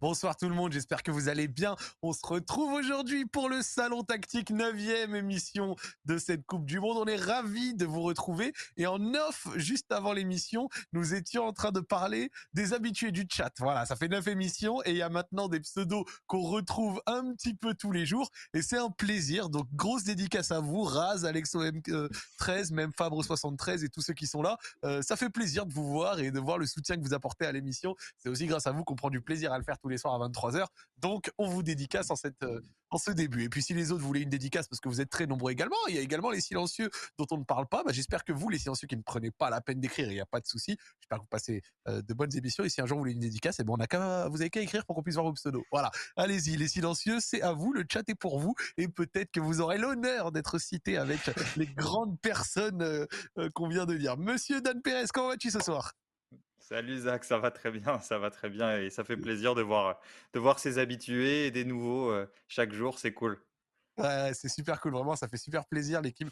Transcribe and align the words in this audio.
Bonsoir 0.00 0.34
tout 0.34 0.48
le 0.48 0.54
monde, 0.54 0.72
j'espère 0.72 1.02
que 1.02 1.10
vous 1.10 1.28
allez 1.28 1.46
bien. 1.46 1.76
On 2.00 2.14
se 2.14 2.24
retrouve 2.24 2.72
aujourd'hui 2.72 3.26
pour 3.26 3.50
le 3.50 3.60
Salon 3.60 4.02
Tactique 4.02 4.50
9e 4.50 5.14
émission 5.14 5.76
de 6.06 6.16
cette 6.16 6.46
Coupe 6.46 6.64
du 6.64 6.80
Monde. 6.80 6.96
On 6.96 7.04
est 7.04 7.16
ravis 7.20 7.74
de 7.74 7.84
vous 7.84 8.00
retrouver. 8.00 8.54
Et 8.78 8.86
en 8.86 9.12
off, 9.12 9.48
juste 9.56 9.92
avant 9.92 10.14
l'émission, 10.14 10.70
nous 10.94 11.12
étions 11.12 11.44
en 11.44 11.52
train 11.52 11.70
de 11.70 11.80
parler 11.80 12.30
des 12.54 12.72
habitués 12.72 13.12
du 13.12 13.26
chat. 13.30 13.52
Voilà, 13.58 13.84
ça 13.84 13.94
fait 13.94 14.08
9 14.08 14.26
émissions 14.28 14.82
et 14.86 14.92
il 14.92 14.96
y 14.96 15.02
a 15.02 15.10
maintenant 15.10 15.48
des 15.48 15.60
pseudos 15.60 16.06
qu'on 16.26 16.44
retrouve 16.44 17.02
un 17.04 17.34
petit 17.34 17.52
peu 17.52 17.74
tous 17.74 17.92
les 17.92 18.06
jours. 18.06 18.30
Et 18.54 18.62
c'est 18.62 18.78
un 18.78 18.88
plaisir. 18.88 19.50
Donc, 19.50 19.66
grosse 19.74 20.04
dédicace 20.04 20.50
à 20.50 20.60
vous, 20.60 20.82
Raz, 20.82 21.24
AlexoM13, 21.24 22.72
même 22.72 22.92
Fabre73 22.98 23.84
et 23.84 23.90
tous 23.90 24.00
ceux 24.00 24.14
qui 24.14 24.26
sont 24.26 24.40
là. 24.40 24.56
Euh, 24.82 25.02
ça 25.02 25.16
fait 25.16 25.28
plaisir 25.28 25.66
de 25.66 25.74
vous 25.74 25.86
voir 25.86 26.20
et 26.20 26.30
de 26.30 26.40
voir 26.40 26.56
le 26.56 26.64
soutien 26.64 26.96
que 26.96 27.02
vous 27.02 27.12
apportez 27.12 27.44
à 27.44 27.52
l'émission. 27.52 27.94
C'est 28.16 28.30
aussi 28.30 28.46
grâce 28.46 28.66
à 28.66 28.72
vous 28.72 28.82
qu'on 28.82 28.96
prend 28.96 29.10
du 29.10 29.20
plaisir 29.20 29.52
à 29.52 29.58
le 29.58 29.64
faire 29.64 29.78
tous 29.78 29.89
les 29.90 29.98
soirs 29.98 30.20
à 30.20 30.28
23h. 30.28 30.66
Donc, 30.98 31.30
on 31.38 31.48
vous 31.48 31.62
dédicace 31.62 32.10
en, 32.10 32.16
cette, 32.16 32.42
euh, 32.42 32.60
en 32.90 32.98
ce 32.98 33.10
début. 33.10 33.44
Et 33.44 33.48
puis, 33.48 33.62
si 33.62 33.74
les 33.74 33.92
autres 33.92 34.04
voulaient 34.04 34.22
une 34.22 34.30
dédicace, 34.30 34.68
parce 34.68 34.80
que 34.80 34.88
vous 34.88 35.00
êtes 35.00 35.10
très 35.10 35.26
nombreux 35.26 35.52
également, 35.52 35.76
il 35.88 35.94
y 35.94 35.98
a 35.98 36.02
également 36.02 36.30
les 36.30 36.40
silencieux 36.40 36.90
dont 37.18 37.26
on 37.30 37.38
ne 37.38 37.44
parle 37.44 37.66
pas. 37.66 37.82
Bah, 37.84 37.92
J'espère 37.92 38.24
que 38.24 38.32
vous, 38.32 38.48
les 38.48 38.58
silencieux 38.58 38.86
qui 38.86 38.96
ne 38.96 39.02
prenez 39.02 39.30
pas 39.30 39.50
la 39.50 39.60
peine 39.60 39.80
d'écrire, 39.80 40.10
il 40.10 40.14
n'y 40.14 40.20
a 40.20 40.26
pas 40.26 40.40
de 40.40 40.46
souci. 40.46 40.76
J'espère 41.00 41.18
que 41.18 41.22
vous 41.22 41.28
passez 41.28 41.62
euh, 41.88 42.02
de 42.02 42.14
bonnes 42.14 42.34
émissions. 42.36 42.64
Et 42.64 42.68
si 42.68 42.80
un 42.80 42.86
jour 42.86 42.96
vous 42.96 43.02
voulez 43.02 43.12
une 43.12 43.20
dédicace, 43.20 43.60
eh 43.60 43.64
bon, 43.64 43.76
on 43.78 43.82
a 43.82 44.28
vous 44.28 44.40
avez 44.40 44.50
qu'à 44.50 44.60
écrire 44.60 44.84
pour 44.84 44.96
qu'on 44.96 45.02
puisse 45.02 45.14
voir 45.14 45.26
vos 45.26 45.32
pseudos. 45.32 45.64
Voilà. 45.72 45.90
Allez-y, 46.16 46.56
les 46.56 46.68
silencieux, 46.68 47.18
c'est 47.20 47.42
à 47.42 47.52
vous. 47.52 47.72
Le 47.72 47.84
chat 47.90 48.08
est 48.08 48.14
pour 48.14 48.38
vous. 48.38 48.54
Et 48.76 48.88
peut-être 48.88 49.30
que 49.30 49.40
vous 49.40 49.60
aurez 49.60 49.78
l'honneur 49.78 50.32
d'être 50.32 50.58
cité 50.58 50.96
avec 50.96 51.18
les 51.56 51.66
grandes 51.66 52.20
personnes 52.20 52.82
euh, 52.82 53.06
qu'on 53.54 53.68
vient 53.68 53.86
de 53.86 53.96
dire. 53.96 54.16
Monsieur 54.16 54.60
Dan 54.60 54.80
Pérez, 54.82 55.06
comment 55.12 55.28
vas-tu 55.28 55.50
ce 55.50 55.60
soir? 55.60 55.92
Salut 56.70 56.98
Zach, 56.98 57.24
ça 57.24 57.36
va 57.36 57.50
très 57.50 57.72
bien, 57.72 57.98
ça 57.98 58.18
va 58.18 58.30
très 58.30 58.48
bien 58.48 58.78
et 58.78 58.90
ça 58.90 59.02
fait 59.02 59.16
plaisir 59.16 59.56
de 59.56 59.62
voir, 59.62 59.98
de 60.32 60.38
voir 60.38 60.60
ses 60.60 60.78
habitués 60.78 61.46
et 61.46 61.50
des 61.50 61.64
nouveaux 61.64 62.12
euh, 62.12 62.30
chaque 62.46 62.72
jour, 62.72 62.96
c'est 63.00 63.12
cool. 63.12 63.40
Ouais, 63.98 64.30
c'est 64.34 64.48
super 64.48 64.80
cool, 64.80 64.92
vraiment, 64.92 65.16
ça 65.16 65.26
fait 65.26 65.36
super 65.36 65.66
plaisir. 65.66 66.00
L'équipe, 66.00 66.28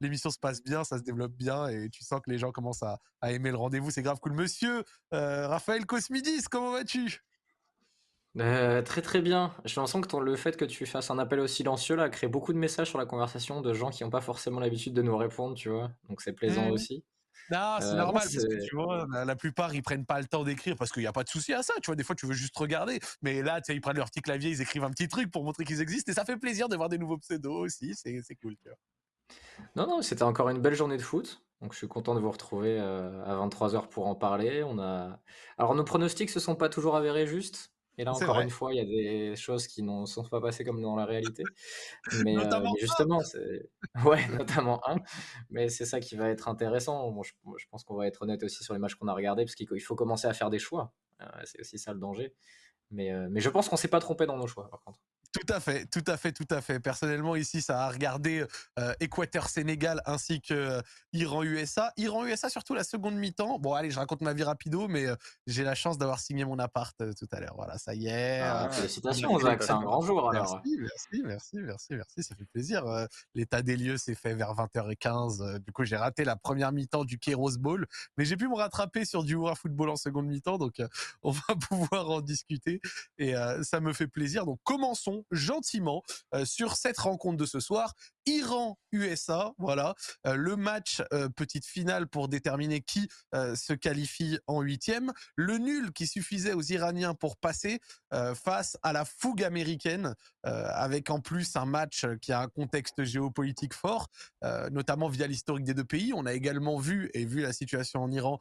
l'émission 0.00 0.30
se 0.30 0.38
passe 0.38 0.62
bien, 0.62 0.84
ça 0.84 0.96
se 0.96 1.02
développe 1.02 1.32
bien 1.32 1.68
et 1.68 1.90
tu 1.90 2.02
sens 2.02 2.22
que 2.24 2.30
les 2.30 2.38
gens 2.38 2.50
commencent 2.50 2.82
à, 2.82 2.98
aimer 3.24 3.50
le 3.50 3.58
rendez-vous, 3.58 3.90
c'est 3.90 4.00
grave 4.00 4.18
cool. 4.20 4.32
Monsieur 4.32 4.84
euh, 5.12 5.46
Raphaël 5.46 5.84
Cosmidis, 5.84 6.44
comment 6.50 6.72
vas-tu? 6.72 7.22
Euh, 8.38 8.80
très 8.80 9.02
très 9.02 9.20
bien. 9.20 9.52
Je 9.66 9.74
sens 9.74 9.92
que 10.00 10.16
le 10.16 10.36
fait 10.36 10.56
que 10.56 10.64
tu 10.64 10.86
fasses 10.86 11.10
un 11.10 11.18
appel 11.18 11.40
au 11.40 11.46
silencieux 11.46 11.94
là 11.94 12.08
crée 12.08 12.28
beaucoup 12.28 12.54
de 12.54 12.58
messages 12.58 12.88
sur 12.88 12.98
la 12.98 13.06
conversation 13.06 13.60
de 13.60 13.74
gens 13.74 13.90
qui 13.90 14.02
n'ont 14.02 14.10
pas 14.10 14.22
forcément 14.22 14.60
l'habitude 14.60 14.94
de 14.94 15.02
nous 15.02 15.16
répondre, 15.16 15.54
tu 15.54 15.68
vois. 15.68 15.90
Donc 16.08 16.22
c'est 16.22 16.32
plaisant 16.32 16.70
mmh. 16.70 16.72
aussi. 16.72 17.04
Non, 17.50 17.76
c'est 17.80 17.86
euh, 17.86 17.94
normal, 17.94 18.22
parce 18.22 18.44
que 18.44 18.66
tu 18.66 18.76
vois, 18.76 19.06
la, 19.24 19.36
plupart, 19.36 19.74
ils 19.74 19.82
prennent 19.82 20.04
pas 20.04 20.20
le 20.20 20.26
temps 20.26 20.44
d'écrire 20.44 20.76
parce 20.76 20.92
qu'il 20.92 21.02
n'y 21.02 21.06
a 21.06 21.12
pas 21.12 21.24
de 21.24 21.28
souci 21.28 21.52
à 21.52 21.62
ça, 21.62 21.74
tu 21.82 21.86
vois. 21.86 21.96
Des 21.96 22.04
fois, 22.04 22.14
tu 22.14 22.26
veux 22.26 22.34
juste 22.34 22.56
regarder. 22.56 23.00
Mais 23.22 23.42
là, 23.42 23.60
tu 23.60 23.66
sais, 23.66 23.74
ils 23.74 23.80
prennent 23.80 23.96
leur 23.96 24.10
petit 24.10 24.20
clavier, 24.20 24.50
ils 24.50 24.60
écrivent 24.60 24.84
un 24.84 24.90
petit 24.90 25.08
truc 25.08 25.30
pour 25.30 25.44
montrer 25.44 25.64
qu'ils 25.64 25.80
existent 25.80 26.12
et 26.12 26.14
ça 26.14 26.24
fait 26.24 26.36
plaisir 26.36 26.68
de 26.68 26.76
voir 26.76 26.88
des 26.88 26.98
nouveaux 26.98 27.18
pseudos 27.18 27.64
aussi. 27.64 27.94
C'est 27.94 28.34
cool, 28.36 28.56
tu 28.56 28.68
vois. 28.68 28.78
Non, 29.76 29.86
non, 29.86 30.02
c'était 30.02 30.22
encore 30.22 30.48
une 30.48 30.60
belle 30.60 30.74
journée 30.74 30.96
de 30.96 31.02
foot. 31.02 31.42
Donc, 31.60 31.72
je 31.72 31.78
suis 31.78 31.88
content 31.88 32.14
de 32.14 32.20
vous 32.20 32.30
retrouver 32.30 32.78
euh, 32.78 33.24
à 33.24 33.34
23h 33.34 33.88
pour 33.88 34.06
en 34.06 34.14
parler. 34.14 34.62
On 34.62 34.78
a... 34.78 35.18
Alors, 35.56 35.74
nos 35.74 35.84
pronostics 35.84 36.30
se 36.30 36.40
sont 36.40 36.54
pas 36.54 36.68
toujours 36.68 36.96
avérés 36.96 37.26
justes. 37.26 37.72
Et 37.98 38.04
là, 38.04 38.12
encore 38.12 38.40
une 38.40 38.48
fois, 38.48 38.72
il 38.72 38.76
y 38.76 38.80
a 38.80 38.84
des 38.84 39.34
choses 39.34 39.66
qui 39.66 39.82
ne 39.82 40.06
sont 40.06 40.22
pas 40.22 40.40
passées 40.40 40.64
comme 40.64 40.80
dans 40.80 40.94
la 40.94 41.04
réalité. 41.04 41.42
Mais, 42.24 42.36
euh, 42.36 42.60
justement, 42.80 43.20
c'est. 43.20 43.68
Ouais, 44.06 44.26
notamment 44.28 44.80
un. 44.88 44.98
Mais 45.50 45.68
c'est 45.68 45.84
ça 45.84 45.98
qui 45.98 46.14
va 46.14 46.28
être 46.28 46.48
intéressant. 46.48 47.12
je, 47.22 47.32
pense 47.70 47.82
qu'on 47.82 47.96
va 47.96 48.06
être 48.06 48.22
honnête 48.22 48.44
aussi 48.44 48.62
sur 48.62 48.72
les 48.72 48.80
matchs 48.80 48.94
qu'on 48.94 49.08
a 49.08 49.14
regardés, 49.14 49.44
parce 49.44 49.56
qu'il 49.56 49.82
faut 49.82 49.96
commencer 49.96 50.28
à 50.28 50.32
faire 50.32 50.48
des 50.48 50.60
choix. 50.60 50.94
Euh, 51.20 51.26
c'est 51.44 51.60
aussi 51.60 51.78
ça 51.78 51.92
le 51.92 51.98
danger. 51.98 52.32
Mais, 52.90 53.12
euh, 53.12 53.28
mais 53.30 53.40
je 53.40 53.50
pense 53.50 53.68
qu'on 53.68 53.74
ne 53.74 53.80
s'est 53.80 53.88
pas 53.88 54.00
trompé 54.00 54.26
dans 54.26 54.36
nos 54.36 54.46
choix, 54.46 54.70
par 54.70 54.80
contre. 54.82 55.00
Tout 55.32 55.52
à 55.52 55.60
fait, 55.60 55.84
tout 55.86 56.04
à 56.06 56.16
fait, 56.16 56.32
tout 56.32 56.46
à 56.48 56.62
fait. 56.62 56.80
Personnellement, 56.80 57.36
ici, 57.36 57.60
ça 57.60 57.84
a 57.84 57.90
regardé 57.90 58.46
euh, 58.78 58.94
Équateur-Sénégal 58.98 60.00
ainsi 60.06 60.40
que 60.40 60.54
euh, 60.54 60.80
Iran-USA. 61.12 61.92
Iran-USA, 61.98 62.48
surtout 62.48 62.72
la 62.72 62.82
seconde 62.82 63.14
mi-temps. 63.14 63.58
Bon, 63.58 63.74
allez, 63.74 63.90
je 63.90 63.98
raconte 63.98 64.22
ma 64.22 64.32
vie 64.32 64.42
rapido, 64.42 64.88
mais 64.88 65.04
euh, 65.06 65.16
j'ai 65.46 65.64
la 65.64 65.74
chance 65.74 65.98
d'avoir 65.98 66.20
signé 66.20 66.46
mon 66.46 66.58
appart 66.58 66.96
tout 66.96 67.28
à 67.30 67.40
l'heure. 67.40 67.54
Voilà, 67.56 67.76
ça 67.76 67.94
y 67.94 68.06
est. 68.06 68.40
Ah, 68.40 68.70
félicitations, 68.70 69.38
Zach, 69.38 69.62
c'est 69.62 69.70
un 69.70 69.82
grand 69.82 70.00
jour 70.00 70.30
alors. 70.30 70.62
Merci, 70.64 71.22
merci, 71.22 71.60
merci, 71.60 71.88
merci, 71.90 72.22
ça 72.22 72.34
fait 72.34 72.46
plaisir. 72.46 72.84
L'état 73.34 73.60
des 73.60 73.76
lieux 73.76 73.98
s'est 73.98 74.14
fait 74.14 74.34
vers 74.34 74.54
20h15. 74.54 75.58
Du 75.58 75.72
coup, 75.72 75.84
j'ai 75.84 75.96
raté 75.96 76.24
la 76.24 76.36
première 76.36 76.72
mi-temps 76.72 77.04
du 77.04 77.18
Kairos 77.18 77.58
Bowl, 77.58 77.86
mais 78.16 78.24
j'ai 78.24 78.36
pu 78.36 78.48
me 78.48 78.56
rattraper 78.56 79.04
sur 79.04 79.24
du 79.24 79.34
War 79.34 79.58
Football 79.58 79.90
en 79.90 79.96
seconde 79.96 80.26
mi-temps, 80.26 80.56
donc 80.56 80.80
on 81.22 81.32
va 81.32 81.54
pouvoir 81.68 82.10
en 82.10 82.20
discuter 82.22 82.80
et 83.18 83.34
ça 83.62 83.80
me 83.80 83.92
fait 83.92 84.08
plaisir. 84.08 84.46
Donc, 84.46 84.58
commençons 84.64 85.17
gentiment 85.30 86.02
euh, 86.34 86.44
sur 86.44 86.76
cette 86.76 86.98
rencontre 86.98 87.36
de 87.36 87.46
ce 87.46 87.60
soir. 87.60 87.94
Iran-USA, 88.28 89.52
voilà, 89.56 89.94
euh, 90.26 90.34
le 90.34 90.56
match 90.56 91.02
euh, 91.12 91.30
petite 91.30 91.64
finale 91.64 92.08
pour 92.08 92.28
déterminer 92.28 92.80
qui 92.80 93.08
se 93.32 93.72
qualifie 93.72 94.38
en 94.46 94.60
huitième. 94.60 95.12
Le 95.36 95.58
nul 95.58 95.92
qui 95.92 96.06
suffisait 96.06 96.52
aux 96.52 96.62
Iraniens 96.62 97.14
pour 97.14 97.36
passer 97.36 97.80
face 98.34 98.76
à 98.82 98.92
la 98.92 99.04
fougue 99.04 99.42
américaine, 99.42 100.14
avec 100.42 101.10
en 101.10 101.20
plus 101.20 101.56
un 101.56 101.66
match 101.66 102.06
qui 102.20 102.32
a 102.32 102.40
un 102.40 102.48
contexte 102.48 103.04
géopolitique 103.04 103.74
fort, 103.74 104.08
notamment 104.70 105.08
via 105.08 105.26
l'historique 105.26 105.64
des 105.64 105.74
deux 105.74 105.84
pays. 105.84 106.12
On 106.14 106.26
a 106.26 106.32
également 106.32 106.78
vu, 106.78 107.10
et 107.14 107.24
vu 107.24 107.40
la 107.40 107.52
situation 107.52 108.02
en 108.02 108.10
Iran, 108.10 108.38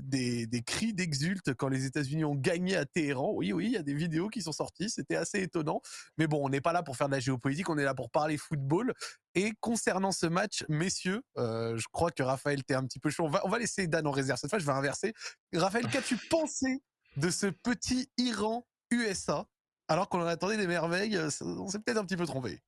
des, 0.00 0.46
des 0.46 0.62
cris 0.62 0.92
d'exulte 0.92 1.54
quand 1.54 1.68
les 1.68 1.84
États-Unis 1.86 2.24
ont 2.24 2.34
gagné 2.34 2.76
à 2.76 2.84
Téhéran. 2.84 3.32
Oui, 3.34 3.52
oui, 3.52 3.66
il 3.66 3.72
y 3.72 3.78
a 3.78 3.82
des 3.82 3.94
vidéos 3.94 4.28
qui 4.28 4.42
sont 4.42 4.52
sorties, 4.52 4.90
c'était 4.90 5.16
assez 5.16 5.40
étonnant. 5.40 5.80
Mais 6.18 6.26
bon, 6.26 6.44
on 6.44 6.48
n'est 6.48 6.60
pas 6.60 6.72
là 6.72 6.82
pour 6.82 6.96
faire 6.96 7.08
de 7.08 7.14
la 7.14 7.20
géopolitique, 7.20 7.68
on 7.70 7.78
est 7.78 7.84
là 7.84 7.94
pour 7.94 8.10
parler 8.10 8.36
football. 8.36 8.94
Et 9.34 9.52
concernant 9.60 10.10
ce 10.10 10.26
match, 10.26 10.64
messieurs, 10.68 11.22
euh, 11.36 11.76
je 11.76 11.86
crois 11.92 12.10
que 12.10 12.22
Raphaël, 12.22 12.64
t'es 12.64 12.74
un 12.74 12.84
petit 12.84 12.98
peu 12.98 13.10
chaud. 13.10 13.24
On 13.24 13.28
va, 13.28 13.40
on 13.44 13.48
va 13.48 13.58
laisser 13.58 13.86
Dan 13.86 14.06
en 14.06 14.10
réserve. 14.10 14.38
Cette 14.38 14.50
fois, 14.50 14.58
je 14.58 14.66
vais 14.66 14.72
inverser. 14.72 15.12
Raphaël, 15.54 15.86
qu'as-tu 15.92 16.16
pensé 16.16 16.82
de 17.16 17.30
ce 17.30 17.46
petit 17.46 18.10
Iran-USA 18.16 19.46
alors 19.88 20.08
qu'on 20.08 20.20
en 20.20 20.26
attendait 20.26 20.56
des 20.56 20.66
merveilles 20.66 21.16
euh, 21.16 21.30
On 21.40 21.68
s'est 21.68 21.78
peut-être 21.78 21.98
un 21.98 22.04
petit 22.04 22.16
peu 22.16 22.26
trompé. 22.26 22.60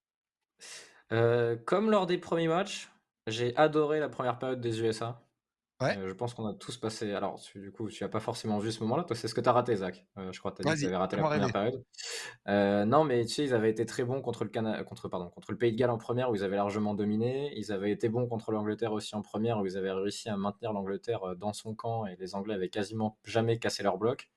Euh, 1.13 1.57
comme 1.57 1.91
lors 1.91 2.07
des 2.07 2.19
premiers 2.19 2.49
matchs, 2.49 2.91
j'ai 3.27 3.57
adoré 3.57 4.01
la 4.01 4.09
première 4.09 4.39
période 4.39 4.61
des 4.61 4.81
USA. 4.81 5.21
Euh, 5.83 6.09
je 6.09 6.13
pense 6.13 6.35
qu'on 6.35 6.47
a 6.47 6.53
tous 6.53 6.77
passé. 6.77 7.15
Alors, 7.15 7.41
du 7.55 7.73
coup, 7.73 7.89
tu 7.89 8.05
n'as 8.05 8.11
pas 8.11 8.21
forcément 8.21 8.59
vu 8.59 8.71
ce 8.71 8.83
moment-là. 8.83 9.05
Toi, 9.05 9.17
c'est 9.17 9.29
ce 9.29 9.35
que 9.35 9.41
tu 9.41 9.49
as 9.49 9.53
raté, 9.53 9.77
Zach. 9.77 10.07
Euh, 10.19 10.31
je 10.31 10.39
crois 10.39 10.53
que 10.53 10.63
tu 10.63 10.69
as 10.69 10.75
dit 10.75 10.77
que 10.77 10.81
tu 10.81 10.87
avais 10.87 10.97
raté 10.97 11.17
la 11.17 11.23
première 11.23 11.53
période. 11.53 11.85
Euh, 12.49 12.85
non, 12.85 13.05
mais 13.05 13.25
tu 13.25 13.35
sais, 13.35 13.45
ils 13.45 13.55
avaient 13.55 13.71
été 13.71 13.87
très 13.87 14.05
bons 14.05 14.21
contre 14.21 14.45
le, 14.45 14.51
Cana... 14.51 14.83
contre, 14.85 15.09
pardon, 15.09 15.31
contre 15.31 15.51
le 15.51 15.59
Pays 15.59 15.73
de 15.73 15.79
Galles 15.79 15.91
en 15.91 15.99
première, 15.99 16.31
où 16.31 16.35
ils 16.35 16.45
avaient 16.45 16.57
largement 16.57 16.95
dominé. 16.95 17.53
Ils 17.57 17.73
avaient 17.73 17.91
été 17.91 18.09
bons 18.09 18.27
contre 18.27 18.53
l'Angleterre 18.53 18.93
aussi 18.93 19.15
en 19.15 19.23
première, 19.23 19.59
où 19.59 19.67
ils 19.67 19.79
avaient 19.79 19.93
réussi 19.93 20.29
à 20.29 20.37
maintenir 20.37 20.73
l'Angleterre 20.73 21.35
dans 21.37 21.53
son 21.53 21.75
camp 21.75 22.07
et 22.07 22.17
les 22.17 22.35
Anglais 22.35 22.55
avaient 22.55 22.69
quasiment 22.69 23.19
jamais 23.25 23.59
cassé 23.59 23.83
leur 23.83 23.97
bloc. 23.97 24.31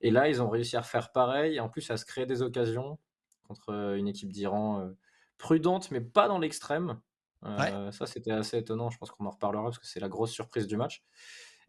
Et 0.00 0.10
là, 0.10 0.28
ils 0.28 0.40
ont 0.40 0.48
réussi 0.48 0.76
à 0.76 0.82
refaire 0.82 1.10
pareil, 1.10 1.56
et 1.56 1.60
en 1.60 1.68
plus 1.68 1.90
à 1.90 1.96
se 1.96 2.04
créer 2.04 2.26
des 2.26 2.42
occasions 2.42 2.98
contre 3.44 3.94
une 3.96 4.06
équipe 4.08 4.30
d'Iran 4.30 4.90
prudente, 5.38 5.90
mais 5.90 6.00
pas 6.00 6.28
dans 6.28 6.38
l'extrême. 6.38 7.00
Euh, 7.46 7.92
ça, 7.92 8.06
c'était 8.06 8.30
assez 8.30 8.58
étonnant. 8.58 8.90
Je 8.90 8.98
pense 8.98 9.10
qu'on 9.10 9.26
en 9.26 9.30
reparlera 9.30 9.64
parce 9.64 9.78
que 9.78 9.86
c'est 9.86 10.00
la 10.00 10.08
grosse 10.08 10.32
surprise 10.32 10.66
du 10.66 10.76
match. 10.76 11.02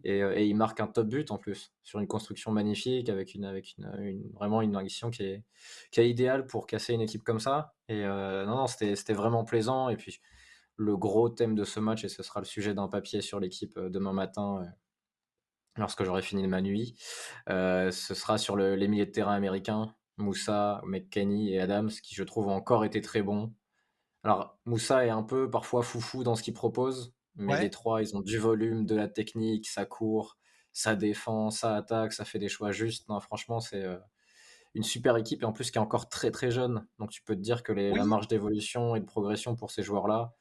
Et, 0.04 0.22
euh, 0.22 0.40
il 0.40 0.56
marque 0.56 0.80
un 0.80 0.88
top 0.88 1.08
but 1.08 1.32
en 1.32 1.38
plus 1.38 1.74
sur 1.82 2.00
une 2.00 2.08
construction 2.08 2.52
magnifique 2.52 3.10
avec 3.10 3.34
une 3.34 3.62
vraiment 4.36 4.62
une 4.62 4.76
action 4.76 5.10
qui 5.10 5.24
est 5.24 6.10
idéale 6.10 6.46
pour 6.46 6.68
casser 6.68 6.94
une 6.94 7.02
équipe 7.02 7.24
comme 7.24 7.40
ça. 7.40 7.74
Et 7.90 8.04
euh, 8.06 8.46
non, 8.46 8.58
non 8.58 8.68
c'était 8.68 9.14
vraiment 9.14 9.44
plaisant. 9.44 9.90
Et 9.90 9.98
puis 9.98 10.20
le 10.76 10.96
gros 10.96 11.30
thème 11.30 11.56
de 11.56 11.64
ce 11.64 11.80
match 11.80 12.04
et 12.04 12.10
ce 12.10 12.22
sera 12.22 12.40
le 12.40 12.46
sujet 12.46 12.76
d'un 12.76 12.88
papier 12.88 13.22
sur 13.22 13.40
l'équipe 13.40 13.80
demain 13.80 14.14
matin 14.14 14.68
lorsque 15.76 16.04
j'aurai 16.04 16.22
fini 16.22 16.44
de 16.44 16.48
ma 16.48 16.62
nuit. 16.62 16.96
ce 17.48 17.92
sera 17.92 18.38
sur 18.38 18.56
le, 18.56 18.76
les 18.76 18.88
milieux 18.88 19.08
de 19.08 19.12
terrain 19.12 19.34
américains, 19.34 19.96
Moussa, 20.18 20.82
McKenny 20.86 21.54
et 21.54 21.60
Adams, 21.60 21.90
qui 21.90 22.14
je 22.14 22.24
trouve 22.24 22.48
ont 22.48 22.56
encore 22.56 22.86
été 22.86 23.02
très 23.02 23.24
bons. 23.24 23.54
Alors, 24.24 24.58
Moussa 24.66 25.06
est 25.06 25.10
un 25.10 25.24
peu 25.24 25.50
parfois 25.50 25.84
foufou 25.84 26.24
dans 26.24 26.36
ce 26.36 26.44
qu'il 26.44 26.54
propose, 26.54 27.14
mais 27.36 27.62
les 27.62 27.70
trois, 27.70 28.02
ils 28.02 28.16
ont 28.16 28.22
du 28.22 28.38
volume, 28.38 28.86
de 28.86 28.96
la 28.96 29.08
technique, 29.08 29.68
ça 29.68 29.86
court, 29.86 30.38
ça 30.74 30.96
défend, 30.96 31.50
ça 31.50 31.76
attaque, 31.76 32.14
ça 32.14 32.26
fait 32.26 32.40
des 32.40 32.50
choix 32.50 32.72
justes. 32.72 33.08
Non, 33.10 33.20
franchement, 33.20 33.60
c'est 33.60 33.84
euh, 33.84 33.98
une 34.74 34.84
super 34.84 35.18
équipe 35.18 35.44
et 35.44 35.46
en 35.46 35.54
plus 35.54 35.72
qui 35.72 35.78
est 35.78 35.82
encore 35.82 36.10
très 36.10 36.32
très 36.32 36.52
jeune. 36.52 36.88
Donc, 37.00 37.12
tu 37.12 37.22
peux 37.24 37.36
te 37.36 37.42
dire 37.42 37.64
que 37.64 37.72
la 37.72 38.06
marge 38.06 38.28
d'évolution 38.28 38.96
et 38.96 39.00
de 39.00 39.06
progression 39.06 39.56
pour 39.56 39.72
ces 39.72 39.84
joueurs-là, 39.84 40.34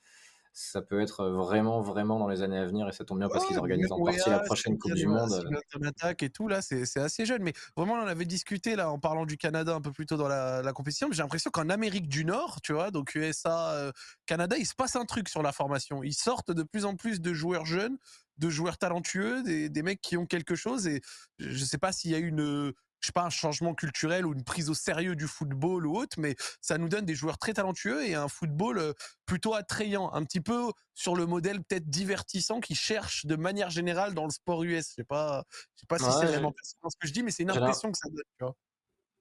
ça 0.59 0.81
peut 0.81 1.03
être 1.03 1.27
vraiment, 1.27 1.83
vraiment 1.83 2.19
dans 2.19 2.29
les 2.29 2.41
années 2.41 2.57
à 2.57 2.65
venir 2.65 2.89
et 2.89 2.93
ça 2.93 3.05
tombe 3.05 3.19
bien 3.19 3.29
parce 3.29 3.45
qu'ils 3.47 3.59
organisent 3.59 3.93
en 3.93 4.03
partie 4.03 4.31
la 4.31 4.39
prochaine 4.39 4.79
Coupe 4.79 4.95
du 4.95 5.07
Monde. 5.07 5.47
attaque 5.85 6.23
et 6.23 6.31
tout, 6.31 6.49
là, 6.49 6.63
c'est 6.63 6.97
assez 6.97 7.27
jeune. 7.27 7.43
Mais 7.43 7.53
vraiment, 7.77 7.93
on 7.93 7.99
en 7.99 8.07
avait 8.07 8.25
discuté 8.25 8.75
là 8.75 8.91
en 8.91 8.99
parlant 8.99 9.27
du 9.27 9.37
Canada 9.37 9.75
un 9.75 9.83
peu 9.83 9.93
plus 9.93 10.07
tôt 10.07 10.17
dans 10.17 10.29
la, 10.29 10.73
compétition. 10.73 11.09
J'ai 11.13 11.23
l'impression 11.23 11.51
qu'en 11.51 11.69
Amérique 11.69 12.09
du 12.09 12.25
Nord, 12.25 12.63
tu 12.63 12.73
vois, 12.73 12.91
donc 12.91 13.15
USA, 13.15 13.73
euh, 13.73 13.93
Canada, 14.25 14.57
il 14.59 14.65
se 14.65 14.75
passe 14.75 14.97
un 14.97 15.05
truc 15.05 15.29
sur 15.29 15.43
la 15.43 15.53
formation. 15.53 16.03
Ils 16.03 16.15
sortent 16.15 16.53
de 16.53 16.63
plus 16.63 16.87
en 16.87 16.97
plus 16.97 17.21
de 17.21 17.35
joueurs 17.35 17.67
jeunes, 17.67 17.99
de 18.39 18.49
joueurs 18.49 18.79
talentueux, 18.79 19.43
des, 19.43 19.69
des 19.69 19.83
mecs 19.83 20.01
qui 20.01 20.17
ont 20.17 20.25
quelque 20.25 20.55
chose. 20.55 20.87
Et 20.87 21.03
je 21.39 21.49
ne 21.51 21.67
sais 21.67 21.79
pas 21.79 21.93
s'il 21.93 22.13
y 22.13 22.15
a 22.15 22.19
une 22.19 22.73
je 23.01 23.07
sais 23.07 23.13
pas, 23.13 23.25
un 23.25 23.31
changement 23.31 23.75
culturel 23.75 24.27
ou 24.27 24.33
une 24.33 24.45
prise 24.45 24.71
au 24.71 24.75
sérieux 24.75 25.17
du 25.17 25.27
football 25.27 25.87
ou 25.87 25.97
autre, 25.97 26.17
mais 26.19 26.35
ça 26.61 26.79
nous 26.79 26.89
donne 26.89 27.05
des 27.05 27.15
joueurs 27.15 27.39
très 27.39 27.53
talentueux 27.53 28.07
et 28.07 28.15
un 28.15 28.29
football 28.29 28.79
euh, 28.79 28.93
plutôt 29.27 29.55
attrayant, 29.55 30.13
un 30.13 30.25
petit 30.25 30.41
peu 30.41 30.73
sur 30.95 31.15
le 31.15 31.27
modèle 31.27 31.63
peut-être 31.63 31.89
divertissant 31.89 32.61
qui 32.61 32.75
cherche 32.75 33.27
de 33.27 33.37
manière 33.37 33.71
générale 33.71 34.15
dans 34.15 34.25
le 34.25 34.31
sport 34.31 34.63
US. 34.65 34.89
Je 34.91 34.95
sais 34.95 35.05
pas, 35.05 35.45
je 35.75 35.81
sais 35.81 35.87
pas 35.89 35.99
si 35.99 36.05
c'est 36.05 36.27
vraiment 36.27 36.53
ce 36.65 36.97
que 36.99 37.07
je 37.07 37.13
dis, 37.13 37.23
mais 37.23 37.31
c'est 37.31 37.43
une 37.43 37.51
impression 37.51 37.91
que 37.93 37.99
ça 37.99 38.09
donne. 38.09 38.53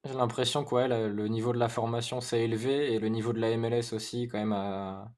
J'ai 0.05 0.13
l'impression 0.13 0.63
que 0.63 0.75
le 0.75 1.27
niveau 1.27 1.51
de 1.51 1.57
la 1.57 1.67
formation 1.67 2.21
s'est 2.21 2.43
élevé 2.43 2.93
et 2.93 2.99
le 2.99 3.09
niveau 3.09 3.33
de 3.33 3.39
la 3.39 3.57
MLS 3.57 3.91
aussi 3.91 4.27
quand 4.27 4.37
même 4.37 4.53
a, 4.53 5.11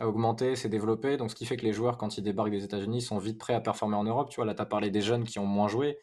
augmenté, 0.00 0.56
s'est 0.56 0.68
développé. 0.68 1.16
Donc 1.16 1.30
ce 1.30 1.34
qui 1.34 1.46
fait 1.46 1.56
que 1.56 1.64
les 1.64 1.72
joueurs, 1.72 1.96
quand 1.96 2.18
ils 2.18 2.22
débarquent 2.22 2.50
des 2.50 2.64
États-Unis, 2.64 3.00
sont 3.00 3.18
vite 3.18 3.38
prêts 3.38 3.54
à 3.54 3.60
performer 3.60 3.96
en 3.96 4.04
Europe. 4.04 4.28
Tu 4.28 4.36
vois, 4.36 4.44
là, 4.44 4.54
tu 4.54 4.60
as 4.60 4.66
parlé 4.66 4.90
des 4.90 5.00
jeunes 5.00 5.24
qui 5.24 5.38
ont 5.38 5.46
moins 5.46 5.68
joué. 5.68 5.98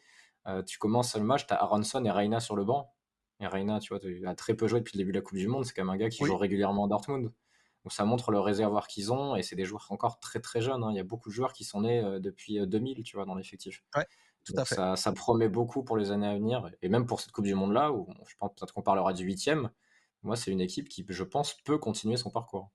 Euh, 0.46 0.62
tu 0.62 0.78
commences 0.78 1.16
le 1.16 1.24
match, 1.24 1.46
tu 1.46 1.54
as 1.54 1.62
Aronson 1.62 2.04
et 2.04 2.10
Reina 2.10 2.40
sur 2.40 2.56
le 2.56 2.64
banc. 2.64 2.92
Et 3.40 3.46
Reina, 3.46 3.80
tu 3.80 3.88
vois, 3.90 4.00
tu 4.00 4.26
as 4.26 4.34
très 4.34 4.54
peu 4.54 4.66
joué 4.68 4.80
depuis 4.80 4.96
le 4.96 4.98
début 4.98 5.12
de 5.12 5.18
la 5.18 5.22
Coupe 5.22 5.38
du 5.38 5.48
Monde. 5.48 5.64
C'est 5.64 5.72
quand 5.74 5.84
même 5.84 5.94
un 5.94 5.96
gars 5.96 6.08
qui 6.08 6.24
joue 6.24 6.36
régulièrement 6.36 6.84
à 6.84 6.88
Dortmund. 6.88 7.32
Donc 7.84 7.92
ça 7.92 8.04
montre 8.04 8.30
le 8.30 8.40
réservoir 8.40 8.86
qu'ils 8.86 9.12
ont 9.12 9.36
et 9.36 9.42
c'est 9.42 9.56
des 9.56 9.66
joueurs 9.66 9.86
encore 9.90 10.18
très 10.18 10.40
très 10.40 10.62
jeunes. 10.62 10.82
Hein. 10.82 10.88
Il 10.90 10.96
y 10.96 11.00
a 11.00 11.04
beaucoup 11.04 11.28
de 11.28 11.34
joueurs 11.34 11.52
qui 11.52 11.64
sont 11.64 11.82
nés 11.82 12.00
euh, 12.02 12.18
depuis 12.18 12.66
2000, 12.66 12.98
euh, 12.98 13.02
tu 13.02 13.16
vois, 13.16 13.26
dans 13.26 13.34
l'effectif. 13.34 13.84
Ouais, 13.94 14.06
tout 14.44 14.54
à 14.56 14.64
fait. 14.64 14.74
Ça, 14.74 14.96
ça, 14.96 15.12
promet 15.12 15.50
beaucoup 15.50 15.84
pour 15.84 15.98
les 15.98 16.10
années 16.10 16.26
à 16.26 16.34
venir 16.34 16.70
et 16.80 16.88
même 16.88 17.04
pour 17.04 17.20
cette 17.20 17.32
Coupe 17.32 17.44
du 17.44 17.54
Monde 17.54 17.72
là 17.72 17.92
où 17.92 18.08
je 18.26 18.34
pense 18.38 18.52
peut-être 18.54 18.72
qu'on 18.72 18.82
parlera 18.82 19.12
du 19.12 19.24
huitième. 19.24 19.70
Moi, 20.22 20.36
c'est 20.36 20.50
une 20.50 20.62
équipe 20.62 20.88
qui, 20.88 21.04
je 21.06 21.24
pense, 21.24 21.54
peut 21.64 21.76
continuer 21.76 22.16
son 22.16 22.30
parcours. 22.30 22.70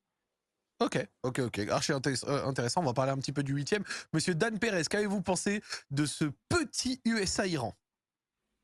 Ok, 0.79 0.97
ok, 1.23 1.39
ok. 1.39 1.59
Archi 1.69 1.91
euh, 1.91 2.45
intéressant. 2.45 2.81
On 2.81 2.85
va 2.85 2.93
parler 2.93 3.11
un 3.11 3.17
petit 3.17 3.33
peu 3.33 3.43
du 3.43 3.53
huitième. 3.53 3.83
Monsieur 4.13 4.33
Dan 4.33 4.59
Perez, 4.59 4.83
qu'avez-vous 4.89 5.21
pensé 5.21 5.61
de 5.91 6.05
ce 6.05 6.25
petit 6.47 7.01
USA-Iran 7.05 7.75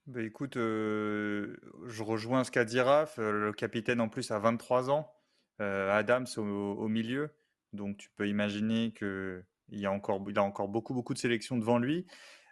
bah 0.07 0.21
écoute, 0.21 0.55
euh, 0.55 1.57
je 1.87 2.03
rejoins 2.03 2.43
ce 2.43 2.51
qu'a 2.51 2.63
dit 2.63 2.79
Raph. 2.79 3.17
Euh, 3.17 3.31
le 3.31 3.53
capitaine 3.53 3.99
en 3.99 4.07
plus 4.07 4.29
a 4.29 4.37
23 4.37 4.91
ans. 4.91 5.11
Adams 5.57 6.27
au, 6.37 6.87
milieu. 6.87 7.33
Donc 7.73 7.97
tu 7.97 8.09
peux 8.15 8.27
imaginer 8.27 8.93
qu'il 8.93 9.85
a 9.85 9.91
encore, 9.91 10.21
a 10.35 10.41
encore 10.41 10.67
beaucoup, 10.67 10.93
beaucoup 10.93 11.15
de 11.15 11.17
sélections 11.17 11.57
devant 11.57 11.79
lui. 11.79 12.05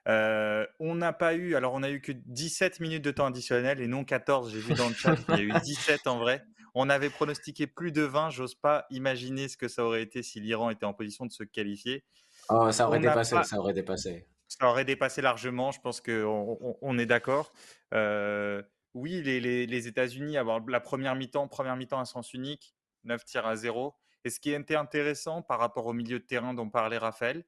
on 0.07 0.95
n'a 0.95 1.13
pas 1.13 1.35
eu, 1.35 1.53
alors 1.55 1.73
on 1.75 1.83
a 1.83 1.91
eu 1.91 2.01
que 2.01 2.11
17 2.11 2.79
minutes 2.79 3.03
de 3.03 3.11
temps 3.11 3.27
additionnel 3.27 3.81
et 3.81 3.87
non 3.87 4.03
14. 4.03 4.51
J'ai 4.51 4.59
vu 4.59 4.73
dans 4.73 4.87
le 4.87 4.95
chat 4.95 5.15
qu'il 5.17 5.35
y 5.35 5.39
a 5.39 5.43
eu 5.43 5.61
17 5.63 6.07
en 6.07 6.17
vrai. 6.17 6.43
On 6.75 6.89
avait 6.89 7.09
pronostiqué 7.09 7.67
plus 7.67 7.91
de 7.91 8.01
20. 8.01 8.31
J'ose 8.31 8.55
pas 8.55 8.85
imaginer 8.89 9.47
ce 9.47 9.57
que 9.57 9.67
ça 9.67 9.83
aurait 9.83 10.01
été 10.01 10.23
si 10.23 10.39
l'Iran 10.39 10.69
était 10.69 10.85
en 10.85 10.93
position 10.93 11.25
de 11.25 11.31
se 11.31 11.43
qualifier. 11.43 12.03
Oh, 12.49 12.71
ça 12.71 12.87
aurait 12.87 12.99
dépassé, 12.99 13.35
ça 13.43 13.57
aurait 13.59 13.73
dépassé. 13.73 14.27
Ça 14.47 14.67
aurait 14.69 14.85
dépassé 14.85 15.21
largement, 15.21 15.71
je 15.71 15.79
pense 15.79 16.01
qu'on 16.01 16.77
on, 16.81 16.97
est 16.97 17.05
d'accord. 17.05 17.53
Euh, 17.93 18.61
oui, 18.93 19.23
les, 19.23 19.87
États-Unis, 19.87 20.37
avoir 20.37 20.59
la 20.67 20.79
première 20.79 21.15
mi-temps, 21.15 21.47
première 21.47 21.75
mi-temps 21.75 21.99
à 21.99 22.05
sens 22.05 22.33
unique, 22.33 22.75
9 23.03 23.23
tirs 23.25 23.47
à 23.47 23.55
0. 23.55 23.95
Et 24.25 24.29
ce 24.29 24.39
qui 24.39 24.51
était 24.51 24.75
intéressant 24.75 25.41
par 25.41 25.59
rapport 25.59 25.87
au 25.87 25.93
milieu 25.93 26.19
de 26.19 26.23
terrain 26.23 26.53
dont 26.53 26.69
parlait 26.69 26.97
Raphaël, 26.97 27.43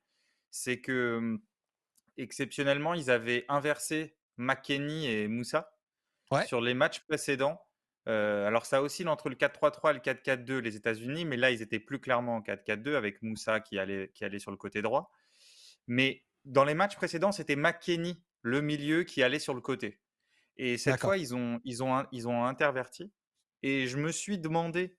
c'est 0.49 0.81
que 0.81 1.17
hum, 1.17 1.41
exceptionnellement, 2.17 2.93
ils 2.93 3.11
avaient 3.11 3.45
inversé 3.49 4.17
McKenny 4.37 5.07
et 5.07 5.27
Moussa 5.27 5.71
sur 6.47 6.59
les 6.59 6.73
matchs 6.73 7.01
précédents. 7.01 7.61
Euh, 8.07 8.45
alors 8.47 8.65
ça 8.65 8.81
oscille 8.83 9.07
entre 9.07 9.29
le 9.29 9.35
4-3-3 9.35 9.91
et 9.91 9.93
le 9.93 9.99
4-4-2 9.99 10.59
les 10.59 10.75
États-Unis, 10.75 11.25
mais 11.25 11.37
là 11.37 11.49
ils 11.49 11.61
étaient 11.61 11.79
plus 11.79 11.99
clairement 11.99 12.35
en 12.35 12.41
4-4-2 12.41 12.95
avec 12.95 13.21
Moussa 13.23 13.59
qui 13.59 13.79
allait, 13.79 14.11
qui 14.13 14.23
allait 14.23 14.39
sur 14.39 14.51
le 14.51 14.57
côté 14.57 14.81
droit. 14.81 15.11
Mais 15.87 16.23
dans 16.45 16.63
les 16.63 16.75
matchs 16.75 16.95
précédents, 16.95 17.31
c'était 17.31 17.55
McKenny, 17.55 18.21
le 18.41 18.61
milieu, 18.61 19.03
qui 19.03 19.23
allait 19.23 19.39
sur 19.39 19.53
le 19.53 19.61
côté. 19.61 19.99
Et 20.57 20.77
cette 20.77 21.01
fois, 21.01 21.17
ils 21.17 21.35
ont, 21.35 21.59
ils, 21.63 21.83
ont, 21.83 22.05
ils 22.11 22.27
ont 22.27 22.45
interverti. 22.45 23.11
Et 23.63 23.87
je 23.87 23.97
me 23.97 24.11
suis 24.11 24.37
demandé 24.37 24.95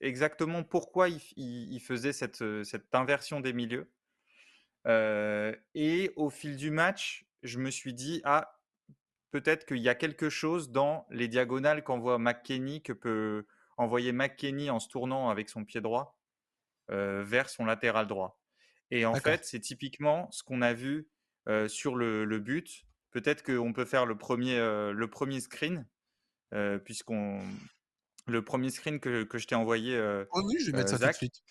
exactement 0.00 0.64
pourquoi 0.64 1.08
ils, 1.08 1.20
ils, 1.36 1.80
faisaient 1.80 2.12
cette, 2.12 2.42
cette, 2.64 2.94
inversion 2.94 3.40
des 3.40 3.52
milieux. 3.52 3.90
Euh, 4.86 5.54
et 5.74 6.12
au 6.16 6.30
fil 6.30 6.56
du 6.56 6.70
match, 6.70 7.26
je 7.42 7.58
me 7.58 7.70
suis 7.70 7.94
dit, 7.94 8.20
ah, 8.24 8.55
peut-être 9.30 9.66
qu'il 9.66 9.78
y 9.78 9.88
a 9.88 9.94
quelque 9.94 10.30
chose 10.30 10.70
dans 10.70 11.06
les 11.10 11.28
diagonales 11.28 11.82
qu'envoie 11.84 12.18
McKenny, 12.18 12.82
que 12.82 12.92
peut 12.92 13.46
envoyer 13.76 14.12
McKenny 14.12 14.70
en 14.70 14.80
se 14.80 14.88
tournant 14.88 15.28
avec 15.28 15.48
son 15.48 15.64
pied 15.64 15.80
droit 15.80 16.18
euh, 16.90 17.24
vers 17.24 17.48
son 17.48 17.64
latéral 17.64 18.06
droit. 18.06 18.40
Et 18.90 19.04
en 19.04 19.14
fait, 19.14 19.44
c'est 19.44 19.58
typiquement 19.58 20.30
ce 20.30 20.44
qu'on 20.44 20.62
a 20.62 20.72
vu 20.72 21.08
euh, 21.48 21.68
sur 21.68 21.96
le, 21.96 22.38
but. 22.38 22.86
Peut-être 23.10 23.42
qu'on 23.42 23.72
peut 23.72 23.84
faire 23.84 24.06
le 24.06 24.16
premier, 24.16 24.56
euh, 24.56 24.92
le 24.92 25.10
premier 25.10 25.40
screen, 25.40 25.86
puisqu'on 26.84 27.42
le 28.28 28.44
premier 28.44 28.70
screen 28.70 28.98
que, 28.98 29.24
que 29.24 29.38
je 29.38 29.46
t'ai 29.46 29.54
envoyé. 29.54 29.98
oh 30.30 30.42
oui, 30.44 30.56
je 30.60 30.70
vais 30.70 30.78
mettre 30.78 30.90
ça 30.90 30.98
tout 30.98 31.06
de 31.06 31.12
suite. 31.12 31.42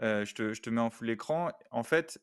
je, 0.00 0.34
te, 0.34 0.52
je, 0.52 0.62
te, 0.62 0.70
mets 0.70 0.80
en 0.80 0.90
full 0.90 1.10
écran. 1.10 1.50
En 1.72 1.82
fait, 1.82 2.20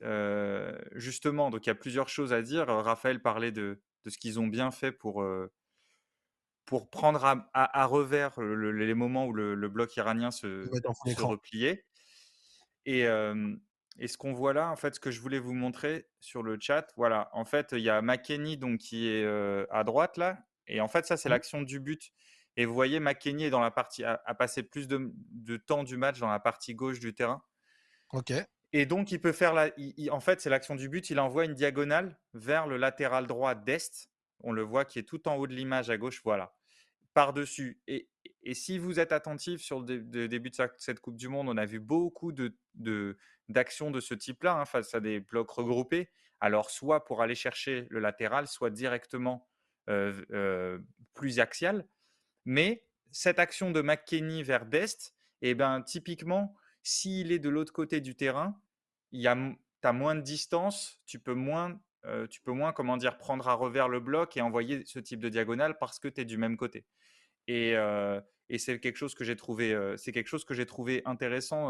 justement, 0.94 1.50
donc 1.50 1.66
il 1.66 1.70
y 1.70 1.72
a 1.72 1.76
plusieurs 1.76 2.08
choses 2.08 2.32
à 2.32 2.42
dire. 2.42 2.68
Raphaël 2.68 3.22
parlait 3.22 3.52
de, 3.52 3.82
de 4.06 4.10
ce 4.10 4.18
qu'ils 4.18 4.40
ont 4.40 4.48
bien 4.48 4.72
fait 4.72 4.92
pour, 4.92 5.26
pour 6.66 6.90
prendre 6.90 7.24
à, 7.54 7.86
revers 7.86 8.40
les 8.42 8.94
moments 8.94 9.26
où 9.26 9.34
le, 9.34 9.70
bloc 9.70 9.96
iranien 9.96 10.32
se, 10.32 10.66
se 11.06 11.22
repliait. 11.22 11.86
Et, 12.86 13.02
et 14.00 14.08
ce 14.08 14.18
qu'on 14.18 14.34
voit 14.34 14.54
là, 14.54 14.70
en 14.70 14.76
fait, 14.76 14.96
ce 14.96 15.00
que 15.00 15.12
je 15.12 15.22
voulais 15.22 15.40
vous 15.40 15.54
montrer 15.54 16.10
sur 16.20 16.44
le 16.44 16.58
chat, 16.60 16.88
voilà, 16.98 17.30
en 17.34 17.46
fait, 17.46 17.74
il 17.74 17.82
y 17.82 17.90
a 17.90 18.02
McKenny 18.02 18.58
donc, 18.58 18.80
qui 18.80 19.08
est 19.08 19.26
à 19.70 19.84
droite 19.84 20.18
là, 20.18 20.38
et 20.68 20.82
en 20.82 20.88
fait, 20.88 21.06
ça, 21.06 21.18
c'est 21.18 21.30
mmh. 21.30 21.32
l'action 21.32 21.62
du 21.62 21.80
but. 21.80 22.12
Et 22.58 22.66
vous 22.66 22.74
voyez, 22.74 23.00
McKenny 23.00 23.46
est 23.46 23.50
dans 23.50 23.60
la 23.60 23.72
partie, 23.72 24.04
a, 24.04 24.18
passé 24.36 24.64
plus 24.64 24.88
de, 24.88 25.12
de, 25.32 25.58
temps 25.58 25.84
du 25.84 25.98
match 25.98 26.20
dans 26.20 26.30
la 26.30 26.40
partie 26.40 26.76
gauche 26.76 27.00
du 27.00 27.14
terrain. 27.14 27.42
Ok. 28.12 28.34
Et 28.74 28.86
donc, 28.86 29.12
il 29.12 29.20
peut 29.20 29.32
faire 29.32 29.54
la. 29.54 29.70
en 30.12 30.20
fait, 30.20 30.40
c'est 30.40 30.50
l'action 30.50 30.76
du 30.76 30.88
but. 30.88 31.10
Il 31.10 31.20
envoie 31.20 31.46
une 31.46 31.54
diagonale 31.54 32.18
vers 32.34 32.68
le 32.68 32.78
latéral 32.78 33.28
droit 33.28 33.56
d'Est. 33.56 34.10
On 34.40 34.54
le 34.54 34.62
voit 34.62 34.86
qui 34.86 35.00
est 35.00 35.04
tout 35.04 35.28
en 35.28 35.36
haut 35.36 35.48
de 35.48 35.54
l'image 35.54 35.90
à 35.90 35.98
gauche. 35.98 36.22
Voilà. 36.24 36.56
Par-dessus. 37.14 37.82
Et, 37.88 38.08
si 38.54 38.78
vous 38.78 39.00
êtes 39.00 39.12
attentif 39.12 39.62
sur 39.62 39.82
le, 39.82 40.28
début 40.28 40.50
de 40.50 40.56
cette 40.78 41.00
Coupe 41.00 41.18
du 41.18 41.28
Monde, 41.28 41.50
on 41.50 41.58
a 41.58 41.66
vu 41.66 41.80
beaucoup 41.80 42.32
de, 42.32 42.56
d'actions 43.50 43.92
de, 43.92 44.00
ce 44.00 44.14
type-là 44.14 44.56
hein, 44.56 44.66
face 44.66 44.96
à 44.96 45.00
des 45.00 45.20
blocs 45.20 45.52
regroupés. 45.52 46.10
Alors, 46.40 46.70
soit 46.70 47.04
pour 47.04 47.22
aller 47.22 47.36
chercher 47.36 47.88
le 47.90 48.00
latéral, 48.00 48.48
soit 48.48 48.72
directement 48.72 49.48
euh, 49.90 50.24
euh, 50.32 50.80
plus 51.14 51.40
axial. 51.40 51.86
Mais 52.46 52.86
cette 53.12 53.38
action 53.38 53.72
de 53.72 53.82
McKenny 53.82 54.42
vers 54.42 54.66
Dest, 54.66 55.14
eh 55.42 55.54
ben, 55.54 55.82
typiquement, 55.82 56.56
s'il 56.84 57.32
est 57.32 57.40
de 57.40 57.50
l'autre 57.50 57.74
côté 57.74 58.02
du 58.02 58.16
terrain, 58.16 58.60
il 59.12 59.22
y 59.22 59.28
a, 59.28 59.38
as 59.84 59.94
moins 59.94 60.16
de 60.16 60.22
distance, 60.22 61.00
tu 61.06 61.20
peux 61.20 61.34
moins, 61.34 61.80
euh, 62.06 62.28
tu 62.28 62.42
peux 62.42 62.52
moins, 62.52 62.74
comment 62.74 62.98
dire, 62.98 63.18
prendre 63.18 63.48
à 63.48 63.54
revers 63.54 63.90
le 63.90 64.00
bloc 64.00 64.38
et 64.38 64.42
envoyer 64.42 64.84
ce 64.86 65.00
type 65.00 65.20
de 65.20 65.30
diagonale 65.30 65.78
parce 65.78 66.00
que 66.00 66.08
tu 66.08 66.22
es 66.22 66.26
du 66.26 66.38
même 66.38 66.58
côté. 66.58 66.86
Et, 67.48 67.76
euh, 67.76 68.20
et 68.50 68.58
c'est 68.58 68.80
quelque 68.80 68.98
chose 68.98 69.14
que 69.14 69.24
j'ai 69.24 69.36
trouvé, 69.36 69.74
euh, 69.74 69.98
c'est 69.98 70.12
quelque 70.12 70.28
chose 70.28 70.46
que 70.46 70.54
j'ai 70.54 70.66
trouvé 70.66 71.02
intéressant 71.06 71.70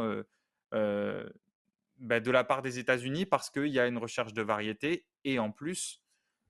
bah, 0.72 2.20
de 2.20 2.32
la 2.32 2.44
part 2.44 2.62
des 2.62 2.80
États-Unis 2.80 3.25
parce 3.25 3.50
qu'il 3.50 3.68
y 3.68 3.80
a 3.80 3.88
une 3.88 3.98
recherche 3.98 4.34
de 4.34 4.41
variété 4.41 5.06
et 5.24 5.38
en 5.38 5.51
plus, 5.51 6.01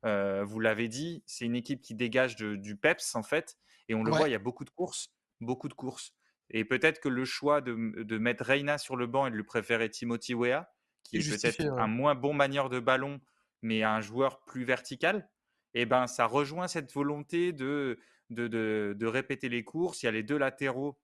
vous 0.03 0.59
l'avez 0.59 0.87
dit, 0.87 1.23
c'est 1.25 1.45
une 1.45 1.55
équipe 1.55 1.81
qui 1.81 1.95
dégage 1.95 2.35
du 2.35 2.75
peps 2.75 3.15
en 3.15 3.23
fait, 3.23 3.57
et 3.87 3.95
on 3.95 4.03
le 4.03 4.11
voit, 4.11 4.29
il 4.29 4.31
y 4.31 4.35
a 4.35 4.39
beaucoup 4.39 4.63
de 4.63 4.69
courses, 4.69 5.13
beaucoup 5.41 5.67
de 5.67 5.73
courses. 5.73 6.13
Et 6.51 6.65
peut-être 6.65 6.99
que 6.99 7.09
le 7.09 7.25
choix 7.25 7.61
de, 7.61 8.03
de, 8.03 8.17
mettre 8.17 8.43
Reina 8.43 8.77
sur 8.77 8.97
le 8.97 9.07
banc 9.07 9.25
et 9.25 9.31
de 9.31 9.35
lui 9.35 9.43
préférer 9.43 9.89
Timothy 9.89 10.33
Weah, 10.33 10.69
qui 11.03 11.17
est 11.17 11.41
peut-être 11.41 11.61
un 11.61 11.87
moins 11.87 12.13
bon 12.13 12.33
manière 12.33 12.69
de 12.69 12.79
ballon, 12.79 13.19
mais 13.61 13.83
un 13.83 14.01
joueur 14.01 14.43
plus 14.43 14.65
vertical, 14.65 15.29
et 15.73 15.81
eh 15.81 15.85
ben, 15.85 16.05
ça 16.07 16.25
rejoint 16.25 16.67
cette 16.67 16.91
volonté 16.91 17.53
de, 17.53 17.97
de, 18.29 18.47
de, 18.47 19.05
répéter 19.07 19.47
les 19.47 19.63
courses. 19.63 20.03
Il 20.03 20.07
y 20.07 20.09
a 20.09 20.11
les 20.11 20.23
deux 20.23 20.37
latéraux. 20.37 20.99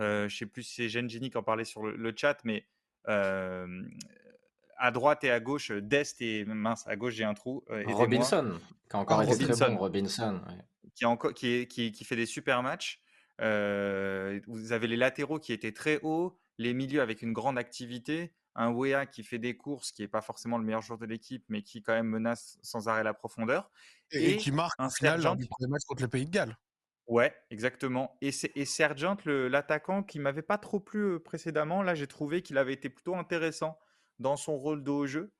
Euh, 0.00 0.28
je 0.28 0.34
ne 0.34 0.38
sais 0.38 0.46
plus 0.46 0.62
si 0.62 0.74
c'est 0.76 0.88
Geni 0.88 1.28
qui 1.28 1.36
en 1.36 1.42
parlait 1.42 1.66
sur 1.66 1.82
le, 1.82 2.12
chat, 2.16 2.38
mais 2.44 2.66
euh, 3.08 3.82
à 4.78 4.90
droite 4.90 5.24
et 5.24 5.30
à 5.30 5.40
gauche, 5.40 5.72
Dest 5.72 6.22
et 6.22 6.46
mince, 6.46 6.86
à 6.86 6.96
gauche 6.96 7.14
j'ai 7.14 7.24
un 7.24 7.34
trou. 7.34 7.64
Euh, 7.68 7.82
Robinson, 7.88 8.58
qui 8.88 8.96
a 8.96 8.98
encore 8.98 9.22
été 9.22 9.46
très 9.46 9.68
bon, 9.68 9.76
Robinson. 9.76 10.40
Qui, 10.94 11.04
encore, 11.04 11.34
qui, 11.34 11.66
qui, 11.68 11.92
qui, 11.92 12.04
fait 12.04 12.16
des 12.16 12.26
super 12.26 12.62
matchs 12.62 13.02
vous 13.38 14.72
avez 14.72 14.86
les 14.86 14.96
latéraux 14.96 15.38
qui 15.38 15.52
étaient 15.52 15.72
très 15.72 16.00
hauts, 16.02 16.38
les 16.58 16.74
milieux 16.74 17.00
avec 17.00 17.22
une 17.22 17.32
grande 17.32 17.58
activité, 17.58 18.34
un 18.54 18.70
Wea 18.70 19.06
qui 19.06 19.22
fait 19.22 19.38
des 19.38 19.56
courses, 19.56 19.92
qui 19.92 20.02
n'est 20.02 20.08
pas 20.08 20.20
forcément 20.20 20.58
le 20.58 20.64
meilleur 20.64 20.82
joueur 20.82 20.98
de 20.98 21.06
l'équipe, 21.06 21.44
mais 21.48 21.62
qui 21.62 21.82
quand 21.82 21.92
même 21.92 22.08
menace 22.08 22.58
sans 22.62 22.88
arrêt 22.88 23.04
la 23.04 23.14
profondeur. 23.14 23.70
Et, 24.10 24.36
qui 24.36 24.50
marque 24.50 24.78
un 24.80 24.90
final 24.90 25.20
du 25.36 25.46
premier 25.46 25.70
match 25.70 25.82
contre 25.86 26.02
le 26.02 26.08
Pays 26.08 26.26
de 26.26 26.30
Galles. 26.30 26.56
Ouais, 27.06 27.34
exactement. 27.50 28.18
Et, 28.20 28.30
et 28.54 28.64
Sergent, 28.64 29.16
l'attaquant 29.24 30.02
qui 30.02 30.18
m'avait 30.18 30.42
pas 30.42 30.58
trop 30.58 30.80
plu 30.80 31.20
précédemment, 31.20 31.82
là 31.82 31.94
j'ai 31.94 32.06
trouvé 32.06 32.42
qu'il 32.42 32.58
avait 32.58 32.74
été 32.74 32.90
plutôt 32.90 33.14
intéressant 33.16 33.78
dans 34.18 34.36
son 34.36 34.58
rôle 34.58 34.82
de 34.82 34.90
haut 34.90 35.06
jeu. 35.06 35.32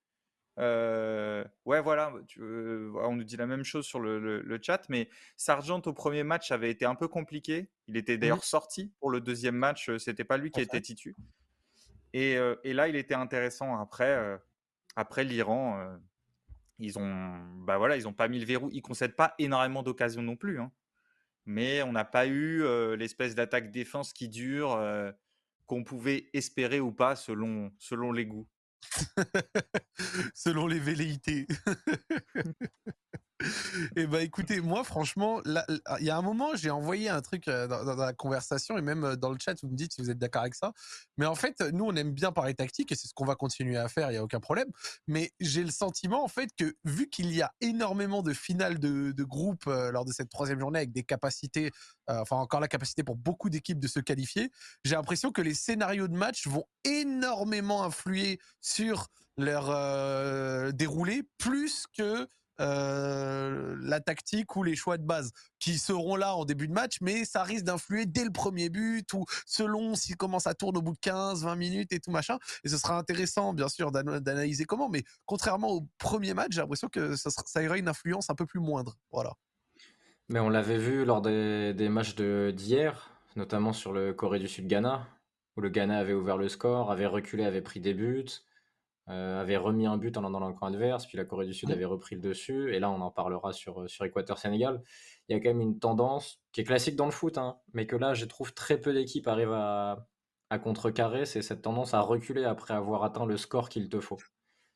Ouais, 0.59 1.81
voilà, 1.81 2.13
on 2.39 3.17
nous 3.17 3.25
dit 3.25 3.37
la 3.37 3.47
même 3.47 3.65
chose 3.65 3.87
sur 3.87 4.01
le, 4.01 4.59
chat, 4.63 4.89
mais 4.89 5.09
Sargent 5.37 5.81
au 5.87 5.93
premier 5.93 6.25
match 6.25 6.51
avait 6.51 6.71
été 6.71 6.85
un 6.85 6.95
peu 6.95 7.09
compliqué. 7.09 7.71
Il 7.87 7.97
était 7.97 8.17
mmh 8.17 8.21
d'ailleurs 8.21 8.45
sorti 8.45 8.93
pour 9.01 9.11
le 9.11 9.21
deuxième 9.21 9.57
match, 9.57 9.91
c'était 9.99 10.25
pas 10.25 10.37
lui 10.37 10.51
qui 10.51 10.61
était 10.61 10.81
titu. 10.81 11.17
Et, 12.13 12.37
là, 12.65 12.89
il 12.89 12.97
était 12.97 13.15
intéressant 13.15 13.79
après, 13.81 14.39
après 14.97 15.25
l'Iran. 15.25 15.99
ils 16.79 16.99
ont, 16.99 17.39
bah 17.65 17.79
voilà, 17.79 17.97
ils 17.97 18.09
ont 18.09 18.13
pas 18.13 18.29
mis 18.29 18.41
le 18.41 18.47
verrou. 18.47 18.69
Ils 18.73 18.83
concèdent 18.83 19.17
pas 19.17 19.35
énormément 19.39 19.83
d'occasions 19.83 20.23
non 20.23 20.37
plus, 20.37 20.61
hein. 20.61 20.73
mais 21.47 21.83
on 21.83 21.93
n'a 21.93 22.05
pas 22.05 22.27
eu 22.27 22.65
l'espèce 22.97 23.35
d'attaque-défense 23.35 24.13
qui 24.13 24.29
dure, 24.29 24.77
qu'on 25.67 25.85
pouvait 25.85 26.31
espérer 26.33 26.81
ou 26.81 26.91
pas 26.91 27.15
selon, 27.15 27.71
selon 27.79 28.11
les 28.11 28.27
goûts. 28.27 28.49
Selon 30.35 30.67
les 30.67 30.79
velléités. 30.79 31.47
Et 33.41 34.03
eh 34.03 34.07
bah 34.09 34.23
écoutez, 34.23 34.61
moi 34.61 34.83
franchement, 34.83 35.41
il 35.47 36.05
y 36.05 36.11
a 36.11 36.17
un 36.17 36.23
moment, 36.23 36.57
j'ai 36.57 36.71
envoyé 36.71 37.09
un 37.09 37.21
truc 37.23 37.47
euh, 37.47 37.69
dans, 37.69 37.95
la 37.95 38.13
conversation 38.13 38.77
et 38.77 38.83
même 38.83 39.05
euh, 39.05 39.17
dans 39.17 39.31
le 39.31 39.37
chat, 39.39 39.55
vous 39.63 39.69
me 39.69 39.77
dites 39.77 39.93
si 39.93 40.03
vous 40.03 40.11
êtes 40.11 40.19
d'accord 40.19 40.43
avec 40.43 40.57
ça. 40.57 40.73
Mais 41.19 41.27
en 41.27 41.37
fait, 41.37 41.61
nous, 41.73 41.85
on 41.85 41.95
aime 41.95 42.11
bien 42.13 42.33
parler 42.33 42.55
tactique 42.55 42.91
et 42.91 42.97
c'est 42.97 43.07
ce 43.07 43.15
qu'on 43.15 43.25
va 43.25 43.37
continuer 43.37 43.77
à 43.77 43.89
faire, 43.89 44.11
il 44.11 44.15
n'y 44.15 44.19
a 44.19 44.25
aucun 44.25 44.41
problème. 44.41 44.69
Mais 45.07 45.31
j'ai 45.39 45.63
le 45.63 45.71
sentiment 45.71 46.25
en 46.25 46.29
fait 46.29 46.51
que 46.57 46.75
vu 46.85 47.09
qu'il 47.09 47.33
y 47.33 47.41
a 47.41 47.53
énormément 47.61 48.23
de 48.23 48.33
finales 48.33 48.81
de, 48.81 49.13
de 49.13 49.25
groupe 49.25 49.69
euh, 49.69 49.93
lors 49.93 50.05
de 50.05 50.13
cette 50.13 50.31
troisième 50.31 50.59
journée 50.59 50.81
avec 50.81 50.93
des 50.93 51.05
capacités, 51.05 51.71
enfin 52.09 52.37
encore 52.37 52.61
la 52.61 52.69
capacité 52.69 53.05
pour 53.05 53.17
beaucoup 53.17 53.51
d'équipes 53.51 53.79
de 53.79 53.89
se 53.89 54.01
qualifier, 54.01 54.51
j'ai 54.85 54.97
l'impression 54.97 55.31
que 55.31 55.43
les 55.43 55.55
scénarios 55.55 56.09
de 56.09 56.17
match 56.17 56.49
vont 56.49 56.65
énormément 56.85 57.85
influer 57.85 58.41
sur 58.61 59.09
leur 59.37 60.73
déroulé 60.73 61.23
plus 61.39 61.85
que 61.97 62.27
euh, 62.61 63.77
la 63.81 64.01
tactique 64.01 64.57
ou 64.57 64.63
les 64.63 64.77
choix 64.77 64.99
de 64.99 65.05
base 65.05 65.33
qui 65.59 65.79
seront 65.79 66.17
là 66.17 66.35
en 66.35 66.45
début 66.45 66.69
de 66.69 66.73
match, 66.73 66.99
mais 67.01 67.25
ça 67.25 67.43
risque 67.43 67.65
d'influer 67.65 68.07
dès 68.07 68.25
le 68.25 68.31
premier 68.31 68.69
but 68.69 69.13
ou 69.13 69.25
selon 69.47 69.95
s'il 69.95 70.17
commence 70.17 70.47
à 70.47 70.55
tourner 70.55 70.79
au 70.79 70.83
bout 70.83 70.95
de 70.95 71.01
15, 71.01 71.45
20 71.45 71.57
minutes 71.57 71.93
et 71.93 72.01
tout 72.01 72.11
machin. 72.11 72.39
Et 72.65 72.69
ce 72.69 72.77
sera 72.77 72.99
intéressant, 72.99 73.53
bien 73.53 73.69
sûr, 73.69 73.93
d'analyser 73.93 74.65
comment, 74.65 74.89
mais 74.89 75.05
contrairement 75.27 75.71
au 75.71 75.87
premier 75.99 76.35
match, 76.35 76.49
j'ai 76.53 76.61
l'impression 76.61 76.89
que 76.89 77.17
ça, 77.17 77.31
ça 77.31 77.65
aurait 77.65 77.79
une 77.79 77.89
influence 77.89 78.31
un 78.31 78.35
peu 78.35 78.47
plus 78.47 78.61
moindre. 78.61 78.97
Voilà. 79.13 79.35
Mais 80.29 80.41
on 80.41 80.49
l'avait 80.49 80.79
vu 80.79 81.05
lors 81.05 81.23
des, 81.23 81.73
des 81.75 81.89
matchs 81.89 82.15
d'hier, 82.15 83.11
notamment 83.37 83.73
sur 83.73 83.93
le 83.93 84.13
Corée 84.13 84.39
du 84.39 84.49
Sud-Ghana, 84.49 85.07
où 85.57 85.61
le 85.61 85.71
Ghana 85.71 85.99
avait 85.99 86.13
ouvert 86.13 86.37
le 86.37 86.49
score, 86.49 86.91
avait 86.91 87.07
reculé, 87.07 87.45
avait 87.45 87.63
pris 87.63 87.81
des 87.81 87.95
buts. 87.95 88.27
Euh, 89.11 89.41
avait 89.41 89.57
remis 89.57 89.87
un 89.87 89.97
but 89.97 90.19
en 90.19 90.21
allant 90.25 90.41
dans 90.41 90.49
le 90.49 90.55
camp 90.55 90.67
adverse, 90.67 91.07
puis 91.07 91.17
la 91.17 91.25
Corée 91.25 91.47
du 91.47 91.55
Sud 91.55 91.71
avait 91.71 91.87
repris 91.87 92.15
le 92.15 92.21
dessus, 92.21 92.75
et 92.75 92.79
là 92.79 92.91
on 92.91 93.01
en 93.01 93.11
parlera 93.11 93.55
sur, 93.55 93.81
euh, 93.83 93.89
sur 93.89 94.05
Équateur-Sénégal. 94.05 94.83
Il 95.29 95.33
y 95.33 95.37
a 95.37 95.41
quand 95.41 95.49
même 95.49 95.63
une 95.63 95.79
tendance 95.79 96.43
qui 96.53 96.61
est 96.61 96.65
classique 96.65 96.95
dans 96.95 97.07
le 97.07 97.11
foot, 97.11 97.39
hein, 97.39 97.59
mais 97.73 97.87
que 97.87 97.97
là 97.97 98.13
je 98.13 98.27
trouve 98.27 98.53
très 98.53 98.79
peu 98.79 98.93
d'équipes 98.93 99.27
arrivent 99.27 99.53
à, 99.53 100.07
à 100.51 100.59
contrecarrer, 100.59 101.25
c'est 101.25 101.41
cette 101.41 101.63
tendance 101.63 101.95
à 101.95 102.01
reculer 102.01 102.45
après 102.45 102.75
avoir 102.75 103.03
atteint 103.03 103.25
le 103.25 103.39
score 103.39 103.71
qu'il 103.71 103.89
te 103.89 103.99
faut. 104.01 104.19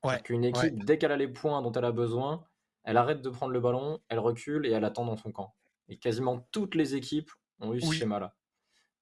Ouais, 0.04 0.20
Qu'une 0.22 0.44
équipe, 0.44 0.82
dès 0.84 0.96
qu'elle 0.98 1.12
a 1.12 1.16
les 1.16 1.28
points 1.28 1.60
dont 1.62 1.72
elle 1.72 1.84
a 1.84 1.92
besoin, 1.92 2.44
elle 2.84 2.96
arrête 2.96 3.20
de 3.22 3.30
prendre 3.30 3.52
le 3.52 3.60
ballon, 3.60 4.00
elle 4.08 4.18
recule 4.18 4.66
et 4.66 4.70
elle 4.70 4.84
attend 4.84 5.04
dans 5.04 5.16
son 5.16 5.30
camp. 5.30 5.54
Et 5.88 5.98
quasiment 5.98 6.48
toutes 6.52 6.74
les 6.74 6.94
équipes 6.94 7.30
ont 7.60 7.74
eu 7.74 7.80
ce 7.80 7.92
schéma-là. 7.92 8.34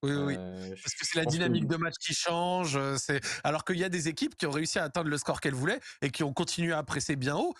Oui, 0.02 0.12
oui, 0.12 0.36
parce 0.36 0.94
que 0.94 1.04
c'est 1.04 1.18
la 1.18 1.26
dynamique 1.26 1.66
de 1.66 1.76
match 1.76 1.96
qui 2.00 2.14
change. 2.14 2.78
C'est 2.96 3.20
alors 3.44 3.64
qu'il 3.64 3.76
y 3.76 3.84
a 3.84 3.90
des 3.90 4.08
équipes 4.08 4.34
qui 4.34 4.46
ont 4.46 4.50
réussi 4.50 4.78
à 4.78 4.84
atteindre 4.84 5.10
le 5.10 5.18
score 5.18 5.42
qu'elles 5.42 5.54
voulaient 5.54 5.80
et 6.00 6.10
qui 6.10 6.24
ont 6.24 6.32
continué 6.32 6.72
à 6.72 6.82
presser 6.82 7.16
bien 7.16 7.36
haut. 7.36 7.54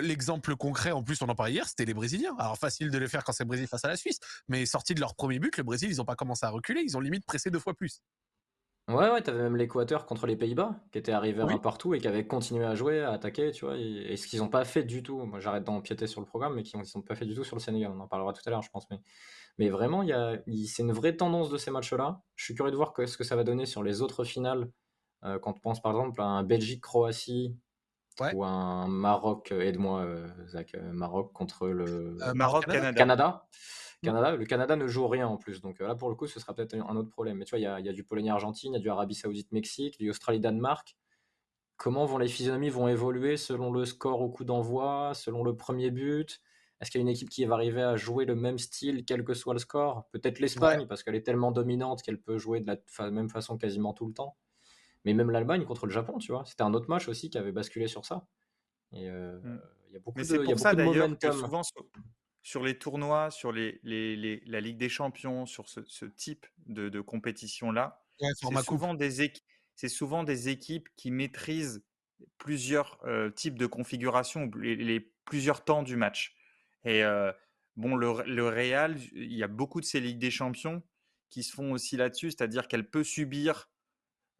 L'exemple 0.00 0.56
concret, 0.56 0.90
en 0.90 1.04
plus, 1.04 1.22
on 1.22 1.28
en 1.28 1.36
parlait 1.36 1.52
hier, 1.52 1.68
c'était 1.68 1.84
les 1.84 1.94
Brésiliens. 1.94 2.34
Alors 2.38 2.58
facile 2.58 2.90
de 2.90 2.98
le 2.98 3.06
faire 3.06 3.22
quand 3.22 3.32
c'est 3.32 3.44
le 3.44 3.48
Brésil 3.48 3.68
face 3.68 3.84
à 3.84 3.88
la 3.88 3.96
Suisse, 3.96 4.18
mais 4.48 4.66
sorti 4.66 4.94
de 4.94 5.00
leur 5.00 5.14
premier 5.14 5.38
but, 5.38 5.56
le 5.56 5.62
Brésil, 5.62 5.90
ils 5.92 5.98
n'ont 5.98 6.04
pas 6.04 6.16
commencé 6.16 6.44
à 6.44 6.50
reculer, 6.50 6.82
ils 6.84 6.96
ont 6.96 7.00
limite 7.00 7.24
pressé 7.24 7.50
deux 7.50 7.60
fois 7.60 7.74
plus. 7.74 8.00
Ouais, 8.88 9.10
ouais, 9.10 9.20
t'avais 9.20 9.42
même 9.42 9.56
l'Équateur 9.56 10.06
contre 10.06 10.26
les 10.26 10.34
Pays-Bas, 10.34 10.80
qui 10.92 10.98
était 10.98 11.12
arrivé 11.12 11.42
un 11.42 11.58
partout 11.58 11.92
et 11.94 12.00
qui 12.00 12.08
avait 12.08 12.26
continué 12.26 12.64
à 12.64 12.74
jouer, 12.74 13.02
à 13.02 13.10
attaquer, 13.12 13.50
tu 13.52 13.66
vois. 13.66 13.76
Et, 13.76 14.16
ce 14.16 14.26
qu'ils 14.26 14.38
n'ont 14.38 14.48
pas 14.48 14.64
fait 14.64 14.82
du 14.82 15.02
tout, 15.02 15.18
moi 15.26 15.40
j'arrête 15.40 15.64
d'empiéter 15.64 16.06
sur 16.06 16.22
le 16.22 16.26
programme, 16.26 16.54
mais 16.54 16.62
qui 16.62 16.76
n'ont 16.78 17.02
pas 17.02 17.14
fait 17.14 17.26
du 17.26 17.34
tout 17.34 17.44
sur 17.44 17.54
le 17.54 17.60
Sénégal. 17.60 17.92
On 17.94 18.00
en 18.00 18.08
parlera 18.08 18.32
tout 18.32 18.40
à 18.46 18.50
l'heure, 18.50 18.62
je 18.62 18.70
pense. 18.70 18.88
Mais, 18.90 18.98
mais 19.58 19.68
vraiment, 19.68 20.02
il 20.02 20.08
y 20.08 20.14
a, 20.14 20.38
c'est 20.66 20.82
une 20.82 20.92
vraie 20.92 21.16
tendance 21.16 21.50
de 21.50 21.58
ces 21.58 21.70
matchs-là. 21.70 22.22
Je 22.34 22.44
suis 22.44 22.54
curieux 22.54 22.70
de 22.70 22.76
voir 22.76 22.94
ce 22.96 23.18
que 23.18 23.24
ça 23.24 23.36
va 23.36 23.44
donner 23.44 23.66
sur 23.66 23.82
les 23.82 24.00
autres 24.00 24.24
finales. 24.24 24.70
Euh, 25.24 25.38
quand 25.38 25.50
on 25.56 25.60
pense 25.60 25.82
par 25.82 25.92
exemple 25.92 26.22
à 26.22 26.26
un 26.26 26.42
Belgique-Croatie 26.42 27.56
ou 28.32 28.44
un 28.44 28.88
Maroc, 28.88 29.52
euh, 29.52 29.60
aide-moi, 29.60 30.00
euh, 30.00 30.28
Zach, 30.46 30.74
Maroc 30.92 31.32
contre 31.34 31.68
le. 31.68 32.16
Canada. 32.62 32.92
Canada, 32.92 33.46
le 34.02 34.44
Canada 34.44 34.76
ne 34.76 34.86
joue 34.86 35.08
rien 35.08 35.26
en 35.26 35.36
plus. 35.36 35.60
Donc 35.60 35.80
là, 35.80 35.94
pour 35.94 36.08
le 36.08 36.14
coup, 36.14 36.26
ce 36.26 36.40
sera 36.40 36.54
peut-être 36.54 36.74
un 36.74 36.96
autre 36.96 37.10
problème. 37.10 37.38
Mais 37.38 37.44
tu 37.44 37.50
vois, 37.50 37.58
il 37.58 37.84
y 37.84 37.88
a, 37.88 37.92
du 37.92 38.04
Pologne-Argentine, 38.04 38.72
il 38.72 38.76
y 38.76 38.78
a 38.78 38.80
du 38.80 38.90
Arabie 38.90 39.14
Saoudite-Mexique, 39.14 39.98
du 39.98 40.10
Australie-Danemark. 40.10 40.96
Comment 41.76 42.06
vont 42.06 42.18
les 42.18 42.28
physionomies 42.28 42.70
vont 42.70 42.88
évoluer 42.88 43.36
selon 43.36 43.72
le 43.72 43.84
score 43.84 44.20
au 44.20 44.28
coup 44.28 44.44
d'envoi, 44.44 45.12
selon 45.14 45.44
le 45.44 45.56
premier 45.56 45.90
but? 45.90 46.40
Est-ce 46.80 46.90
qu'il 46.90 47.00
y 47.00 47.02
a 47.02 47.06
une 47.06 47.08
équipe 47.08 47.28
qui 47.28 47.44
va 47.44 47.54
arriver 47.54 47.82
à 47.82 47.96
jouer 47.96 48.24
le 48.24 48.36
même 48.36 48.58
style, 48.58 49.04
quel 49.04 49.24
que 49.24 49.34
soit 49.34 49.52
le 49.52 49.58
score? 49.58 50.08
Peut-être 50.12 50.38
l'Espagne, 50.38 50.86
parce 50.86 51.02
qu'elle 51.02 51.16
est 51.16 51.22
tellement 51.22 51.50
dominante 51.50 52.02
qu'elle 52.02 52.20
peut 52.20 52.38
jouer 52.38 52.60
de 52.60 52.66
la 52.66 53.10
même 53.10 53.28
façon 53.28 53.58
quasiment 53.58 53.92
tout 53.92 54.06
le 54.06 54.12
temps. 54.12 54.36
Mais 55.04 55.14
même 55.14 55.30
l'Allemagne 55.30 55.64
contre 55.64 55.86
le 55.86 55.92
Japon, 55.92 56.18
tu 56.18 56.32
vois, 56.32 56.44
c'était 56.44 56.62
un 56.62 56.74
autre 56.74 56.88
match 56.88 57.08
aussi 57.08 57.30
qui 57.30 57.38
avait 57.38 57.52
basculé 57.52 57.88
sur 57.88 58.04
ça. 58.04 58.26
Et 58.92 59.08
euh, 59.08 59.38
mmh. 59.40 59.60
il 59.88 59.92
y 59.92 59.96
a 59.96 59.98
beaucoup 60.00 60.18
Mais 60.18 60.24
c'est 60.24 60.42
pour 60.42 60.58
ça 60.58 60.74
d'ailleurs 60.74 61.18
que 61.18 61.32
souvent 61.32 61.62
sur 62.48 62.64
les 62.64 62.78
tournois, 62.78 63.30
sur 63.30 63.52
les, 63.52 63.78
les, 63.82 64.40
la 64.46 64.60
Ligue 64.62 64.78
des 64.78 64.88
Champions, 64.88 65.44
sur 65.44 65.68
ce, 65.68 65.80
ce 65.84 66.06
type 66.06 66.46
de, 66.64 66.88
de 66.88 67.02
compétition-là, 67.02 68.02
c'est 68.18 68.56
souvent, 68.62 68.94
des 68.94 69.32
c'est 69.74 69.90
souvent 69.90 70.24
des 70.24 70.48
équipes 70.48 70.88
qui 70.96 71.10
maîtrisent 71.10 71.84
plusieurs 72.38 73.04
euh, 73.04 73.28
types 73.28 73.58
de 73.58 73.66
configurations, 73.66 74.50
les, 74.56 74.76
les, 74.76 75.12
plusieurs 75.26 75.62
temps 75.62 75.82
du 75.82 75.96
match. 75.96 76.36
Et 76.86 77.04
euh, 77.04 77.30
bon, 77.76 77.94
le, 77.96 78.22
le 78.24 78.48
Real, 78.48 78.96
il 79.12 79.34
y 79.34 79.42
a 79.42 79.48
beaucoup 79.48 79.82
de 79.82 79.84
ces 79.84 80.00
Ligues 80.00 80.18
des 80.18 80.30
Champions 80.30 80.82
qui 81.28 81.42
se 81.42 81.52
font 81.52 81.72
aussi 81.72 81.98
là-dessus, 81.98 82.30
c'est-à-dire 82.30 82.66
qu'elle 82.66 82.88
peut 82.88 83.04
subir 83.04 83.68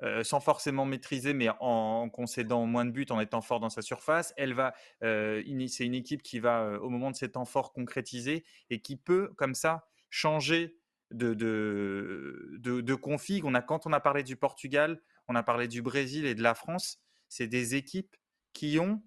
euh, 0.05 0.23
sans 0.23 0.39
forcément 0.39 0.85
maîtriser, 0.85 1.35
mais 1.35 1.49
en, 1.59 2.09
concédant 2.09 2.65
moins 2.67 2.85
de 2.85 2.93
buts, 2.93 3.07
en 3.11 3.19
étant 3.19 3.41
fort 3.41 3.59
dans 3.59 3.69
sa 3.69 3.83
surface. 3.83 4.33
Elle 4.37 4.55
va, 4.55 4.73
euh, 5.03 5.43
c'est 5.67 5.85
une 5.85 5.95
équipe 5.95 6.23
qui 6.23 6.39
va, 6.39 6.63
euh, 6.63 6.79
au 6.79 6.89
moment 6.89 7.11
de 7.11 7.17
ses 7.17 7.33
temps 7.33 7.45
forts, 7.45 7.73
concrétiser 7.73 8.45
et 8.71 8.81
qui 8.81 8.97
peut, 8.97 9.33
comme 9.37 9.57
ça, 9.57 9.89
changer 10.09 10.79
de, 11.11 11.35
de, 11.35 12.59
de, 12.61 12.95
config. 12.95 13.45
On 13.45 13.55
a, 13.55 13.63
quand 13.63 13.87
on 13.87 13.93
a 13.93 13.99
parlé 13.99 14.23
du 14.23 14.37
Portugal, 14.37 15.03
on 15.27 15.35
a 15.35 15.43
parlé 15.43 15.67
du 15.67 15.83
Brésil 15.83 16.27
et 16.27 16.37
de 16.37 16.43
la 16.45 16.55
France, 16.55 17.01
c'est 17.29 17.49
des 17.49 17.75
équipes 17.75 18.17
qui 18.53 18.79
ont 18.79 19.03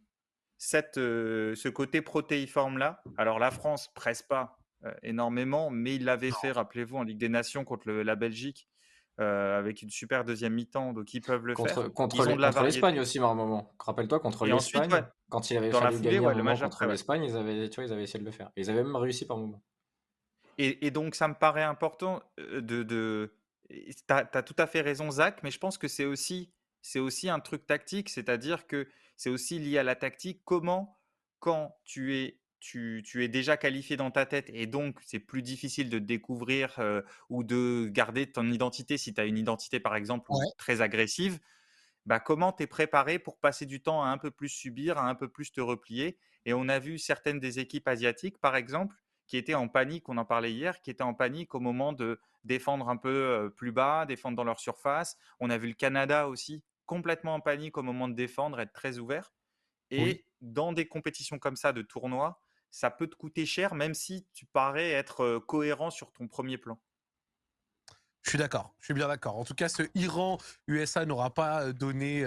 cette, 0.57 0.95
ce 0.95 1.69
côté 1.69 2.01
protéiforme-là. 2.01 3.01
Alors 3.17 3.39
la 3.39 3.49
France 3.49 3.87
presse 3.95 4.23
pas 4.23 4.59
énormément, 5.03 5.69
mais 5.69 5.95
il 5.95 6.05
l'avait 6.05 6.31
fait, 6.31 6.51
rappelez-vous, 6.51 6.97
en 6.97 7.03
Ligue 7.03 7.17
des 7.17 7.29
Nations 7.29 7.63
contre 7.63 7.91
la 7.91 8.15
Belgique. 8.15 8.67
Euh, 9.21 9.59
avec 9.59 9.83
une 9.83 9.91
super 9.91 10.25
deuxième 10.25 10.53
mi-temps, 10.53 10.93
donc 10.93 11.13
ils 11.13 11.21
peuvent 11.21 11.45
le 11.45 11.53
faire. 11.53 11.93
Contre, 11.93 12.63
l'Espagne 12.63 12.99
aussi, 12.99 13.19
par 13.19 13.29
un 13.29 13.35
moment. 13.35 13.71
Rappelle-toi, 13.77 14.19
contre 14.19 14.47
l'Espagne, 14.47 14.89
quand 15.29 15.51
il 15.51 15.57
avait 15.57 15.69
Dans 15.69 15.79
fallu 15.79 15.99
gagner 15.99 16.19
ouais, 16.19 16.33
moment 16.33 16.55
contre 16.55 16.85
l'Espagne, 16.85 17.25
ils 17.25 17.37
avaient, 17.37 17.69
tu 17.69 17.75
vois, 17.75 17.83
ils 17.87 17.93
avaient 17.93 18.03
essayé 18.03 18.19
de 18.19 18.25
le 18.25 18.31
faire. 18.31 18.49
ils 18.55 18.69
avaient 18.71 18.83
même 18.83 18.95
réussi 18.95 19.27
par 19.27 19.37
moment. 19.37 19.61
Et, 20.57 20.87
et 20.87 20.89
donc, 20.91 21.13
ça 21.13 21.27
me 21.27 21.35
paraît 21.35 21.61
important 21.61 22.23
euh, 22.39 22.61
de... 22.61 22.81
de... 22.81 23.35
Tu 23.69 23.93
as, 24.09 24.27
as, 24.33 24.43
tout 24.43 24.55
à 24.57 24.65
fait 24.65 24.81
raison, 24.81 25.11
Zach, 25.11 25.43
mais 25.43 25.51
je 25.51 25.59
pense 25.59 25.77
que 25.77 25.87
c'est 25.87 26.05
aussi, 26.05 26.51
c'est 26.81 26.99
aussi 26.99 27.29
un 27.29 27.39
truc 27.39 27.67
tactique, 27.67 28.09
c'est-à-dire 28.09 28.65
que 28.65 28.87
c'est 29.17 29.29
aussi 29.29 29.59
lié 29.59 29.77
à 29.77 29.83
la 29.83 29.95
tactique. 29.95 30.41
Comment, 30.45 30.99
quand 31.39 31.75
tu 31.85 32.17
es 32.17 32.40
tu, 32.61 33.03
es 33.15 33.27
déjà 33.27 33.57
qualifié 33.57 33.97
dans 33.97 34.11
ta 34.11 34.25
tête 34.25 34.49
et 34.53 34.67
donc 34.67 34.99
c'est 35.03 35.19
plus 35.19 35.41
difficile 35.41 35.89
de 35.89 35.99
découvrir 35.99 36.79
ou 37.29 37.43
de 37.43 37.89
garder 37.91 38.31
ton 38.31 38.49
identité 38.49 38.97
si 38.97 39.13
tu 39.13 39.19
as 39.19 39.25
une 39.25 39.37
identité 39.37 39.79
par 39.79 39.95
exemple 39.95 40.31
très 40.57 40.79
agressive. 40.79 41.39
Bah, 42.05 42.19
comment 42.19 42.51
tu 42.51 42.63
es 42.63 42.67
préparé 42.67 43.19
pour 43.19 43.37
passer 43.37 43.65
du 43.65 43.81
temps 43.81 44.03
à 44.03 44.07
un 44.07 44.17
peu 44.17 44.31
plus 44.31 44.49
subir, 44.49 44.97
à 44.97 45.09
un 45.09 45.15
peu 45.15 45.27
plus 45.27 45.51
te 45.51 45.61
replier? 45.61 46.17
Et 46.45 46.53
on 46.53 46.69
a 46.69 46.79
vu 46.79 46.97
certaines 46.97 47.39
des 47.39 47.59
équipes 47.59 47.87
asiatiques, 47.87 48.39
par 48.39 48.55
exemple, 48.55 48.95
qui 49.27 49.37
étaient 49.37 49.53
en 49.53 49.67
panique, 49.67 50.09
on 50.09 50.17
en 50.17 50.25
parlait 50.25 50.51
hier, 50.51 50.81
qui 50.81 50.89
étaient 50.89 51.03
en 51.03 51.13
panique 51.13 51.53
au 51.53 51.59
moment 51.59 51.93
de 51.93 52.19
défendre 52.43 52.89
un 52.89 52.97
peu 52.97 53.51
plus 53.55 53.71
bas, 53.71 54.05
défendre 54.05 54.35
dans 54.35 54.43
leur 54.43 54.59
surface. 54.59 55.17
On 55.39 55.49
a 55.49 55.57
vu 55.57 55.67
le 55.67 55.73
Canada 55.73 56.27
aussi 56.27 56.63
complètement 56.85 57.35
en 57.35 57.39
panique 57.39 57.77
au 57.77 57.83
moment 57.83 58.07
de 58.07 58.15
défendre, 58.15 58.59
être 58.59 58.73
très 58.73 58.97
ouvert. 58.97 59.31
Et 59.91 60.25
dans 60.41 60.73
des 60.73 60.87
compétitions 60.87 61.37
comme 61.37 61.55
ça 61.55 61.73
de 61.73 61.81
tournois, 61.81 62.41
ça 62.71 62.89
peut 62.89 63.07
te 63.07 63.15
coûter 63.15 63.45
cher, 63.45 63.75
même 63.75 63.93
si 63.93 64.25
tu 64.33 64.45
parais 64.45 64.91
être 64.91 65.39
cohérent 65.45 65.91
sur 65.91 66.11
ton 66.11 66.27
premier 66.27 66.57
plan? 66.57 66.79
Je 68.23 68.29
suis 68.29 68.37
d'accord, 68.37 68.75
je 68.79 68.85
suis 68.85 68.93
bien 68.93 69.07
d'accord. 69.07 69.35
En 69.35 69.43
tout 69.43 69.55
cas, 69.55 69.67
ce 69.67 69.81
Iran-USA 69.95 71.05
n'aura 71.05 71.33
pas 71.33 71.73
donné 71.73 72.23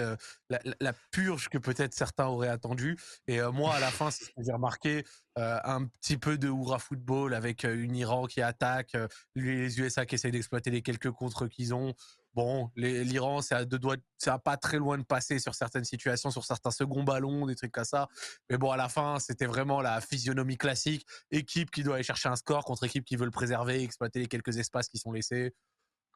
la, 0.50 0.92
purge 1.12 1.48
que 1.48 1.56
peut-être 1.56 1.94
certains 1.94 2.26
auraient 2.26 2.48
attendu. 2.48 2.98
Et 3.28 3.40
moi, 3.52 3.74
à 3.74 3.80
la 3.80 3.92
fin, 3.92 4.08
j'ai 4.10 4.52
remarqué, 4.52 5.04
un 5.36 5.86
petit 5.86 6.16
peu 6.16 6.36
de 6.36 6.48
hurrah 6.48 6.80
football 6.80 7.32
avec 7.32 7.62
une 7.62 7.94
Iran 7.94 8.26
qui 8.26 8.42
attaque, 8.42 8.96
les 9.36 9.80
USA 9.80 10.04
qui 10.04 10.16
essayent 10.16 10.32
d'exploiter 10.32 10.70
les 10.70 10.82
quelques 10.82 11.12
contres 11.12 11.48
qu'ils 11.48 11.72
ont. 11.74 11.94
Bon, 12.34 12.70
l'Iran, 12.74 13.42
c'est 13.42 13.54
à 13.54 13.64
deux 13.64 13.78
doigts, 13.78 13.96
c'est 14.18 14.32
pas 14.42 14.56
très 14.56 14.78
loin 14.78 14.98
de 14.98 15.04
passer 15.04 15.38
sur 15.38 15.54
certaines 15.54 15.84
situations, 15.84 16.32
sur 16.32 16.44
certains 16.44 16.72
seconds 16.72 17.04
ballons, 17.04 17.46
des 17.46 17.54
trucs 17.54 17.70
comme 17.70 17.84
ça. 17.84 18.08
Mais 18.50 18.58
bon, 18.58 18.72
à 18.72 18.76
la 18.76 18.88
fin, 18.88 19.20
c'était 19.20 19.46
vraiment 19.46 19.80
la 19.80 20.00
physionomie 20.00 20.56
classique. 20.56 21.06
Équipe 21.30 21.70
qui 21.70 21.84
doit 21.84 21.94
aller 21.94 22.04
chercher 22.04 22.28
un 22.28 22.36
score 22.36 22.64
contre 22.64 22.84
équipe 22.84 23.04
qui 23.04 23.14
veut 23.14 23.24
le 23.24 23.30
préserver, 23.30 23.82
exploiter 23.82 24.18
les 24.18 24.26
quelques 24.26 24.56
espaces 24.58 24.88
qui 24.88 24.98
sont 24.98 25.12
laissés. 25.12 25.54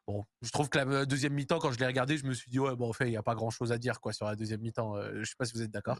Bon, 0.09 0.25
je 0.43 0.51
trouve 0.51 0.69
que 0.69 0.79
la 0.79 1.07
deuxième 1.07 1.35
mi-temps, 1.35 1.61
quand 1.61 1.71
je 1.71 1.79
l'ai 1.79 1.87
regardé, 1.87 2.17
je 2.17 2.27
me 2.27 2.33
suis 2.33 2.51
dit, 2.51 2.59
ouais, 2.59 2.75
bon, 2.75 2.89
en 2.89 2.93
fait, 2.93 3.07
il 3.07 3.11
n'y 3.11 3.17
a 3.17 3.23
pas 3.23 3.37
grand 3.37 3.51
chose 3.51 3.71
à 3.71 3.79
dire 3.79 4.01
quoi, 4.01 4.13
sur 4.13 4.27
la 4.27 4.35
deuxième 4.35 4.61
mi-temps. 4.61 4.97
Euh, 4.97 5.21
je 5.21 5.25
sais 5.25 5.37
pas 5.39 5.45
si 5.45 5.53
vous 5.53 5.63
êtes 5.63 5.71
d'accord. 5.71 5.99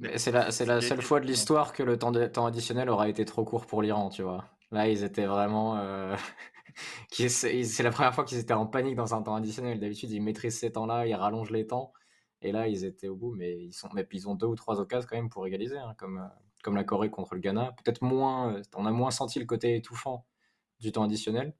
Mais 0.00 0.18
c'est 0.18 0.32
la, 0.32 0.50
c'est 0.50 0.64
la 0.64 0.80
seule 0.80 1.02
fois 1.02 1.20
de 1.20 1.26
l'histoire 1.26 1.72
que 1.72 1.84
le 1.84 1.96
temps, 1.96 2.10
de, 2.10 2.26
temps 2.26 2.46
additionnel 2.46 2.88
aura 2.88 3.08
été 3.08 3.24
trop 3.24 3.44
court 3.44 3.66
pour 3.66 3.82
l'Iran, 3.82 4.08
tu 4.10 4.22
vois. 4.22 4.44
Là, 4.72 4.88
ils 4.88 5.04
étaient 5.04 5.26
vraiment. 5.26 5.76
Euh, 5.78 6.16
c'est 7.10 7.82
la 7.82 7.90
première 7.90 8.14
fois 8.14 8.24
qu'ils 8.24 8.38
étaient 8.38 8.52
en 8.52 8.66
panique 8.66 8.96
dans 8.96 9.14
un 9.14 9.22
temps 9.22 9.36
additionnel. 9.36 9.78
D'habitude, 9.78 10.10
ils 10.10 10.20
maîtrisent 10.20 10.58
ces 10.58 10.72
temps-là, 10.72 11.06
ils 11.06 11.14
rallongent 11.14 11.50
les 11.50 11.66
temps. 11.66 11.92
Et 12.40 12.50
là, 12.50 12.66
ils 12.66 12.84
étaient 12.84 13.08
au 13.08 13.14
bout, 13.14 13.32
mais 13.32 13.56
ils, 13.56 13.72
sont... 13.72 13.88
mais 13.94 14.06
ils 14.12 14.28
ont 14.28 14.34
deux 14.34 14.48
ou 14.48 14.56
trois 14.56 14.80
occasions 14.80 15.06
quand 15.08 15.16
même 15.16 15.28
pour 15.28 15.46
égaliser, 15.46 15.78
hein, 15.78 15.94
comme, 15.96 16.18
euh, 16.18 16.26
comme 16.64 16.74
la 16.74 16.84
Corée 16.84 17.10
contre 17.10 17.34
le 17.34 17.40
Ghana. 17.40 17.72
Peut-être 17.84 18.02
moins. 18.02 18.60
On 18.74 18.86
a 18.86 18.90
moins 18.90 19.12
senti 19.12 19.38
le 19.38 19.46
côté 19.46 19.76
étouffant 19.76 20.26
du 20.80 20.90
temps 20.90 21.04
additionnel. 21.04 21.54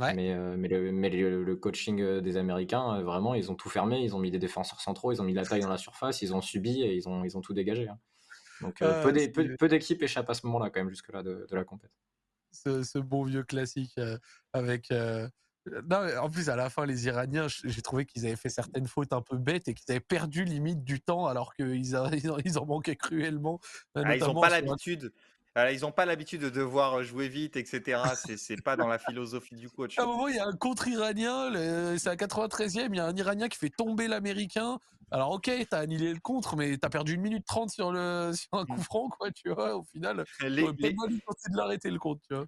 Mais, 0.00 0.32
euh, 0.32 0.56
mais, 0.56 0.68
le, 0.68 0.92
mais 0.92 1.10
le, 1.10 1.56
coaching 1.56 2.00
euh, 2.00 2.20
des 2.20 2.36
Américains, 2.36 2.98
euh, 2.98 3.02
vraiment, 3.02 3.34
ils 3.34 3.50
ont 3.50 3.54
tout 3.54 3.68
fermé. 3.68 4.00
Ils 4.00 4.14
ont 4.14 4.18
mis 4.18 4.30
des 4.30 4.38
défenseurs 4.38 4.80
centraux, 4.80 5.12
ils 5.12 5.20
ont 5.20 5.24
mis 5.24 5.34
la 5.34 5.44
taille 5.44 5.60
dans 5.60 5.68
la 5.68 5.78
surface, 5.78 6.22
ils 6.22 6.34
ont 6.34 6.40
subi 6.40 6.82
et 6.82 6.94
ils 6.94 7.08
ont, 7.08 7.24
ils 7.24 7.36
ont 7.36 7.40
tout 7.40 7.52
dégagé. 7.52 7.88
Hein. 7.88 7.98
Donc 8.60 8.78
peu 8.78 9.68
d'équipes 9.68 10.02
échappent 10.02 10.30
à 10.30 10.34
ce 10.34 10.46
moment-là, 10.46 10.70
quand 10.70 10.80
même, 10.80 10.90
jusque-là 10.90 11.22
de, 11.22 11.46
de, 11.48 11.56
la 11.56 11.64
compète. 11.64 11.92
Ce, 12.52 12.98
bon 12.98 13.24
vieux 13.24 13.42
classique 13.42 13.98
avec. 14.52 14.92
Non, 15.90 16.00
en 16.22 16.30
plus, 16.30 16.48
à 16.48 16.56
la 16.56 16.70
fin, 16.70 16.86
les 16.86 17.06
Iraniens, 17.06 17.46
j'ai 17.48 17.82
trouvé 17.82 18.06
qu'ils 18.06 18.24
avaient 18.26 18.36
fait 18.36 18.48
certaines 18.48 18.86
fautes 18.86 19.12
un 19.12 19.20
peu 19.20 19.36
bêtes 19.36 19.68
et 19.68 19.74
qu'ils 19.74 19.90
avaient 19.90 20.00
perdu 20.00 20.44
limite 20.44 20.82
du 20.82 21.00
temps 21.00 21.26
alors 21.26 21.54
qu'ils 21.54 21.94
ils 22.44 22.58
en 22.58 22.66
manquaient 22.66 22.96
cruellement. 22.96 23.60
Ah, 23.94 24.16
ils 24.16 24.20
n'ont 24.20 24.40
pas 24.40 24.48
l'habitude 24.48 25.12
ils 25.72 25.80
n'ont 25.80 25.92
pas 25.92 26.06
l'habitude 26.06 26.40
de 26.42 26.50
devoir 26.50 27.02
jouer 27.02 27.28
vite, 27.28 27.56
etc. 27.56 28.02
C'est 28.36 28.62
pas 28.62 28.76
dans 28.76 28.86
la 28.86 28.98
philosophie 28.98 29.56
du 29.56 29.68
coach. 29.70 29.98
À 29.98 30.02
un 30.02 30.06
moment, 30.06 30.28
il 30.28 30.36
y 30.36 30.38
a 30.38 30.46
un 30.46 30.56
contre 30.56 30.88
iranien, 30.88 31.50
c'est 31.98 32.08
à 32.08 32.16
93e, 32.16 32.88
il 32.90 32.96
y 32.96 33.00
a 33.00 33.06
un 33.06 33.16
Iranien 33.16 33.48
qui 33.48 33.58
fait 33.58 33.70
tomber 33.70 34.08
l'Américain. 34.08 34.78
Alors, 35.10 35.30
ok, 35.32 35.50
t'as 35.70 35.78
annulé 35.78 36.12
le 36.12 36.20
contre, 36.20 36.56
mais 36.56 36.76
t'as 36.76 36.90
perdu 36.90 37.14
une 37.14 37.22
minute 37.22 37.46
30 37.46 37.70
sur, 37.70 37.92
le, 37.92 38.32
sur 38.34 38.48
un 38.52 38.66
coup 38.66 38.74
mmh. 38.74 38.82
franc, 38.82 39.08
quoi, 39.08 39.30
tu 39.30 39.50
vois. 39.50 39.76
Au 39.76 39.82
final, 39.84 40.24
les, 40.42 40.48
les... 40.48 40.94
pas 40.94 41.06
de 41.08 41.56
l'arrêter 41.56 41.90
le 41.90 41.98
tu 41.98 42.34
vois. 42.34 42.46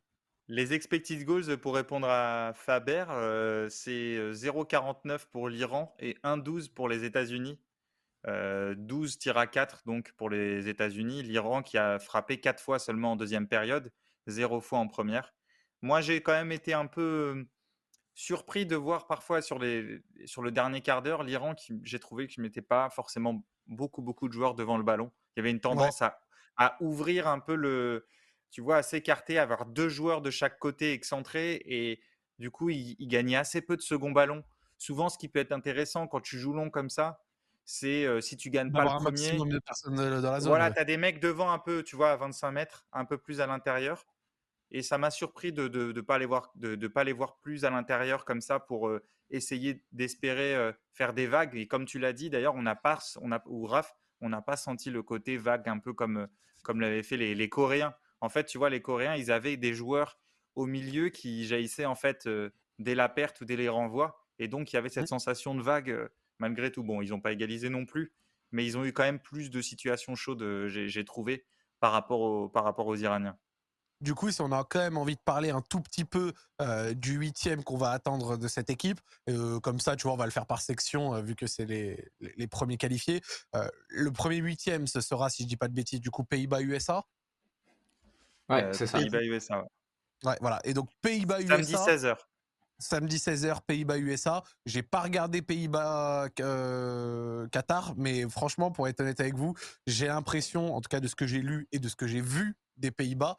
Les 0.48 0.72
expected 0.72 1.24
goals, 1.24 1.58
pour 1.58 1.76
répondre 1.76 2.08
à 2.08 2.52
Faber, 2.54 3.04
euh, 3.10 3.68
c'est 3.70 4.18
0,49 4.32 5.26
pour 5.30 5.48
l'Iran 5.48 5.94
et 6.00 6.16
1,12 6.24 6.72
pour 6.72 6.88
les 6.88 7.04
États-Unis. 7.04 7.58
12 8.26 9.18
tirs 9.18 9.38
à 9.38 9.46
4 9.46 9.82
donc 9.86 10.12
pour 10.12 10.30
les 10.30 10.68
États-Unis. 10.68 11.22
L'Iran 11.22 11.62
qui 11.62 11.78
a 11.78 11.98
frappé 11.98 12.38
4 12.40 12.60
fois 12.62 12.78
seulement 12.78 13.12
en 13.12 13.16
deuxième 13.16 13.48
période, 13.48 13.92
0 14.26 14.60
fois 14.60 14.78
en 14.78 14.88
première. 14.88 15.32
Moi, 15.82 16.00
j'ai 16.00 16.22
quand 16.22 16.32
même 16.32 16.52
été 16.52 16.74
un 16.74 16.86
peu 16.86 17.46
surpris 18.14 18.66
de 18.66 18.76
voir 18.76 19.06
parfois 19.06 19.40
sur, 19.40 19.58
les, 19.58 20.02
sur 20.26 20.42
le 20.42 20.50
dernier 20.50 20.82
quart 20.82 21.00
d'heure 21.00 21.22
l'Iran 21.22 21.54
qui 21.54 21.72
j'ai 21.82 21.98
trouvé 21.98 22.26
que 22.26 22.34
je 22.34 22.42
mettais 22.42 22.60
pas 22.60 22.90
forcément 22.90 23.42
beaucoup 23.66 24.02
beaucoup 24.02 24.28
de 24.28 24.32
joueurs 24.34 24.54
devant 24.54 24.76
le 24.76 24.82
ballon. 24.82 25.10
Il 25.34 25.38
y 25.38 25.40
avait 25.40 25.50
une 25.50 25.60
tendance 25.60 26.02
à, 26.02 26.20
à, 26.56 26.76
ouvrir 26.80 27.28
un 27.28 27.38
peu 27.38 27.54
le, 27.54 28.06
tu 28.50 28.60
vois, 28.60 28.76
à 28.76 28.82
s'écarter, 28.82 29.38
à 29.38 29.42
avoir 29.42 29.64
deux 29.64 29.88
joueurs 29.88 30.20
de 30.20 30.30
chaque 30.30 30.58
côté 30.58 30.92
excentrés 30.92 31.62
et 31.64 32.02
du 32.38 32.50
coup 32.50 32.68
il, 32.68 32.96
il 32.98 33.08
gagnait 33.08 33.36
assez 33.36 33.62
peu 33.62 33.76
de 33.76 33.82
second 33.82 34.10
ballon. 34.10 34.44
Souvent, 34.76 35.08
ce 35.08 35.16
qui 35.16 35.28
peut 35.28 35.38
être 35.38 35.52
intéressant 35.52 36.06
quand 36.06 36.20
tu 36.20 36.38
joues 36.38 36.52
long 36.52 36.68
comme 36.68 36.90
ça, 36.90 37.22
c'est 37.64 38.20
si 38.20 38.36
tu 38.36 38.50
gagnes 38.50 38.72
pas 38.72 38.84
le 38.84 39.02
premier. 39.02 39.36
voilà, 40.42 40.70
tu 40.70 40.78
as 40.78 40.84
des 40.84 40.96
mecs 40.96 41.20
devant 41.20 41.50
un 41.50 41.58
peu, 41.58 41.82
tu 41.82 41.96
vois, 41.96 42.10
à 42.10 42.16
25 42.16 42.50
mètres, 42.50 42.86
un 42.92 43.04
peu 43.04 43.18
plus 43.18 43.40
à 43.40 43.46
l'intérieur. 43.46 44.04
Et 44.72 44.82
ça 44.82 44.98
m'a 44.98 45.10
surpris 45.10 45.52
de 45.52 45.64
ne 45.64 45.92
de, 45.92 46.00
pas 46.00 46.18
les 46.18 46.26
voir, 46.26 46.52
de, 46.54 46.86
pas 46.86 47.02
les 47.02 47.12
voir 47.12 47.38
plus 47.40 47.64
à 47.64 47.70
l'intérieur 47.70 48.24
comme 48.24 48.40
ça 48.40 48.60
pour 48.60 48.90
essayer 49.30 49.84
d'espérer 49.92 50.72
faire 50.92 51.12
des 51.12 51.26
vagues. 51.26 51.56
Et 51.56 51.66
comme 51.66 51.86
tu 51.86 51.98
l'as 51.98 52.12
dit, 52.12 52.30
d'ailleurs, 52.30 52.54
on 52.54 52.62
n'a 52.62 52.76
pas, 52.76 52.98
on 53.20 53.32
a, 53.32 53.42
ou 53.46 53.66
Raph, 53.66 53.94
on 54.20 54.28
n'a 54.28 54.42
pas 54.42 54.56
senti 54.56 54.90
le 54.90 55.02
côté 55.02 55.36
vague 55.36 55.68
un 55.68 55.78
peu 55.78 55.92
comme, 55.92 56.28
comme 56.62 56.80
l'avaient 56.80 57.02
fait 57.02 57.16
les, 57.16 57.34
les, 57.34 57.48
Coréens. 57.48 57.94
En 58.20 58.28
fait, 58.28 58.44
tu 58.44 58.58
vois, 58.58 58.70
les 58.70 58.82
Coréens, 58.82 59.16
ils 59.16 59.32
avaient 59.32 59.56
des 59.56 59.74
joueurs 59.74 60.18
au 60.54 60.66
milieu 60.66 61.08
qui 61.08 61.46
jaillissaient 61.46 61.86
en 61.86 61.94
fait 61.94 62.28
dès 62.78 62.94
la 62.94 63.08
perte 63.08 63.40
ou 63.40 63.44
dès 63.44 63.56
les 63.56 63.68
renvois. 63.68 64.18
Et 64.38 64.48
donc, 64.48 64.72
il 64.72 64.76
y 64.76 64.78
avait 64.78 64.88
cette 64.88 65.04
mmh. 65.04 65.18
sensation 65.18 65.54
de 65.54 65.62
vague 65.62 66.08
malgré 66.40 66.72
tout. 66.72 66.82
Bon, 66.82 67.00
ils 67.02 67.10
n'ont 67.10 67.20
pas 67.20 67.32
égalisé 67.32 67.68
non 67.68 67.86
plus, 67.86 68.12
mais 68.50 68.66
ils 68.66 68.76
ont 68.76 68.84
eu 68.84 68.92
quand 68.92 69.04
même 69.04 69.20
plus 69.20 69.50
de 69.50 69.62
situations 69.62 70.16
chaudes, 70.16 70.42
euh, 70.42 70.68
j'ai 70.68 71.04
trouvé, 71.04 71.46
par 71.78 71.92
rapport, 71.92 72.50
par 72.50 72.64
rapport 72.64 72.86
aux 72.86 72.96
Iraniens. 72.96 73.38
Du 74.00 74.14
coup, 74.14 74.30
si 74.30 74.40
on 74.40 74.50
a 74.50 74.64
quand 74.64 74.78
même 74.78 74.96
envie 74.96 75.16
de 75.16 75.20
parler 75.20 75.50
un 75.50 75.60
tout 75.60 75.80
petit 75.80 76.06
peu 76.06 76.32
euh, 76.62 76.94
du 76.94 77.16
huitième 77.16 77.62
qu'on 77.62 77.76
va 77.76 77.90
attendre 77.90 78.38
de 78.38 78.48
cette 78.48 78.70
équipe, 78.70 78.98
euh, 79.28 79.60
comme 79.60 79.78
ça, 79.78 79.94
tu 79.94 80.04
vois, 80.04 80.14
on 80.14 80.16
va 80.16 80.24
le 80.24 80.30
faire 80.30 80.46
par 80.46 80.62
section 80.62 81.20
vu 81.20 81.36
que 81.36 81.46
c'est 81.46 81.66
les, 81.66 82.10
les, 82.18 82.46
premiers 82.46 82.78
qualifiés. 82.78 83.20
le 83.90 84.10
premier 84.10 84.36
huitième, 84.36 84.86
ce 84.86 85.02
sera, 85.02 85.28
si 85.28 85.42
je 85.42 85.48
dis 85.48 85.58
pas 85.58 85.68
de 85.68 85.74
bêtises, 85.74 86.00
du 86.00 86.10
coup 86.10 86.24
Pays-Bas-USA. 86.24 87.04
Ouais, 88.48 88.72
c'est 88.72 88.86
ça. 88.86 88.98
Pays-Bas-USA. 88.98 89.66
Ouais. 90.24 90.36
voilà. 90.40 90.60
Et 90.64 90.72
donc 90.72 90.88
Pays-Bas-USA. 91.02 91.62
Samedi 91.62 91.74
16h 91.74 92.16
samedi 92.80 93.16
16h 93.16 93.60
Pays-Bas-USA. 93.66 94.42
J'ai 94.66 94.82
pas 94.82 95.00
regardé 95.00 95.42
Pays-Bas 95.42 96.28
euh, 96.40 97.46
Qatar, 97.48 97.94
mais 97.96 98.28
franchement, 98.28 98.70
pour 98.70 98.88
être 98.88 99.00
honnête 99.00 99.20
avec 99.20 99.34
vous, 99.34 99.54
j'ai 99.86 100.08
l'impression, 100.08 100.74
en 100.74 100.80
tout 100.80 100.88
cas 100.88 101.00
de 101.00 101.08
ce 101.08 101.14
que 101.14 101.26
j'ai 101.26 101.40
lu 101.40 101.68
et 101.72 101.78
de 101.78 101.88
ce 101.88 101.96
que 101.96 102.06
j'ai 102.06 102.20
vu 102.20 102.56
des 102.76 102.90
Pays-Bas, 102.90 103.38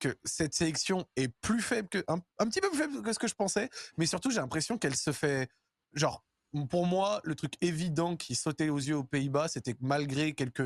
que 0.00 0.16
cette 0.24 0.54
sélection 0.54 1.06
est 1.16 1.28
plus 1.40 1.60
faible 1.60 1.88
que 1.88 2.04
un, 2.08 2.20
petit 2.46 2.60
peu 2.60 2.70
plus 2.70 2.78
faible 2.78 3.02
que 3.02 3.12
ce 3.12 3.18
que 3.18 3.28
je 3.28 3.34
pensais, 3.34 3.68
mais 3.96 4.06
surtout 4.06 4.30
j'ai 4.30 4.40
l'impression 4.40 4.78
qu'elle 4.78 4.96
se 4.96 5.12
fait 5.12 5.48
genre 5.94 6.24
pour 6.70 6.86
moi, 6.86 7.20
le 7.24 7.34
truc 7.34 7.54
évident 7.60 8.16
qui 8.16 8.34
sautait 8.34 8.70
aux 8.70 8.78
yeux 8.78 8.96
aux 8.96 9.04
Pays-Bas, 9.04 9.48
c'était 9.48 9.74
que 9.74 9.82
malgré 9.82 10.32
quelques 10.32 10.62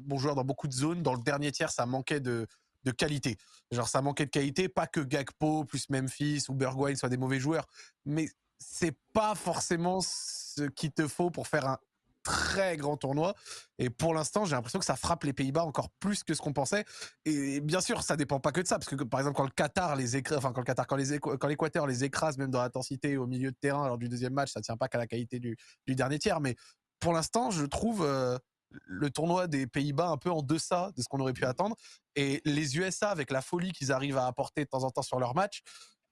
bons 0.00 0.18
joueurs 0.18 0.34
dans 0.34 0.44
beaucoup 0.44 0.66
de 0.66 0.72
zones, 0.72 1.02
dans 1.02 1.14
le 1.14 1.22
dernier 1.22 1.52
tiers, 1.52 1.70
ça 1.70 1.86
manquait 1.86 2.18
de, 2.18 2.48
de 2.84 2.90
qualité. 2.90 3.36
Genre, 3.70 3.88
ça 3.88 4.02
manquait 4.02 4.26
de 4.26 4.30
qualité, 4.30 4.68
pas 4.68 4.86
que 4.86 5.00
Gakpo 5.00 5.64
plus 5.64 5.88
Memphis 5.90 6.44
ou 6.48 6.54
Bergwijn 6.54 6.96
soient 6.96 7.08
des 7.08 7.16
mauvais 7.16 7.40
joueurs, 7.40 7.66
mais 8.04 8.28
c'est 8.58 8.96
pas 9.12 9.34
forcément 9.34 10.00
ce 10.00 10.62
qu'il 10.64 10.92
te 10.92 11.08
faut 11.08 11.30
pour 11.30 11.46
faire 11.46 11.66
un 11.66 11.78
très 12.22 12.76
grand 12.76 12.96
tournoi. 12.96 13.34
Et 13.78 13.90
pour 13.90 14.14
l'instant, 14.14 14.44
j'ai 14.44 14.54
l'impression 14.54 14.78
que 14.78 14.84
ça 14.84 14.96
frappe 14.96 15.24
les 15.24 15.32
Pays-Bas 15.32 15.64
encore 15.64 15.88
plus 16.00 16.22
que 16.22 16.34
ce 16.34 16.42
qu'on 16.42 16.52
pensait. 16.52 16.84
Et 17.24 17.60
bien 17.60 17.80
sûr, 17.80 18.02
ça 18.02 18.16
dépend 18.16 18.40
pas 18.40 18.52
que 18.52 18.60
de 18.60 18.66
ça, 18.66 18.78
parce 18.78 18.88
que 18.88 19.02
par 19.04 19.20
exemple, 19.20 19.36
quand 19.36 19.44
le 19.44 19.50
Qatar 19.50 19.96
les 19.96 20.16
écrase, 20.16 20.38
enfin 20.38 20.52
quand 20.52 20.60
le 20.60 20.66
Qatar, 20.66 20.86
quand 20.86 21.46
l'Équateur 21.48 21.86
les 21.86 22.04
écrase 22.04 22.38
même 22.38 22.50
dans 22.50 22.60
l'intensité 22.60 23.16
au 23.16 23.26
milieu 23.26 23.50
de 23.50 23.56
terrain 23.56 23.86
lors 23.86 23.98
du 23.98 24.08
deuxième 24.08 24.34
match, 24.34 24.52
ça 24.52 24.60
tient 24.60 24.76
pas 24.76 24.88
qu'à 24.88 24.98
la 24.98 25.06
qualité 25.06 25.40
du, 25.40 25.56
du 25.86 25.94
dernier 25.94 26.18
tiers. 26.18 26.40
Mais 26.40 26.56
pour 26.98 27.12
l'instant, 27.12 27.50
je 27.50 27.64
trouve 27.64 28.04
euh, 28.04 28.38
le 28.70 29.10
tournoi 29.10 29.46
des 29.46 29.66
Pays-Bas 29.66 30.08
un 30.08 30.16
peu 30.16 30.30
en 30.30 30.42
deçà 30.42 30.92
de 30.96 31.02
ce 31.02 31.08
qu'on 31.08 31.20
aurait 31.20 31.32
pu 31.32 31.44
attendre. 31.44 31.76
Et 32.16 32.40
les 32.44 32.76
USA, 32.76 33.10
avec 33.10 33.30
la 33.30 33.42
folie 33.42 33.72
qu'ils 33.72 33.92
arrivent 33.92 34.18
à 34.18 34.26
apporter 34.26 34.64
de 34.64 34.68
temps 34.68 34.84
en 34.84 34.90
temps 34.90 35.02
sur 35.02 35.18
leur 35.18 35.34
match, 35.34 35.62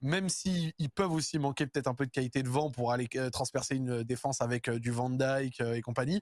même 0.01 0.29
s'ils 0.29 0.73
peuvent 0.95 1.13
aussi 1.13 1.39
manquer 1.39 1.67
peut-être 1.67 1.89
un 1.89 1.95
peu 1.95 2.07
de 2.07 2.11
qualité 2.11 2.43
de 2.43 2.49
vent 2.49 2.71
pour 2.71 2.93
aller 2.93 3.09
euh, 3.17 3.31
transpercer 3.31 3.77
une 3.77 4.03
défense 4.05 4.41
avec 4.41 4.69
euh, 4.69 4.79
du 4.79 4.91
Van 4.91 5.11
Dyke 5.11 5.61
euh, 5.61 5.75
et 5.75 5.83
compagnie, 5.83 6.21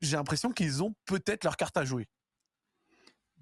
j'ai 0.00 0.16
l'impression 0.16 0.52
qu'ils 0.52 0.82
ont 0.82 0.94
peut-être 1.04 1.44
leur 1.44 1.56
carte 1.56 1.76
à 1.76 1.84
jouer. 1.84 2.08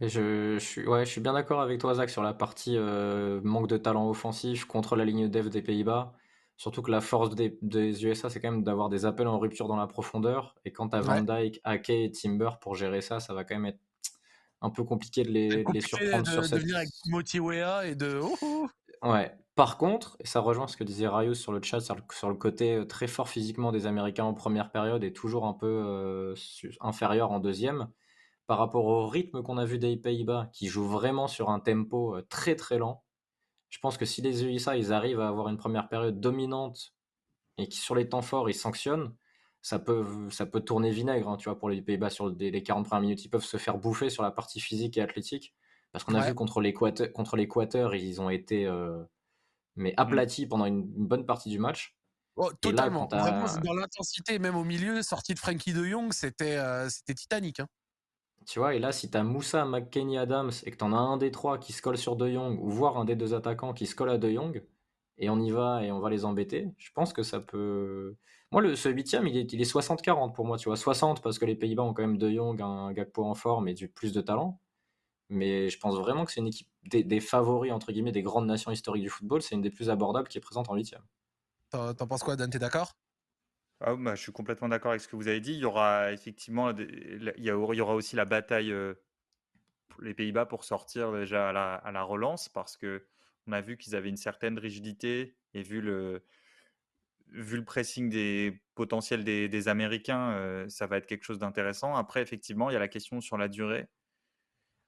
Et 0.01 0.09
je, 0.09 0.59
suis, 0.59 0.87
ouais, 0.87 1.05
je 1.05 1.11
suis 1.11 1.21
bien 1.21 1.33
d'accord 1.33 1.61
avec 1.61 1.81
toi, 1.81 1.95
Zach, 1.95 2.11
sur 2.11 2.23
la 2.23 2.35
partie 2.35 2.77
manque 2.77 3.69
de 3.69 3.77
talent 3.77 4.09
offensif 4.09 4.65
contre 4.65 4.97
la 4.97 5.05
ligne 5.05 5.29
dev 5.29 5.49
des 5.49 5.63
Pays-Bas. 5.63 6.13
Surtout 6.57 6.83
que 6.83 6.91
la 6.91 7.01
force 7.01 7.35
des, 7.35 8.05
USA, 8.05 8.31
c'est 8.31 8.41
quand 8.41 8.51
même 8.51 8.63
d'avoir 8.63 8.89
des 8.89 9.05
appels 9.05 9.27
en 9.27 9.39
rupture 9.39 9.69
dans 9.69 9.77
la 9.77 9.87
profondeur. 9.87 10.55
Et 10.65 10.73
quand 10.73 10.91
tu 10.91 10.97
as 10.97 11.01
Van 11.01 11.21
Dyke, 11.21 11.61
Ake 11.65 11.91
et 11.91 12.11
Timber 12.11 12.51
pour 12.61 12.75
gérer 12.75 13.01
ça, 13.01 13.21
ça 13.21 13.35
va 13.35 13.45
quand 13.45 13.55
même 13.55 13.67
être 13.67 13.81
un 14.61 14.71
peu 14.71 14.85
compliqué 14.85 15.25
de 15.25 15.31
les, 15.31 15.65
les 15.73 15.81
surprendre 15.81 16.29
sur 16.29 16.45
cette... 16.45 16.63
avec 16.73 16.89
Timothy 17.03 17.39
et 17.85 17.95
de... 17.97 18.21
Oh, 18.23 18.37
oh. 18.43 18.69
Ouais. 19.03 19.37
Par 19.55 19.77
contre, 19.77 20.17
et 20.19 20.27
ça 20.27 20.41
rejoint 20.41 20.67
ce 20.67 20.79
que 20.79 20.85
disait 20.85 21.07
Rayus 21.07 21.35
sur 21.35 21.53
le 21.53 21.61
chat, 21.63 21.81
sur 21.81 22.29
le, 22.31 22.35
côté 22.35 22.77
euh, 22.77 22.85
très 22.87 23.07
fort 23.07 23.29
physiquement 23.29 23.71
des 23.71 23.87
Américains 23.87 24.25
en 24.25 24.33
première 24.33 24.71
période 24.71 25.05
et 25.05 25.13
toujours 25.13 25.45
un 25.45 25.53
peu 25.53 25.67
euh, 25.67 26.35
inférieur 26.81 27.33
en 27.33 27.39
deuxième, 27.39 27.89
par 28.47 28.57
rapport 28.57 28.87
au 28.87 29.07
rythme 29.07 29.43
qu'on 29.43 29.59
a 29.59 29.67
vu 29.67 29.79
des 29.79 29.97
Pays-Bas, 29.99 30.49
qui 30.55 30.69
jouent 30.69 30.89
vraiment 30.89 31.29
sur 31.29 31.51
un 31.51 31.61
tempo 31.61 32.17
euh, 32.17 32.27
très 32.31 32.57
très 32.57 32.79
lent, 32.79 33.05
Je 33.73 33.79
pense 33.79 33.97
que 33.97 34.05
si 34.05 34.21
les 34.21 34.45
USA, 34.45 34.77
ils 34.77 34.93
arrivent 34.93 35.21
à 35.21 35.29
avoir 35.29 35.49
une 35.49 35.57
première 35.57 35.89
période 35.89 36.21
dominante 36.21 36.93
et 37.57 37.67
qui 37.67 37.79
sur 37.79 37.95
les 37.95 38.07
temps 38.07 38.21
forts, 38.21 38.51
ils 38.51 38.55
sanctionnent, 38.55 39.15
ça 39.63 39.79
peut, 39.79 40.29
ça 40.31 40.45
peut 40.45 40.61
tourner 40.61 40.91
vinaigre, 40.91 41.29
hein, 41.29 41.39
tu 41.39 41.49
vois, 41.49 41.59
pour 41.59 41.71
les 41.71 41.81
Pays-Bas 41.81 42.11
sur 42.11 42.29
les 42.29 42.63
40 42.63 42.87
premières 42.87 43.01
minutes. 43.01 43.25
Ils 43.25 43.31
peuvent 43.31 43.45
se 43.45 43.57
faire 43.57 43.79
bouffer 43.79 44.11
sur 44.11 44.23
la 44.23 44.31
partie 44.31 44.61
physique 44.61 44.99
et 44.99 45.01
athlétique. 45.01 45.55
Parce 45.91 46.05
qu'on 46.05 46.15
a 46.15 46.27
vu 46.27 46.35
contre 46.35 46.61
l'Équateur, 46.61 47.95
ils 47.95 48.21
ont 48.21 48.29
été 48.29 48.67
euh, 48.67 49.03
mais 49.77 49.93
mmh. 49.93 50.01
aplatis 50.01 50.47
pendant 50.47 50.67
une, 50.67 50.85
bonne 50.85 51.25
partie 51.25 51.49
du 51.49 51.59
match. 51.59 51.97
Oh, 52.37 52.51
totalement. 52.61 53.07
Vraiment, 53.07 53.47
dans 53.63 53.75
l'intensité, 53.75 54.39
même 54.39 54.57
au 54.57 54.65
milieu, 54.65 55.03
sortie 55.03 55.35
de 55.35 55.39
Frankie 55.39 55.73
de 55.73 55.85
Jong, 55.85 56.13
c'était 56.13 56.57
euh, 56.57 56.89
c'était 56.89 57.15
titanique. 57.15 57.61
Hein. 57.61 57.67
Tu 58.47 58.59
vois, 58.59 58.75
et 58.75 58.79
là, 58.79 58.93
si 58.93 59.11
tu 59.11 59.17
as 59.17 59.23
Moussa, 59.23 59.65
McKenny, 59.65 60.19
Adams 60.19 60.51
et 60.65 60.71
que 60.71 60.77
tu 60.77 60.85
en 60.85 60.93
as 60.93 60.97
un 60.97 61.17
des 61.17 61.31
trois 61.31 61.59
qui 61.59 61.73
se 61.73 61.83
colle 61.83 61.99
sur 61.99 62.17
De 62.17 62.29
Jong, 62.31 62.59
ou 62.61 62.71
voire 62.71 62.97
un 62.99 63.05
des 63.05 63.17
deux 63.17 63.35
attaquants 63.35 63.73
qui 63.73 63.87
se 63.87 63.95
colle 63.95 64.11
à 64.11 64.19
De 64.19 64.31
Jong, 64.31 64.65
et 65.19 65.31
on 65.31 65.39
y 65.41 65.51
va 65.51 65.85
et 65.85 65.93
on 65.93 66.01
va 66.01 66.11
les 66.11 66.25
embêter, 66.25 66.69
je 66.79 66.91
pense 66.93 67.13
que 67.13 67.23
ça 67.23 67.41
peut. 67.41 68.17
Moi, 68.51 68.63
le, 68.63 68.77
ce 68.77 68.89
huitième, 68.89 69.27
il 69.27 69.37
est, 69.37 69.53
il 69.53 69.61
est 69.61 69.73
60-40 69.73 70.33
pour 70.33 70.47
moi, 70.47 70.59
tu 70.59 70.69
vois. 70.69 70.77
60 70.77 71.23
parce 71.23 71.39
que 71.39 71.45
les 71.45 71.55
Pays-Bas 71.55 71.83
ont 71.83 71.95
quand 71.95 72.03
même 72.03 72.19
De 72.19 72.31
Jong, 72.31 72.61
un 72.61 72.93
Gakpo 72.93 73.25
en 73.25 73.35
forme 73.35 73.69
et 73.69 73.75
du 73.75 73.89
plus 73.89 74.13
de 74.13 74.21
talent. 74.21 74.61
Mais 75.29 75.71
je 75.71 75.79
pense 75.79 75.97
vraiment 75.97 76.27
que 76.27 76.33
c'est 76.33 76.41
une 76.41 76.49
équipe 76.49 76.69
des, 76.85 77.21
favoris, 77.21 77.73
entre 77.73 77.91
guillemets, 77.91 78.13
des 78.13 78.23
grandes 78.23 78.47
nations 78.47 78.71
historiques 78.71 79.05
du 79.05 79.09
football. 79.09 79.41
C'est 79.41 79.55
une 79.55 79.63
des 79.63 79.71
plus 79.71 79.89
abordables 79.89 80.29
qui 80.29 80.37
est 80.37 80.43
présente 80.43 80.69
en 80.69 80.75
huitième. 80.75 81.01
T'en 81.71 81.95
penses 82.07 82.23
quoi, 82.23 82.37
Dan? 82.37 82.51
T'es 82.51 82.59
d'accord? 82.59 82.93
Ah, 83.85 83.97
bah, 83.97 84.15
Je 84.15 84.23
suis 84.23 84.33
complètement 84.33 84.69
d'accord 84.69 84.93
avec 84.93 85.03
ce 85.03 85.09
que 85.09 85.17
vous 85.17 85.29
avez 85.29 85.41
dit. 85.41 85.53
Il 85.53 85.61
y 85.61 85.65
aura 85.65 86.13
effectivement 86.13 86.71
il 86.71 87.33
y, 87.39 87.51
aura 87.51 87.95
aussi 87.95 88.17
la 88.17 88.25
bataille 88.25 88.73
euh, 88.73 88.95
pour 89.89 90.03
les 90.03 90.15
Pays-Bas 90.15 90.47
pour 90.47 90.65
sortir 90.65 91.13
déjà 91.13 91.49
à 91.51 91.93
la, 91.93 92.03
relance 92.03 92.49
parce 92.49 92.77
que 92.77 93.07
on 93.47 93.53
a 93.53 93.61
vu 93.61 93.77
qu'ils 93.77 93.97
avaient 93.97 94.09
une 94.09 94.17
certaine 94.17 94.59
rigidité 94.59 95.37
et 95.55 95.63
vu 95.63 95.81
le, 95.81 96.25
vu 97.29 97.57
le 97.57 97.65
pressing 97.65 98.09
des 98.09 98.63
potentiels 98.75 99.25
des, 99.25 99.69
Américains, 99.69 100.33
euh, 100.33 100.69
ça 100.69 100.87
va 100.87 100.99
être 100.99 101.07
quelque 101.07 101.25
chose 101.25 101.39
d'intéressant. 101.39 101.97
Après, 101.97 102.23
effectivement, 102.23 102.71
il 102.71 102.75
y 102.75 102.77
a 102.77 102.81
la 102.81 102.89
question 102.89 103.21
sur 103.21 103.37
la 103.37 103.49
durée. 103.49 103.89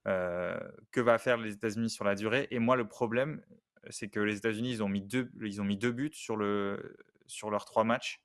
Euh, 0.06 0.60
que 0.92 1.00
va 1.00 1.16
faire 1.16 1.38
les 1.38 1.54
États-Unis 1.54 1.90
sur 1.90 2.04
la 2.04 2.14
durée? 2.14 2.46
Et 2.50 2.58
moi, 2.58 2.76
le 2.76 2.86
problème, 2.86 3.42
c'est 3.90 4.08
que 4.08 4.20
les 4.20 4.36
États-Unis, 4.36 4.70
ils 4.72 4.82
ont 4.82 4.88
mis 4.88 5.00
deux, 5.00 5.30
ils 5.42 5.60
ont 5.60 5.64
mis 5.64 5.78
deux 5.78 5.92
buts 5.92 6.10
sur 6.12 6.36
le, 6.36 6.96
sur 7.26 7.50
leurs 7.50 7.64
trois 7.64 7.84
matchs. 7.84 8.23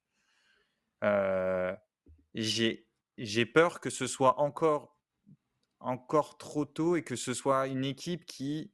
Euh, 1.04 1.76
j'ai, 2.34 3.46
peur 3.46 3.80
que 3.80 3.90
ce 3.90 4.08
soit 4.08 4.40
encore, 4.40 4.98
encore 5.80 6.38
trop 6.38 6.66
tôt 6.66 6.96
et 6.96 7.04
que 7.04 7.16
ce 7.16 7.34
soit 7.34 7.68
une 7.68 7.86
équipe 7.86 8.26
qui 8.26 8.72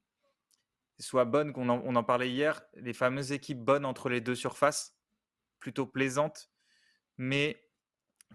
soit 1.00 1.26
bonne, 1.26 1.52
qu'on 1.52 1.70
on 1.70 1.96
en 1.96 2.04
parlait 2.04 2.30
hier, 2.30 2.62
les 2.76 2.94
fameuses 2.94 3.32
équipes 3.32 3.64
bonnes 3.64 3.86
entre 3.86 4.10
les 4.10 4.22
deux 4.22 4.36
surfaces, 4.36 4.98
plutôt 5.60 5.86
plaisantes, 5.86 6.50
mais 7.18 7.62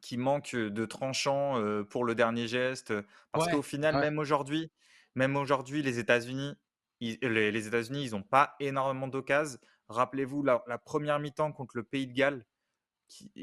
qui 0.03 0.17
manque 0.17 0.55
de 0.55 0.87
tranchant 0.87 1.63
pour 1.91 2.05
le 2.05 2.15
dernier 2.15 2.49
geste. 2.49 2.93
Parce 3.33 3.51
qu'au 3.51 3.63
final, 3.63 3.97
même 3.97 4.19
aujourd'hui, 4.19 4.71
même 5.15 5.37
aujourd'hui, 5.37 5.83
les 5.83 5.99
États-Unis, 5.99 6.55
les, 7.01 7.67
États-Unis, 7.67 8.05
ils 8.05 8.11
n'ont 8.13 8.23
pas 8.23 8.55
énormément 8.61 9.09
d'occasions. 9.09 9.59
Rappelez-vous 9.89 10.43
la, 10.45 10.61
première 10.85 11.19
mi-temps 11.19 11.53
contre 11.53 11.77
le 11.77 11.83
Pays 11.83 12.07
de 12.07 12.13
Galles, 12.13 12.45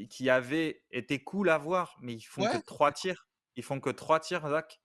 qui, 0.08 0.30
avait 0.30 0.82
été 0.90 1.22
cool 1.22 1.50
à 1.50 1.58
voir, 1.58 1.96
mais 2.00 2.14
ils 2.14 2.22
font 2.22 2.44
que 2.44 2.64
trois 2.64 2.92
tirs. 2.92 3.28
Ils 3.56 3.62
font 3.62 3.80
que 3.80 3.90
trois 3.90 4.20
tirs, 4.20 4.48
Zach. 4.48 4.80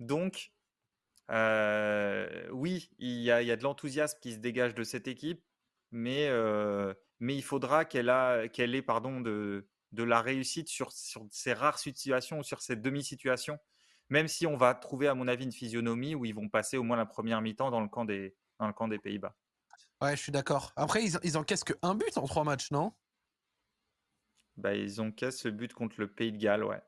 Donc, 0.00 0.52
oui, 1.28 2.90
il 2.98 3.20
y, 3.20 3.30
a, 3.30 3.56
de 3.56 3.62
l'enthousiasme 3.62 4.18
qui 4.20 4.32
se 4.32 4.38
dégage 4.38 4.74
de 4.74 4.84
cette 4.84 5.08
équipe, 5.08 5.44
mais, 5.90 6.30
mais 7.20 7.36
il 7.36 7.42
faudra 7.42 7.84
qu'elle, 7.84 8.50
qu'elle 8.52 8.74
ait 8.74 8.82
pardon, 8.82 9.20
de, 9.20 9.68
de 9.92 10.02
la 10.02 10.20
réussite 10.20 10.68
sur, 10.68 10.92
sur 10.92 11.26
ces 11.30 11.52
rares 11.52 11.78
situations 11.78 12.38
ou 12.38 12.42
sur 12.42 12.62
ces 12.62 12.76
demi-situations, 12.76 13.58
même 14.08 14.28
si 14.28 14.46
on 14.46 14.56
va 14.56 14.74
trouver, 14.74 15.08
à 15.08 15.14
mon 15.14 15.28
avis, 15.28 15.44
une 15.44 15.52
physionomie 15.52 16.14
où 16.14 16.24
ils 16.24 16.34
vont 16.34 16.48
passer 16.48 16.76
au 16.76 16.82
moins 16.82 16.96
la 16.96 17.06
première 17.06 17.40
mi-temps 17.42 17.70
dans 17.70 17.80
le 17.80 17.88
camp 17.88 18.04
des, 18.04 18.34
dans 18.58 18.66
le 18.66 18.72
camp 18.72 18.88
des 18.88 18.98
Pays-Bas. 18.98 19.34
Ouais, 20.00 20.16
je 20.16 20.22
suis 20.22 20.32
d'accord. 20.32 20.72
Après, 20.76 21.04
ils, 21.04 21.18
ils 21.22 21.38
encaissent 21.38 21.64
que 21.64 21.74
un 21.82 21.94
but 21.94 22.16
en 22.18 22.26
trois 22.26 22.44
matchs, 22.44 22.70
non? 22.70 22.92
Bah, 24.56 24.74
Ils 24.74 25.00
encaissent 25.00 25.40
ce 25.40 25.48
but 25.48 25.72
contre 25.72 25.96
le 25.98 26.08
Pays 26.08 26.32
de 26.32 26.38
Galles, 26.38 26.64
ouais. 26.64 26.80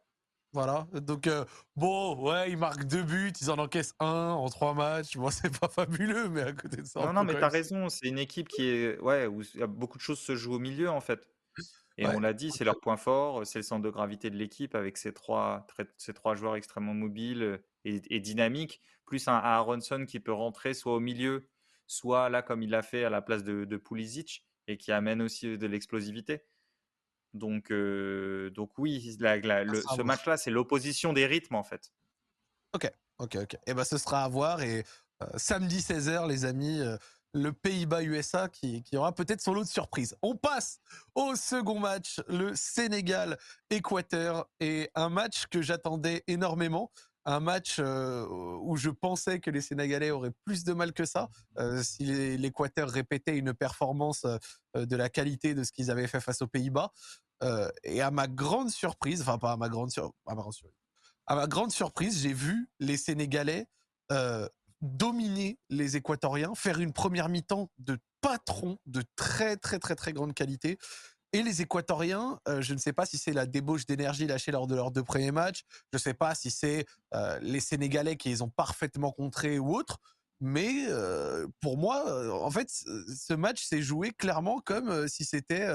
Voilà, 0.54 0.86
donc 0.92 1.26
euh, 1.26 1.44
bon, 1.74 2.30
ouais, 2.30 2.48
ils 2.52 2.56
marquent 2.56 2.84
deux 2.84 3.02
buts, 3.02 3.32
ils 3.40 3.50
en 3.50 3.58
encaissent 3.58 3.96
un 3.98 4.30
en 4.30 4.48
trois 4.48 4.72
matchs. 4.72 5.16
Moi, 5.16 5.30
c'est 5.32 5.58
pas 5.58 5.66
fabuleux, 5.66 6.28
mais 6.28 6.42
à 6.42 6.52
côté 6.52 6.76
de 6.76 6.86
ça. 6.86 7.00
Non, 7.00 7.12
non, 7.12 7.24
mais 7.24 7.34
t'as 7.34 7.48
raison, 7.48 7.88
c'est 7.88 8.06
une 8.06 8.20
équipe 8.20 8.46
qui 8.46 8.68
est. 8.68 9.00
Ouais, 9.00 9.26
où 9.26 9.42
beaucoup 9.66 9.98
de 9.98 10.02
choses 10.02 10.20
se 10.20 10.36
jouent 10.36 10.54
au 10.54 10.58
milieu, 10.60 10.90
en 10.90 11.00
fait. 11.00 11.28
Et 11.98 12.06
on 12.06 12.20
l'a 12.20 12.32
dit, 12.32 12.50
c'est 12.50 12.64
leur 12.64 12.80
point 12.80 12.96
fort, 12.96 13.46
c'est 13.46 13.60
le 13.60 13.62
centre 13.62 13.82
de 13.82 13.90
gravité 13.90 14.30
de 14.30 14.36
l'équipe 14.36 14.74
avec 14.74 14.96
ces 14.96 15.12
trois, 15.12 15.66
ces 15.96 16.12
trois 16.12 16.34
joueurs 16.34 16.56
extrêmement 16.56 16.94
mobiles 16.94 17.60
et, 17.84 18.20
dynamiques, 18.20 18.80
plus 19.06 19.28
un 19.28 19.34
Aronson 19.34 20.04
qui 20.06 20.18
peut 20.18 20.32
rentrer 20.32 20.74
soit 20.74 20.94
au 20.94 21.00
milieu, 21.00 21.48
soit 21.86 22.30
là 22.30 22.42
comme 22.42 22.62
il 22.62 22.70
l'a 22.70 22.82
fait 22.82 23.04
à 23.04 23.10
la 23.10 23.22
place 23.22 23.44
de, 23.44 23.64
de 23.64 23.76
Pulisic 23.76 24.44
et 24.66 24.76
qui 24.76 24.90
amène 24.90 25.22
aussi 25.22 25.56
de 25.56 25.66
l'explosivité. 25.66 26.42
Donc, 27.34 27.70
donc 27.70 28.70
oui, 28.78 29.16
ah, 29.22 29.34
ce 29.96 30.02
match-là, 30.02 30.36
c'est 30.36 30.50
l'opposition 30.50 31.12
des 31.12 31.26
rythmes 31.26 31.56
en 31.56 31.64
fait. 31.64 31.92
Ok, 32.72 32.90
ok, 33.18 33.36
ok. 33.42 33.54
Et 33.54 33.58
eh 33.66 33.74
ben, 33.74 33.84
ce 33.84 33.98
sera 33.98 34.24
à 34.24 34.28
voir 34.28 34.62
et 34.62 34.84
samedi 35.36 35.78
16h, 35.78 36.28
les 36.28 36.44
amis 36.44 36.80
le 37.34 37.52
Pays-Bas-USA 37.52 38.48
qui, 38.48 38.82
aura 38.94 39.12
peut-être 39.14 39.40
son 39.40 39.52
lot 39.52 39.64
de 39.64 39.68
surprises. 39.68 40.16
On 40.22 40.36
passe 40.36 40.78
au 41.14 41.34
second 41.34 41.80
match, 41.80 42.20
le 42.28 42.54
Sénégal-Équateur, 42.54 44.46
et 44.60 44.90
un 44.94 45.08
match 45.08 45.46
que 45.50 45.60
j'attendais 45.60 46.22
énormément. 46.26 46.90
Un 47.26 47.40
match 47.40 47.76
euh, 47.78 48.26
où 48.60 48.76
je 48.76 48.90
pensais 48.90 49.40
que 49.40 49.50
les 49.50 49.62
Sénégalais 49.62 50.10
auraient 50.10 50.34
plus 50.44 50.62
de 50.62 50.74
mal 50.74 50.92
que 50.92 51.06
ça 51.06 51.30
euh, 51.58 51.82
si 51.82 52.04
l'Équateur 52.36 52.90
répétait 52.90 53.38
une 53.38 53.54
performance 53.54 54.26
euh, 54.26 54.84
de 54.84 54.94
la 54.94 55.08
qualité 55.08 55.54
de 55.54 55.64
ce 55.64 55.72
qu'ils 55.72 55.90
avaient 55.90 56.06
fait 56.06 56.20
face 56.20 56.42
aux 56.42 56.46
Pays-Bas. 56.46 56.92
Et 57.82 58.00
à 58.00 58.10
ma 58.10 58.26
grande 58.26 58.70
surprise, 58.70 59.20
enfin 59.20 59.38
pas 59.38 59.52
à 59.52 59.56
ma 59.56 59.68
grande, 59.68 59.90
surprise, 59.90 60.12
à 61.26 61.34
ma 61.34 61.46
grande 61.46 61.70
surprise, 61.70 62.20
j'ai 62.20 62.32
vu 62.32 62.68
les 62.80 62.96
Sénégalais 62.96 63.66
dominer 64.84 65.58
les 65.70 65.96
Équatoriens, 65.96 66.54
faire 66.54 66.78
une 66.78 66.92
première 66.92 67.28
mi-temps 67.28 67.70
de 67.78 67.98
patron 68.20 68.78
de 68.86 69.02
très 69.16 69.56
très 69.56 69.78
très 69.78 69.94
très 69.96 70.12
grande 70.12 70.34
qualité. 70.34 70.78
Et 71.32 71.42
les 71.42 71.62
Équatoriens, 71.62 72.38
euh, 72.46 72.60
je 72.60 72.74
ne 72.74 72.78
sais 72.78 72.92
pas 72.92 73.06
si 73.06 73.18
c'est 73.18 73.32
la 73.32 73.46
débauche 73.46 73.86
d'énergie 73.86 74.26
lâchée 74.26 74.52
lors 74.52 74.68
de 74.68 74.76
leurs 74.76 74.92
deux 74.92 75.02
premiers 75.02 75.32
matchs, 75.32 75.64
je 75.92 75.96
ne 75.96 76.00
sais 76.00 76.14
pas 76.14 76.34
si 76.34 76.50
c'est 76.50 76.86
euh, 77.14 77.38
les 77.40 77.60
Sénégalais 77.60 78.16
qui 78.16 78.28
les 78.28 78.42
ont 78.42 78.50
parfaitement 78.50 79.10
contrés 79.10 79.58
ou 79.58 79.74
autre, 79.74 79.98
mais 80.40 80.86
euh, 80.88 81.48
pour 81.60 81.76
moi, 81.76 82.04
en 82.40 82.50
fait, 82.50 82.68
ce 82.70 83.34
match 83.34 83.64
s'est 83.64 83.82
joué 83.82 84.10
clairement 84.12 84.60
comme 84.60 85.08
si 85.08 85.24
c'était 85.24 85.68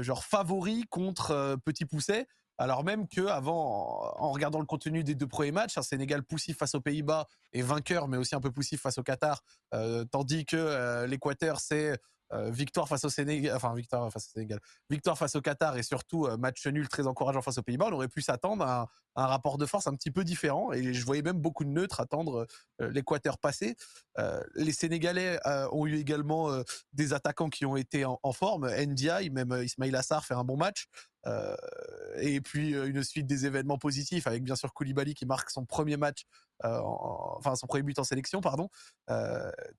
genre 0.00 0.24
favori 0.24 0.84
contre 0.90 1.56
Petit 1.64 1.84
Pousset 1.84 2.26
alors 2.58 2.84
même 2.84 3.06
que 3.06 3.26
avant, 3.26 4.14
en 4.18 4.30
regardant 4.30 4.60
le 4.60 4.66
contenu 4.66 5.04
des 5.04 5.14
deux 5.14 5.26
premiers 5.26 5.52
matchs, 5.52 5.76
un 5.76 5.82
Sénégal 5.82 6.22
poussif 6.22 6.56
face 6.56 6.74
aux 6.74 6.80
Pays-Bas 6.80 7.26
et 7.52 7.62
vainqueur, 7.62 8.08
mais 8.08 8.16
aussi 8.16 8.34
un 8.34 8.40
peu 8.40 8.50
poussif 8.50 8.80
face 8.80 8.98
au 8.98 9.02
Qatar, 9.02 9.42
euh, 9.74 10.04
tandis 10.06 10.46
que 10.46 10.56
euh, 10.56 11.06
l'Équateur 11.06 11.60
c'est 11.60 11.98
euh, 12.32 12.50
victoire 12.50 12.88
face 12.88 13.04
au 13.04 13.08
Sénégal, 13.08 13.54
enfin 13.56 13.74
victoire 13.74 14.10
face 14.12 14.28
au 14.28 14.32
Sénégal, 14.32 14.60
victoire 14.90 15.16
face 15.16 15.36
au 15.36 15.40
Qatar 15.40 15.76
et 15.76 15.82
surtout 15.82 16.28
match 16.38 16.66
nul 16.66 16.88
très 16.88 17.06
encourageant 17.06 17.42
face 17.42 17.58
aux 17.58 17.62
Pays-Bas. 17.62 17.86
On 17.88 17.92
aurait 17.92 18.08
pu 18.08 18.22
s'attendre 18.22 18.64
à, 18.64 18.88
un 19.14 19.26
rapport 19.26 19.58
de 19.58 19.66
force 19.66 19.86
un 19.86 19.94
petit 19.94 20.10
peu 20.10 20.24
différent 20.24 20.72
et 20.72 20.92
je 20.92 21.04
voyais 21.04 21.22
même 21.22 21.40
beaucoup 21.40 21.64
de 21.64 21.70
neutres 21.70 22.00
attendre 22.00 22.46
l'Équateur 22.78 23.38
passer. 23.38 23.76
les 24.54 24.72
Sénégalais 24.72 25.38
ont 25.72 25.86
eu 25.86 25.96
également 25.96 26.50
des 26.92 27.12
attaquants 27.12 27.48
qui 27.48 27.64
ont 27.64 27.76
été 27.76 28.04
en, 28.04 28.32
forme. 28.32 28.68
Ndiaye, 28.68 29.30
même 29.30 29.58
Ismail 29.62 29.94
Assar 29.96 30.24
fait 30.24 30.34
un 30.34 30.44
bon 30.44 30.56
match. 30.56 30.88
Euh, 31.26 31.56
et 32.18 32.40
puis 32.40 32.74
euh, 32.74 32.86
une 32.86 33.02
suite 33.02 33.26
des 33.26 33.46
événements 33.46 33.78
positifs 33.78 34.26
avec 34.26 34.44
bien 34.44 34.54
sûr 34.54 34.72
Koulibaly 34.72 35.14
qui 35.14 35.26
marque 35.26 35.50
son 35.50 35.64
premier 35.64 35.96
match, 35.96 36.24
euh, 36.64 36.80
enfin 36.82 37.54
son 37.54 37.66
premier 37.66 37.82
but 37.82 37.98
en 37.98 38.04
sélection, 38.04 38.40
pardon. 38.40 38.68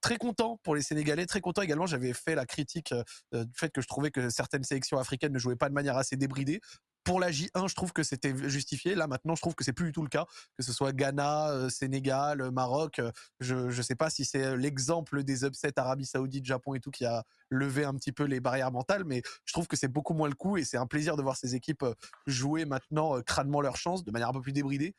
très 0.01 0.17
content 0.17 0.59
pour 0.63 0.75
les 0.75 0.81
Sénégalais, 0.81 1.25
très 1.25 1.41
content 1.41 1.61
également. 1.61 1.85
J'avais 1.85 2.13
fait 2.13 2.35
la 2.35 2.45
critique 2.45 2.93
du 3.31 3.53
fait 3.55 3.69
que 3.69 3.81
je 3.81 3.87
trouvais 3.87 4.11
que 4.11 4.29
certaines 4.29 4.63
sélections 4.63 4.97
africaines 4.97 5.33
ne 5.33 5.39
jouaient 5.39 5.55
pas 5.55 5.69
de 5.69 5.73
manière 5.73 5.97
assez 5.97 6.15
débridée 6.15 6.61
pour 7.07 7.21
la 7.21 7.31
J1, 7.31 7.69
je 7.69 7.73
trouve 7.73 7.93
que 7.93 8.03
c'était 8.03 8.35
justifié. 8.49 8.93
Là, 8.93 9.07
maintenant, 9.07 9.33
je 9.33 9.41
trouve 9.41 9.55
que 9.55 9.63
c'est 9.63 9.71
plus 9.71 9.85
du 9.85 9.91
tout 9.93 10.01
le 10.01 10.09
cas. 10.09 10.25
Que 10.57 10.63
ce 10.63 10.73
soit 10.73 10.91
Ghana, 10.91 11.51
euh, 11.51 11.69
Sénégal, 11.69 12.41
euh, 12.41 12.51
Maroc, 12.51 12.99
euh, 12.99 13.13
je 13.39 13.55
ne 13.55 13.81
sais 13.81 13.95
pas 13.95 14.09
si 14.09 14.25
c'est 14.25 14.57
l'exemple 14.57 15.23
des 15.23 15.45
upsets 15.45 15.79
Arabie 15.79 16.05
Saoudite, 16.05 16.45
Japon 16.45 16.73
et 16.73 16.81
tout 16.81 16.91
qui 16.91 17.05
a 17.05 17.23
levé 17.49 17.85
un 17.85 17.93
petit 17.93 18.11
peu 18.11 18.25
les 18.25 18.41
barrières 18.41 18.73
mentales, 18.73 19.05
mais 19.05 19.21
je 19.45 19.53
trouve 19.53 19.67
que 19.67 19.77
c'est 19.77 19.87
beaucoup 19.87 20.13
moins 20.13 20.27
le 20.27 20.35
coup 20.35 20.57
et 20.57 20.65
c'est 20.65 20.75
un 20.75 20.85
plaisir 20.85 21.15
de 21.15 21.21
voir 21.21 21.37
ces 21.37 21.55
équipes 21.55 21.85
jouer 22.25 22.65
maintenant 22.65 23.21
crânement 23.21 23.61
leur 23.61 23.77
chance 23.77 24.03
de 24.03 24.11
manière 24.11 24.27
un 24.27 24.33
peu 24.33 24.41
plus 24.41 24.51
débridée. 24.51 24.93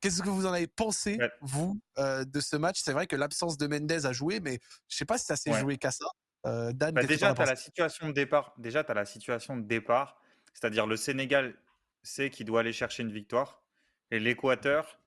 Qu'est-ce 0.00 0.22
que 0.22 0.28
vous 0.28 0.46
en 0.46 0.52
avez 0.52 0.66
pensé, 0.66 1.18
vous, 1.40 1.80
de 1.98 2.40
ce 2.40 2.56
match? 2.56 2.80
C'est 2.82 2.92
vrai 2.92 3.06
que 3.06 3.16
l'absence 3.16 3.58
de 3.58 3.66
Mendez 3.66 4.06
a 4.06 4.12
joué, 4.12 4.40
mais 4.40 4.58
je 4.88 4.96
sais 4.96 5.04
pas 5.04 5.18
si 5.18 5.24
ça 5.24 5.36
s'est 5.36 5.52
joué 5.58 5.78
qu'à 5.78 5.90
ça. 5.90 6.06
Dan, 6.44 6.94
bah, 6.94 7.04
déjà, 7.04 7.34
tu 7.34 7.42
as 7.42 7.46
la 7.46 7.56
situation 7.56 8.08
de 8.08 8.12
départ. 8.12 8.54
Déjà, 8.58 8.84
tu 8.84 8.90
as 8.90 8.94
la 8.94 9.06
situation 9.06 9.56
de 9.56 9.62
départ, 9.62 10.20
c'est-à-dire 10.52 10.86
le 10.86 10.96
Sénégal 10.96 11.56
sait 12.02 12.30
qu'il 12.30 12.46
doit 12.46 12.60
aller 12.60 12.72
chercher 12.72 13.02
une 13.02 13.12
victoire, 13.12 13.64
et 14.10 14.20
l'Équateur 14.20 15.00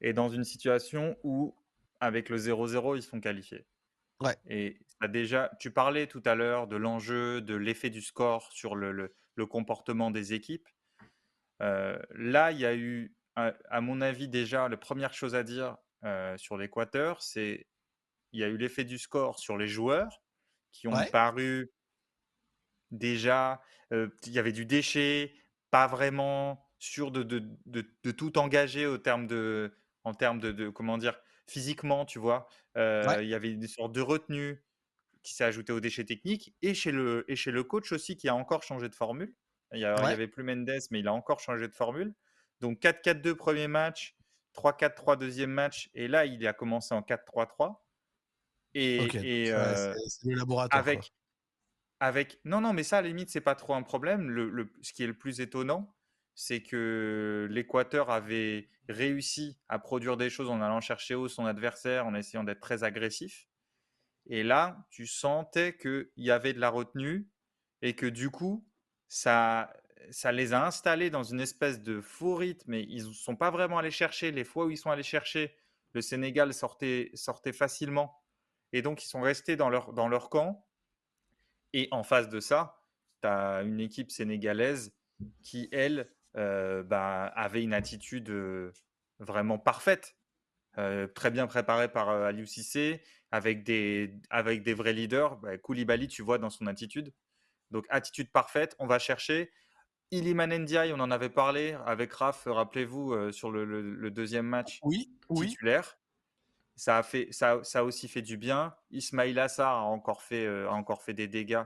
est 0.00 0.12
dans 0.12 0.28
une 0.28 0.44
situation 0.44 1.16
où, 1.22 1.56
avec 2.00 2.28
le 2.28 2.36
0-0, 2.36 2.96
ils 2.96 3.02
sont 3.02 3.20
qualifiés. 3.20 3.66
Ouais. 4.20 4.36
Et 4.48 4.78
déjà, 5.08 5.50
tu 5.60 5.70
parlais 5.70 6.06
tout 6.06 6.22
à 6.24 6.34
l'heure 6.34 6.66
de 6.66 6.76
l'enjeu, 6.76 7.40
de 7.40 7.54
l'effet 7.54 7.90
du 7.90 8.02
score 8.02 8.50
sur 8.52 8.74
le, 8.74 8.92
le, 8.92 9.46
comportement 9.46 10.10
des 10.10 10.34
équipes. 10.34 10.68
là, 11.60 12.50
il 12.50 12.58
y 12.58 12.66
a 12.66 12.74
eu, 12.74 13.15
à, 13.36 13.80
mon 13.80 14.00
avis, 14.00 14.28
déjà, 14.28 14.68
la 14.68 14.76
première 14.76 15.14
chose 15.14 15.34
à 15.34 15.42
dire 15.42 15.76
sur 16.36 16.56
l'Équateur, 16.56 17.22
c'est 17.22 17.66
il 18.32 18.40
y 18.40 18.44
a 18.44 18.48
eu 18.48 18.56
l'effet 18.56 18.84
du 18.84 18.98
score 18.98 19.38
sur 19.38 19.56
les 19.56 19.68
joueurs 19.68 20.22
qui 20.72 20.88
ont 20.88 21.04
paru 21.10 21.72
déjà, 22.90 23.60
il 23.90 24.10
y 24.26 24.38
avait 24.38 24.52
du 24.52 24.66
déchet, 24.66 25.34
pas 25.70 25.86
vraiment 25.86 26.64
sûr 26.78 27.10
de, 27.10 27.22
de, 27.22 27.42
de, 27.66 28.10
tout 28.10 28.38
engager 28.38 28.86
au 28.86 28.98
terme 28.98 29.26
de, 29.26 29.74
en 30.04 30.14
termes 30.14 30.40
de, 30.40 30.68
comment 30.68 30.98
dire, 30.98 31.18
physiquement, 31.46 32.04
tu 32.04 32.18
vois? 32.18 32.48
Il 32.76 33.28
y 33.28 33.34
avait 33.34 33.52
une 33.52 33.66
sorte 33.66 33.92
de 33.92 34.00
retenue 34.00 34.64
qui 35.22 35.34
s'est 35.34 35.44
ajoutée 35.44 35.72
aux 35.72 35.80
déchets 35.80 36.04
techniques 36.04 36.54
et 36.62 36.74
chez, 36.74 36.92
le, 36.92 37.24
et 37.28 37.36
chez 37.36 37.50
le 37.50 37.64
coach 37.64 37.90
aussi 37.92 38.16
qui 38.16 38.28
a 38.28 38.34
encore 38.34 38.62
changé 38.62 38.88
de 38.88 38.94
formule. 38.94 39.34
Il 39.72 39.78
n'y 39.78 39.84
avait 39.84 40.28
plus 40.28 40.44
Mendes, 40.44 40.70
mais 40.90 41.00
il 41.00 41.08
a 41.08 41.12
encore 41.12 41.40
changé 41.40 41.66
de 41.66 41.74
formule. 41.74 42.14
Donc 42.60 42.80
4-4-2 42.80 43.34
premier 43.34 43.68
match, 43.68 44.16
3-4-3 44.54 45.18
deuxième 45.18 45.50
match, 45.50 45.90
et 45.94 46.08
là 46.08 46.24
il 46.24 46.46
a 46.46 46.52
commencé 46.52 46.94
en 46.94 47.02
4-3-3. 47.02 47.76
Et, 48.74 48.96
et 49.24 49.52
avec, 50.70 51.14
avec. 52.00 52.40
Non, 52.44 52.60
non, 52.60 52.74
mais 52.74 52.82
ça 52.82 52.98
à 52.98 53.02
la 53.02 53.08
limite, 53.08 53.30
c'est 53.30 53.40
pas 53.40 53.54
trop 53.54 53.74
un 53.74 53.82
problème. 53.82 54.28
Le, 54.28 54.70
ce 54.82 54.92
qui 54.92 55.02
est 55.02 55.06
le 55.06 55.16
plus 55.16 55.40
étonnant, 55.40 55.94
c'est 56.34 56.62
que 56.62 57.48
l'Équateur 57.50 58.10
avait 58.10 58.68
réussi 58.88 59.58
à 59.68 59.78
produire 59.78 60.18
des 60.18 60.28
choses 60.28 60.50
en 60.50 60.60
allant 60.60 60.82
chercher 60.82 61.14
haut 61.14 61.28
son 61.28 61.46
adversaire, 61.46 62.06
en 62.06 62.14
essayant 62.14 62.44
d'être 62.44 62.60
très 62.60 62.84
agressif. 62.84 63.48
Et 64.26 64.42
là, 64.42 64.86
tu 64.90 65.06
sentais 65.06 65.76
qu'il 65.76 66.10
y 66.16 66.30
avait 66.30 66.52
de 66.52 66.60
la 66.60 66.68
retenue 66.68 67.30
et 67.80 67.94
que 67.94 68.06
du 68.06 68.30
coup, 68.30 68.68
ça, 69.08 69.72
ça 70.10 70.32
les 70.32 70.52
a 70.52 70.64
installés 70.66 71.10
dans 71.10 71.22
une 71.22 71.40
espèce 71.40 71.82
de 71.82 72.00
faux 72.00 72.34
rythme 72.34 72.74
et 72.74 72.86
ils 72.88 73.08
ne 73.08 73.12
sont 73.12 73.36
pas 73.36 73.50
vraiment 73.50 73.78
allés 73.78 73.90
chercher. 73.90 74.30
Les 74.30 74.44
fois 74.44 74.66
où 74.66 74.70
ils 74.70 74.76
sont 74.76 74.90
allés 74.90 75.02
chercher, 75.02 75.54
le 75.92 76.02
Sénégal 76.02 76.52
sortait, 76.52 77.12
facilement. 77.52 78.22
Et 78.72 78.82
donc, 78.82 79.02
ils 79.02 79.08
sont 79.08 79.22
restés 79.22 79.56
dans 79.56 79.70
leur, 79.70 79.92
dans 79.92 80.08
leur 80.08 80.28
camp. 80.28 80.66
Et 81.72 81.88
en 81.90 82.02
face 82.02 82.28
de 82.28 82.40
ça, 82.40 82.82
tu 83.22 83.28
as 83.28 83.62
une 83.62 83.80
équipe 83.80 84.10
sénégalaise 84.10 84.94
qui, 85.42 85.68
elle, 85.72 86.10
euh, 86.36 86.82
bah, 86.82 87.26
avait 87.26 87.62
une 87.62 87.72
attitude 87.72 88.30
euh, 88.30 88.72
vraiment 89.18 89.58
parfaite. 89.58 90.16
Euh, 90.78 91.06
très 91.06 91.30
bien 91.30 91.46
préparée 91.46 91.90
par 91.90 92.10
Aliou 92.10 92.44
Cissé, 92.44 93.02
avec 93.30 93.62
des, 93.62 94.14
avec 94.28 94.62
des 94.62 94.74
vrais 94.74 94.92
leaders. 94.92 95.36
Bah, 95.38 95.56
Koulibaly, 95.56 96.08
tu 96.08 96.22
vois 96.22 96.38
dans 96.38 96.50
son 96.50 96.66
attitude. 96.66 97.14
Donc, 97.70 97.86
attitude 97.88 98.30
parfaite, 98.30 98.76
on 98.78 98.86
va 98.86 98.98
chercher. 98.98 99.50
Iliman 100.12 100.46
Ndiaye, 100.46 100.92
on 100.92 101.00
en 101.00 101.10
avait 101.10 101.28
parlé 101.28 101.76
avec 101.84 102.12
Raph, 102.12 102.44
rappelez-vous, 102.46 103.12
euh, 103.12 103.32
sur 103.32 103.50
le, 103.50 104.10
deuxième 104.10 104.46
match 104.46 104.78
oui, 104.82 105.10
titulaire. 105.34 105.98
Ça, 106.76 106.98
a 106.98 107.02
fait, 107.02 107.28
ça, 107.32 107.60
ça, 107.64 107.80
a 107.80 107.82
aussi 107.82 108.06
fait 108.06 108.22
du 108.22 108.36
bien. 108.36 108.74
Ismail 108.90 109.38
Assar 109.38 109.72
a 109.72 109.82
encore 109.82 110.22
fait, 110.22 110.44
euh, 110.44 110.68
a 110.68 110.72
encore 110.72 111.02
fait 111.02 111.14
des 111.14 111.26
dégâts 111.26 111.64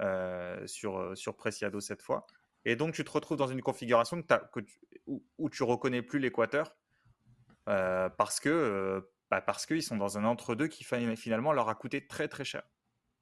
euh, 0.00 0.66
sur, 0.66 1.16
sur 1.16 1.36
Preciado 1.36 1.78
cette 1.80 2.02
fois. 2.02 2.26
Et 2.64 2.74
donc, 2.74 2.94
tu 2.94 3.04
te 3.04 3.10
retrouves 3.10 3.36
dans 3.36 3.46
une 3.46 3.62
configuration 3.62 4.20
que, 4.22 4.60
où, 5.06 5.50
tu 5.50 5.62
reconnais 5.62 6.02
plus 6.02 6.18
l'Équateur 6.18 6.74
parce 7.66 8.40
que 8.40 9.08
bah 9.28 9.40
parce 9.40 9.66
qu'ils 9.66 9.82
sont 9.82 9.96
dans 9.96 10.18
un 10.18 10.24
entre-deux 10.24 10.68
qui 10.68 10.84
finalement 10.84 11.52
leur 11.52 11.68
a 11.68 11.74
coûté 11.74 12.06
très 12.06 12.28
très 12.28 12.44
cher. 12.44 12.62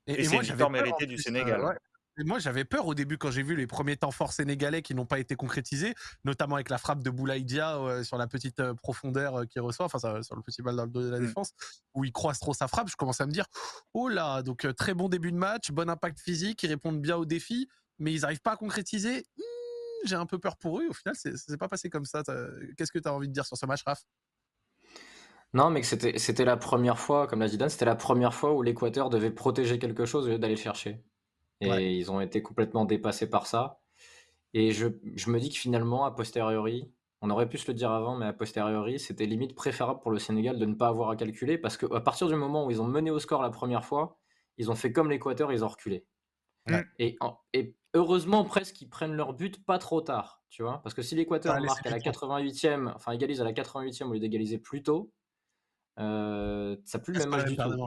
Et, 0.07 0.23
c'est 0.25 0.37
une 0.37 0.43
victoire 0.43 0.71
méritée 0.71 1.07
du 1.07 1.19
Sénégal 1.19 1.79
moi, 2.19 2.39
j'avais 2.39 2.65
peur 2.65 2.87
au 2.87 2.95
début 2.95 3.19
quand 3.19 3.31
j'ai 3.31 3.43
vu 3.43 3.57
les 3.57 3.67
premiers 3.67 3.97
temps 3.97 4.13
forts 4.13 4.33
sénégalais 4.33 4.83
qui 4.83 4.95
n'ont 4.95 5.07
pas 5.07 5.19
été 5.19 5.35
concrétisés, 5.35 5.95
notamment 6.25 6.55
avec 6.55 6.71
la 6.71 6.79
frappe 6.79 7.03
de 7.03 7.11
Boulaïdia 7.11 7.77
euh, 7.79 8.05
sur 8.05 8.17
la 8.17 8.29
petite 8.29 8.61
euh, 8.61 8.75
profondeur 8.75 9.41
euh, 9.41 9.45
qu'il 9.47 9.63
reçoit, 9.63 9.87
enfin 9.87 9.99
sur 9.99 10.37
le 10.37 10.43
petit 10.43 10.63
balle 10.63 10.77
dans 10.77 10.85
le 10.85 10.91
dos 10.91 11.03
de 11.03 11.11
la 11.11 11.19
mmh. 11.19 11.27
défense, 11.27 11.53
où 11.95 12.05
il 12.05 12.13
croise 12.13 12.39
trop 12.39 12.55
sa 12.55 12.69
frappe. 12.69 12.89
Je 12.89 12.97
commence 12.97 13.21
à 13.21 13.27
me 13.27 13.33
dire, 13.33 13.47
oh 13.95 14.09
là, 14.09 14.43
donc 14.43 14.67
très 14.77 14.95
bon 14.95 15.09
début 15.09 15.33
de 15.33 15.37
match, 15.37 15.73
bon 15.73 15.91
impact 15.91 16.21
physique, 16.21 16.63
ils 16.63 16.69
répondent 16.69 17.01
bien 17.01 17.17
aux 17.17 17.25
défis, 17.25 17.69
mais 17.99 18.13
ils 18.13 18.21
n'arrivent 18.21 18.43
pas 18.43 18.53
à 18.53 18.57
concrétiser. 18.57 19.27
Mmh, 19.37 19.43
j'ai 20.07 20.17
un 20.17 20.27
peu 20.27 20.39
peur 20.39 20.57
pour 20.57 20.81
eux. 20.81 20.87
Au 20.89 20.93
final, 20.93 21.17
c'est 21.17 21.59
pas 21.59 21.69
passé 21.69 21.91
comme 21.91 22.05
ça. 22.05 22.23
Qu'est-ce 22.77 22.93
que 22.93 22.99
tu 22.99 23.09
as 23.09 23.13
envie 23.13 23.29
de 23.29 23.33
dire 23.33 23.47
sur 23.47 23.57
ce 23.57 23.67
match, 23.67 23.83
Raph? 23.85 24.03
Non, 25.55 25.71
mais 25.71 25.83
c'était 25.83 26.45
la 26.45 26.57
première 26.57 26.99
fois, 26.99 27.27
comme 27.27 27.41
l'a 27.41 27.49
dit 27.49 27.57
Dan, 27.57 27.69
c'était 27.69 27.85
la 27.85 27.95
première 27.95 28.35
fois 28.35 28.53
où 28.53 28.63
l'Équateur 28.63 29.09
devait 29.09 29.31
protéger 29.31 29.79
quelque 29.79 30.05
chose 30.05 30.27
au 30.27 30.31
lieu 30.31 30.39
d'aller 30.39 30.57
le 30.57 30.61
chercher. 30.61 31.05
Et 31.61 31.97
ils 31.97 32.11
ont 32.11 32.21
été 32.21 32.43
complètement 32.43 32.85
dépassés 32.85 33.29
par 33.29 33.47
ça. 33.47 33.81
Et 34.53 34.73
je, 34.73 34.89
je, 35.15 35.31
me 35.31 35.41
dis 35.41 35.51
que 35.51 35.57
finalement, 35.57 36.05
a 36.05 36.11
posteriori, 36.11 36.93
on 37.21 37.31
aurait 37.31 37.49
pu 37.49 37.59
se 37.59 37.67
le 37.69 37.75
dire 37.75 37.91
avant, 37.91 38.17
mais 38.17 38.27
a 38.27 38.33
posteriori, 38.33 39.01
c'était 39.01 39.27
limite 39.27 39.55
préférable 39.55 40.01
pour 40.01 40.11
le 40.11 40.19
Sénégal 40.19 40.59
de 40.59 40.67
ne 40.67 40.75
pas 40.75 40.89
avoir 40.89 41.11
à 41.11 41.17
calculer 41.17 41.59
parce 41.59 41.77
qu'à 41.77 42.01
partir 42.01 42.29
du 42.29 42.35
moment 42.35 42.67
où 42.67 42.71
ils 42.71 42.83
ont 42.83 42.87
mené 42.87 43.11
au 43.11 43.19
score 43.19 43.43
la 43.43 43.51
première 43.51 43.85
fois, 43.85 44.19
ils 44.59 44.71
ont 44.71 44.75
fait 44.75 44.93
comme 44.93 45.11
l'Équateur, 45.11 45.53
ils 45.53 45.65
ont 45.65 45.69
reculé. 45.69 46.07
Et, 46.99 47.19
et, 47.53 47.75
heureusement, 47.95 48.45
presque, 48.45 48.81
ils 48.81 48.89
prennent 48.89 49.15
leur 49.15 49.35
but 49.35 49.65
pas 49.65 49.79
trop 49.79 50.01
tard, 50.01 50.43
tu 50.51 50.63
vois. 50.63 50.81
Parce 50.83 50.95
que 50.95 51.03
si 51.03 51.15
l'Équateur 51.15 51.61
marque 51.61 51.87
à 51.87 51.91
la 51.91 51.99
88e, 51.99 52.93
enfin 52.95 53.13
égalise 53.13 53.41
à 53.41 53.45
la 53.45 53.53
88e 53.53 54.05
au 54.05 54.13
lieu 54.13 54.21
d'égaliser 54.21 54.59
plus 54.59 54.83
tôt, 54.83 55.13
euh, 55.99 56.77
ça 56.85 56.99
plus 56.99 57.13
le 57.13 57.21
même 57.21 57.31
match 57.31 57.49
du 57.49 57.57
tout. 57.57 57.87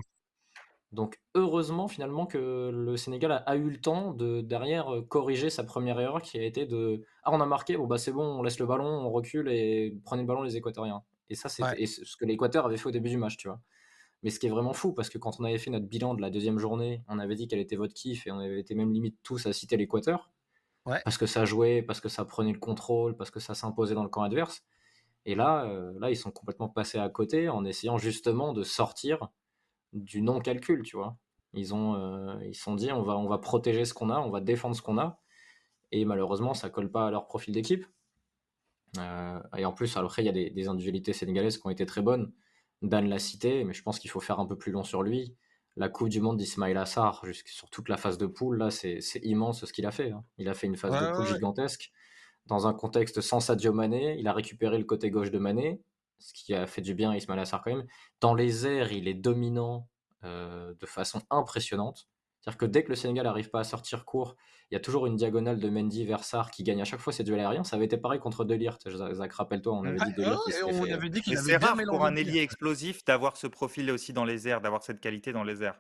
Donc 0.94 1.20
heureusement 1.36 1.88
finalement 1.88 2.26
que 2.26 2.72
le 2.74 2.96
Sénégal 2.96 3.44
a, 3.46 3.56
eu 3.58 3.70
le 3.70 3.80
temps 3.80 4.14
de 4.14 4.40
derrière 4.40 4.94
euh, 4.94 5.02
corriger 5.02 5.50
sa 5.50 5.66
première 5.66 6.00
erreur 6.00 6.22
qui 6.22 6.40
a 6.40 6.44
été 6.44 6.66
de 6.66 7.04
ah 7.24 7.32
on 7.34 7.42
a 7.42 7.46
marqué 7.46 7.76
bon 7.76 7.88
bah 7.88 7.98
c'est 7.98 8.14
bon 8.14 8.24
on 8.24 8.42
laisse 8.42 8.58
le 8.58 8.66
ballon 8.66 8.86
on 8.86 9.12
recule 9.12 9.50
et 9.50 9.98
prenez 10.06 10.22
le 10.22 10.28
ballon 10.28 10.44
les 10.44 10.56
Équatoriens. 10.56 11.04
Et 11.30 11.36
ça 11.36 11.50
c'est 11.50 11.86
ce 11.86 12.16
que 12.16 12.24
l'Équateur 12.24 12.66
avait 12.66 12.78
fait 12.78 12.88
au 12.88 12.92
début 12.92 13.10
du 13.10 13.18
match 13.18 13.36
tu 13.36 13.50
vois. 13.50 13.60
Mais 14.24 14.30
ce 14.30 14.40
qui 14.40 14.48
est 14.48 14.50
vraiment 14.50 14.72
fou 14.72 14.94
parce 14.94 15.10
que 15.10 15.18
quand 15.18 15.42
on 15.42 15.44
avait 15.44 15.58
fait 15.58 15.72
notre 15.72 15.88
bilan 15.88 16.14
de 16.14 16.22
la 16.22 16.30
deuxième 16.30 16.58
journée 16.58 17.04
on 17.10 17.20
avait 17.20 17.36
dit 17.36 17.50
qu'elle 17.50 17.60
était 17.60 17.76
votre 17.76 17.94
kiff 17.94 18.26
et 18.26 18.32
on 18.32 18.40
avait 18.40 18.60
été 18.60 18.74
même 18.74 18.94
limite 18.94 19.18
tous 19.24 19.46
à 19.46 19.54
citer 19.54 19.76
l'Équateur. 19.76 20.32
Parce 21.04 21.18
que 21.18 21.26
ça 21.26 21.44
jouait 21.44 21.82
parce 21.82 22.00
que 22.00 22.08
ça 22.08 22.24
prenait 22.24 22.54
le 22.54 22.60
contrôle 22.60 23.18
parce 23.18 23.30
que 23.30 23.42
ça 23.42 23.56
s'imposait 23.56 23.94
dans 23.94 24.04
le 24.04 24.10
camp 24.10 24.22
adverse. 24.22 24.64
Et 25.26 25.36
là 25.36 25.66
euh, 25.66 25.92
là 26.00 26.12
ils 26.12 26.16
sont 26.16 26.32
complètement 26.32 26.70
passés 26.70 26.98
à 26.98 27.10
côté 27.10 27.50
en 27.50 27.66
essayant 27.66 27.98
justement 27.98 28.54
de 28.54 28.64
sortir 28.64 29.28
du 30.04 30.22
non-calcul, 30.22 30.84
tu 30.84 30.98
vois. 30.98 31.18
Ils 31.54 31.74
ont, 31.74 31.96
euh, 31.96 32.38
ils 32.46 32.56
sont 32.56 32.76
dit, 32.76 32.92
on 32.92 33.04
va, 33.04 33.18
on 33.18 33.28
va 33.28 33.38
protéger 33.38 33.86
ce 33.86 33.94
qu'on 33.94 34.10
a, 34.10 34.20
on 34.20 34.30
va 34.30 34.42
défendre 34.42 34.76
ce 34.76 34.82
qu'on 34.82 34.98
a. 34.98 35.20
Et 35.92 36.06
malheureusement, 36.06 36.54
ça 36.54 36.70
colle 36.70 36.92
pas 36.92 37.08
à 37.08 37.12
leur 37.12 37.28
profil 37.28 37.54
d'équipe. 37.54 37.86
Euh, 38.98 39.40
et 39.58 39.66
en 39.66 39.74
plus, 39.74 39.96
après, 39.98 40.24
il 40.24 40.26
y 40.26 40.30
a 40.30 40.52
des, 40.52 40.68
individualités 40.68 41.14
sénégalaises 41.14 41.58
qui 41.58 41.66
ont 41.66 41.70
été 41.70 41.86
très 41.86 42.02
bonnes. 42.02 42.32
Dan 42.82 43.08
l'a 43.08 43.20
cité, 43.20 43.64
mais 43.64 43.74
je 43.74 43.82
pense 43.82 44.00
qu'il 44.00 44.10
faut 44.10 44.20
faire 44.20 44.40
un 44.40 44.46
peu 44.46 44.58
plus 44.58 44.72
long 44.72 44.84
sur 44.84 45.02
lui. 45.02 45.36
La 45.76 45.90
Coupe 45.90 46.10
du 46.10 46.22
Monde 46.22 46.38
d'Ismail 46.38 46.76
Assar, 46.76 47.24
sur 47.46 47.70
toute 47.70 47.90
la 47.90 47.98
phase 47.98 48.18
de 48.18 48.26
poule, 48.26 48.58
là, 48.58 48.72
c'est 48.72 49.00
immense 49.24 49.66
ce 49.66 49.74
qu'il 49.74 49.86
a 49.86 49.92
fait. 49.92 50.12
Hein. 50.12 50.24
Il 50.38 50.50
a 50.50 50.54
fait 50.54 50.68
une 50.68 50.76
phase 50.76 50.94
de 50.94 51.16
poule 51.16 51.26
gigantesque. 51.26 51.92
Dans 52.48 52.66
un 52.66 52.74
contexte 52.74 53.22
sans 53.22 53.40
Sadio 53.40 53.74
Mané, 53.74 54.18
il 54.20 54.28
a 54.28 54.34
récupéré 54.34 54.78
le 54.78 54.86
côté 54.86 55.12
gauche 55.12 55.32
de 55.32 55.38
Mané 55.38 55.82
ce 56.20 56.34
qui 56.34 56.54
a 56.54 56.68
fait 56.68 56.82
du 56.82 56.94
bien 56.94 57.12
à 57.12 57.18
Ismail 57.18 57.40
Assar 57.40 57.62
quand 57.64 57.76
même. 57.76 57.86
Dans 58.22 58.34
les 58.34 58.68
airs, 58.68 58.92
il 58.92 59.08
est 59.08 59.14
dominant 59.14 59.88
euh, 60.24 60.74
de 60.80 60.86
façon 60.86 61.22
impressionnante. 61.30 62.08
C'est-à-dire 62.42 62.58
que 62.58 62.66
dès 62.66 62.84
que 62.84 62.90
le 62.90 62.96
Sénégal 62.96 63.26
n'arrive 63.26 63.50
pas 63.50 63.60
à 63.60 63.64
sortir 63.64 64.06
court, 64.06 64.36
il 64.70 64.74
y 64.74 64.78
a 64.78 64.80
toujours 64.80 65.06
une 65.06 65.16
diagonale 65.16 65.60
de 65.60 65.70
Mendy 65.70 66.06
vers 66.06 66.24
Sar 66.24 66.52
qui 66.52 66.64
gagne 66.64 66.82
à 66.82 66.86
chaque 66.86 67.00
fois 67.00 67.14
ses 67.14 67.24
duels 67.24 67.40
aériens. 67.40 67.64
Ça 67.64 67.76
avait 67.76 67.86
été 67.86 67.98
pareil 67.98 68.20
contre 68.20 68.46
Delirte. 68.46 68.90
Zach, 68.90 69.34
rappelle-toi, 69.34 69.74
on 69.74 69.84
avait 69.86 69.98
dit 69.98 70.14
Delirte. 70.14 71.24
qui 71.24 71.38
C'est 71.38 71.58
rare 71.58 71.78
pour 71.88 72.06
un 72.06 72.16
ailier 72.16 72.42
explosif 72.42 73.04
d'avoir 73.06 73.38
ce 73.38 73.48
profil 73.48 73.92
aussi 73.92 74.14
dans 74.14 74.26
les 74.26 74.48
airs, 74.48 74.62
d'avoir 74.62 74.84
cette 74.84 75.00
qualité 75.00 75.32
dans 75.32 75.44
les 75.44 75.64
airs. 75.64 75.80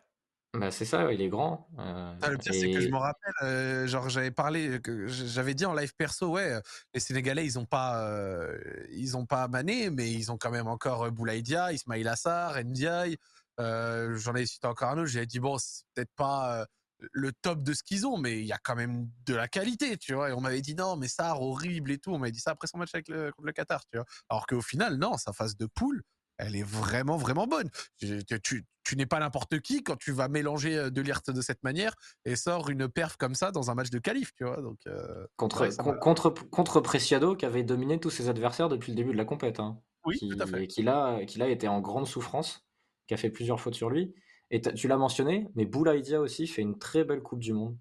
Bah 0.59 0.71
c'est 0.71 0.85
ça, 0.85 1.11
il 1.11 1.21
est 1.21 1.29
grand. 1.29 1.67
Euh, 1.79 2.13
ah, 2.21 2.29
le 2.29 2.37
pire, 2.37 2.53
c'est 2.53 2.71
que 2.71 2.79
je 2.79 2.89
me 2.89 2.97
rappelle, 2.97 3.33
euh, 3.43 3.87
genre 3.87 4.09
j'avais 4.09 4.31
parlé, 4.31 4.79
que 4.81 5.07
j'avais 5.07 5.53
dit 5.53 5.65
en 5.65 5.73
live 5.73 5.93
perso, 5.95 6.29
ouais, 6.29 6.59
les 6.93 6.99
Sénégalais, 6.99 7.45
ils 7.45 7.59
ont 7.59 7.65
pas, 7.65 8.03
euh, 8.03 8.57
ils 8.91 9.15
ont 9.17 9.25
pas 9.25 9.47
Mané, 9.47 9.89
mais 9.89 10.11
ils 10.11 10.31
ont 10.31 10.37
quand 10.37 10.51
même 10.51 10.67
encore 10.67 11.11
Boulaïdia, 11.11 11.73
Ismail 11.73 12.07
Assar, 12.07 12.63
Ndiaye. 12.63 13.17
J'en 13.59 14.35
ai 14.35 14.45
cité 14.45 14.67
encore 14.67 14.89
un 14.89 14.97
autre. 14.97 15.07
J'avais 15.07 15.25
dit 15.25 15.39
bon, 15.39 15.57
c'est 15.57 15.83
peut-être 15.93 16.13
pas 16.15 16.65
le 17.11 17.31
top 17.31 17.63
de 17.63 17.73
ce 17.73 17.83
qu'ils 17.83 18.07
ont, 18.07 18.17
mais 18.17 18.39
il 18.39 18.45
y 18.45 18.51
a 18.51 18.57
quand 18.57 18.75
même 18.75 19.09
de 19.25 19.35
la 19.35 19.47
qualité, 19.47 19.97
tu 19.97 20.13
vois. 20.13 20.29
Et 20.29 20.33
on 20.33 20.41
m'avait 20.41 20.61
dit 20.61 20.75
non, 20.75 20.95
mais 20.95 21.07
ça 21.07 21.35
horrible 21.35 21.91
et 21.91 21.97
tout. 21.97 22.11
On 22.11 22.19
m'avait 22.19 22.31
dit 22.31 22.39
ça 22.39 22.51
après 22.51 22.67
son 22.67 22.77
match 22.77 22.89
avec 22.93 23.07
le, 23.07 23.31
contre 23.31 23.45
le 23.45 23.53
Qatar, 23.53 23.81
tu 23.91 23.97
vois. 23.97 24.05
Alors 24.29 24.47
qu'au 24.47 24.61
final, 24.61 24.95
non, 24.97 25.17
sa 25.17 25.33
phase 25.33 25.55
de 25.55 25.65
poule, 25.67 26.03
elle 26.37 26.55
est 26.55 26.63
vraiment, 26.63 27.17
vraiment 27.17 27.47
bonne. 27.47 27.69
Tu, 27.97 28.95
n'es 28.95 29.05
pas 29.05 29.19
n'importe 29.19 29.59
qui 29.59 29.83
quand 29.83 29.97
tu 29.97 30.11
vas 30.11 30.27
mélanger 30.27 30.89
de 30.89 31.01
l'IRT 31.01 31.33
de 31.33 31.41
cette 31.41 31.63
manière 31.63 31.93
et 32.25 32.35
sort 32.35 32.69
une 32.69 32.87
perf 32.87 33.17
comme 33.17 33.35
ça 33.35 33.51
dans 33.51 33.69
un 33.69 33.75
match 33.75 33.89
de 33.89 33.99
qualif, 33.99 34.33
tu 34.35 34.45
vois. 34.45 34.61
Donc, 34.61 34.79
euh, 34.87 35.25
contre, 35.35 35.67
contre, 35.99 36.29
contre 36.49 36.79
Preciado 36.79 37.35
qui 37.35 37.45
avait 37.45 37.63
dominé 37.63 37.99
tous 37.99 38.09
ses 38.09 38.29
adversaires 38.29 38.69
depuis 38.69 38.91
le 38.91 38.95
début 38.95 39.11
de 39.11 39.17
la 39.17 39.25
compète. 39.25 39.59
Hein. 39.59 39.79
Oui, 40.05 40.17
tout 40.19 40.37
à 40.39 40.45
fait. 40.45 40.63
Et 40.63 40.67
qui 40.67 40.83
là, 40.83 41.25
qui 41.25 41.37
là 41.37 41.49
était 41.49 41.67
en 41.67 41.81
grande 41.81 42.07
souffrance, 42.07 42.65
qui 43.07 43.13
a 43.13 43.17
fait 43.17 43.29
plusieurs 43.29 43.59
fautes 43.59 43.75
sur 43.75 43.89
lui. 43.89 44.13
Et 44.49 44.61
tu 44.61 44.87
l'as 44.87 44.97
mentionné, 44.97 45.49
mais 45.55 45.65
Boulaïdia 45.65 46.21
aussi 46.21 46.47
fait 46.47 46.61
une 46.61 46.79
très 46.79 47.03
belle 47.03 47.21
Coupe 47.21 47.39
du 47.39 47.51
Monde. 47.51 47.77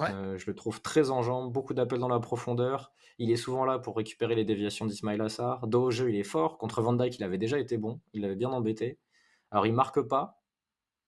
Euh, 0.00 0.36
je 0.38 0.46
le 0.46 0.54
trouve 0.54 0.80
très 0.82 1.10
en 1.10 1.22
jambes, 1.22 1.52
beaucoup 1.52 1.74
d'appels 1.74 1.98
dans 1.98 2.08
la 2.08 2.20
profondeur. 2.20 2.92
Il 3.18 3.30
est 3.30 3.36
souvent 3.36 3.64
là 3.64 3.78
pour 3.78 3.96
récupérer 3.96 4.34
les 4.34 4.44
déviations 4.44 4.86
d'Ismail 4.86 5.20
Assar. 5.20 5.66
Dos 5.66 5.84
au 5.84 5.90
jeu, 5.90 6.10
il 6.10 6.16
est 6.16 6.24
fort. 6.24 6.58
Contre 6.58 6.82
Van 6.82 6.92
Dijk, 6.92 7.16
il 7.18 7.24
avait 7.24 7.38
déjà 7.38 7.58
été 7.58 7.78
bon. 7.78 8.00
Il 8.12 8.22
l'avait 8.22 8.34
bien 8.36 8.50
embêté. 8.50 8.98
Alors, 9.50 9.66
il 9.66 9.72
marque 9.72 10.00
pas, 10.00 10.42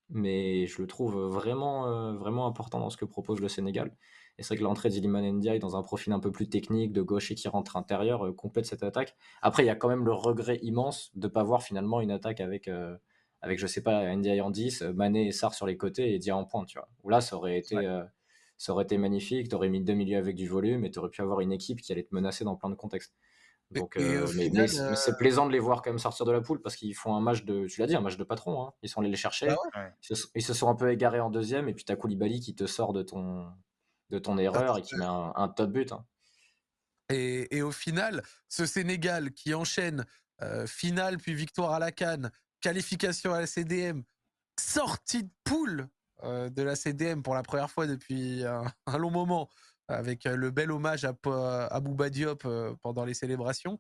mais 0.09 0.67
je 0.67 0.81
le 0.81 0.87
trouve 0.87 1.17
vraiment, 1.19 1.89
euh, 1.89 2.13
vraiment 2.17 2.47
important 2.47 2.79
dans 2.79 2.91
ce 2.91 2.97
que 2.97 3.05
propose 3.05 3.41
le 3.41 3.49
Sénégal. 3.49 3.97
Et 4.39 4.43
c'est 4.43 4.49
vrai 4.49 4.59
que 4.59 4.63
l'entrée 4.63 4.89
d'Iliman 4.89 5.25
Ndiaye 5.33 5.59
dans 5.59 5.77
un 5.77 5.83
profil 5.83 6.13
un 6.13 6.21
peu 6.21 6.31
plus 6.31 6.49
technique, 6.49 6.93
de 6.93 7.03
gauche 7.03 7.31
et 7.33 7.35
qui 7.35 7.49
rentre 7.49 7.77
intérieur, 7.77 8.25
euh, 8.27 8.33
complète 8.33 8.67
cette 8.67 8.85
attaque. 8.85 9.17
Après, 9.43 9.65
il 9.65 9.67
y 9.67 9.71
a 9.71 9.75
quand 9.75 9.89
même 9.89 10.05
le 10.05 10.13
regret 10.13 10.59
immense 10.63 11.11
de 11.17 11.27
ne 11.27 11.33
pas 11.33 11.43
voir 11.43 11.63
finalement 11.63 12.01
une 12.01 12.13
attaque 12.13 12.41
avec 12.41 12.69
avec, 13.43 13.59
je 13.59 13.67
sais 13.67 13.83
pas, 13.83 14.15
Ndiaye 14.15 14.41
en 14.41 14.51
10, 14.51 14.83
Mané 14.83 15.29
et 15.29 15.33
Sar 15.33 15.55
sur 15.55 15.67
les 15.67 15.77
côtés 15.77 16.15
et 16.15 16.19
Dia 16.19 16.37
en 16.37 16.45
pointe, 16.45 16.67
tu 16.69 16.79
vois. 16.79 16.89
Là, 17.09 17.21
ça 17.21 17.37
aurait 17.37 17.59
été, 17.59 17.77
euh, 17.77 18.03
ça 18.59 18.73
aurait 18.73 18.85
été 18.85 18.99
magnifique, 18.99 19.49
tu 19.49 19.55
aurais 19.55 19.69
mis 19.69 19.83
deux 19.83 19.95
milieux 19.95 20.19
avec 20.19 20.37
du 20.37 20.49
volume 20.49 20.85
et 20.85 20.91
tu 20.91 20.99
aurais 20.99 21.11
pu 21.11 21.23
avoir 21.23 21.41
une 21.41 21.53
équipe 21.53 21.81
qui 21.81 21.93
allait 21.93 22.05
te 22.05 22.15
menacer 22.15 22.45
dans 22.45 22.57
plein 22.57 22.71
de 22.71 22.75
contextes. 22.75 23.15
Donc, 23.73 23.97
euh, 23.97 24.29
mais, 24.37 24.69
c'est 24.69 24.81
euh, 24.81 25.17
plaisant 25.19 25.47
de 25.47 25.53
les 25.53 25.59
voir 25.59 25.83
quand 25.83 25.91
même 25.91 25.99
sortir 25.99 26.25
de 26.25 26.31
la 26.31 26.41
poule 26.41 26.63
parce 26.63 26.77
qu'ils 26.77 26.95
font 26.95 27.17
un 27.17 27.21
match 27.21 27.45
de, 27.45 27.67
tu 27.67 27.81
l'as 27.81 27.89
dit, 27.89 27.97
un 27.97 28.01
match 28.01 28.17
de 28.17 28.23
patron. 28.23 28.63
Hein. 28.63 28.73
Ils 28.83 28.89
sont 28.89 29.01
allés 29.01 29.11
les 29.11 29.17
chercher. 29.17 29.49
Bah 29.49 29.91
ils, 30.35 30.43
se, 30.43 30.55
sont 30.55 30.69
un 30.69 30.77
peu 30.77 30.91
égarés 30.93 31.19
en 31.19 31.31
deuxième 31.31 31.69
et 31.69 31.75
puis 31.75 31.85
t'as 31.85 31.97
Koulibaly 31.97 32.39
qui 32.41 32.55
te 32.55 32.67
sort 32.67 32.93
de 32.93 33.03
ton, 33.03 33.53
de 34.11 34.19
ton 34.21 34.39
erreur 34.39 34.79
et 34.79 34.83
qui 34.83 34.95
met 34.95 35.05
un, 35.05 35.49
top 35.49 35.73
but. 35.73 35.91
Hein. 35.91 36.07
Et, 37.09 37.57
et, 37.57 37.63
au 37.63 37.73
final, 37.73 38.23
ce 38.49 38.67
Sénégal 38.67 39.33
qui 39.33 39.53
enchaîne 39.53 40.05
finale 40.67 41.17
puis 41.17 41.35
victoire 41.35 41.73
à 41.73 41.79
la 41.79 41.91
Cannes, 41.91 42.31
qualification 42.61 43.33
à 43.33 43.41
la 43.41 43.47
CDM, 43.47 44.03
sortie 44.61 45.25
de 45.25 45.31
poule 45.45 45.81
euh, 45.81 45.87
de 46.23 46.63
la 46.63 46.77
CDM 46.77 47.23
pour 47.23 47.35
la 47.35 47.43
première 47.43 47.71
fois 47.71 47.87
depuis 47.87 48.43
un, 48.87 48.99
long 48.99 49.11
moment, 49.11 49.49
avec 49.89 50.27
euh, 50.27 50.37
le 50.37 50.51
bel 50.51 50.71
hommage 50.71 51.05
à, 51.05 51.15
à 51.67 51.81
Bouba 51.81 52.11
Diop 52.11 52.45
euh, 52.45 52.75
pendant 52.83 53.05
les 53.05 53.15
célébrations. 53.15 53.79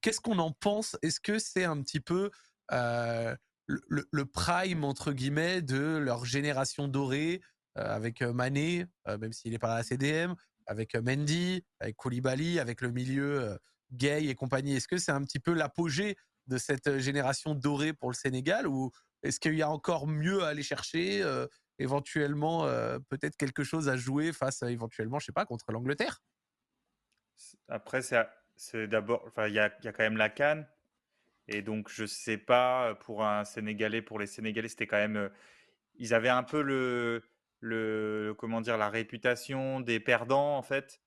Qu'est-ce 0.00 0.20
qu'on 0.20 0.38
en 0.38 0.52
pense? 0.52 0.96
Est-ce 1.02 1.20
que 1.20 1.40
c'est 1.40 1.64
un 1.64 1.82
petit 1.82 1.98
peu 2.00 2.30
le, 2.70 4.24
prime, 4.26 4.84
entre 4.84 5.12
guillemets, 5.12 5.60
de 5.60 5.96
leur 5.96 6.24
génération 6.24 6.86
dorée, 6.86 7.40
avec 7.74 8.22
Mané, 8.22 8.86
même 9.08 9.32
s'il 9.32 9.50
n'est 9.50 9.58
pas 9.58 9.72
à 9.72 9.78
la 9.78 9.82
CDM, 9.82 10.36
avec 10.66 10.94
Mendy, 10.94 11.64
avec 11.80 11.96
Koulibaly, 11.96 12.60
avec 12.60 12.80
le 12.80 12.92
milieu 12.92 13.58
gay 13.92 14.26
et 14.26 14.36
compagnie? 14.36 14.76
Est-ce 14.76 14.86
que 14.86 14.98
c'est 14.98 15.10
un 15.10 15.22
petit 15.24 15.40
peu 15.40 15.52
l'apogée 15.52 16.14
de 16.46 16.58
cette 16.58 16.98
génération 16.98 17.56
dorée 17.56 17.92
pour 17.92 18.08
le 18.08 18.14
Sénégal 18.14 18.68
ou 18.68 18.92
est-ce 19.22 19.40
qu'il 19.40 19.54
y 19.54 19.62
a 19.62 19.70
encore 19.70 20.06
mieux 20.06 20.42
à 20.42 20.48
aller 20.48 20.62
chercher 20.62 21.24
éventuellement 21.78 22.66
peut-être 23.08 23.36
quelque 23.36 23.64
chose 23.64 23.88
à 23.88 23.96
jouer 23.96 24.32
face 24.32 24.62
à 24.62 24.70
éventuellement 24.70 25.18
je 25.18 25.26
sais 25.26 25.32
pas 25.32 25.46
contre 25.46 25.72
l'Angleterre? 25.72 26.20
Après 27.68 28.02
c'est 28.56 28.88
d'abord 28.88 29.24
enfin 29.26 29.48
il 29.48 29.54
y 29.54 29.58
a, 29.58 29.70
quand 29.70 29.98
même 29.98 30.16
la 30.16 30.28
Cannes. 30.28 30.66
Et 31.48 31.62
donc 31.62 31.88
je 31.88 32.06
sais 32.06 32.38
pas 32.38 32.94
pour 32.96 33.24
un 33.24 33.44
Sénégalais 33.44 34.02
pour 34.02 34.18
les 34.18 34.26
Sénégalais 34.26 34.68
c'était 34.68 34.86
quand 34.86 34.96
même 34.96 35.30
ils 35.94 36.14
avaient 36.14 36.28
un 36.28 36.42
peu 36.44 36.62
le 36.62 37.22
le 37.60 38.34
comment 38.38 38.60
dire 38.60 38.76
la 38.76 38.90
réputation 38.90 39.80
des 39.80 40.00
perdants 40.00 40.56
en 40.56 40.62
fait. 40.62 41.00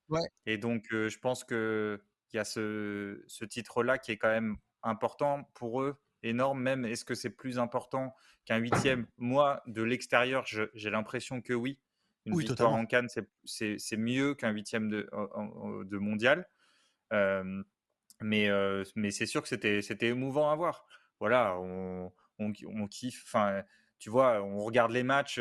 Et 0.45 0.58
donc 0.58 0.88
je 0.91 1.19
pense 1.19 1.43
que 1.43 2.01
il 2.34 2.38
y 2.38 2.39
a 2.39 2.43
ce, 2.43 3.23
ce 3.28 3.45
titre 3.45 3.82
là 3.84 3.97
qui 3.97 4.12
est 4.12 4.17
quand 4.17 4.30
même 4.30 4.58
important 4.84 5.43
pour 5.54 5.82
eux, 5.82 5.95
énorme 6.25 6.61
même. 6.61 6.85
Est-ce 6.85 7.05
que 7.05 7.15
c'est 7.15 7.29
plus 7.29 7.59
important 7.59 8.13
qu'un 8.45 8.57
huitième? 8.57 9.07
Moi, 9.17 9.61
de 9.67 9.81
l'extérieur, 9.83 10.45
j'ai 10.45 10.89
l'impression 10.89 11.41
que 11.41 11.53
oui. 11.53 11.79
Une 12.25 12.39
victoire 12.39 12.73
en 12.73 12.85
Cannes, 12.88 13.07
c'est 13.45 13.97
mieux 13.97 14.33
qu'un 14.33 14.49
huitième 14.49 14.89
de, 14.89 15.09
de 15.83 15.97
mondial. 15.97 16.47
mais 17.11 18.49
mais 18.95 19.11
c'est 19.11 19.25
sûr 19.25 19.41
que 19.43 19.47
c'était 19.47 20.07
émouvant 20.07 20.49
à 20.49 20.55
voir. 20.55 20.85
Voilà, 21.19 21.57
on, 21.59 22.11
on, 22.39 22.88
kiffe. 22.88 23.23
Enfin, 23.25 23.63
tu 23.99 24.09
vois, 24.09 24.41
on 24.41 24.63
regarde 24.63 24.91
les 24.91 25.03
matchs. 25.03 25.39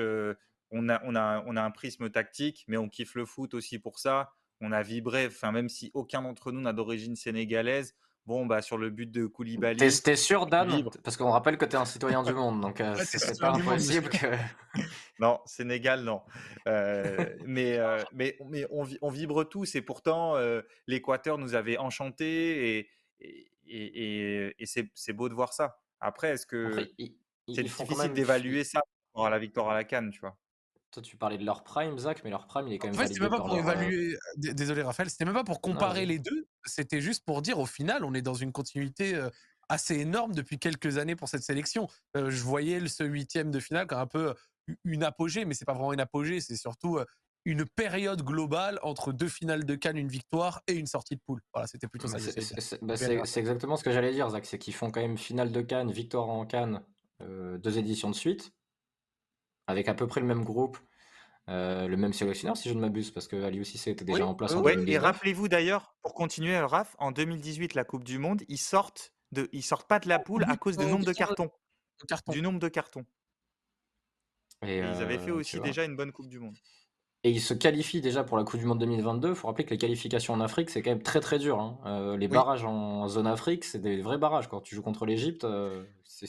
on, 0.71 0.89
a, 0.89 1.03
on, 1.05 1.15
a, 1.15 1.43
on 1.47 1.57
a 1.57 1.63
un 1.63 1.71
prisme 1.71 2.11
tactique, 2.11 2.65
mais 2.69 2.77
on 2.77 2.89
kiffe 2.89 3.15
le 3.15 3.25
foot 3.25 3.55
aussi 3.55 3.79
pour 3.79 3.99
ça. 3.99 4.33
On 4.61 4.73
a 4.73 4.83
vibré. 4.83 5.27
Enfin, 5.27 5.53
même 5.53 5.69
si 5.69 5.91
aucun 5.95 6.23
d'entre 6.23 6.53
nous 6.53 6.61
n'a 6.61 6.73
d'origine 6.73 7.17
sénégalaise, 7.17 7.97
Bon, 8.27 8.47
bah, 8.47 8.63
sur 8.63 8.79
le 8.79 8.89
but 8.89 9.11
de 9.11 9.27
Koulibaly. 9.27 9.77
T'es 9.77 10.17
sûr, 10.17 10.47
Dan 10.47 10.89
Parce 11.03 11.17
qu'on 11.19 11.31
rappelle 11.31 11.59
que 11.59 11.67
tu 11.67 11.73
es 11.73 11.79
un 11.79 11.85
citoyen 11.85 12.23
du 12.23 12.33
monde, 12.33 12.61
donc 12.63 12.81
euh, 12.81 12.97
c'est 13.05 13.39
pas 13.39 13.53
impossible 13.53 14.09
que. 14.09 14.27
non, 15.19 15.41
Sénégal, 15.45 16.05
non. 16.05 16.23
Euh, 16.67 17.37
mais, 17.45 17.77
euh, 17.79 18.03
mais, 18.13 18.39
mais 18.49 18.67
on, 18.71 18.87
on, 19.03 19.11
vibre 19.11 19.45
tous, 19.45 19.75
et 19.75 19.83
pourtant, 19.83 20.37
l'Équateur 20.87 21.37
nous 21.37 21.55
avait 21.55 21.77
enchantés, 21.77 22.79
et, 22.79 22.91
et, 23.67 24.55
et, 24.59 24.67
c'est 24.67 25.13
beau 25.13 25.29
de 25.29 25.35
voir 25.35 25.53
ça. 25.53 25.83
Après, 26.01 26.31
est-ce 26.31 26.47
que 26.47 26.91
c'est 27.47 27.63
difficile 27.63 28.13
d'évaluer 28.15 28.65
ça 28.65 28.81
pour 29.13 29.29
la 29.29 29.39
victoire 29.39 29.69
à 29.69 29.75
la 29.75 29.85
Cannes, 29.85 30.11
tu 30.11 30.21
vois? 30.21 30.37
Toi, 30.95 31.03
tu 31.03 31.17
parlais 31.17 31.39
de 31.39 31.45
leur 31.45 31.65
prime, 31.65 31.99
Zach, 31.99 32.23
mais 32.25 32.31
leur 32.31 32.47
prime, 32.47 32.69
il 32.69 32.75
est 32.75 32.79
quand 32.79 32.87
même. 32.87 32.97
En 32.97 32.99
fait, 32.99 33.09
c'était 33.09 33.21
même 33.21 33.31
pas 33.31 33.41
pour 33.41 33.57
évaluer. 33.57 34.17
Désolé, 34.37 34.83
Raphaël, 34.83 35.11
c'était 35.11 35.25
même 35.25 35.35
pas 35.35 35.45
pour 35.45 35.61
comparer 35.61 36.07
les 36.07 36.19
deux. 36.19 36.47
C'était 36.65 37.01
juste 37.01 37.25
pour 37.25 37.43
dire, 37.43 37.59
au 37.59 37.67
final, 37.67 38.05
on 38.05 38.15
est 38.15 38.23
dans 38.23 38.35
une 38.35 38.53
continuité 38.53 39.21
assez 39.69 39.97
énorme 39.97 40.35
depuis 40.35 40.59
quelques 40.59 40.99
années 40.99 41.17
pour 41.17 41.29
cette 41.29 41.43
sélection. 41.43 41.89
je 42.15 42.43
voyais 42.43 42.87
ce 42.89 43.03
huitième 43.05 43.51
de 43.51 43.61
finale 43.61 43.87
comme 43.87 43.99
un 43.99 44.07
peu 44.07 44.35
une 44.85 45.05
apogée, 45.05 45.45
mais 45.45 45.55
c'est 45.55 45.65
pas 45.65 45.75
vraiment 45.75 45.93
une 45.93 46.01
apogée, 46.01 46.41
c'est 46.41 46.57
surtout 46.57 46.99
une 47.45 47.67
période 47.67 48.23
globale 48.23 48.79
entre 48.83 49.13
deux 49.13 49.29
finales 49.29 49.65
de 49.65 49.75
Cannes, 49.75 49.99
une 49.99 50.09
victoire 50.09 50.63
et 50.67 50.75
une 50.75 50.87
sortie 50.87 51.17
de 51.17 51.21
poule. 51.27 51.41
Voilà, 51.53 51.67
c'était 51.67 51.89
plutôt 51.89 52.09
ça. 52.09 52.19
Bah, 52.83 52.97
c'est 52.97 53.41
exactement 53.41 53.77
ce 53.77 53.85
que 53.85 53.91
j'allais 53.91 54.13
dire, 54.13 54.31
Zach, 54.31 54.47
c'est 54.47 54.59
qu'ils 54.59 54.75
font 54.75 54.91
quand 54.91 55.01
même 55.01 55.19
finale 55.19 55.53
de 55.53 55.61
Cannes, 55.61 55.91
victoire 55.91 56.29
en 56.29 56.47
Cannes, 56.47 56.83
deux 57.21 57.79
éditions 57.79 58.11
de 58.11 58.15
suite 58.15 58.53
avec 59.67 59.89
à 59.89 59.95
peu 59.95 60.07
près 60.07 60.21
le 60.21 60.27
même 60.27 60.45
groupe, 60.45 60.79
euh, 61.49 61.89
le 61.89 61.97
même 61.97 62.13
sélectionneur, 62.13 62.57
si 62.57 62.69
je 62.69 62.75
ne 62.75 62.81
m'abuse, 62.81 63.11
parce 63.11 63.29
que 63.29 63.43
Ali 63.43 63.61
aussi 63.61 63.77
était 63.89 64.05
déjà 64.05 64.27
en 64.27 64.35
place 64.35 64.55
en 64.55 64.67
Et 64.67 64.99
rappelez-vous 64.99 65.49
d'ailleurs, 65.49 65.95
pour 66.03 66.15
continuer, 66.15 66.59
Raph, 66.59 66.97
en 66.99 67.13
2018, 67.13 67.75
la 67.75 67.85
Coupe 67.85 68.05
du 68.05 68.19
Monde, 68.19 68.43
ils 68.49 68.59
sortent 68.59 69.13
de, 69.33 69.49
ils 69.53 69.63
sortent 69.63 69.89
pas 69.89 69.99
de 69.99 70.09
la 70.09 70.19
poule 70.19 70.45
à 70.45 70.57
cause 70.57 70.77
du 70.77 70.87
nombre 70.87 71.05
de 71.05 71.13
cartons, 71.13 71.51
du 72.29 72.41
nombre 72.41 72.59
de 72.59 72.69
cartons. 72.69 73.05
Et, 74.63 74.79
ils 74.79 75.03
avaient 75.03 75.19
fait 75.19 75.31
euh, 75.31 75.37
aussi 75.37 75.61
déjà 75.61 75.85
une 75.85 75.97
bonne 75.97 76.13
Coupe 76.13 76.29
du 76.29 76.39
Monde. 76.39 76.57
Et 77.25 77.31
ils 77.31 77.41
se 77.41 77.53
qualifient 77.53 78.01
déjà 78.01 78.23
pour 78.23 78.37
la 78.39 78.45
Coupe 78.45 78.61
du 78.61 78.67
Monde 78.67 78.81
2022. 78.81 79.31
Il 79.31 79.35
faut 79.35 79.47
rappeler 79.47 79.65
que 79.65 79.71
les 79.71 79.79
qualifications 79.79 80.33
en 80.33 80.41
Afrique, 80.41 80.71
c'est 80.71 80.83
quand 80.83 80.91
même 80.91 81.03
très 81.03 81.21
très 81.21 81.39
dur. 81.39 81.59
Hein. 81.59 81.79
Euh, 81.85 82.17
les 82.17 82.29
barrages 82.29 82.65
en 82.65 83.07
zone 83.09 83.27
Afrique, 83.27 83.65
c'est 83.65 83.79
des 83.79 84.01
vrais 84.01 84.19
barrages. 84.19 84.49
Quand 84.49 84.61
tu 84.61 84.75
joues 84.75 84.83
contre 84.83 85.05
l'Égypte, 85.05 85.47
c'est 86.05 86.27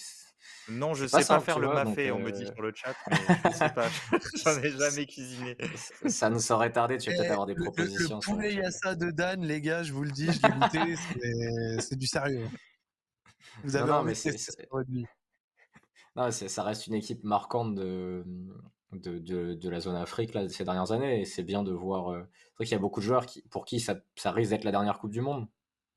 non, 0.70 0.94
je 0.94 1.06
sais 1.06 1.24
pas, 1.26 1.40
faire 1.40 1.60
le 1.60 1.68
mafé, 1.68 2.12
on 2.12 2.20
me 2.20 2.32
dit 2.32 2.46
sur 2.46 2.62
le 2.62 2.74
chat, 2.74 2.96
mais 3.12 3.18
je 3.46 3.56
sais 3.56 3.70
pas, 3.70 3.88
j'en 4.44 4.62
ai 4.62 4.72
jamais 4.72 5.06
cuisiné. 5.06 5.58
Ça 6.08 6.30
nous 6.30 6.40
saurait 6.40 6.72
tarder, 6.72 6.98
tu 6.98 7.12
vas 7.12 7.18
peut-être 7.18 7.32
avoir 7.32 7.46
des 7.46 7.56
propositions. 7.56 8.18
Le, 8.18 8.26
poulet 8.26 8.54
yassa 8.56 8.96
de 8.96 9.12
Dan, 9.12 9.44
les 9.46 9.62
gars, 9.62 9.84
je 9.84 9.94
vous 9.94 10.04
le 10.04 10.12
dis, 10.12 10.28
je 10.32 10.42
l'ai 10.42 10.54
goûté, 10.54 11.80
c'est 11.80 11.98
du 11.98 12.08
sérieux. 12.08 12.48
Vous 13.64 13.76
avez 13.76 13.90
non, 13.90 14.04
mais 14.04 14.16
c'est 14.16 14.36
non, 16.16 16.32
ça 16.32 16.64
reste 16.64 16.88
une 16.88 16.94
équipe 16.94 17.24
marquante 17.24 17.76
de, 17.76 18.24
de, 18.94 19.20
de, 19.54 19.70
la 19.70 19.80
zone 19.82 19.98
Afrique 19.98 20.34
là, 20.34 20.48
ces 20.48 20.64
dernières 20.64 20.92
années, 20.92 21.22
et 21.22 21.26
c'est 21.26 21.44
bien 21.44 21.62
de 21.62 21.74
voir. 21.74 22.12
Euh, 22.12 22.24
c'est 22.24 22.56
vrai 22.56 22.66
qu'il 22.66 22.72
y 22.72 22.76
a 22.76 22.80
beaucoup 22.80 23.02
de 23.02 23.06
joueurs 23.06 23.26
qui, 23.26 23.42
pour 23.50 23.66
qui 23.66 23.82
ça, 23.82 23.96
ça 24.16 24.32
risque 24.32 24.52
d'être 24.52 24.64
la 24.64 24.72
dernière 24.72 24.98
Coupe 24.98 25.12
du 25.12 25.20
Monde. 25.22 25.48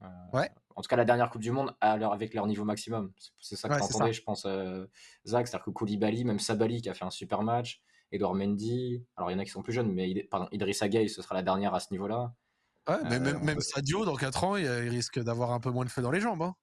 Euh, 0.02 0.06
ouais 0.32 0.50
en 0.78 0.80
tout 0.80 0.86
cas 0.86 0.94
la 0.94 1.04
dernière 1.04 1.28
Coupe 1.28 1.42
du 1.42 1.50
Monde 1.50 1.74
à 1.80 1.96
leur, 1.96 2.12
avec 2.12 2.34
leur 2.34 2.46
niveau 2.46 2.64
maximum. 2.64 3.10
C'est 3.40 3.56
ça 3.56 3.68
que 3.68 3.82
entendais, 3.82 4.12
je 4.12 4.22
pense, 4.22 4.44
euh, 4.46 4.86
Zach. 5.26 5.48
C'est-à-dire 5.48 5.64
que 5.64 5.70
Koulibaly, 5.70 6.24
même 6.24 6.38
Sabali 6.38 6.80
qui 6.80 6.88
a 6.88 6.94
fait 6.94 7.04
un 7.04 7.10
super 7.10 7.42
match, 7.42 7.82
Edouard 8.12 8.36
Mendy, 8.36 9.04
alors 9.16 9.28
il 9.28 9.34
y 9.34 9.36
en 9.36 9.40
a 9.40 9.44
qui 9.44 9.50
sont 9.50 9.62
plus 9.62 9.72
jeunes, 9.72 9.92
mais 9.92 10.22
pardon, 10.30 10.46
Idrissa 10.52 10.88
Gueye, 10.88 11.08
ce 11.08 11.20
sera 11.20 11.34
la 11.34 11.42
dernière 11.42 11.74
à 11.74 11.80
ce 11.80 11.88
niveau-là. 11.90 12.32
Ouais, 12.88 12.94
mais 13.10 13.18
même, 13.18 13.58
euh, 13.58 13.60
Sadio, 13.60 14.04
dans 14.04 14.14
4 14.14 14.44
ans, 14.44 14.56
il, 14.56 14.68
risque 14.68 15.18
d'avoir 15.18 15.50
un 15.50 15.58
peu 15.58 15.70
moins 15.70 15.84
de 15.84 15.90
feu 15.90 16.00
dans 16.00 16.12
les 16.12 16.20
jambes. 16.20 16.42
Hein. 16.42 16.54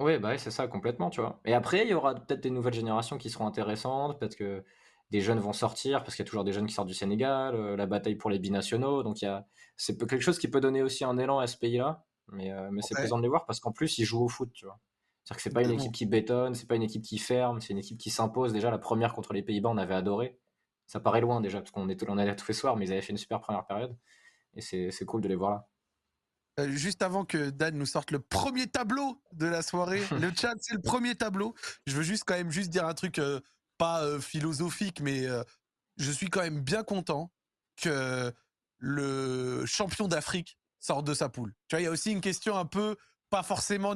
Oui, 0.00 0.18
bah 0.18 0.36
c'est 0.36 0.50
ça, 0.50 0.66
complètement, 0.66 1.08
tu 1.08 1.20
vois. 1.20 1.40
Et 1.44 1.54
après, 1.54 1.84
il 1.84 1.90
y 1.90 1.94
aura 1.94 2.16
peut-être 2.16 2.42
des 2.42 2.50
nouvelles 2.50 2.74
générations 2.74 3.18
qui 3.18 3.30
seront 3.30 3.46
intéressantes, 3.46 4.18
peut-être 4.18 4.34
que 4.34 4.64
des 5.12 5.20
jeunes 5.20 5.38
vont 5.38 5.52
sortir, 5.52 6.02
parce 6.02 6.16
qu'il 6.16 6.24
y 6.24 6.26
a 6.26 6.28
toujours 6.28 6.44
des 6.44 6.52
jeunes 6.52 6.66
qui 6.66 6.74
sortent 6.74 6.88
du 6.88 6.94
Sénégal, 6.94 7.54
la 7.76 7.86
bataille 7.86 8.16
pour 8.16 8.30
les 8.30 8.40
binationaux. 8.40 9.04
Donc, 9.04 9.24
c'est 9.76 9.96
quelque 9.96 10.20
chose 10.20 10.40
qui 10.40 10.48
peut 10.48 10.60
donner 10.60 10.82
aussi 10.82 11.04
un 11.04 11.16
élan 11.18 11.38
à 11.38 11.46
ce 11.46 11.56
pays-là. 11.56 12.04
Mais, 12.32 12.52
mais 12.70 12.82
c'est 12.82 12.94
plaisant 12.94 13.18
de 13.18 13.22
les 13.22 13.28
voir 13.28 13.44
parce 13.46 13.60
qu'en 13.60 13.72
plus, 13.72 13.98
ils 13.98 14.04
jouent 14.04 14.24
au 14.24 14.28
foot, 14.28 14.50
tu 14.52 14.64
vois. 14.64 14.78
C'est-à-dire 15.24 15.36
que 15.36 15.42
c'est 15.42 15.54
pas 15.54 15.62
une 15.62 15.70
équipe 15.70 15.92
qui 15.92 16.06
bétonne, 16.06 16.54
c'est 16.54 16.66
pas 16.66 16.76
une 16.76 16.82
équipe 16.82 17.02
qui 17.02 17.18
ferme, 17.18 17.60
c'est 17.60 17.72
une 17.72 17.78
équipe 17.78 17.98
qui 17.98 18.10
s'impose. 18.10 18.52
Déjà, 18.52 18.70
la 18.70 18.78
première 18.78 19.14
contre 19.14 19.32
les 19.32 19.42
Pays-Bas, 19.42 19.68
on 19.68 19.76
avait 19.76 19.94
adoré. 19.94 20.38
Ça 20.86 20.98
paraît 20.98 21.20
loin 21.20 21.40
déjà, 21.40 21.60
parce 21.60 21.70
qu'on 21.70 21.88
on 21.88 22.18
allait 22.18 22.36
tous 22.36 22.48
les 22.48 22.54
soirs, 22.54 22.76
mais 22.76 22.86
ils 22.86 22.92
avaient 22.92 23.02
fait 23.02 23.12
une 23.12 23.18
super 23.18 23.40
première 23.40 23.66
période. 23.66 23.96
Et 24.54 24.60
c'est 24.60 25.04
cool 25.04 25.20
de 25.20 25.28
les 25.28 25.36
voir 25.36 25.50
là. 25.50 25.68
Euh, 26.58 26.68
juste 26.70 27.02
avant 27.02 27.24
que 27.24 27.50
Dan 27.50 27.76
nous 27.76 27.86
sorte 27.86 28.10
le 28.10 28.18
premier 28.18 28.66
tableau 28.66 29.22
de 29.32 29.46
la 29.46 29.62
soirée, 29.62 30.00
le 30.20 30.32
chat, 30.34 30.54
c'est 30.58 30.74
le 30.74 30.80
premier 30.80 31.14
tableau. 31.14 31.54
Je 31.86 31.94
veux 31.94 32.02
juste 32.02 32.24
quand 32.26 32.34
même 32.34 32.50
juste 32.50 32.70
dire 32.70 32.86
un 32.86 32.94
truc 32.94 33.18
euh, 33.18 33.40
pas 33.78 34.02
euh, 34.02 34.18
philosophique, 34.18 35.00
mais 35.00 35.26
je 35.96 36.10
suis 36.10 36.28
quand 36.28 36.40
même 36.40 36.60
bien 36.60 36.82
content 36.82 37.32
que 37.76 38.32
le 38.78 39.64
champion 39.66 40.08
d'Afrique 40.08 40.58
sorte 40.80 41.06
de 41.06 41.14
sa 41.14 41.28
poule. 41.28 41.54
Tu 41.68 41.76
vois, 41.76 41.80
il 41.80 41.84
y 41.84 41.88
a 41.88 41.90
aussi 41.90 42.10
une 42.10 42.20
question 42.20 42.56
un 42.56 42.66
peu 42.66 42.96
pas 43.30 43.42
forcément 43.42 43.94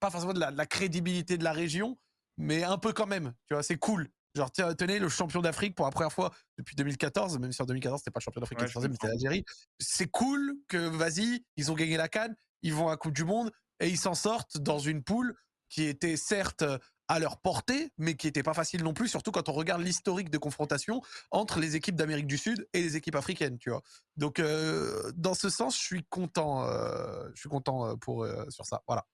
pas 0.00 0.10
forcément 0.10 0.32
de 0.32 0.40
la, 0.40 0.66
crédibilité 0.66 1.36
de 1.36 1.44
la 1.44 1.52
région, 1.52 1.98
mais 2.38 2.64
un 2.64 2.78
peu 2.78 2.92
quand 2.92 3.06
même. 3.06 3.34
Tu 3.46 3.54
vois, 3.54 3.62
c'est 3.62 3.76
cool. 3.76 4.08
Genre, 4.34 4.50
tiens, 4.50 4.74
tenez, 4.74 4.98
le 4.98 5.08
champion 5.08 5.42
d'Afrique 5.42 5.76
pour 5.76 5.84
la 5.84 5.92
première 5.92 6.12
fois 6.12 6.32
depuis 6.58 6.74
2014, 6.74 7.38
même 7.38 7.52
si 7.52 7.62
en 7.62 7.66
2014, 7.66 8.00
c'était 8.00 8.10
pas 8.10 8.18
le 8.18 8.24
champion 8.24 8.40
d'Afrique 8.40 8.58
qui 8.58 8.78
mais 8.78 8.92
c'était 8.92 9.06
l'Algérie. 9.06 9.44
C'est 9.78 10.10
cool 10.10 10.56
que, 10.66 10.76
vas-y, 10.76 11.44
ils 11.56 11.70
ont 11.70 11.74
gagné 11.74 11.96
la 11.96 12.08
Cannes, 12.08 12.34
ils 12.62 12.74
vont 12.74 12.88
à 12.88 12.96
Coupe 12.96 13.12
du 13.12 13.24
Monde 13.24 13.52
et 13.78 13.88
ils 13.88 13.98
s'en 13.98 14.14
sortent 14.14 14.58
dans 14.58 14.78
une 14.78 15.04
poule 15.04 15.36
qui 15.68 15.84
était 15.84 16.16
certes 16.16 16.64
à 17.08 17.18
leur 17.18 17.38
portée, 17.38 17.90
mais 17.98 18.14
qui 18.14 18.26
n'était 18.26 18.42
pas 18.42 18.54
facile 18.54 18.82
non 18.82 18.94
plus, 18.94 19.08
surtout 19.08 19.30
quand 19.30 19.48
on 19.48 19.52
regarde 19.52 19.82
l'historique 19.82 20.30
de 20.30 20.38
confrontation 20.38 21.02
entre 21.30 21.58
les 21.58 21.76
équipes 21.76 21.96
d'Amérique 21.96 22.26
du 22.26 22.38
Sud 22.38 22.66
et 22.72 22.82
les 22.82 22.96
équipes 22.96 23.16
africaines, 23.16 23.58
tu 23.58 23.70
vois. 23.70 23.82
Donc, 24.16 24.38
euh, 24.38 25.12
dans 25.14 25.34
ce 25.34 25.50
sens, 25.50 25.76
je 25.78 25.82
suis 25.82 26.04
content, 26.04 26.66
euh, 26.66 27.28
je 27.34 27.40
suis 27.40 27.48
content 27.48 27.86
euh, 27.86 27.96
pour, 27.96 28.26
sur 28.48 28.64
ça. 28.64 28.82
Voilà. 28.86 29.04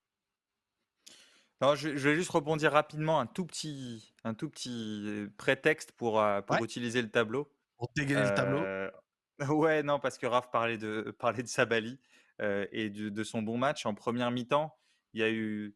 je, 1.75 1.89
vais 1.89 2.15
juste 2.15 2.31
rebondir 2.31 2.73
rapidement 2.73 3.21
un 3.21 3.27
tout 3.27 3.45
petit, 3.45 4.15
un 4.25 4.35
tout 4.35 4.49
petit 4.49 5.27
prétexte 5.37 5.93
pour, 5.93 6.23
pour 6.47 6.65
utiliser 6.65 7.03
le 7.03 7.11
tableau. 7.11 7.51
Pour 7.77 7.91
dégainer 7.97 8.23
le 8.23 8.35
tableau. 8.35 8.63
Ouais, 9.49 9.83
non, 9.83 9.99
parce 9.99 10.19
que 10.19 10.27
Raph 10.27 10.51
parlait 10.51 10.77
de, 10.79 11.15
parlait 11.19 11.43
de 11.43 11.49
Sabali 11.49 11.99
et 12.41 12.91
de, 12.91 13.09
de, 13.09 13.25
son 13.25 13.43
bon 13.43 13.59
match 13.59 13.85
en 13.87 13.95
première 13.95 14.31
mi-temps. 14.31 14.77
Il 15.13 15.21
y 15.21 15.25
a 15.25 15.31
eu 15.31 15.75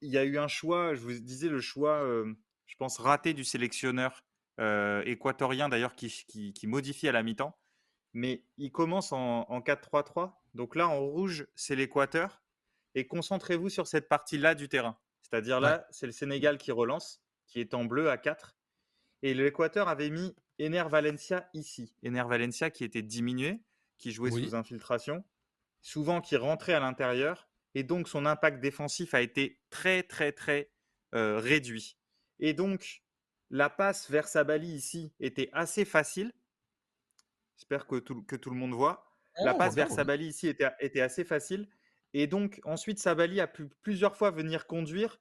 il 0.00 0.10
y 0.10 0.18
a 0.18 0.24
eu 0.24 0.38
un 0.38 0.48
choix, 0.48 0.94
je 0.94 1.00
vous 1.00 1.12
disais 1.12 1.48
le 1.48 1.60
choix, 1.60 2.04
je 2.66 2.74
pense, 2.76 2.98
raté 2.98 3.34
du 3.34 3.44
sélectionneur 3.44 4.24
équatorien 5.04 5.68
d'ailleurs 5.68 5.94
qui, 5.94 6.52
qui, 6.52 6.66
modifie 6.66 7.08
à 7.08 7.12
la 7.12 7.22
mi-temps. 7.22 7.56
Mais 8.12 8.44
il 8.56 8.72
commence 8.72 9.12
en, 9.12 9.60
4-3-3. 9.60 10.32
Donc 10.54 10.74
là, 10.74 10.88
en 10.88 11.00
rouge, 11.00 11.46
c'est 11.54 11.76
l'Équateur. 11.76 12.42
Et 12.94 13.06
concentrez-vous 13.06 13.68
sur 13.68 13.86
cette 13.86 14.08
partie-là 14.08 14.54
du 14.54 14.68
terrain. 14.68 14.98
C'est-à-dire 15.22 15.60
là, 15.60 15.86
c'est 15.90 16.06
le 16.06 16.12
Sénégal 16.12 16.58
qui 16.58 16.72
relance, 16.72 17.22
qui 17.46 17.60
est 17.60 17.74
en 17.74 17.84
bleu 17.84 18.10
à 18.10 18.18
4. 18.18 18.56
Et 19.22 19.34
l'Équateur 19.34 19.88
avait 19.88 20.10
mis 20.10 20.34
Ener 20.58 20.84
Valencia 20.88 21.48
ici. 21.54 21.94
Ener 22.04 22.24
Valencia 22.26 22.70
qui 22.70 22.84
était 22.84 23.02
diminué, 23.02 23.62
qui 23.98 24.12
jouait 24.12 24.30
sous 24.30 24.54
infiltration, 24.54 25.24
souvent 25.82 26.20
qui 26.20 26.36
rentrait 26.36 26.74
à 26.74 26.80
l'intérieur 26.80 27.49
et 27.74 27.82
donc 27.82 28.08
son 28.08 28.26
impact 28.26 28.60
défensif 28.60 29.14
a 29.14 29.20
été 29.20 29.60
très 29.70 30.02
très 30.02 30.32
très 30.32 30.70
euh, 31.14 31.38
réduit. 31.38 31.96
Et 32.38 32.54
donc 32.54 33.02
la 33.50 33.68
passe 33.68 34.10
vers 34.10 34.28
Sabali 34.28 34.68
ici 34.68 35.12
était 35.20 35.50
assez 35.52 35.84
facile. 35.84 36.32
J'espère 37.56 37.86
que 37.86 37.96
tout, 37.96 38.22
que 38.22 38.36
tout 38.36 38.50
le 38.50 38.56
monde 38.56 38.72
voit. 38.72 39.04
la 39.42 39.54
passe 39.54 39.74
vers 39.74 39.90
Sabali 39.90 40.28
ici 40.28 40.48
était, 40.48 40.70
était 40.80 41.00
assez 41.00 41.24
facile. 41.24 41.68
Et 42.12 42.26
donc 42.26 42.60
ensuite 42.64 42.98
Sabali 42.98 43.40
a 43.40 43.46
pu 43.46 43.68
plusieurs 43.82 44.16
fois 44.16 44.30
venir 44.30 44.66
conduire 44.66 45.20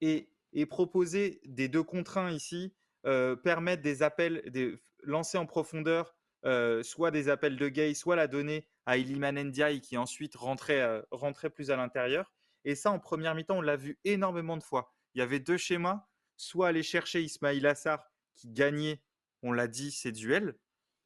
et, 0.00 0.30
et 0.52 0.66
proposer 0.66 1.40
des 1.44 1.68
deux 1.68 1.82
contre 1.82 2.18
1 2.18 2.30
ici, 2.30 2.74
euh, 3.06 3.36
permettre 3.36 3.82
des 3.82 4.02
appels, 4.02 4.42
des, 4.50 4.78
lancer 5.02 5.38
en 5.38 5.46
profondeur, 5.46 6.14
euh, 6.44 6.82
soit 6.82 7.10
des 7.10 7.28
appels 7.28 7.56
de 7.56 7.68
gay, 7.68 7.94
soit 7.94 8.16
la 8.16 8.26
donner 8.26 8.66
à 8.90 8.96
Iliman 8.96 9.52
qui 9.80 9.96
ensuite 9.96 10.34
rentrait, 10.34 10.80
euh, 10.80 11.00
rentrait 11.12 11.48
plus 11.48 11.70
à 11.70 11.76
l'intérieur. 11.76 12.32
Et 12.64 12.74
ça, 12.74 12.90
en 12.90 12.98
première 12.98 13.36
mi-temps, 13.36 13.58
on 13.58 13.60
l'a 13.60 13.76
vu 13.76 14.00
énormément 14.02 14.56
de 14.56 14.64
fois. 14.64 14.92
Il 15.14 15.20
y 15.20 15.22
avait 15.22 15.38
deux 15.38 15.56
schémas, 15.56 16.08
soit 16.36 16.66
aller 16.66 16.82
chercher 16.82 17.22
Ismail 17.22 17.64
Assar 17.68 18.04
qui 18.34 18.48
gagnait, 18.48 19.00
on 19.42 19.52
l'a 19.52 19.68
dit, 19.68 19.92
ses 19.92 20.10
duels, 20.10 20.58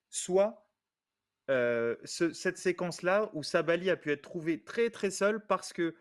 soit 0.08 0.66
euh, 1.50 1.94
cette 2.04 2.56
séquence-là 2.56 3.28
où 3.34 3.42
Sabali 3.42 3.90
a 3.90 3.98
pu 3.98 4.12
être 4.12 4.22
trouvé 4.22 4.64
très 4.64 4.88
très 4.88 5.10
seul 5.10 5.46
parce 5.46 5.74
que 5.74 5.94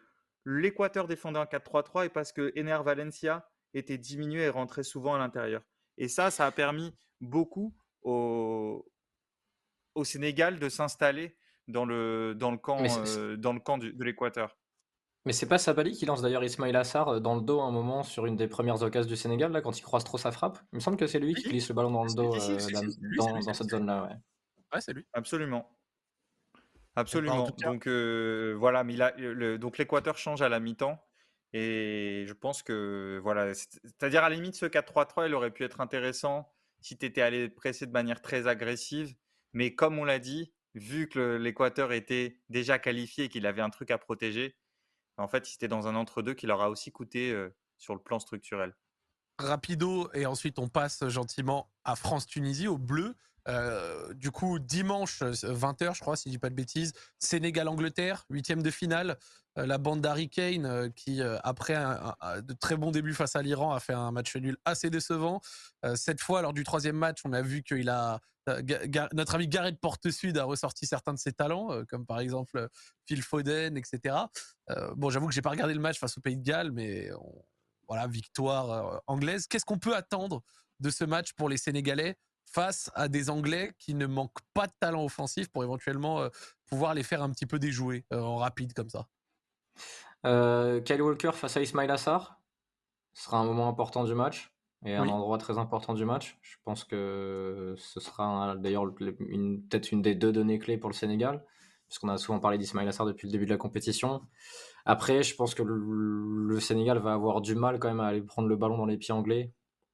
l'Équateur 0.46 1.06
défendait 1.06 1.40
un 1.40 1.46
4-3-3 1.46 2.06
et 2.06 2.10
parce 2.10 2.32
que 2.32 2.58
Ener 2.58 2.80
Valencia 2.82 3.46
était 3.74 3.98
diminué 3.98 4.44
et 4.44 4.50
rentrait 4.50 4.84
souvent 4.84 5.16
à 5.16 5.18
l'intérieur. 5.18 5.62
Et 5.98 6.08
ça, 6.08 6.32
ça 6.32 6.46
a 6.46 6.52
permis 6.52 6.96
beaucoup 7.20 7.76
au, 8.04 8.90
au 9.96 10.04
Sénégal 10.06 10.60
de 10.60 10.70
s'installer 10.70 11.36
dans 11.68 11.86
le, 11.86 12.34
dans 12.36 12.52
le 12.52 12.58
camp, 12.58 12.80
euh, 12.84 13.38
dans 13.38 13.54
le 13.54 13.60
camp 13.60 13.78
de 13.78 14.04
l'Équateur. 14.04 14.58
Mais 15.26 15.32
c'est 15.32 15.48
pas 15.48 15.58
Sabali 15.58 15.94
qui 15.94 16.06
lance 16.06 16.22
d'ailleurs 16.22 16.44
Ismail 16.44 16.76
Assar 16.76 17.08
euh, 17.08 17.20
dans 17.20 17.36
le 17.36 17.42
dos 17.42 17.62
un 17.62 17.72
moment 17.72 18.04
sur 18.04 18.26
une 18.26 18.36
des 18.36 18.48
premières 18.48 18.82
occasions 18.84 19.10
du 19.10 19.16
Sénégal, 19.16 19.52
là, 19.52 19.62
quand 19.62 19.78
il 19.78 19.82
croise 19.82 20.04
trop 20.04 20.18
sa 20.18 20.32
frappe? 20.32 20.60
Il 20.74 20.78
me 20.78 20.80
semble 20.82 20.98
que 20.98 21.08
c'est 21.08 21.20
lui 21.20 21.34
qui 21.34 21.48
glisse 21.48 21.70
le 21.70 21.76
ballon 21.76 21.92
dans 21.92 22.04
le 22.04 22.14
dos 22.14 22.36
euh, 22.36 23.42
dans, 23.46 23.54
cette 23.54 23.70
zone-là. 23.70 24.04
Ouais, 24.04 24.16
ouais 24.74 24.82
c'est 24.82 24.94
lui. 24.94 25.06
Absolument. 25.14 25.70
Absolument. 26.96 27.50
Donc 27.64 27.88
voilà, 27.88 28.84
mais 28.84 28.96
le, 29.18 29.58
donc 29.58 29.78
l'Équateur 29.78 30.18
change 30.18 30.42
à 30.42 30.50
la 30.50 30.60
mi-temps. 30.60 31.00
Et 31.56 32.26
je 32.28 32.34
pense 32.34 32.64
que 32.64 33.20
voilà, 33.22 33.54
c'est-à-dire 33.54 34.24
à 34.24 34.30
la 34.30 34.36
limite 34.36 34.56
ce 34.56 34.66
4-3-3, 34.66 35.28
il 35.28 35.36
aurait 35.36 35.52
pu 35.52 35.64
être 35.64 35.82
intéressant 35.82 36.52
si 36.82 36.98
tu 36.98 37.06
étais 37.06 37.22
allé 37.22 37.48
presser 37.48 37.86
de 37.86 37.92
manière 37.92 38.22
très 38.22 38.48
agressive. 38.48 39.16
Mais 39.54 39.76
comme 39.76 40.00
on 40.00 40.04
l'a 40.04 40.18
dit, 40.18 40.52
vu 40.74 41.08
que 41.10 41.36
l'Équateur 41.38 41.92
était 41.92 42.42
déjà 42.50 42.80
qualifié 42.80 43.26
et 43.26 43.30
qu'il 43.30 43.46
avait 43.46 43.62
un 43.62 43.70
truc 43.70 43.92
à 43.92 43.98
protéger, 43.98 44.56
en 45.18 45.28
fait, 45.28 45.46
c'était 45.46 45.68
dans 45.68 45.88
un 45.88 45.96
entre-deux 45.96 46.34
qui 46.34 46.48
leur 46.48 46.62
a 46.62 46.70
aussi 46.70 46.92
coûté 46.92 47.36
sur 47.78 47.94
le 47.94 48.02
plan 48.02 48.20
structurel. 48.20 48.76
Rapido, 49.40 50.10
et 50.14 50.26
ensuite 50.26 50.60
on 50.60 50.68
passe 50.68 51.08
gentiment 51.08 51.72
à 51.84 51.96
France-Tunisie, 51.96 52.68
au 52.68 52.78
bleu. 52.78 53.16
Euh, 53.48 54.14
du 54.14 54.32
coup, 54.32 54.60
dimanche, 54.60 55.22
20h, 55.22 55.84
euh, 55.84 55.94
je 55.94 56.00
crois, 56.00 56.16
si 56.16 56.30
je 56.30 56.34
dis 56.34 56.40
pas 56.40 56.50
de 56.50 56.56
bêtises, 56.56 56.94
Sénégal-Angleterre, 57.20 58.26
huitième 58.30 58.62
de 58.62 58.72
finale. 58.72 59.18
La 59.56 59.78
bande 59.78 60.02
d'Harry 60.02 60.30
Kane, 60.30 60.92
qui, 60.94 61.22
après 61.44 61.76
un, 61.76 62.16
de 62.42 62.54
très 62.54 62.76
bons 62.76 62.92
débuts 62.92 63.14
face 63.14 63.36
à 63.36 63.42
l'Iran, 63.42 63.74
a 63.74 63.80
fait 63.80 63.94
un 63.94 64.12
match 64.12 64.36
nul 64.36 64.58
assez 64.66 64.90
décevant. 64.90 65.42
cette 65.96 66.22
fois, 66.22 66.42
lors 66.42 66.54
du 66.54 66.64
troisième 66.64 66.96
match, 66.96 67.20
on 67.26 67.34
a 67.34 67.42
vu 67.42 67.64
a 67.88 68.20
notre 69.14 69.36
ami 69.36 69.48
Gareth 69.48 69.80
Porte-Sud 69.80 70.38
a 70.38 70.44
ressorti 70.44 70.86
certains 70.86 71.14
de 71.14 71.20
ses 71.20 71.34
talents, 71.34 71.72
euh, 71.72 71.84
comme 71.86 72.06
par 72.06 72.20
exemple 72.20 72.58
euh, 72.58 72.68
Phil 73.06 73.22
Foden, 73.22 73.78
etc. 73.78 74.16
Euh, 74.70 74.94
bon, 74.96 75.10
j'avoue 75.10 75.28
que 75.28 75.34
j'ai 75.34 75.42
pas 75.42 75.50
regardé 75.50 75.74
le 75.74 75.80
match 75.80 76.00
face 76.00 76.18
au 76.18 76.22
Pays 76.22 76.38
de 76.38 76.44
Galles, 76.44 76.72
mais 76.72 77.10
voilà, 77.88 78.08
victoire 78.08 79.02
anglaise. 79.08 79.48
Qu'est-ce 79.48 79.66
qu'on 79.66 79.80
peut 79.80 79.96
attendre 79.96 80.42
de 80.80 80.90
ce 80.90 81.04
match 81.04 81.34
pour 81.34 81.50
les 81.50 81.58
Sénégalais 81.58 82.18
face 82.46 82.92
à 82.96 83.08
des 83.08 83.30
Anglais 83.30 83.74
qui 83.80 83.94
ne 83.94 84.06
manquent 84.06 84.42
pas 84.54 84.68
de 84.68 84.74
talent 84.80 85.04
offensif 85.04 85.50
pour 85.50 85.64
éventuellement 85.64 86.28
pouvoir 86.66 86.94
les 86.94 87.04
faire 87.04 87.22
un 87.22 87.30
petit 87.30 87.46
peu 87.46 87.60
déjouer 87.60 88.06
en 88.12 88.38
rapide 88.38 88.74
comme 88.74 88.90
ça? 88.90 89.08
Kyle 90.24 91.02
Walker 91.02 91.32
face 91.34 91.58
à 91.58 91.62
Ismail 91.62 91.92
Assar, 91.92 92.42
ce 93.14 93.26
sera 93.26 93.38
un 93.38 93.46
moment 93.46 93.68
important 93.68 94.04
du 94.04 94.14
match 94.14 94.54
et 94.86 94.96
un 94.96 95.08
endroit 95.08 95.38
très 95.38 95.58
important 95.58 95.94
du 95.94 96.06
match. 96.06 96.38
Je 96.42 96.58
pense 96.64 96.84
que 96.84 97.76
ce 97.78 98.00
sera 98.00 98.56
d'ailleurs 98.58 98.94
peut-être 98.94 99.92
une 99.92 100.02
des 100.02 100.16
deux 100.16 100.32
données 100.32 100.60
clés 100.60 100.78
pour 100.78 100.90
le 100.90 100.96
Sénégal, 100.96 101.44
puisqu'on 101.88 102.10
a 102.10 102.18
souvent 102.18 102.40
parlé 102.40 102.58
d'Ismail 102.58 102.88
Assar 102.88 103.06
depuis 103.06 103.28
le 103.28 103.32
début 103.32 103.46
de 103.46 103.52
la 103.52 103.58
compétition. 103.58 104.22
Après, 104.86 105.24
je 105.24 105.36
pense 105.36 105.56
que 105.56 105.64
le, 105.64 106.60
Sénégal 106.60 107.00
va 107.00 107.14
avoir 107.14 107.42
du 107.42 107.56
mal 107.56 107.80
quand 107.80 107.88
même 107.88 108.00
à 108.00 108.08
aller 108.08 108.22
prendre 108.22 108.48
le 108.48 108.56
ballon 108.56 108.78
dans 108.78 108.86
les 108.86 108.98
pieds 108.98 109.14
anglais, 109.14 109.54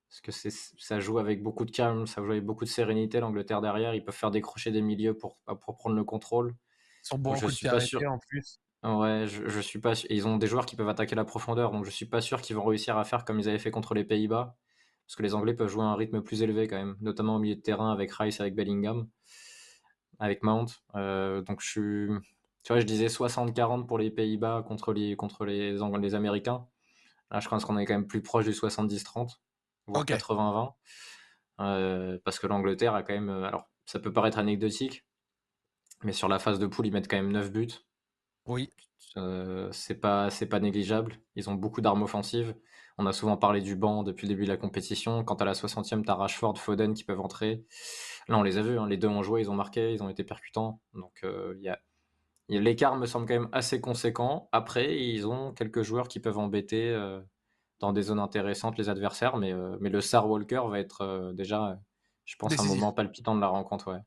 parce 0.09 0.21
que 0.21 0.31
ça 0.31 0.99
joue 0.99 1.19
avec 1.19 1.43
beaucoup 1.43 1.65
de 1.65 1.71
calme, 1.71 2.07
ça 2.07 2.23
joue 2.23 2.31
avec 2.31 2.45
beaucoup 2.45 2.65
de 2.65 2.69
sérénité. 2.69 3.19
L'Angleterre 3.19 3.61
derrière, 3.61 3.93
ils 3.93 4.03
peuvent 4.03 4.15
faire 4.15 4.31
décrocher 4.31 4.71
des 4.71 4.81
milieux 4.81 5.15
pour, 5.15 5.37
pour 5.61 5.75
prendre 5.75 5.95
le 5.95 6.03
contrôle. 6.03 6.55
Ils 7.03 7.07
sont 7.07 7.19
bons 7.19 7.35
je 7.35 7.47
suis 7.47 7.67
pas 7.67 7.79
sûr. 7.79 8.01
en 8.11 8.17
plus. 8.17 8.59
Ouais, 8.83 9.25
je, 9.27 9.47
je 9.47 9.59
suis 9.59 9.79
pas. 9.79 9.93
Ils 10.09 10.27
ont 10.27 10.37
des 10.37 10.47
joueurs 10.47 10.65
qui 10.65 10.75
peuvent 10.75 10.89
attaquer 10.89 11.15
la 11.15 11.25
profondeur, 11.25 11.71
donc 11.71 11.85
je 11.85 11.89
suis 11.89 12.05
pas 12.05 12.21
sûr 12.21 12.41
qu'ils 12.41 12.55
vont 12.55 12.63
réussir 12.63 12.97
à 12.97 13.03
faire 13.03 13.25
comme 13.25 13.39
ils 13.39 13.49
avaient 13.49 13.59
fait 13.59 13.71
contre 13.71 13.93
les 13.93 14.05
Pays-Bas 14.05 14.55
parce 15.09 15.15
que 15.15 15.23
les 15.23 15.33
Anglais 15.33 15.55
peuvent 15.55 15.69
jouer 15.69 15.81
à 15.81 15.87
un 15.87 15.95
rythme 15.95 16.21
plus 16.21 16.43
élevé 16.43 16.67
quand 16.67 16.77
même, 16.77 16.95
notamment 17.01 17.37
au 17.37 17.39
milieu 17.39 17.55
de 17.55 17.61
terrain 17.61 17.91
avec 17.91 18.13
Rice, 18.13 18.39
avec 18.41 18.53
Bellingham, 18.53 19.09
avec 20.19 20.43
Mount. 20.43 20.67
Euh, 20.93 21.41
donc 21.41 21.61
je 21.61 21.67
suis, 21.67 22.07
tu 22.61 22.71
vois, 22.71 22.79
je 22.79 22.85
disais 22.85 23.07
60-40 23.07 23.87
pour 23.87 23.97
les 23.97 24.11
Pays-Bas 24.11 24.63
contre 24.67 24.93
les, 24.93 25.15
contre 25.15 25.45
les, 25.45 25.71
les 25.71 26.15
Américains. 26.15 26.67
Là, 27.31 27.39
je 27.39 27.49
pense 27.49 27.65
qu'on 27.65 27.79
est 27.79 27.87
quand 27.87 27.95
même 27.95 28.05
plus 28.05 28.21
proche 28.21 28.45
du 28.45 28.51
70-30, 28.51 29.39
voire 29.87 30.05
80-20. 30.05 32.19
parce 32.23 32.37
que 32.37 32.45
l'Angleterre 32.45 32.93
a 32.93 33.01
quand 33.01 33.13
même. 33.13 33.29
alors, 33.29 33.67
ça 33.87 33.97
peut 33.97 34.13
paraître 34.13 34.37
anecdotique, 34.37 35.07
mais 36.03 36.13
sur 36.13 36.27
la 36.27 36.37
phase 36.37 36.59
de 36.59 36.67
poule, 36.67 36.85
ils 36.85 36.93
mettent 36.93 37.09
quand 37.09 37.17
même 37.17 37.31
9 37.31 37.51
buts. 37.51 37.88
Oui. 38.49 38.69
c'est 39.71 39.99
pas, 39.99 40.29
c'est 40.29 40.47
pas 40.47 40.59
négligeable. 40.59 41.19
Ils 41.35 41.49
ont 41.49 41.55
beaucoup 41.55 41.81
d'armes 41.81 42.03
offensives. 42.03 42.55
On 42.97 43.05
a 43.05 43.13
souvent 43.13 43.37
parlé 43.37 43.61
du 43.61 43.75
banc 43.77 44.03
depuis 44.03 44.27
le 44.27 44.33
début 44.33 44.43
de 44.43 44.49
la 44.49 44.57
compétition. 44.57 45.23
Quand 45.23 45.41
à 45.41 45.45
la 45.45 45.53
60e, 45.53 46.03
tu 46.03 46.11
as 46.11 46.15
Rashford, 46.15 46.57
Foden 46.57 46.93
qui 46.93 47.05
peuvent 47.05 47.21
entrer. 47.21 47.63
Là, 48.27 48.37
on 48.37 48.43
les 48.43 48.57
a 48.57 48.61
vus. 48.61 48.77
Hein. 48.77 48.87
Les 48.87 48.97
deux 48.97 49.07
ont 49.07 49.23
joué, 49.23 49.41
ils 49.41 49.49
ont 49.49 49.55
marqué, 49.55 49.93
ils 49.93 50.03
ont 50.03 50.09
été 50.09 50.25
percutants. 50.25 50.81
Donc, 50.93 51.23
il 51.23 51.61
y 51.61 51.69
a 51.69 51.79
L'écart 52.49 52.97
me 52.97 53.05
semble 53.05 53.27
quand 53.27 53.35
même 53.35 53.49
assez 53.51 53.79
conséquent. 53.79 54.49
Après, 54.51 54.99
ils 54.99 55.27
ont 55.27 55.53
quelques 55.53 55.83
joueurs 55.83 56.07
qui 56.07 56.19
peuvent 56.19 56.39
embêter 56.39 56.89
euh, 56.89 57.21
dans 57.79 57.93
des 57.93 58.01
zones 58.01 58.19
intéressantes 58.19 58.77
les 58.79 58.89
adversaires, 58.89 59.37
mais, 59.37 59.53
euh, 59.53 59.77
mais 59.79 59.89
le 59.89 60.01
Sar 60.01 60.27
Walker 60.27 60.63
va 60.67 60.79
être 60.79 61.01
euh, 61.01 61.31
déjà, 61.33 61.79
je 62.25 62.35
pense, 62.37 62.59
un 62.59 62.63
moment 62.63 62.91
palpitant 62.91 63.35
de 63.35 63.41
la 63.41 63.47
rencontre. 63.47 63.93
Ouais. 63.93 63.99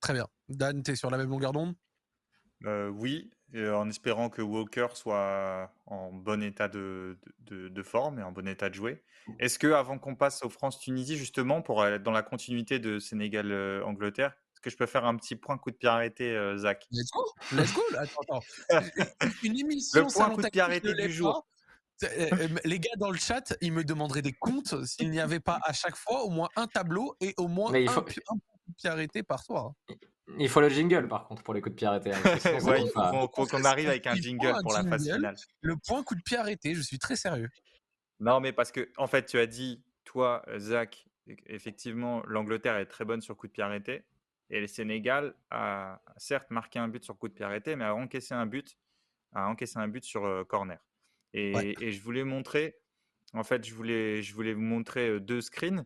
Très 0.00 0.14
bien. 0.14 0.26
Dan, 0.48 0.82
tu 0.82 0.92
es 0.92 0.96
sur 0.96 1.10
la 1.10 1.18
même 1.18 1.28
longueur 1.28 1.52
d'onde? 1.52 1.74
Oui, 2.62 3.30
en 3.54 3.88
espérant 3.88 4.30
que 4.30 4.42
Walker 4.42 4.88
soit 4.94 5.70
en 5.86 6.12
bon 6.12 6.42
état 6.42 6.68
de, 6.68 7.18
de, 7.46 7.82
forme 7.82 8.18
et 8.18 8.22
en 8.22 8.32
bon 8.32 8.48
état 8.48 8.68
de 8.68 8.74
jouer. 8.74 9.02
Est-ce 9.38 9.58
que 9.58 9.72
avant 9.72 9.98
qu'on 9.98 10.16
passe 10.16 10.42
au 10.44 10.50
France-Tunisie, 10.50 11.16
justement, 11.16 11.62
pour 11.62 11.86
être 11.86 12.02
dans 12.02 12.10
la 12.10 12.22
continuité 12.22 12.78
de 12.78 12.98
Sénégal-Angleterre, 12.98 14.34
que 14.64 14.70
je 14.70 14.76
peux 14.76 14.86
faire 14.86 15.04
un 15.04 15.16
petit 15.16 15.36
point 15.36 15.58
coup 15.58 15.70
de 15.70 15.76
pied 15.76 15.88
arrêté, 15.88 16.30
euh, 16.30 16.56
Zach? 16.56 16.86
Let's 16.90 17.10
go, 17.10 17.24
let's 17.52 17.72
go. 17.74 17.82
Attends, 17.98 18.40
attends. 18.70 18.86
Une 19.44 19.58
émission 19.58 20.06
Le 20.06 20.12
point 20.12 20.30
coup 20.30 20.42
de 20.42 20.48
pied 20.48 20.60
arrêté 20.60 20.94
du 20.94 21.12
jour. 21.12 21.46
Euh, 22.02 22.06
euh, 22.32 22.48
les 22.64 22.80
gars 22.80 22.96
dans 22.96 23.10
le 23.10 23.18
chat, 23.18 23.54
ils 23.60 23.72
me 23.72 23.84
demanderaient 23.84 24.22
des 24.22 24.32
comptes 24.32 24.84
s'il 24.84 25.10
n'y 25.10 25.20
avait 25.20 25.38
pas 25.38 25.60
à 25.64 25.72
chaque 25.72 25.96
fois 25.96 26.24
au 26.24 26.30
moins 26.30 26.48
un 26.56 26.66
tableau 26.66 27.14
et 27.20 27.34
au 27.36 27.46
moins 27.46 27.72
un, 27.72 27.86
coup 27.86 28.00
de 28.00 28.74
pied 28.76 28.90
arrêté 28.90 29.22
par 29.22 29.42
soir. 29.44 29.72
Il 30.38 30.48
faut 30.48 30.60
le 30.60 30.68
jingle 30.68 31.06
par 31.08 31.26
contre 31.26 31.42
pour 31.42 31.54
les 31.54 31.60
coups 31.60 31.74
de 31.74 31.76
pied 31.76 31.86
arrêtés. 31.86 32.12
Hein, 32.12 32.20
il 32.24 32.40
faut, 33.34 33.46
qu'on 33.46 33.64
arrive 33.64 33.88
avec 33.88 34.06
un 34.06 34.14
jingle 34.14 34.54
pour 34.62 34.72
la 34.72 34.84
phase 34.84 35.04
finale. 35.04 35.36
Le 35.60 35.76
point 35.76 36.02
coup 36.02 36.14
de 36.14 36.22
pied 36.22 36.36
arrêté, 36.36 36.74
je 36.74 36.80
suis 36.80 36.98
très 36.98 37.16
sérieux. 37.16 37.50
Non, 38.20 38.40
mais 38.40 38.52
parce 38.52 38.72
que 38.72 38.90
en 38.96 39.06
fait, 39.06 39.26
tu 39.26 39.38
as 39.38 39.46
dit, 39.46 39.82
toi, 40.04 40.44
Zach, 40.58 41.06
effectivement, 41.46 42.22
l'Angleterre 42.26 42.76
est 42.76 42.86
très 42.86 43.04
bonne 43.04 43.20
sur 43.20 43.36
coup 43.36 43.46
de 43.46 43.52
pied 43.52 43.62
arrêté. 43.62 44.04
Et 44.50 44.60
le 44.60 44.66
Sénégal 44.66 45.34
a 45.50 46.00
certes 46.16 46.50
marqué 46.50 46.78
un 46.78 46.88
but 46.88 47.04
sur 47.04 47.18
coup 47.18 47.28
de 47.28 47.34
pied 47.34 47.44
arrêté, 47.44 47.76
mais 47.76 47.84
a 47.84 47.94
encaissé 47.94 48.34
un 48.34 48.46
but, 48.46 48.76
a 49.32 49.48
encaissé 49.48 49.78
un 49.78 49.88
but 49.88 50.04
sur 50.04 50.46
corner. 50.48 50.78
Et, 51.32 51.90
je 51.90 52.00
voulais 52.00 52.24
montrer, 52.24 52.76
en 53.32 53.42
fait, 53.42 53.64
je 53.66 53.74
voulais, 53.74 54.22
je 54.22 54.34
voulais 54.34 54.54
vous 54.54 54.62
montrer 54.62 55.18
deux 55.20 55.40
screens 55.40 55.84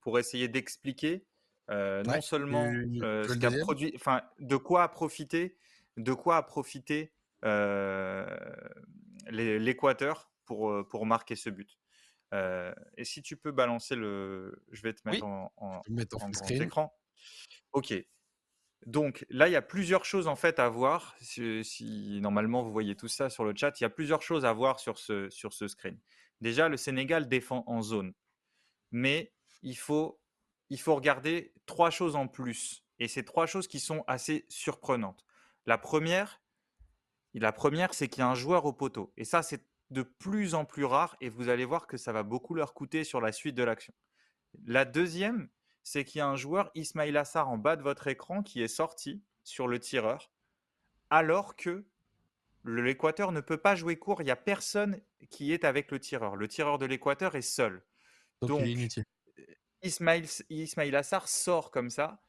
pour 0.00 0.18
essayer 0.18 0.48
d'expliquer 0.48 1.24
non 1.68 2.20
seulement 2.20 2.64
ce 2.64 3.38
qu'a 3.38 3.50
produit, 3.50 3.92
enfin, 3.94 4.22
de 4.38 4.56
quoi 4.56 4.82
a 4.82 4.88
profité, 4.88 5.56
de 5.96 6.12
quoi 6.12 6.36
a 6.36 6.42
profité 6.42 7.12
l'Équateur 9.30 10.30
pour, 10.44 10.86
pour 10.88 11.06
marquer 11.06 11.36
ce 11.36 11.50
but? 11.50 11.78
Et 12.32 13.04
si 13.04 13.22
tu 13.22 13.36
peux 13.36 13.52
balancer 13.52 13.96
le. 13.96 14.62
Je 14.70 14.82
vais 14.82 14.92
te 14.92 15.08
mettre 15.08 15.24
en, 15.24 15.52
en, 15.56 15.82
grand 15.88 16.50
écran. 16.50 16.92
Ok. 17.72 17.94
Donc 18.86 19.26
là, 19.28 19.48
il 19.48 19.52
y 19.52 19.56
a 19.56 19.62
plusieurs 19.62 20.04
choses 20.04 20.28
en 20.28 20.36
fait 20.36 20.58
à 20.58 20.68
voir. 20.68 21.16
Si, 21.20 22.18
normalement 22.22 22.62
vous 22.62 22.72
voyez 22.72 22.94
tout 22.94 23.08
ça 23.08 23.28
sur 23.28 23.44
le 23.44 23.52
chat, 23.54 23.78
il 23.80 23.84
y 23.84 23.86
a 23.86 23.90
plusieurs 23.90 24.22
choses 24.22 24.44
à 24.44 24.52
voir 24.52 24.80
sur 24.80 24.98
ce, 24.98 25.28
sur 25.30 25.52
ce 25.52 25.68
screen. 25.68 25.98
Déjà, 26.40 26.68
le 26.68 26.76
Sénégal 26.76 27.28
défend 27.28 27.64
en 27.66 27.82
zone. 27.82 28.14
Mais 28.92 29.32
il 29.62 29.76
faut, 29.76 30.20
il 30.70 30.80
faut 30.80 30.94
regarder 30.94 31.52
trois 31.66 31.90
choses 31.90 32.16
en 32.16 32.28
plus. 32.28 32.84
Et 32.98 33.08
ces 33.08 33.24
trois 33.24 33.46
choses 33.46 33.68
qui 33.68 33.80
sont 33.80 34.04
assez 34.06 34.44
surprenantes. 34.48 35.24
La 35.66 35.78
première, 35.78 36.40
la 37.34 37.52
première 37.52 37.94
c'est 37.94 38.08
qu'il 38.08 38.20
y 38.20 38.24
a 38.24 38.28
un 38.28 38.34
joueur 38.34 38.64
au 38.64 38.72
poteau. 38.72 39.12
Et 39.16 39.24
ça, 39.24 39.42
c'est 39.42 39.64
de 39.90 40.02
plus 40.02 40.54
en 40.54 40.64
plus 40.64 40.84
rare 40.84 41.16
et 41.20 41.28
vous 41.28 41.48
allez 41.48 41.64
voir 41.64 41.86
que 41.86 41.96
ça 41.96 42.12
va 42.12 42.22
beaucoup 42.22 42.54
leur 42.54 42.74
coûter 42.74 43.04
sur 43.04 43.20
la 43.20 43.32
suite 43.32 43.54
de 43.54 43.62
l'action. 43.62 43.94
La 44.66 44.84
deuxième, 44.84 45.48
c'est 45.82 46.04
qu'il 46.04 46.18
y 46.18 46.22
a 46.22 46.26
un 46.26 46.36
joueur, 46.36 46.70
Ismail 46.74 47.16
Assar, 47.16 47.48
en 47.48 47.56
bas 47.56 47.76
de 47.76 47.82
votre 47.82 48.06
écran, 48.08 48.42
qui 48.42 48.62
est 48.62 48.68
sorti 48.68 49.22
sur 49.44 49.68
le 49.68 49.78
tireur, 49.78 50.30
alors 51.08 51.56
que 51.56 51.86
l'Équateur 52.64 53.32
ne 53.32 53.40
peut 53.40 53.56
pas 53.56 53.74
jouer 53.74 53.96
court. 53.96 54.20
Il 54.20 54.24
n'y 54.24 54.30
a 54.30 54.36
personne 54.36 55.00
qui 55.30 55.52
est 55.52 55.64
avec 55.64 55.90
le 55.90 55.98
tireur. 55.98 56.36
Le 56.36 56.48
tireur 56.48 56.78
de 56.78 56.84
l'Équateur 56.84 57.34
est 57.34 57.42
seul. 57.42 57.82
Donc, 58.42 58.62
Ismail, 59.82 60.26
Ismail 60.50 60.96
Assar 60.96 61.28
sort 61.28 61.70
comme 61.70 61.90
ça. 61.90 62.22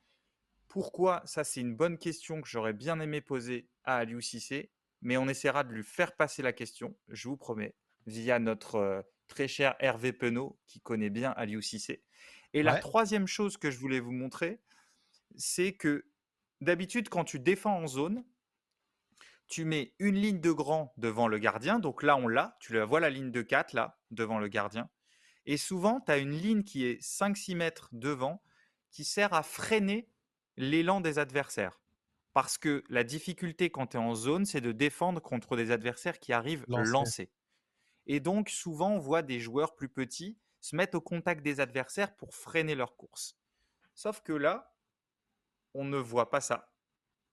Pourquoi? 0.67 1.21
Ça, 1.25 1.43
c'est 1.43 1.61
une 1.61 1.75
bonne 1.75 1.97
question 1.97 2.41
que 2.41 2.47
j'aurais 2.47 2.73
bien 2.73 2.99
aimé 2.99 3.21
poser 3.21 3.69
à 3.83 3.97
Aliou 3.97 4.21
Cissé 4.21 4.71
mais 5.01 5.17
on 5.17 5.27
essaiera 5.27 5.63
de 5.63 5.71
lui 5.71 5.83
faire 5.83 6.15
passer 6.15 6.41
la 6.41 6.53
question, 6.53 6.95
je 7.07 7.29
vous 7.29 7.37
promets, 7.37 7.75
via 8.05 8.39
notre 8.39 9.05
très 9.27 9.47
cher 9.47 9.75
Hervé 9.79 10.13
Penaud, 10.13 10.59
qui 10.65 10.81
connaît 10.81 11.09
bien 11.09 11.31
Aliou 11.31 11.61
Cissé. 11.61 12.03
Et 12.53 12.63
la 12.63 12.79
troisième 12.79 13.27
chose 13.27 13.57
que 13.57 13.69
je 13.69 13.77
voulais 13.77 13.99
vous 13.99 14.11
montrer, 14.11 14.59
c'est 15.35 15.73
que 15.73 16.05
d'habitude, 16.61 17.09
quand 17.09 17.23
tu 17.23 17.39
défends 17.39 17.77
en 17.77 17.87
zone, 17.87 18.25
tu 19.47 19.65
mets 19.65 19.93
une 19.99 20.15
ligne 20.15 20.41
de 20.41 20.51
grand 20.51 20.93
devant 20.97 21.27
le 21.27 21.37
gardien. 21.37 21.79
Donc 21.79 22.03
là, 22.03 22.17
on 22.17 22.27
l'a. 22.27 22.57
Tu 22.59 22.73
la 22.73 22.85
vois 22.85 22.99
la 22.99 23.09
ligne 23.09 23.31
de 23.31 23.41
4 23.41 23.73
là, 23.73 23.99
devant 24.11 24.39
le 24.39 24.47
gardien. 24.47 24.89
Et 25.45 25.57
souvent, 25.57 25.99
tu 26.01 26.11
as 26.11 26.17
une 26.17 26.33
ligne 26.33 26.63
qui 26.63 26.85
est 26.85 27.01
5-6 27.01 27.55
mètres 27.55 27.89
devant 27.91 28.41
qui 28.91 29.03
sert 29.03 29.33
à 29.33 29.43
freiner 29.43 30.09
l'élan 30.57 31.01
des 31.01 31.19
adversaires. 31.19 31.79
Parce 32.33 32.57
que 32.57 32.83
la 32.89 33.03
difficulté 33.03 33.69
quand 33.69 33.87
tu 33.87 33.97
es 33.97 33.99
en 33.99 34.15
zone, 34.15 34.45
c'est 34.45 34.61
de 34.61 34.71
défendre 34.71 35.21
contre 35.21 35.55
des 35.55 35.71
adversaires 35.71 36.19
qui 36.19 36.33
arrivent 36.33 36.65
lancés. 36.67 37.31
Et 38.05 38.19
donc, 38.19 38.49
souvent, 38.49 38.91
on 38.91 38.99
voit 38.99 39.21
des 39.21 39.39
joueurs 39.39 39.75
plus 39.75 39.89
petits 39.89 40.37
se 40.61 40.75
mettre 40.75 40.97
au 40.97 41.01
contact 41.01 41.41
des 41.41 41.59
adversaires 41.59 42.15
pour 42.15 42.35
freiner 42.35 42.75
leur 42.75 42.95
course. 42.97 43.37
Sauf 43.93 44.21
que 44.21 44.33
là, 44.33 44.75
on 45.73 45.85
ne 45.85 45.97
voit 45.97 46.29
pas 46.29 46.41
ça. 46.41 46.73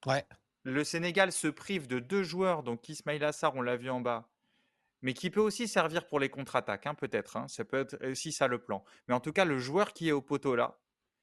Ouais. 0.06 0.24
Le 0.62 0.84
Sénégal 0.84 1.32
se 1.32 1.48
prive 1.48 1.86
de 1.86 1.98
deux 1.98 2.22
joueurs, 2.22 2.62
donc 2.62 2.88
Ismail 2.88 3.22
Assar, 3.24 3.54
on 3.54 3.62
l'a 3.62 3.76
vu 3.76 3.90
en 3.90 4.00
bas, 4.00 4.28
mais 5.06 5.14
qui 5.14 5.30
peut 5.30 5.40
aussi 5.40 5.68
servir 5.68 6.08
pour 6.08 6.18
les 6.18 6.28
contre-attaques, 6.28 6.84
hein, 6.84 6.96
peut-être. 6.96 7.36
Hein. 7.36 7.46
ça 7.46 7.64
peut 7.64 7.78
être 7.78 8.10
aussi 8.10 8.32
ça 8.32 8.48
le 8.48 8.60
plan. 8.60 8.82
Mais 9.06 9.14
en 9.14 9.20
tout 9.20 9.32
cas, 9.32 9.44
le 9.44 9.56
joueur 9.56 9.92
qui 9.92 10.08
est 10.08 10.12
au 10.12 10.20
poteau 10.20 10.56
là, 10.56 10.80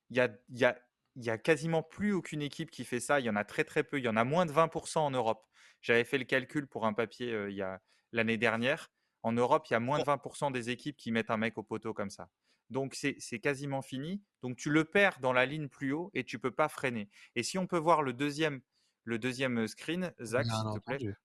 il 0.10 0.16
y 0.16 0.22
a, 0.22 0.30
y 0.52 0.64
a 0.64 0.80
il 1.18 1.26
y 1.26 1.30
a 1.30 1.38
quasiment 1.38 1.84
plus 1.84 2.14
aucune 2.14 2.42
équipe 2.42 2.72
qui 2.72 2.86
fait 2.86 3.02
ça. 3.02 3.20
Il 3.20 3.26
y 3.26 3.30
en 3.30 3.36
a 3.36 3.44
très 3.44 3.66
très 3.66 3.84
peu. 3.84 4.00
Il 4.00 4.06
y 4.06 4.08
en 4.08 4.16
a 4.16 4.24
moins 4.24 4.46
de 4.46 4.54
20% 4.54 5.00
en 5.00 5.12
Europe. 5.12 5.46
J'avais 5.82 6.06
fait 6.06 6.18
le 6.18 6.24
calcul 6.24 6.66
pour 6.66 6.86
un 6.86 6.94
papier 6.94 7.38
il 7.50 7.56
y 7.56 7.62
a 7.62 7.82
l'année 8.14 8.38
dernière. 8.38 8.90
En 9.22 9.34
Europe, 9.34 9.68
il 9.70 9.74
y 9.74 9.76
a 9.76 9.82
moins 9.82 10.00
de 10.00 10.06
20% 10.06 10.54
des 10.54 10.70
équipes 10.70 10.96
qui 10.96 11.12
mettent 11.12 11.30
un 11.30 11.38
mec 11.38 11.58
au 11.58 11.64
poteau 11.64 11.94
comme 11.94 12.10
ça. 12.10 12.30
Donc 12.70 12.96
c'est 12.96 13.40
quasiment 13.42 13.82
fini. 13.82 14.24
Donc 14.42 14.56
tu 14.56 14.70
le 14.70 14.86
perds 14.86 15.20
dans 15.20 15.34
la 15.34 15.46
ligne 15.46 15.68
plus 15.68 15.92
haut 15.92 16.10
et 16.14 16.24
tu 16.24 16.40
peux 16.40 16.52
pas 16.52 16.70
freiner. 16.70 17.10
Et 17.36 17.44
si 17.44 17.58
on 17.58 17.68
peut 17.68 17.78
voir 17.78 18.02
le 18.02 18.14
deuxième, 18.14 18.62
le 19.04 19.20
deuxième 19.20 19.68
screen, 19.68 20.14
Zach, 20.22 20.46
s'il 20.46 20.74
te 20.74 20.80
plaît? 20.80 21.16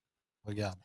Regarde. 0.45 0.79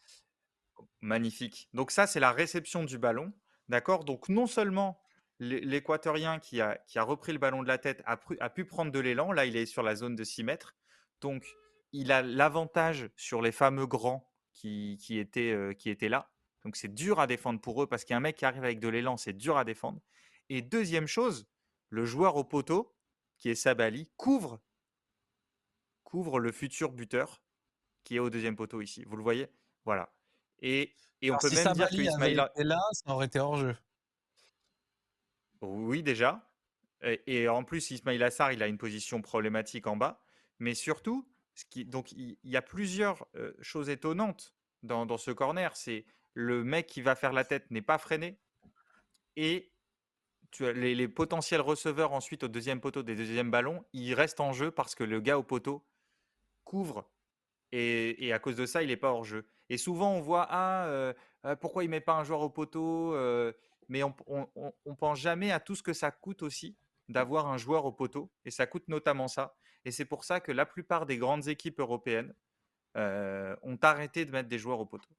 Magnifique. 1.01 1.69
Donc 1.73 1.91
ça, 1.91 2.07
c'est 2.07 2.19
la 2.19 2.31
réception 2.31 2.83
du 2.83 2.97
ballon. 2.97 3.33
D'accord? 3.69 4.03
Donc 4.05 4.29
non 4.29 4.47
seulement 4.47 4.99
l'équatorien 5.39 6.39
qui 6.39 6.61
a, 6.61 6.77
qui 6.87 6.99
a 6.99 7.03
repris 7.03 7.33
le 7.33 7.39
ballon 7.39 7.63
de 7.63 7.67
la 7.67 7.77
tête 7.77 8.01
a, 8.05 8.17
pu 8.49 8.65
prendre 8.65 8.91
de 8.91 8.99
l'élan. 8.99 9.31
Là, 9.31 9.45
il 9.45 9.55
est 9.57 9.65
sur 9.65 9.83
la 9.83 9.95
zone 9.95 10.15
de 10.15 10.23
6 10.23 10.43
mètres. 10.43 10.75
Donc, 11.21 11.45
il 11.91 12.11
a 12.11 12.21
l'avantage 12.21 13.09
sur 13.15 13.41
les 13.41 13.51
fameux 13.51 13.87
grands 13.87 14.29
qui, 14.53 14.97
qui, 15.01 15.19
étaient, 15.19 15.51
euh, 15.51 15.73
qui 15.73 15.89
étaient 15.89 16.09
là. 16.09 16.31
Donc, 16.63 16.75
c'est 16.75 16.93
dur 16.93 17.19
à 17.19 17.27
défendre 17.27 17.59
pour 17.59 17.83
eux 17.83 17.87
parce 17.87 18.05
qu'il 18.05 18.13
y 18.13 18.15
a 18.15 18.17
un 18.17 18.21
mec 18.21 18.37
qui 18.37 18.45
arrive 18.45 18.63
avec 18.63 18.79
de 18.79 18.87
l'élan, 18.87 19.17
c'est 19.17 19.33
dur 19.33 19.57
à 19.57 19.65
défendre. 19.65 20.01
Et 20.49 20.61
deuxième 20.61 21.07
chose, 21.07 21.47
le 21.89 22.05
joueur 22.05 22.35
au 22.35 22.43
poteau, 22.43 22.95
qui 23.37 23.49
est 23.49 23.55
Sabali, 23.55 24.09
couvre, 24.15 24.61
couvre 26.03 26.39
le 26.39 26.51
futur 26.51 26.91
buteur 26.91 27.41
qui 28.03 28.15
est 28.15 28.19
au 28.19 28.29
deuxième 28.29 28.55
poteau 28.55 28.81
ici. 28.81 29.03
Vous 29.05 29.15
le 29.15 29.23
voyez? 29.23 29.47
Voilà. 29.85 30.13
Et, 30.63 30.95
et 31.21 31.29
on 31.29 31.37
peut 31.37 31.51
même 31.51 31.73
dire 31.73 31.89
que 31.89 31.95
Ismail... 31.95 32.35
là, 32.35 32.79
ça 32.93 33.11
aurait 33.11 33.27
été 33.27 33.39
hors 33.39 33.57
jeu. 33.57 33.75
Oui, 35.61 36.01
déjà. 36.01 36.49
Et, 37.27 37.47
en 37.47 37.63
plus, 37.63 37.91
Ismail 37.91 38.23
Assar, 38.23 38.51
il 38.53 38.63
a 38.63 38.67
une 38.67 38.77
position 38.77 39.21
problématique 39.21 39.87
en 39.87 39.95
bas. 39.95 40.21
Mais 40.59 40.73
surtout, 40.73 41.27
ce 41.53 41.65
qui, 41.65 41.85
donc 41.85 42.11
il, 42.13 42.37
y 42.43 42.55
a 42.55 42.61
plusieurs 42.61 43.27
choses 43.61 43.89
étonnantes 43.89 44.55
dans, 44.83 45.17
ce 45.17 45.31
corner. 45.31 45.75
C'est 45.75 46.05
le 46.33 46.63
mec 46.63 46.87
qui 46.87 47.01
va 47.01 47.15
faire 47.15 47.33
la 47.33 47.43
tête 47.43 47.69
n'est 47.71 47.81
pas 47.81 47.97
freiné. 47.97 48.39
Et 49.35 49.71
tu 50.51 50.65
as 50.65 50.73
les, 50.73 51.07
potentiels 51.07 51.61
receveurs 51.61 52.13
ensuite 52.13 52.43
au 52.43 52.47
deuxième 52.47 52.79
poteau 52.79 53.03
des 53.03 53.15
deuxièmes 53.15 53.51
ballons, 53.51 53.83
ils 53.93 54.13
restent 54.13 54.39
en 54.39 54.53
jeu 54.53 54.71
parce 54.71 54.95
que 54.95 55.03
le 55.03 55.19
gars 55.19 55.37
au 55.37 55.43
poteau 55.43 55.83
couvre. 56.63 57.09
Et, 57.71 58.31
à 58.31 58.37
cause 58.37 58.55
de 58.55 58.67
ça, 58.67 58.83
il 58.83 58.89
n'est 58.89 58.97
pas 58.97 59.11
hors 59.11 59.23
jeu. 59.23 59.47
Et 59.73 59.77
souvent, 59.77 60.11
on 60.13 60.21
voit, 60.21 60.47
ah, 60.49 61.13
pourquoi 61.59 61.83
il 61.83 61.89
met 61.89 61.99
pas 61.99 62.13
un 62.13 62.23
joueur 62.23 62.41
au 62.41 62.49
poteau 62.49 63.15
mais 63.89 64.03
on, 64.03 64.15
on, 64.85 64.95
pense 64.95 65.19
jamais 65.19 65.51
à 65.51 65.59
tout 65.59 65.75
ce 65.75 65.83
que 65.83 65.93
ça 65.93 66.11
coûte 66.11 66.41
aussi 66.41 66.75
d'avoir 67.09 67.47
un 67.47 67.57
joueur 67.57 67.85
au 67.85 67.91
poteau, 67.91 68.31
et 68.45 68.51
ça 68.51 68.65
coûte 68.65 68.87
notamment 68.87 69.27
ça. 69.27 69.55
Et 69.85 69.91
c'est 69.91 70.05
pour 70.05 70.23
ça 70.23 70.39
que 70.39 70.51
la 70.51 70.65
plupart 70.65 71.05
des 71.05 71.17
grandes 71.17 71.47
équipes 71.47 71.79
européennes 71.79 72.33
euh, 72.95 73.55
ont 73.61 73.77
arrêté 73.81 74.25
de 74.25 74.31
mettre 74.31 74.47
des 74.47 74.57
joueurs 74.57 74.79
au 74.79 74.85
poteau. 74.85 75.09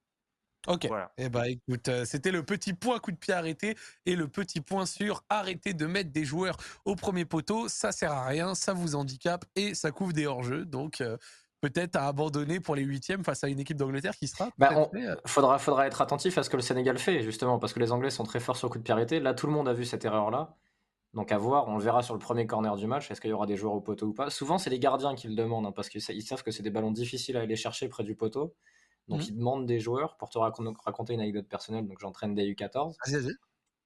Ok. 0.67 0.87
Voilà. 0.87 1.11
Eh 1.17 1.29
ben, 1.29 1.43
écoute, 1.43 1.87
euh, 1.89 2.05
c'était 2.05 2.31
le 2.31 2.41
petit 2.43 2.73
point 2.73 2.97
coup 2.97 3.11
de 3.11 3.17
pied 3.17 3.33
arrêté 3.33 3.75
et 4.07 4.15
le 4.15 4.27
petit 4.27 4.61
point 4.61 4.87
sur 4.87 5.23
arrêter 5.29 5.73
de 5.75 5.85
mettre 5.85 6.11
des 6.11 6.25
joueurs 6.25 6.57
au 6.85 6.95
premier 6.95 7.25
poteau. 7.25 7.69
Ça 7.69 7.91
sert 7.91 8.11
à 8.11 8.25
rien, 8.25 8.55
ça 8.55 8.73
vous 8.73 8.95
handicape 8.95 9.45
et 9.55 9.75
ça 9.75 9.91
couvre 9.91 10.13
des 10.13 10.25
hors-jeux. 10.25 10.65
Donc, 10.65 11.01
euh, 11.01 11.17
peut-être 11.69 11.95
à 11.95 12.07
abandonner 12.07 12.59
pour 12.59 12.75
les 12.75 12.83
huitièmes 12.83 13.23
face 13.23 13.43
à 13.43 13.47
une 13.47 13.59
équipe 13.59 13.77
d'Angleterre 13.77 14.15
qui 14.15 14.27
sera. 14.27 14.49
Bah, 14.57 14.89
faudra, 15.25 15.57
faudra 15.57 15.87
être 15.87 16.01
attentif 16.01 16.37
à 16.37 16.43
ce 16.43 16.49
que 16.49 16.57
le 16.57 16.61
Sénégal 16.61 16.97
fait, 16.97 17.21
justement, 17.21 17.57
parce 17.57 17.73
que 17.73 17.79
les 17.79 17.91
Anglais 17.91 18.11
sont 18.11 18.23
très 18.23 18.39
forts 18.39 18.57
sur 18.57 18.67
le 18.67 18.71
coup 18.73 18.77
de 18.77 18.83
pied 18.83 18.93
arrêté. 18.93 19.19
Là, 19.19 19.33
tout 19.33 19.47
le 19.47 19.53
monde 19.53 19.67
a 19.67 19.73
vu 19.73 19.85
cette 19.85 20.05
erreur-là. 20.05 20.55
Donc 21.15 21.31
à 21.31 21.37
voir, 21.37 21.69
on 21.69 21.77
le 21.77 21.83
verra 21.83 22.03
sur 22.03 22.13
le 22.13 22.19
premier 22.19 22.45
corner 22.45 22.75
du 22.75 22.87
match, 22.87 23.09
est-ce 23.09 23.21
qu'il 23.21 23.29
y 23.29 23.33
aura 23.33 23.45
des 23.45 23.55
joueurs 23.55 23.73
au 23.73 23.79
poteau 23.79 24.07
ou 24.07 24.13
pas? 24.13 24.29
Souvent 24.29 24.57
c'est 24.57 24.69
les 24.69 24.79
gardiens 24.79 25.15
qui 25.15 25.29
le 25.29 25.35
demandent, 25.35 25.65
hein, 25.65 25.71
parce 25.71 25.87
qu'ils 25.87 26.01
savent 26.01 26.43
que 26.43 26.51
c'est 26.51 26.61
des 26.61 26.71
ballons 26.71 26.91
difficiles 26.91 27.37
à 27.37 27.41
aller 27.41 27.55
chercher 27.55 27.87
près 27.87 28.03
du 28.03 28.15
poteau. 28.15 28.53
Donc 29.07 29.21
mmh. 29.21 29.25
ils 29.29 29.37
demandent 29.37 29.65
des 29.65 29.79
joueurs 29.79 30.17
pour 30.17 30.29
te 30.29 30.37
raconter 30.37 31.13
une 31.13 31.21
anecdote 31.21 31.47
personnelle. 31.47 31.87
Donc 31.87 31.99
j'entraîne 32.01 32.35
des 32.35 32.43
U14. 32.51 32.95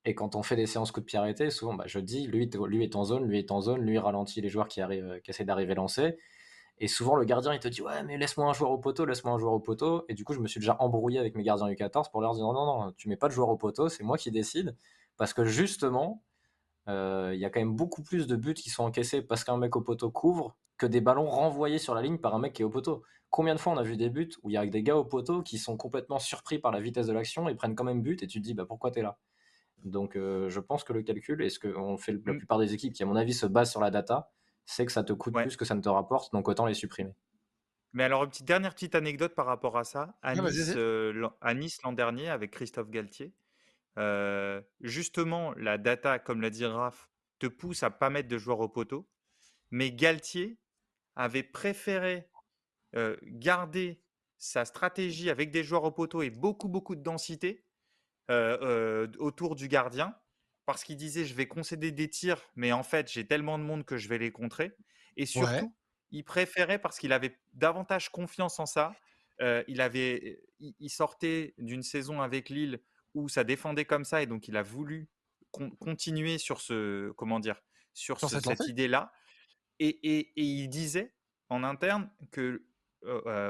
Et 0.05 0.15
quand 0.15 0.35
on 0.35 0.41
fait 0.41 0.55
des 0.55 0.65
séances 0.65 0.91
coup 0.91 1.01
de 1.01 1.05
pied 1.05 1.19
arrêté, 1.19 1.51
souvent 1.51 1.75
bah, 1.75 1.83
je 1.85 1.99
dis 1.99 2.25
lui, 2.25 2.49
lui 2.49 2.83
est 2.83 2.95
en 2.95 3.03
zone, 3.03 3.25
lui 3.25 3.37
est 3.37 3.51
en 3.51 3.61
zone, 3.61 3.81
lui 3.81 3.99
ralentit 3.99 4.41
les 4.41 4.49
joueurs 4.49 4.67
qui, 4.67 4.81
arrivent, 4.81 5.05
euh, 5.05 5.19
qui 5.19 5.29
essaient 5.29 5.45
d'arriver 5.45 5.75
lancés. 5.75 6.17
Et 6.79 6.87
souvent 6.87 7.15
le 7.15 7.25
gardien 7.25 7.53
il 7.53 7.59
te 7.59 7.67
dit 7.67 7.81
ouais 7.81 8.03
mais 8.03 8.17
laisse-moi 8.17 8.47
un 8.47 8.53
joueur 8.53 8.71
au 8.71 8.77
poteau, 8.77 9.05
laisse-moi 9.05 9.33
un 9.33 9.37
joueur 9.37 9.53
au 9.53 9.59
poteau. 9.59 10.05
Et 10.09 10.13
du 10.13 10.23
coup 10.23 10.33
je 10.33 10.39
me 10.39 10.47
suis 10.47 10.59
déjà 10.59 10.77
embrouillé 10.79 11.19
avec 11.19 11.35
mes 11.35 11.43
gardiens 11.43 11.67
U14 11.67 12.11
pour 12.11 12.21
leur 12.21 12.33
dire 12.35 12.43
non 12.45 12.53
non 12.53 12.65
non 12.65 12.93
tu 12.97 13.09
mets 13.09 13.17
pas 13.17 13.27
de 13.27 13.33
joueur 13.33 13.49
au 13.49 13.57
poteau, 13.57 13.89
c'est 13.89 14.03
moi 14.03 14.17
qui 14.17 14.31
décide. 14.31 14.75
Parce 15.17 15.33
que 15.33 15.43
justement 15.45 16.23
euh, 16.87 17.31
il 17.33 17.39
y 17.39 17.45
a 17.45 17.49
quand 17.49 17.59
même 17.59 17.75
beaucoup 17.75 18.01
plus 18.01 18.27
de 18.27 18.35
buts 18.35 18.53
qui 18.53 18.69
sont 18.69 18.83
encaissés 18.83 19.21
parce 19.21 19.43
qu'un 19.43 19.57
mec 19.57 19.75
au 19.75 19.81
poteau 19.81 20.09
couvre 20.09 20.55
que 20.77 20.85
des 20.85 21.01
ballons 21.01 21.29
renvoyés 21.29 21.77
sur 21.77 21.93
la 21.93 22.01
ligne 22.01 22.17
par 22.17 22.33
un 22.33 22.39
mec 22.39 22.53
qui 22.53 22.61
est 22.61 22.65
au 22.65 22.69
poteau. 22.69 23.03
Combien 23.29 23.53
de 23.53 23.59
fois 23.59 23.73
on 23.73 23.77
a 23.77 23.83
vu 23.83 23.95
des 23.95 24.09
buts 24.09 24.31
où 24.41 24.49
il 24.49 24.53
y 24.53 24.57
a 24.57 24.65
des 24.65 24.81
gars 24.81 24.97
au 24.97 25.05
poteau 25.05 25.43
qui 25.43 25.59
sont 25.59 25.77
complètement 25.77 26.17
surpris 26.17 26.57
par 26.57 26.71
la 26.71 26.79
vitesse 26.79 27.05
de 27.05 27.13
l'action 27.13 27.47
et 27.47 27.55
prennent 27.55 27.75
quand 27.75 27.83
même 27.83 28.01
but 28.01 28.23
et 28.23 28.27
tu 28.27 28.39
te 28.39 28.43
dis 28.43 28.53
bah, 28.55 28.65
pourquoi 28.65 28.89
tu 28.89 28.99
es 28.99 29.01
là? 29.03 29.19
Donc 29.83 30.15
euh, 30.15 30.49
je 30.49 30.59
pense 30.59 30.83
que 30.83 30.93
le 30.93 31.03
calcul, 31.03 31.41
et 31.41 31.49
ce 31.49 31.59
qu'on 31.59 31.97
fait 31.97 32.13
la 32.25 32.33
mm. 32.33 32.37
plupart 32.37 32.57
des 32.57 32.73
équipes 32.73 32.93
qui 32.93 33.03
à 33.03 33.05
mon 33.05 33.15
avis 33.15 33.33
se 33.33 33.45
basent 33.45 33.71
sur 33.71 33.81
la 33.81 33.91
data, 33.91 34.31
c'est 34.69 34.85
que 34.85 34.91
ça 34.91 35.03
te 35.03 35.13
coûte 35.13 35.33
plus 35.33 35.57
que 35.57 35.65
ça 35.65 35.73
ne 35.73 35.81
te 35.81 35.89
rapporte, 35.89 36.31
donc 36.31 36.47
autant 36.47 36.67
les 36.67 36.75
supprimer. 36.75 37.15
Mais 37.91 38.03
alors, 38.03 38.23
une 38.23 38.29
petite 38.29 38.45
dernière 38.45 38.75
petite 38.75 38.93
anecdote 38.93 39.33
par 39.33 39.47
rapport 39.47 39.79
à 39.79 39.83
ça. 39.83 40.15
À 40.21 40.35
euh, 40.37 41.27
à 41.41 41.53
nice 41.55 41.81
l'an 41.81 41.91
dernier, 41.91 42.29
avec 42.29 42.51
Christophe 42.51 42.91
Galtier, 42.91 43.33
justement, 44.81 45.53
la 45.55 45.79
data, 45.79 46.19
comme 46.19 46.41
l'a 46.41 46.51
dit 46.51 46.67
Raph, 46.67 47.09
te 47.39 47.47
pousse 47.47 47.81
à 47.81 47.89
pas 47.89 48.11
mettre 48.11 48.29
de 48.29 48.37
joueurs 48.37 48.59
au 48.59 48.69
poteau. 48.69 49.09
Mais 49.71 49.91
Galtier 49.91 50.59
avait 51.15 51.41
préféré 51.41 52.29
garder 53.23 54.03
sa 54.37 54.65
stratégie 54.65 55.31
avec 55.31 55.49
des 55.49 55.63
joueurs 55.63 55.83
au 55.83 55.91
poteau 55.91 56.21
et 56.21 56.29
beaucoup, 56.29 56.69
beaucoup 56.69 56.95
de 56.95 57.01
densité 57.01 57.65
autour 58.29 59.55
du 59.55 59.67
gardien 59.67 60.15
parce 60.69 60.83
qu'il 60.83 60.97
disait 60.97 61.25
je 61.25 61.33
vais 61.33 61.47
concéder 61.47 61.91
des 61.91 62.07
tirs, 62.07 62.39
mais 62.55 62.71
en 62.71 62.83
fait 62.83 63.11
j'ai 63.11 63.25
tellement 63.25 63.57
de 63.57 63.63
monde 63.63 63.85
que 63.85 63.97
je 63.97 64.07
vais 64.07 64.19
les 64.19 64.31
contrer. 64.31 64.71
Et 65.17 65.25
surtout, 65.25 65.75
il 66.11 66.23
préférait 66.23 66.77
parce 66.77 66.99
qu'il 66.99 67.11
avait 67.11 67.39
davantage 67.55 68.09
confiance 68.09 68.59
en 68.59 68.67
ça. 68.67 68.93
il 69.67 69.81
avait, 69.81 70.43
il 70.59 70.89
sortait 70.91 71.55
d'une 71.57 71.81
saison 71.81 72.21
avec 72.21 72.49
Lille 72.49 72.79
où 73.15 73.29
ça 73.29 73.43
défendait 73.43 73.85
comme 73.85 74.05
ça 74.05 74.21
et 74.21 74.27
donc 74.27 74.47
il 74.47 74.55
a 74.57 74.61
voulu 74.61 75.09
continuer 75.79 76.37
sur 76.37 76.61
ce 76.61 77.09
comment 77.13 77.39
dire 77.39 77.59
sur, 77.95 78.19
cette, 78.19 78.67
idée-là 78.67 79.11
et, 79.79 80.31
il 80.35 80.69
disait 80.69 81.15
en 81.49 81.63
interne 81.63 82.11
que 82.29 82.63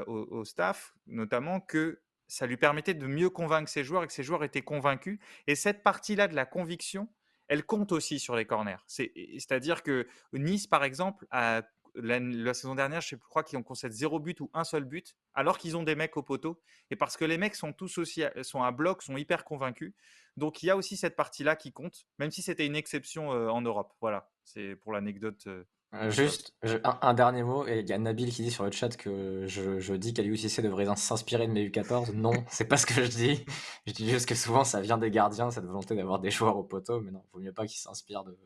au, 0.06 0.42
staff 0.46 0.94
notamment 1.06 1.60
que 1.60 2.00
ça 2.30 2.46
lui 2.46 2.56
permettait 2.56 2.94
de 2.94 3.06
mieux 3.06 3.30
convaincre 3.30 3.68
ses 3.68 3.84
joueurs 3.84 4.04
et 4.04 4.06
que 4.06 4.12
ses 4.12 4.22
joueurs 4.22 4.44
étaient 4.44 4.62
convaincus 4.62 5.18
et 5.46 5.54
cette 5.54 5.82
partie-là 5.82 6.28
de 6.28 6.34
la 6.34 6.46
conviction 6.46 7.08
elle 7.50 7.66
compte 7.66 7.90
aussi 7.90 8.20
sur 8.20 8.36
les 8.36 8.46
corners. 8.46 8.76
C'est-à-dire 8.86 9.82
que 9.82 10.06
Nice, 10.32 10.68
par 10.68 10.84
exemple, 10.84 11.26
la, 11.32 12.54
saison 12.54 12.76
dernière, 12.76 13.00
je 13.00 13.16
crois 13.16 13.42
qu'ils 13.42 13.58
ont 13.58 13.64
concédé 13.64 13.92
zéro 13.92 14.20
but 14.20 14.40
ou 14.40 14.50
un 14.54 14.62
seul 14.62 14.84
but, 14.84 15.16
alors 15.34 15.58
qu'ils 15.58 15.76
ont 15.76 15.82
des 15.82 15.96
mecs 15.96 16.16
au 16.16 16.22
poteau. 16.22 16.60
Et 16.90 16.96
parce 16.96 17.16
que 17.16 17.24
les 17.24 17.38
mecs 17.38 17.56
sont 17.56 17.72
tous 17.72 17.98
aussi, 17.98 18.22
sont 18.42 18.62
à 18.62 18.70
bloc, 18.70 19.02
sont 19.02 19.16
hyper 19.16 19.44
convaincus. 19.44 19.92
Donc 20.36 20.62
il 20.62 20.66
y 20.66 20.70
a 20.70 20.76
aussi 20.76 20.96
cette 20.96 21.16
partie-là 21.16 21.56
qui 21.56 21.72
compte, 21.72 22.06
même 22.20 22.30
si 22.30 22.40
c'était 22.40 22.66
une 22.66 22.76
exception 22.76 23.32
euh, 23.32 23.48
en 23.48 23.62
Europe. 23.62 23.92
Voilà, 24.00 24.30
c'est 24.44 24.76
pour 24.76 24.92
l'anecdote. 24.92 25.42
Euh, 25.48 25.64
euh, 25.92 26.10
juste 26.10 26.54
un, 26.84 27.14
dernier 27.14 27.42
mot, 27.42 27.66
et 27.66 27.80
il 27.80 27.88
y 27.88 27.92
a 27.92 27.98
Nabil 27.98 28.30
qui 28.30 28.42
dit 28.42 28.50
sur 28.50 28.64
le 28.64 28.70
chat 28.70 28.96
que 28.96 29.46
je, 29.46 29.80
je 29.80 29.94
dis 29.94 30.14
qu'Aliou 30.14 30.36
Cissé 30.36 30.62
devrait 30.62 30.86
s'inspirer 30.96 31.46
de 31.48 31.52
mes 31.52 31.68
U14. 31.68 32.12
Non, 32.12 32.32
c'est 32.48 32.66
pas 32.66 32.76
ce 32.76 32.86
que 32.86 32.94
je 32.94 33.08
dis. 33.08 33.44
Je 33.86 33.92
dis 33.92 34.08
juste 34.08 34.28
que 34.28 34.34
souvent 34.34 34.64
ça 34.64 34.80
vient 34.80 34.98
des 34.98 35.10
gardiens, 35.10 35.50
cette 35.50 35.64
volonté 35.64 35.96
d'avoir 35.96 36.20
des 36.20 36.30
joueurs 36.30 36.56
au 36.56 36.62
poteau, 36.62 37.00
mais 37.00 37.10
non, 37.10 37.24
vaut 37.32 37.40
mieux 37.40 37.52
pas 37.52 37.66
qu'ils 37.66 37.80
s'inspirent 37.80 38.24
de, 38.24 38.38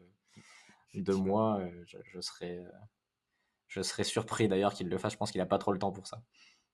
de 0.94 1.12
moi. 1.12 1.60
Je, 1.86 1.98
je 2.04 2.20
serais 2.20 2.64
je 3.74 3.82
serais 3.82 4.04
surpris 4.04 4.46
d'ailleurs 4.46 4.72
qu'il 4.72 4.88
le 4.88 4.98
fasse. 4.98 5.12
Je 5.12 5.18
pense 5.18 5.32
qu'il 5.32 5.40
n'a 5.40 5.46
pas 5.46 5.58
trop 5.58 5.72
le 5.72 5.78
temps 5.78 5.90
pour 5.90 6.06
ça. 6.06 6.22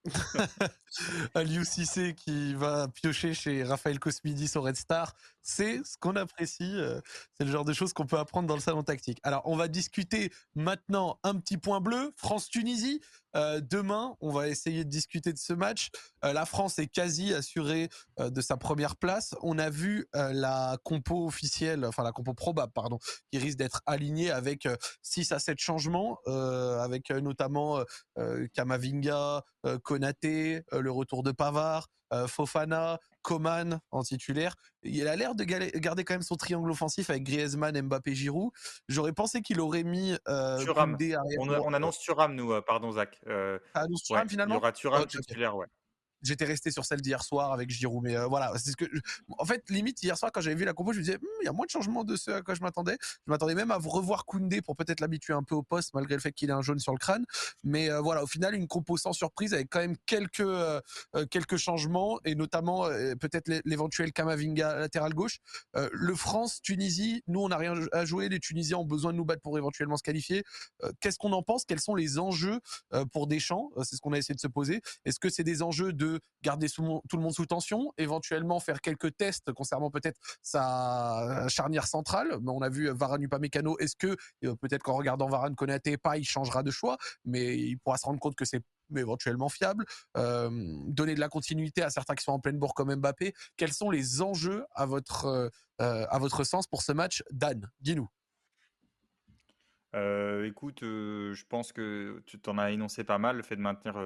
Aliou 1.34 1.64
Cissé 1.64 2.14
qui 2.14 2.54
va 2.54 2.88
piocher 2.88 3.34
chez 3.34 3.64
Raphaël 3.64 3.98
Cosmidis 3.98 4.52
au 4.54 4.62
Red 4.62 4.76
Star, 4.76 5.14
c'est 5.42 5.84
ce 5.84 5.96
qu'on 5.98 6.16
apprécie. 6.16 6.76
Euh, 6.76 7.00
c'est 7.34 7.44
le 7.44 7.50
genre 7.50 7.64
de 7.64 7.72
choses 7.72 7.92
qu'on 7.92 8.06
peut 8.06 8.18
apprendre 8.18 8.48
dans 8.48 8.54
le 8.54 8.60
salon 8.60 8.82
tactique. 8.82 9.18
Alors, 9.22 9.42
on 9.44 9.56
va 9.56 9.68
discuter 9.68 10.32
maintenant 10.54 11.18
un 11.22 11.36
petit 11.36 11.56
point 11.56 11.80
bleu, 11.80 12.12
France-Tunisie. 12.16 13.00
Euh, 13.36 13.60
demain, 13.60 14.16
on 14.20 14.30
va 14.30 14.48
essayer 14.48 14.84
de 14.84 14.90
discuter 14.90 15.32
de 15.32 15.38
ce 15.38 15.52
match. 15.52 15.90
Euh, 16.24 16.32
la 16.32 16.46
France 16.46 16.78
est 16.78 16.88
quasi 16.88 17.32
assurée 17.32 17.88
de 18.18 18.40
sa 18.40 18.56
première 18.56 18.96
place. 18.96 19.34
On 19.42 19.58
a 19.58 19.70
vu 19.70 20.06
la 20.14 20.76
compo 20.84 21.26
officielle, 21.26 21.84
enfin 21.84 22.02
la 22.02 22.12
compo 22.12 22.34
probable, 22.34 22.72
pardon, 22.72 22.98
qui 23.30 23.38
risque 23.38 23.58
d'être 23.58 23.82
alignée 23.86 24.30
avec 24.30 24.68
6 25.02 25.32
à 25.32 25.38
7 25.38 25.58
changements, 25.58 26.18
avec 26.26 27.10
notamment 27.10 27.82
Kamavinga, 28.54 29.42
Konaté, 29.82 30.62
le 30.72 30.90
retour 30.90 31.22
de 31.22 31.32
Pavard, 31.32 31.88
Fofana, 32.26 32.98
Coman 33.22 33.80
en 33.90 34.02
titulaire. 34.02 34.54
Il 34.82 35.06
a 35.08 35.16
l'air 35.16 35.34
de 35.34 35.44
garder 35.44 36.04
quand 36.04 36.14
même 36.14 36.22
son 36.22 36.36
triangle 36.36 36.70
offensif 36.70 37.10
avec 37.10 37.24
Griezmann, 37.24 37.80
Mbappé, 37.80 38.14
Giroud. 38.14 38.50
J'aurais 38.88 39.12
pensé 39.12 39.42
qu'il 39.42 39.60
aurait 39.60 39.84
mis 39.84 40.16
euh, 40.28 40.64
On, 41.38 41.74
annonce 41.74 41.98
Thuram, 42.00 42.34
nous, 42.34 42.52
euh, 42.52 42.62
pardon 42.62 42.92
Zach. 42.92 43.20
Euh, 43.26 43.58
annonce 43.74 44.04
Thuram 44.04 44.28
finalement. 44.28 44.54
Il 44.54 44.58
y 44.58 44.60
aura 44.60 44.72
Thuram 44.72 45.06
titulaire, 45.06 45.56
ouais. 45.56 45.66
J'étais 46.22 46.44
resté 46.44 46.70
sur 46.70 46.84
celle 46.84 47.00
d'hier 47.00 47.22
soir 47.22 47.52
avec 47.52 47.70
Giroud, 47.70 48.02
mais 48.02 48.16
euh, 48.16 48.26
voilà, 48.26 48.52
c'est 48.56 48.72
ce 48.72 48.76
que. 48.76 48.84
En 49.38 49.44
fait, 49.44 49.68
limite 49.70 50.02
hier 50.02 50.16
soir 50.18 50.30
quand 50.32 50.40
j'avais 50.40 50.56
vu 50.56 50.64
la 50.64 50.74
compo, 50.74 50.92
je 50.92 50.98
me 50.98 51.04
disais, 51.04 51.16
hum, 51.16 51.28
il 51.40 51.46
y 51.46 51.48
a 51.48 51.52
moins 51.52 51.64
de 51.64 51.70
changements 51.70 52.04
de 52.04 52.16
ce 52.16 52.30
à 52.30 52.42
quoi 52.42 52.54
je 52.54 52.60
m'attendais. 52.60 52.98
Je 53.26 53.30
m'attendais 53.30 53.54
même 53.54 53.70
à 53.70 53.76
revoir 53.76 54.26
Koundé 54.26 54.60
pour 54.60 54.76
peut-être 54.76 55.00
l'habituer 55.00 55.32
un 55.32 55.42
peu 55.42 55.54
au 55.54 55.62
poste, 55.62 55.94
malgré 55.94 56.14
le 56.14 56.20
fait 56.20 56.32
qu'il 56.32 56.50
ait 56.50 56.52
un 56.54 56.62
jaune 56.62 56.78
sur 56.78 56.92
le 56.92 56.98
crâne. 56.98 57.24
Mais 57.64 57.90
euh, 57.90 58.00
voilà, 58.00 58.22
au 58.22 58.26
final, 58.26 58.54
une 58.54 58.68
compo 58.68 58.96
sans 58.96 59.12
surprise 59.12 59.54
avec 59.54 59.68
quand 59.70 59.80
même 59.80 59.96
quelques 60.06 60.40
euh, 60.40 60.80
quelques 61.30 61.56
changements 61.56 62.20
et 62.24 62.34
notamment 62.34 62.84
peut-être 63.20 63.50
l'éventuel 63.64 64.12
Kamavinga 64.12 64.78
latéral 64.78 65.14
gauche. 65.14 65.38
le 65.74 66.14
France 66.14 66.60
Tunisie, 66.62 67.22
nous 67.26 67.40
on 67.40 67.48
n'a 67.48 67.56
rien 67.56 67.74
à 67.92 68.04
jouer. 68.04 68.28
Les 68.28 68.40
Tunisiens 68.40 68.78
ont 68.78 68.84
besoin 68.84 69.12
de 69.12 69.16
nous 69.16 69.24
battre 69.24 69.42
pour 69.42 69.56
éventuellement 69.58 69.96
se 69.96 70.02
qualifier. 70.02 70.44
Qu'est-ce 71.00 71.18
qu'on 71.18 71.32
en 71.32 71.42
pense? 71.42 71.64
Quels 71.64 71.80
sont 71.80 71.94
les 71.94 72.18
enjeux 72.18 72.60
pour 73.12 73.26
Deschamps? 73.26 73.70
C'est 73.82 73.96
ce 73.96 74.00
qu'on 74.00 74.12
a 74.12 74.18
essayé 74.18 74.34
de 74.34 74.40
se 74.40 74.48
poser. 74.48 74.80
Est-ce 75.04 75.18
que 75.18 75.30
c'est 75.30 75.44
des 75.44 75.62
enjeux 75.62 75.92
de 75.92 76.09
garder 76.42 76.68
tout 76.68 76.82
le 77.12 77.20
monde 77.20 77.32
sous 77.32 77.46
tension, 77.46 77.92
éventuellement 77.98 78.60
faire 78.60 78.80
quelques 78.80 79.16
tests 79.16 79.52
concernant 79.52 79.90
peut-être 79.90 80.18
sa 80.42 81.46
charnière 81.48 81.86
centrale. 81.86 82.38
On 82.46 82.62
a 82.62 82.68
vu 82.68 82.90
Varane 82.90 83.22
Upamecano. 83.22 83.78
Est-ce 83.78 83.96
que 83.96 84.16
euh, 84.44 84.54
peut-être 84.56 84.82
qu'en 84.82 84.94
regardant 84.94 85.28
Varane 85.28 85.54
Konaté 85.54 85.96
pas, 85.96 86.18
il 86.18 86.24
changera 86.24 86.62
de 86.62 86.70
choix, 86.70 86.96
mais 87.24 87.56
il 87.56 87.78
pourra 87.78 87.96
se 87.96 88.06
rendre 88.06 88.20
compte 88.20 88.34
que 88.34 88.44
c'est 88.44 88.62
éventuellement 88.96 89.48
fiable. 89.48 89.84
Euh, 90.16 90.50
donner 90.86 91.14
de 91.14 91.20
la 91.20 91.28
continuité 91.28 91.82
à 91.82 91.90
certains 91.90 92.14
qui 92.14 92.24
sont 92.24 92.32
en 92.32 92.40
pleine 92.40 92.58
bourre 92.58 92.74
comme 92.74 92.94
Mbappé. 92.94 93.34
Quels 93.56 93.72
sont 93.72 93.90
les 93.90 94.22
enjeux 94.22 94.64
à 94.74 94.86
votre 94.86 95.26
euh, 95.26 95.48
à 95.78 96.18
votre 96.18 96.44
sens 96.44 96.66
pour 96.66 96.82
ce 96.82 96.92
match, 96.92 97.22
Dan? 97.30 97.70
Dis-nous. 97.80 98.08
écoute, 100.44 100.80
je 100.82 101.44
pense 101.46 101.72
que 101.72 102.22
tu 102.26 102.38
t'en 102.38 102.58
as 102.58 102.70
énoncé 102.70 103.04
pas 103.04 103.18
mal, 103.18 103.36
le 103.36 103.42
fait 103.42 103.56
de 103.56 103.62
maintenir 103.62 103.96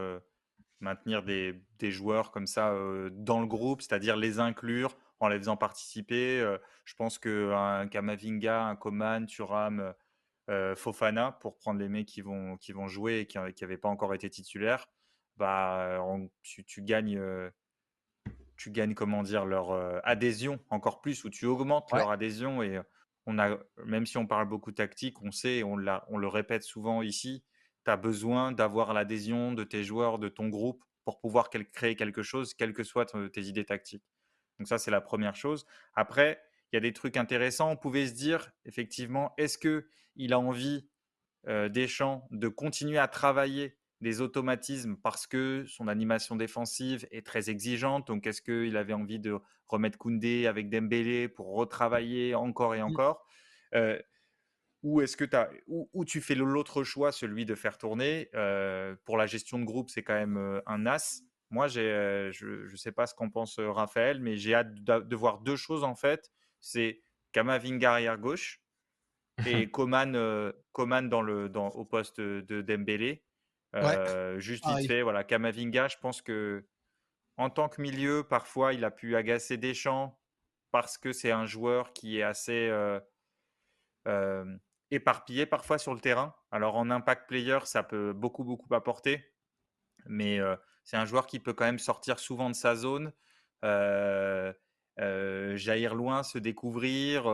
maintenir 0.84 1.22
des, 1.22 1.60
joueurs 1.90 2.30
comme 2.30 2.46
ça 2.46 2.74
dans 3.10 3.40
le 3.40 3.46
groupe, 3.46 3.82
c'est-à-dire 3.82 4.16
les 4.16 4.38
inclure 4.38 4.96
en 5.20 5.28
les 5.28 5.38
faisant 5.38 5.56
participer. 5.56 6.40
je 6.84 6.94
pense 6.94 7.18
qu'un 7.18 7.88
Kamavinga, 7.88 8.64
un 8.64 8.76
Coman, 8.76 9.26
Thuram, 9.26 9.94
Fofana, 10.76 11.32
pour 11.32 11.56
prendre 11.56 11.80
les 11.80 11.88
mecs 11.88 12.06
qui 12.06 12.20
vont, 12.20 12.56
qui 12.56 12.72
vont 12.72 12.88
jouer 12.88 13.20
et 13.20 13.26
qui 13.26 13.38
n'avaient 13.38 13.76
pas 13.76 13.88
encore 13.88 14.14
été 14.14 14.30
titulaires, 14.30 14.86
bah, 15.36 16.00
tu, 16.42 16.82
gagnes, 16.82 17.20
tu 18.56 18.70
gagnes, 18.70 18.94
comment 18.94 19.22
dire, 19.22 19.44
leur 19.44 19.72
adhésion 20.06 20.58
encore 20.70 21.00
plus, 21.00 21.24
ou 21.24 21.30
tu 21.30 21.46
augmentes 21.46 21.92
leur 21.92 22.10
adhésion. 22.10 22.62
Et 22.62 22.80
on 23.26 23.38
a, 23.38 23.58
même 23.84 24.06
si 24.06 24.16
on 24.18 24.26
parle 24.26 24.48
beaucoup 24.48 24.72
tactique, 24.72 25.22
on 25.22 25.30
sait, 25.30 25.62
on, 25.62 25.76
on 26.08 26.18
le 26.18 26.28
répète 26.28 26.62
souvent 26.62 27.02
ici, 27.02 27.44
tu 27.84 27.90
as 27.90 27.96
besoin 27.96 28.52
d'avoir 28.52 28.92
l'adhésion 28.92 29.52
de 29.52 29.64
tes 29.64 29.84
joueurs, 29.84 30.18
de 30.18 30.28
ton 30.28 30.48
groupe, 30.48 30.84
pour 31.04 31.20
pouvoir 31.20 31.50
créer 31.50 31.96
quelque 31.96 32.22
chose, 32.22 32.54
quelles 32.54 32.72
que 32.72 32.82
soient 32.82 33.06
tes 33.06 33.42
idées 33.42 33.64
tactiques. 33.64 34.04
Donc 34.58 34.68
ça, 34.68 34.78
c'est 34.78 34.90
la 34.90 35.00
première 35.00 35.36
chose. 35.36 35.66
Après, 35.94 36.40
il 36.72 36.76
y 36.76 36.78
a 36.78 36.80
des 36.80 36.92
trucs 36.92 37.16
intéressants. 37.16 37.70
On 37.70 37.76
pouvait 37.76 38.06
se 38.06 38.14
dire, 38.14 38.50
effectivement, 38.64 39.32
est-ce 39.36 39.58
qu'il 39.58 40.32
a 40.32 40.38
envie, 40.38 40.88
euh, 41.46 41.68
Deschamps, 41.68 42.26
de 42.30 42.48
continuer 42.48 42.98
à 42.98 43.08
travailler 43.08 43.76
des 44.00 44.20
automatismes 44.20 44.96
parce 44.96 45.26
que 45.26 45.64
son 45.66 45.88
animation 45.88 46.36
défensive 46.36 47.06
est 47.10 47.26
très 47.26 47.50
exigeante? 47.50 48.06
Donc, 48.06 48.26
est-ce 48.26 48.42
qu'il 48.42 48.76
avait 48.76 48.92
envie 48.92 49.18
de 49.18 49.38
remettre 49.66 49.98
Koundé 49.98 50.46
avec 50.46 50.70
Dembélé 50.70 51.28
pour 51.28 51.54
retravailler 51.54 52.34
encore 52.34 52.74
et 52.74 52.80
mmh. 52.80 52.86
encore? 52.86 53.26
Euh, 53.74 53.98
Ou 54.84 55.00
est-ce 55.00 55.16
que 55.16 55.24
as, 55.34 55.50
ou, 55.66 56.04
tu 56.04 56.20
fais 56.20 56.36
l'autre 56.36 56.84
choix, 56.84 57.10
celui 57.10 57.44
de 57.44 57.56
faire 57.56 57.76
tourner? 57.76 58.28
Euh, 58.34 58.94
Pour 59.04 59.16
la 59.16 59.26
gestion 59.26 59.58
de 59.58 59.64
groupe, 59.64 59.90
c'est 59.90 60.04
quand 60.04 60.14
même 60.14 60.36
euh, 60.36 60.60
un 60.66 60.86
as. 60.86 61.22
Moi, 61.50 61.66
je 61.66 62.28
ne 62.70 62.76
sais 62.76 62.92
pas 62.92 63.06
ce 63.06 63.14
qu'en 63.14 63.30
pense 63.30 63.58
Raphaël, 63.58 64.20
mais 64.20 64.36
j'ai 64.36 64.54
hâte 64.54 64.72
de, 64.74 65.16
voir 65.16 65.40
deux 65.40 65.56
choses 65.56 65.84
en 65.84 65.94
fait. 65.94 66.30
C'est 66.60 67.02
Kamavinga 67.32 67.92
arrière 67.92 68.18
gauche 68.18 68.62
et 69.46 69.68
Coman, 69.70 70.52
Coman 70.72 71.08
dans 71.08 71.22
le, 71.22 71.48
dans, 71.48 71.68
au 71.70 71.84
poste 71.84 72.20
de 72.20 72.62
Dembélé. 72.62 73.24
Euh, 73.74 74.38
juste 74.38 74.66
vite 74.66 74.86
fait, 74.86 75.02
voilà, 75.02 75.24
Kamavinga, 75.24 75.88
je 75.88 75.96
pense 75.98 76.22
que 76.22 76.64
en 77.36 77.50
tant 77.50 77.68
que 77.68 77.82
milieu, 77.82 78.22
parfois, 78.22 78.72
il 78.72 78.84
a 78.84 78.90
pu 78.90 79.16
agacer 79.16 79.56
Deschamps 79.56 80.18
parce 80.70 80.98
que 80.98 81.12
c'est 81.12 81.32
un 81.32 81.46
joueur 81.46 81.92
qui 81.92 82.18
est 82.18 82.22
assez 82.22 82.68
euh, 82.68 83.00
euh, 84.06 84.44
éparpillé 84.94 85.46
parfois 85.46 85.78
sur 85.78 85.94
le 85.94 86.00
terrain. 86.00 86.34
Alors 86.50 86.76
en 86.76 86.90
impact 86.90 87.28
player, 87.28 87.58
ça 87.64 87.82
peut 87.82 88.12
beaucoup, 88.12 88.44
beaucoup 88.44 88.72
apporter, 88.74 89.32
mais 90.06 90.38
c'est 90.84 90.96
un 90.96 91.04
joueur 91.04 91.26
qui 91.26 91.38
peut 91.40 91.52
quand 91.52 91.64
même 91.64 91.78
sortir 91.78 92.18
souvent 92.18 92.50
de 92.50 92.54
sa 92.54 92.74
zone, 92.74 93.12
jaillir 95.56 95.94
loin, 95.94 96.22
se 96.22 96.38
découvrir, 96.38 97.24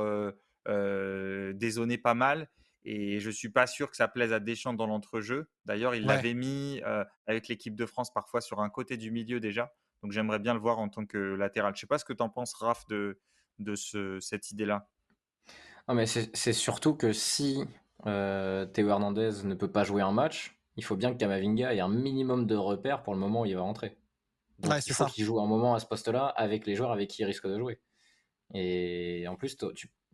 dézoner 0.67 1.99
pas 1.99 2.15
mal. 2.15 2.51
Et 2.83 3.21
je 3.21 3.27
ne 3.27 3.33
suis 3.33 3.51
pas 3.51 3.67
sûr 3.67 3.91
que 3.91 3.97
ça 3.97 4.09
plaise 4.09 4.33
à 4.33 4.41
Deschamps 4.41 4.73
dans 4.73 4.87
l'entrejeu. 4.87 5.51
D'ailleurs, 5.67 5.95
il 5.95 6.07
l'avait 6.07 6.33
mis 6.33 6.81
avec 7.27 7.49
l'équipe 7.49 7.77
de 7.77 7.85
France 7.87 8.13
parfois 8.13 8.41
sur 8.41 8.61
un 8.61 8.71
côté 8.71 8.97
du 8.97 9.11
milieu 9.11 9.39
déjà. 9.39 9.73
Donc 10.03 10.13
j'aimerais 10.13 10.39
bien 10.39 10.55
le 10.55 10.61
voir 10.61 10.79
en 10.79 10.89
tant 10.89 11.05
que 11.05 11.19
latéral. 11.19 11.75
Je 11.75 11.77
ne 11.77 11.81
sais 11.81 11.87
pas 11.87 11.99
ce 11.99 12.07
que 12.07 12.15
tu 12.15 12.23
en 12.23 12.31
penses, 12.31 12.55
Raph, 12.55 12.87
de, 12.89 13.21
de 13.59 13.75
ce, 13.75 14.19
cette 14.21 14.51
idée-là. 14.51 14.89
Non, 15.89 15.95
mais 15.95 16.07
c'est 16.07 16.53
surtout 16.53 16.95
que 16.95 17.13
si 17.13 17.65
Théo 18.05 18.89
Hernandez 18.89 19.45
ne 19.45 19.55
peut 19.55 19.71
pas 19.71 19.85
jouer 19.85 20.03
un 20.03 20.13
match, 20.13 20.59
il 20.77 20.85
faut 20.85 20.97
bien 20.97 21.13
que 21.13 21.19
Kamavinga 21.19 21.75
ait 21.75 21.81
un 21.81 21.89
minimum 21.89 22.47
de 22.47 22.57
repères 22.57 23.03
pour 23.03 23.13
le 23.13 23.21
moment 23.21 23.43
où 23.43 23.47
il 23.47 23.55
va 23.55 23.63
rentrer. 23.63 23.99
Donc 24.61 24.75
il 24.87 24.93
faut 24.93 25.07
qu'il 25.07 25.25
joue 25.25 25.41
un 25.41 25.47
moment 25.47 25.75
à 25.75 25.81
ce 25.81 25.87
poste-là 25.87 26.27
avec 26.27 26.67
les 26.67 26.75
joueurs 26.77 26.93
avec 26.93 27.09
qui 27.11 27.23
il 27.23 27.25
risque 27.25 27.47
de 27.47 27.59
jouer. 27.59 27.81
Et 28.55 29.27
en 29.29 29.37
plus, 29.37 29.57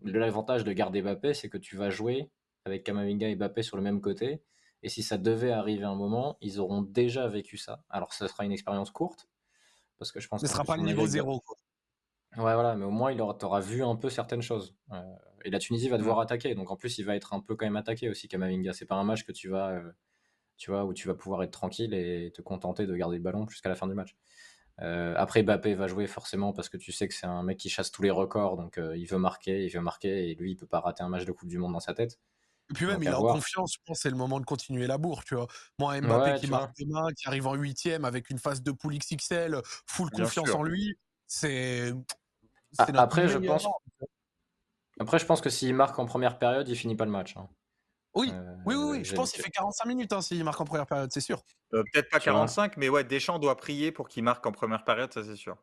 l'avantage 0.02 0.64
de 0.64 0.72
garder 0.72 1.02
Mbappé, 1.02 1.34
c'est 1.34 1.48
que 1.48 1.58
tu 1.58 1.76
vas 1.76 1.90
jouer 1.90 2.30
avec 2.64 2.84
Kamavinga 2.84 3.28
et 3.28 3.36
Mbappé 3.36 3.62
sur 3.62 3.76
le 3.76 3.82
même 3.82 4.00
côté. 4.00 4.42
Et 4.82 4.88
si 4.88 5.02
ça 5.02 5.18
devait 5.18 5.52
arriver 5.52 5.84
un 5.84 5.94
moment, 5.94 6.36
ils 6.40 6.60
auront 6.60 6.82
déjà 6.82 7.28
vécu 7.28 7.56
ça. 7.56 7.82
Alors, 7.88 8.12
ce 8.12 8.28
sera 8.28 8.44
une 8.44 8.52
expérience 8.52 8.90
courte, 8.90 9.28
parce 9.98 10.12
que 10.12 10.20
je 10.20 10.28
pense. 10.28 10.40
Ce 10.40 10.46
ne 10.46 10.50
sera 10.50 10.64
pas 10.64 10.76
le 10.76 10.82
niveau 10.82 11.06
zéro. 11.06 11.42
Ouais, 12.36 12.54
voilà, 12.54 12.74
mais 12.76 12.84
au 12.84 12.90
moins, 12.90 13.12
il 13.12 13.20
aura, 13.20 13.60
vu 13.60 13.82
un 13.82 13.96
peu 13.96 14.10
certaines 14.10 14.42
choses. 14.42 14.76
Euh, 14.92 15.02
et 15.44 15.50
la 15.50 15.58
Tunisie 15.58 15.88
va 15.88 15.98
devoir 15.98 16.18
mm. 16.18 16.22
attaquer, 16.22 16.54
donc 16.54 16.70
en 16.70 16.76
plus, 16.76 16.98
il 16.98 17.04
va 17.04 17.16
être 17.16 17.32
un 17.32 17.40
peu 17.40 17.56
quand 17.56 17.66
même 17.66 17.76
attaqué 17.76 18.08
aussi, 18.08 18.28
Kamavinga. 18.28 18.72
C'est 18.72 18.86
pas 18.86 18.96
un 18.96 19.04
match 19.04 19.24
que 19.24 19.32
tu 19.32 19.48
vas, 19.48 19.70
euh, 19.70 19.92
tu 20.56 20.70
vois, 20.70 20.84
où 20.84 20.92
tu 20.92 21.08
vas 21.08 21.14
pouvoir 21.14 21.42
être 21.42 21.52
tranquille 21.52 21.94
et 21.94 22.30
te 22.34 22.42
contenter 22.42 22.86
de 22.86 22.94
garder 22.94 23.16
le 23.16 23.22
ballon 23.22 23.48
jusqu'à 23.48 23.68
la 23.68 23.74
fin 23.74 23.86
du 23.86 23.94
match. 23.94 24.16
Euh, 24.82 25.14
après, 25.16 25.42
Mbappé 25.42 25.74
va 25.74 25.86
jouer 25.86 26.06
forcément 26.06 26.52
parce 26.52 26.68
que 26.68 26.76
tu 26.76 26.92
sais 26.92 27.08
que 27.08 27.14
c'est 27.14 27.26
un 27.26 27.42
mec 27.42 27.56
qui 27.56 27.70
chasse 27.70 27.90
tous 27.90 28.02
les 28.02 28.10
records, 28.10 28.58
donc 28.58 28.78
il 28.94 29.06
veut 29.06 29.18
marquer, 29.18 29.64
il 29.64 29.70
veut 29.70 29.80
marquer, 29.80 30.30
et 30.30 30.34
lui, 30.34 30.52
il 30.52 30.56
peut 30.56 30.66
pas 30.66 30.80
rater 30.80 31.02
un 31.02 31.08
match 31.08 31.24
de 31.24 31.32
Coupe 31.32 31.48
du 31.48 31.56
Monde 31.56 31.72
dans 31.72 31.80
sa 31.80 31.94
tête. 31.94 32.18
Et 32.68 32.74
puis 32.74 32.84
même, 32.84 33.02
il 33.02 33.08
est 33.08 33.14
en 33.14 33.22
confiance, 33.22 33.74
je 33.74 33.78
pense, 33.86 34.00
c'est 34.00 34.10
le 34.10 34.16
moment 34.16 34.40
de 34.40 34.44
continuer 34.44 34.86
la 34.86 34.98
bourre, 34.98 35.24
tu 35.24 35.36
vois. 35.36 35.46
Moi, 35.78 36.00
Mbappé 36.00 36.40
qui 36.40 36.48
marque 36.48 36.76
demain, 36.78 37.08
qui 37.16 37.28
arrive 37.28 37.46
en 37.46 37.54
huitième 37.54 38.04
avec 38.04 38.28
une 38.28 38.38
phase 38.38 38.62
de 38.62 38.72
poule 38.72 38.98
XXL, 38.98 39.62
full 39.86 40.10
confiance 40.10 40.50
en 40.50 40.62
lui, 40.62 40.98
c'est. 41.26 41.92
Après, 42.78 43.28
je 43.28 43.38
pense. 43.38 43.66
Après, 44.98 45.18
je 45.18 45.26
pense 45.26 45.40
que 45.40 45.50
s'il 45.50 45.74
marque 45.74 45.98
en 45.98 46.06
première 46.06 46.38
période, 46.38 46.68
il 46.68 46.76
finit 46.76 46.96
pas 46.96 47.04
le 47.04 47.10
match. 47.10 47.36
Hein. 47.36 47.48
Oui, 48.14 48.32
oui, 48.64 48.74
oui, 48.74 49.04
je 49.04 49.14
pense 49.14 49.30
qu'il 49.30 49.42
fait 49.42 49.50
45 49.50 49.84
minutes 49.86 50.12
hein, 50.14 50.22
s'il 50.22 50.42
marque 50.42 50.58
en 50.58 50.64
première 50.64 50.86
période, 50.86 51.10
c'est 51.12 51.20
sûr. 51.20 51.42
Euh, 51.74 51.82
peut-être 51.92 52.08
pas 52.08 52.18
45, 52.18 52.78
mais 52.78 52.88
ouais, 52.88 53.04
Deschamps 53.04 53.38
doit 53.38 53.56
prier 53.56 53.92
pour 53.92 54.08
qu'il 54.08 54.24
marque 54.24 54.46
en 54.46 54.52
première 54.52 54.84
période, 54.84 55.12
ça 55.12 55.22
c'est 55.22 55.36
sûr. 55.36 55.58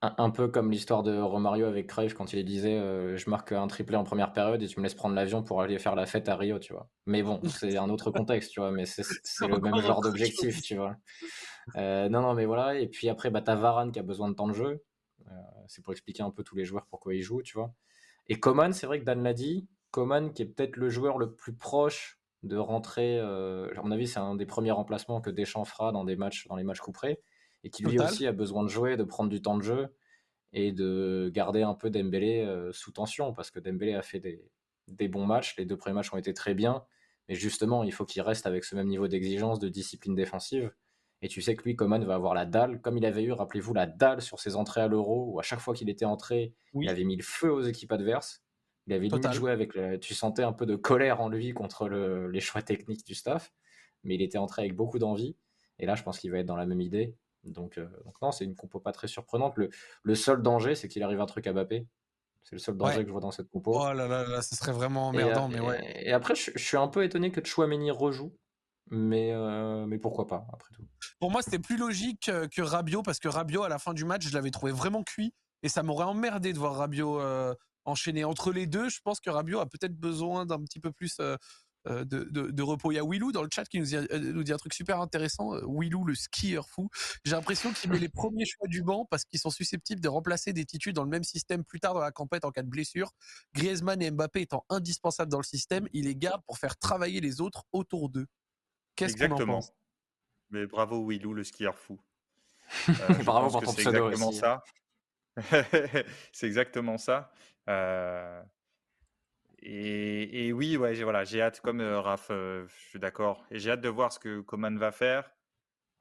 Un, 0.00 0.30
peu 0.30 0.48
comme 0.48 0.72
l'histoire 0.72 1.04
de 1.04 1.16
Romario 1.16 1.64
avec 1.66 1.86
Cruyff 1.86 2.14
quand 2.14 2.32
il 2.32 2.44
disait 2.44 2.76
euh, 2.76 3.16
je 3.16 3.30
marque 3.30 3.52
un 3.52 3.68
triplé 3.68 3.94
en 3.94 4.02
première 4.02 4.32
période 4.32 4.60
et 4.60 4.66
tu 4.66 4.80
me 4.80 4.82
laisses 4.82 4.96
prendre 4.96 5.14
l'avion 5.14 5.44
pour 5.44 5.62
aller 5.62 5.78
faire 5.78 5.94
la 5.94 6.06
fête 6.06 6.28
à 6.28 6.34
Rio, 6.34 6.58
tu 6.58 6.72
vois. 6.72 6.88
Mais 7.06 7.22
bon, 7.22 7.40
c'est 7.70 7.76
un 7.76 7.88
autre 7.88 8.10
contexte, 8.10 8.50
tu 8.50 8.58
vois, 8.58 8.72
mais 8.72 8.84
c'est 8.84 9.04
le 9.46 9.60
même 9.60 9.80
genre 9.80 10.00
d'objectif, 10.00 10.60
tu 10.62 10.76
vois. 10.76 10.96
Euh, 11.76 12.08
non, 12.08 12.20
non, 12.20 12.34
mais 12.34 12.46
voilà. 12.46 12.80
Et 12.80 12.88
puis 12.88 13.08
après, 13.08 13.30
bah, 13.30 13.42
t'as 13.42 13.54
Varane 13.54 13.92
qui 13.92 14.00
a 14.00 14.02
besoin 14.02 14.28
de 14.28 14.34
temps 14.34 14.48
de 14.48 14.54
jeu. 14.54 14.82
Euh, 15.30 15.34
c'est 15.68 15.82
pour 15.82 15.92
expliquer 15.92 16.22
un 16.22 16.30
peu 16.30 16.42
tous 16.42 16.56
les 16.56 16.64
joueurs 16.64 16.86
pourquoi 16.86 17.14
ils 17.14 17.22
jouent, 17.22 17.42
tu 17.42 17.54
vois. 17.56 17.72
Et 18.28 18.38
Coman, 18.38 18.72
c'est 18.72 18.86
vrai 18.86 19.00
que 19.00 19.04
Dan 19.04 19.22
l'a 19.22 19.34
dit, 19.34 19.66
Coman 19.90 20.32
qui 20.32 20.42
est 20.42 20.46
peut-être 20.46 20.76
le 20.76 20.88
joueur 20.88 21.18
le 21.18 21.34
plus 21.34 21.54
proche 21.54 22.18
de 22.42 22.56
rentrer, 22.56 23.20
à 23.20 23.82
mon 23.82 23.92
avis, 23.92 24.08
c'est 24.08 24.18
un 24.18 24.34
des 24.34 24.46
premiers 24.46 24.72
remplacements 24.72 25.20
que 25.20 25.30
Deschamps 25.30 25.64
fera 25.64 25.92
dans 25.92 26.04
des 26.04 26.16
matchs, 26.16 26.46
dans 26.48 26.56
les 26.56 26.64
matchs 26.64 26.80
couperés 26.80 27.20
et 27.64 27.70
qui 27.70 27.84
lui 27.84 27.98
aussi 27.98 28.26
a 28.26 28.32
besoin 28.32 28.62
de 28.62 28.68
jouer, 28.68 28.96
de 28.96 29.04
prendre 29.04 29.30
du 29.30 29.40
temps 29.40 29.56
de 29.56 29.62
jeu 29.62 29.88
et 30.52 30.72
de 30.72 31.30
garder 31.32 31.62
un 31.62 31.74
peu 31.74 31.90
Dembélé 31.90 32.40
euh, 32.40 32.72
sous 32.72 32.92
tension 32.92 33.32
parce 33.32 33.50
que 33.50 33.60
Dembélé 33.60 33.94
a 33.94 34.02
fait 34.02 34.20
des, 34.20 35.08
bons 35.08 35.26
matchs, 35.26 35.56
les 35.56 35.64
deux 35.64 35.76
premiers 35.76 35.94
matchs 35.94 36.12
ont 36.12 36.18
été 36.18 36.34
très 36.34 36.54
bien, 36.54 36.84
mais 37.28 37.34
justement 37.34 37.84
il 37.84 37.92
faut 37.92 38.04
qu'il 38.04 38.22
reste 38.22 38.46
avec 38.46 38.64
ce 38.64 38.74
même 38.74 38.88
niveau 38.88 39.08
d'exigence, 39.08 39.58
de 39.58 39.68
discipline 39.68 40.14
défensive. 40.14 40.72
Et 41.22 41.28
tu 41.28 41.40
sais 41.40 41.54
que 41.54 41.62
lui, 41.62 41.76
Coman, 41.76 42.04
va 42.04 42.14
avoir 42.14 42.34
la 42.34 42.44
dalle, 42.44 42.80
comme 42.80 42.98
il 42.98 43.06
avait 43.06 43.22
eu, 43.22 43.32
rappelez-vous, 43.32 43.72
la 43.72 43.86
dalle 43.86 44.20
sur 44.20 44.40
ses 44.40 44.56
entrées 44.56 44.80
à 44.80 44.88
l'Euro, 44.88 45.30
où 45.32 45.38
à 45.38 45.42
chaque 45.42 45.60
fois 45.60 45.72
qu'il 45.72 45.88
était 45.88 46.04
entré, 46.04 46.52
il 46.74 46.88
avait 46.88 47.04
mis 47.04 47.16
le 47.16 47.22
feu 47.22 47.50
aux 47.50 47.62
équipes 47.62 47.92
adverses. 47.92 48.42
Il 48.88 48.92
avait 48.92 49.06
limite 49.06 49.32
joué 49.32 49.52
avec. 49.52 49.72
Tu 50.00 50.14
sentais 50.14 50.42
un 50.42 50.52
peu 50.52 50.66
de 50.66 50.74
colère 50.74 51.20
en 51.20 51.28
lui 51.28 51.54
contre 51.54 51.88
les 51.88 52.40
choix 52.40 52.62
techniques 52.62 53.06
du 53.06 53.14
staff, 53.14 53.52
mais 54.02 54.16
il 54.16 54.22
était 54.22 54.38
entré 54.38 54.62
avec 54.62 54.74
beaucoup 54.74 54.98
d'envie. 54.98 55.36
Et 55.78 55.86
là, 55.86 55.94
je 55.94 56.02
pense 56.02 56.18
qu'il 56.18 56.30
va 56.32 56.38
être 56.38 56.46
dans 56.46 56.56
la 56.56 56.66
même 56.66 56.80
idée. 56.80 57.16
Donc, 57.44 57.78
euh, 57.78 57.88
donc 58.04 58.20
non, 58.22 58.30
c'est 58.30 58.44
une 58.44 58.54
compo 58.54 58.78
pas 58.80 58.92
très 58.92 59.08
surprenante. 59.08 59.56
Le, 59.56 59.70
le 60.02 60.14
seul 60.14 60.42
danger, 60.42 60.74
c'est 60.74 60.88
qu'il 60.88 61.02
arrive 61.02 61.20
un 61.20 61.26
truc 61.26 61.46
à 61.46 61.52
Mbappé. 61.52 61.86
C'est 62.44 62.56
le 62.56 62.60
seul 62.60 62.76
danger 62.76 63.02
que 63.02 63.06
je 63.06 63.12
vois 63.12 63.20
dans 63.20 63.30
cette 63.30 63.48
compo. 63.48 63.72
Oh 63.74 63.92
là 63.92 64.06
là, 64.08 64.26
là 64.26 64.42
ce 64.42 64.56
serait 64.56 64.72
vraiment 64.72 65.08
emmerdant. 65.08 65.48
Et, 65.50 65.54
mais 65.54 65.60
ouais. 65.60 66.06
et, 66.06 66.12
après, 66.12 66.34
je, 66.34 66.50
suis 66.56 66.76
un 66.76 66.88
peu 66.88 67.04
étonné 67.04 67.30
que 67.30 67.44
Chouameni 67.44 67.90
rejoue. 67.90 68.36
Mais, 68.90 69.32
euh, 69.32 69.86
mais 69.86 69.98
pourquoi 69.98 70.26
pas, 70.26 70.46
après 70.52 70.74
tout. 70.74 70.84
Pour 71.18 71.30
moi, 71.30 71.42
c'était 71.42 71.58
plus 71.58 71.76
logique 71.76 72.30
que 72.50 72.62
Rabiot, 72.62 73.02
parce 73.02 73.18
que 73.18 73.28
Rabiot, 73.28 73.62
à 73.62 73.68
la 73.68 73.78
fin 73.78 73.94
du 73.94 74.04
match, 74.04 74.26
je 74.26 74.34
l'avais 74.34 74.50
trouvé 74.50 74.72
vraiment 74.72 75.02
cuit. 75.02 75.34
Et 75.62 75.68
ça 75.68 75.82
m'aurait 75.82 76.04
emmerdé 76.04 76.52
de 76.52 76.58
voir 76.58 76.74
Rabiot 76.76 77.20
euh, 77.20 77.54
enchaîner 77.84 78.24
entre 78.24 78.52
les 78.52 78.66
deux. 78.66 78.88
Je 78.88 79.00
pense 79.02 79.20
que 79.20 79.30
Rabiot 79.30 79.60
a 79.60 79.66
peut-être 79.66 79.96
besoin 79.96 80.44
d'un 80.44 80.60
petit 80.62 80.80
peu 80.80 80.90
plus 80.92 81.20
euh, 81.88 82.04
de, 82.04 82.62
repos. 82.62 82.92
Il 82.92 82.94
y 82.94 82.98
a 82.98 83.04
Willou 83.04 83.32
dans 83.32 83.42
le 83.42 83.48
chat 83.52 83.64
qui 83.64 83.80
nous 83.80 83.86
dit, 83.86 83.96
euh, 83.96 84.06
nous 84.12 84.44
dit 84.44 84.52
un 84.52 84.56
truc 84.56 84.72
super 84.72 85.00
intéressant. 85.00 85.54
Euh, 85.54 85.62
Willou, 85.66 86.04
le 86.04 86.14
skieur 86.14 86.68
fou. 86.68 86.88
J'ai 87.24 87.32
l'impression 87.32 87.72
qu'il 87.72 87.90
met 87.90 87.98
les 87.98 88.08
premiers 88.08 88.44
choix 88.44 88.68
du 88.68 88.82
banc 88.82 89.06
parce 89.10 89.24
qu'ils 89.24 89.40
sont 89.40 89.50
susceptibles 89.50 90.00
de 90.00 90.08
remplacer 90.08 90.52
des 90.52 90.64
titus 90.64 90.94
dans 90.94 91.02
le 91.02 91.10
même 91.10 91.24
système 91.24 91.64
plus 91.64 91.80
tard 91.80 91.94
dans 91.94 92.00
la 92.00 92.12
campagne 92.12 92.40
en 92.44 92.52
cas 92.52 92.62
de 92.62 92.68
blessure. 92.68 93.10
Griezmann 93.54 94.00
et 94.00 94.10
Mbappé 94.10 94.42
étant 94.42 94.64
indispensables 94.68 95.30
dans 95.30 95.38
le 95.38 95.44
système, 95.44 95.88
il 95.92 96.04
les 96.04 96.14
garde 96.14 96.42
pour 96.46 96.58
faire 96.58 96.76
travailler 96.76 97.20
les 97.20 97.40
autres 97.40 97.64
autour 97.72 98.08
d'eux. 98.08 98.26
Qu'est-ce 99.06 99.28
qu'on 99.28 99.34
en 99.34 99.46
pense? 99.46 99.72
Mais 100.50 100.66
bravo 100.66 101.06
Willou, 101.06 101.34
le 101.34 101.44
skieur 101.44 101.78
fou. 101.78 102.00
bravo 103.24 103.50
pour 103.50 103.62
ton 103.62 103.74
pseudo 103.74 104.10
exactement 104.10 104.32
ça. 104.32 104.62
c'est 106.32 106.46
exactement 106.46 106.98
ça. 106.98 107.32
Et, 109.64 110.52
oui, 110.52 110.76
ouais, 110.76 110.94
j'ai 110.94 111.04
voilà, 111.04 111.22
j'ai 111.22 111.40
hâte, 111.40 111.60
comme 111.60 111.80
euh, 111.80 112.00
Raph, 112.00 112.28
euh, 112.30 112.66
je 112.66 112.88
suis 112.88 112.98
d'accord, 112.98 113.46
et 113.50 113.60
j'ai 113.60 113.70
hâte 113.70 113.80
de 113.80 113.88
voir 113.88 114.12
ce 114.12 114.18
que 114.18 114.40
Coman 114.40 114.76
va 114.76 114.90
faire 114.90 115.30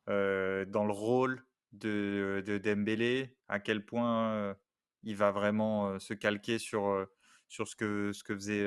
euh, 0.10 0.66
dans 0.66 0.84
le 0.84 0.92
rôle 0.92 1.46
de, 1.72 2.44
de, 2.46 2.58
Dembélé, 2.58 3.38
à 3.48 3.60
quel 3.60 3.86
point 3.86 4.58
il 5.04 5.16
va 5.16 5.32
vraiment 5.32 6.00
se 6.00 6.16
calquer 6.16 6.58
sur, 6.58 7.08
sur 7.48 7.68
ce, 7.68 7.76
que, 7.76 8.12
ce, 8.14 8.24
que 8.24 8.34
faisait, 8.34 8.66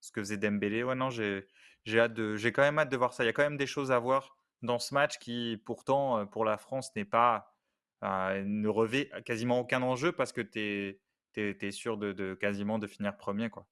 ce 0.00 0.12
que 0.12 0.20
faisait 0.20 0.38
Dembélé. 0.38 0.84
Ouais, 0.84 0.94
non, 0.94 1.10
j'ai, 1.10 1.46
j'ai, 1.86 2.00
hâte 2.00 2.12
de, 2.12 2.36
j'ai 2.36 2.52
quand 2.52 2.62
même 2.62 2.78
hâte 2.78 2.90
de 2.90 2.96
voir 2.96 3.14
ça. 3.14 3.24
Il 3.24 3.26
y 3.26 3.30
a 3.30 3.32
quand 3.32 3.42
même 3.42 3.56
des 3.56 3.66
choses 3.66 3.90
à 3.90 3.98
voir 3.98 4.36
dans 4.62 4.78
ce 4.78 4.92
match 4.92 5.18
qui, 5.18 5.60
pourtant, 5.64 6.26
pour 6.26 6.44
la 6.44 6.58
France, 6.58 6.90
n'est 6.94 7.04
pas 7.06 7.56
ne 8.02 8.68
revêt 8.68 9.10
quasiment 9.24 9.60
aucun 9.60 9.82
enjeu 9.82 10.12
parce 10.12 10.32
que 10.32 10.40
tu 10.40 11.00
es, 11.36 11.70
sûr 11.70 11.96
de, 11.96 12.34
quasiment 12.34 12.78
de 12.78 12.86
finir 12.86 13.16
premier. 13.16 13.48
Quoi. 13.48 13.66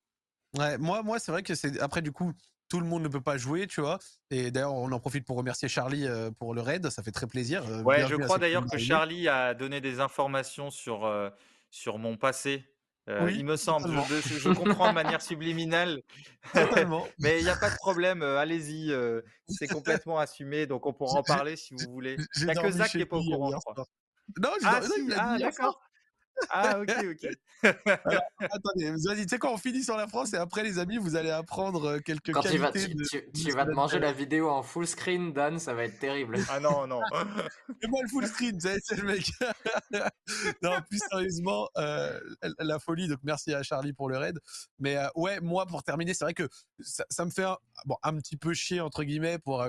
Ouais, 0.57 0.79
moi, 0.79 1.03
moi 1.03 1.19
c'est 1.19 1.33
vrai 1.33 1.43
que 1.43 1.55
c'est 1.55 1.81
après 1.81 2.03
du 2.03 2.13
coup 2.13 2.33
tout 2.69 2.81
le 2.81 2.87
monde 2.87 3.03
ne 3.03 3.09
peut 3.09 3.21
pas 3.21 3.37
jouer, 3.37 3.67
tu 3.67 3.81
vois. 3.81 3.99
Et 4.31 4.51
d'ailleurs, 4.51 4.75
on 4.75 4.91
en 4.91 4.99
profite 4.99 5.27
pour 5.27 5.37
remercier 5.37 5.69
Charlie 5.69 6.07
euh, 6.07 6.31
pour 6.31 6.55
le 6.55 6.61
raid, 6.61 6.89
ça 6.91 7.03
fait 7.03 7.13
très 7.13 7.27
plaisir. 7.27 7.65
Euh, 7.69 7.83
ouais, 7.83 8.07
je 8.09 8.17
crois 8.17 8.39
d'ailleurs 8.39 8.65
que 8.67 8.79
Charlie 8.79 9.29
a 9.29 9.55
donné 9.55 9.81
des 9.81 10.01
informations 10.01 10.71
sur, 10.71 11.05
euh, 11.05 11.31
sur 11.71 11.99
mon 11.99 12.17
passé. 12.17 12.65
Il 13.07 13.45
me 13.45 13.57
semble, 13.57 13.89
je, 14.09 14.49
comprends 14.55 14.89
de 14.89 14.95
manière 14.95 15.23
subliminale. 15.23 16.03
Mais 17.19 17.39
il 17.39 17.45
n'y 17.45 17.51
a 17.51 17.57
pas 17.57 17.71
de 17.71 17.77
problème, 17.77 18.23
allez-y, 18.23 18.95
c'est 19.49 19.69
complètement 19.69 20.19
assumé, 20.19 20.67
donc 20.67 20.87
on 20.87 20.93
pourra 20.93 21.21
en 21.21 21.23
parler 21.23 21.57
si 21.57 21.75
vous 21.75 21.93
voulez. 21.93 22.17
Il 22.37 22.45
n'y 22.45 22.51
a 22.51 22.55
que 22.55 22.71
Zach 22.71 22.91
qui 22.91 22.99
n'est 22.99 23.07
pas 23.07 23.17
au 23.17 23.23
courant. 23.23 23.51
Non, 24.41 24.51
ah, 24.65 24.81
ah 25.17 25.39
d'accord. 25.39 25.81
Ah, 26.51 26.79
ok, 26.81 26.93
ok. 27.13 27.31
attendez, 28.41 28.91
vas-y, 28.91 29.23
tu 29.23 29.29
sais 29.29 29.39
quoi, 29.39 29.53
on 29.53 29.57
finit 29.57 29.83
sur 29.83 29.97
la 29.97 30.07
France 30.07 30.35
et 30.35 30.37
après, 30.37 30.63
les 30.63 30.79
amis, 30.79 30.99
vous 30.99 31.17
allez 31.17 31.31
apprendre 31.31 31.85
euh, 31.85 31.99
quelques 31.99 32.33
Quand 32.33 32.43
tu 32.43 32.59
vas, 32.59 32.73
tu, 32.73 33.51
vas 33.53 33.65
te 33.65 33.71
manger 33.71 33.99
la 33.99 34.13
vidéo 34.13 34.49
en 34.49 34.63
full 34.63 34.87
screen, 34.87 35.33
Dan, 35.33 35.59
ça 35.59 35.75
va 35.75 35.85
être 35.85 35.99
terrible. 35.99 36.39
Ah 36.51 36.61
non, 36.61 36.87
non. 36.87 37.01
Fais-moi 37.81 38.01
le 38.03 38.09
full 38.09 38.27
screen, 38.27 38.59
c'est 38.61 38.97
le 38.97 39.05
mec. 39.05 39.31
non, 40.63 40.73
plus 40.89 41.01
sérieusement, 41.11 41.69
euh, 41.79 42.19
la 42.59 42.79
folie, 42.79 43.09
donc 43.09 43.21
merci 43.23 43.55
à 43.55 43.63
Charlie 43.63 43.93
pour 43.93 44.09
le 44.09 44.19
raid. 44.19 44.39
Mais 44.79 44.97
euh, 44.97 45.09
ouais, 45.15 45.41
moi, 45.41 45.67
pour 45.67 45.83
terminer, 45.83 46.15
c'est 46.15 46.25
vrai 46.25 46.35
que 46.35 46.49
ça, 46.81 47.25
me 47.25 47.31
fait 47.31 47.45
un, 47.45 47.57
bon, 47.87 47.97
un 48.03 48.17
petit 48.17 48.37
peu 48.37 48.53
chier, 48.53 48.81
entre 48.81 49.05
guillemets, 49.05 49.39
pour 49.39 49.65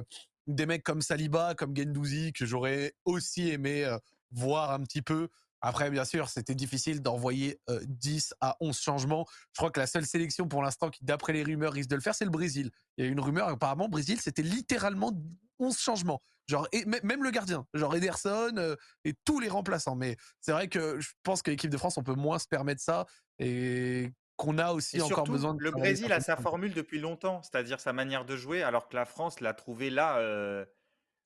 des 0.47 0.65
mecs 0.65 0.83
comme 0.83 1.01
Saliba, 1.01 1.55
comme 1.55 1.75
Gendouzi, 1.75 2.33
que 2.33 2.45
j'aurais 2.45 2.93
aussi 3.05 3.49
aimé 3.49 3.89
voir 4.31 4.71
un 4.71 4.81
petit 4.81 5.01
peu. 5.01 5.29
Après, 5.67 5.89
bien 5.89 6.05
sûr, 6.05 6.29
c'était 6.29 6.53
difficile 6.53 7.01
d'envoyer 7.01 7.59
10 7.87 8.35
à 8.39 8.55
11 8.59 8.79
changements. 8.79 9.25
Je 9.51 9.57
crois 9.57 9.71
que 9.71 9.79
la 9.79 9.87
seule 9.87 10.05
sélection 10.05 10.47
pour 10.47 10.61
l'instant 10.61 10.91
qui, 10.91 11.03
d'après 11.03 11.33
les 11.33 11.41
rumeurs, 11.41 11.73
risque 11.73 11.89
de 11.89 11.95
le 11.95 12.01
faire, 12.01 12.13
c'est 12.13 12.23
le 12.23 12.29
Brésil. 12.29 12.69
Il 12.97 13.05
y 13.05 13.07
a 13.07 13.11
une 13.11 13.19
rumeur, 13.19 13.47
apparemment, 13.47 13.89
Brésil, 13.89 14.21
c'était 14.21 14.43
littéralement 14.43 15.11
11 15.57 15.75
changements. 15.75 16.21
Genre, 16.47 16.67
et 16.71 16.85
même 16.85 17.23
le 17.23 17.31
gardien, 17.31 17.65
genre 17.73 17.95
Ederson 17.95 18.75
et 19.03 19.15
tous 19.25 19.39
les 19.39 19.49
remplaçants. 19.49 19.95
Mais 19.95 20.17
c'est 20.39 20.51
vrai 20.51 20.67
que 20.67 20.99
je 20.99 21.09
pense 21.23 21.41
que 21.41 21.49
l'équipe 21.49 21.71
de 21.71 21.77
France, 21.77 21.97
on 21.97 22.03
peut 22.03 22.13
moins 22.13 22.37
se 22.37 22.47
permettre 22.47 22.81
ça 22.81 23.07
et 23.39 24.11
qu'on 24.37 24.59
a 24.59 24.71
aussi 24.71 25.01
encore 25.01 25.23
besoin 25.23 25.55
de. 25.55 25.63
Le 25.63 25.71
Brésil 25.71 26.13
a 26.13 26.19
sa 26.19 26.35
formule 26.35 26.75
depuis 26.75 26.99
longtemps, 26.99 27.41
c'est-à-dire 27.41 27.79
sa 27.79 27.93
manière 27.93 28.25
de 28.25 28.37
jouer, 28.37 28.61
alors 28.61 28.87
que 28.87 28.95
la 28.95 29.05
France 29.05 29.39
l'a 29.39 29.55
trouvé 29.55 29.89
là. 29.89 30.63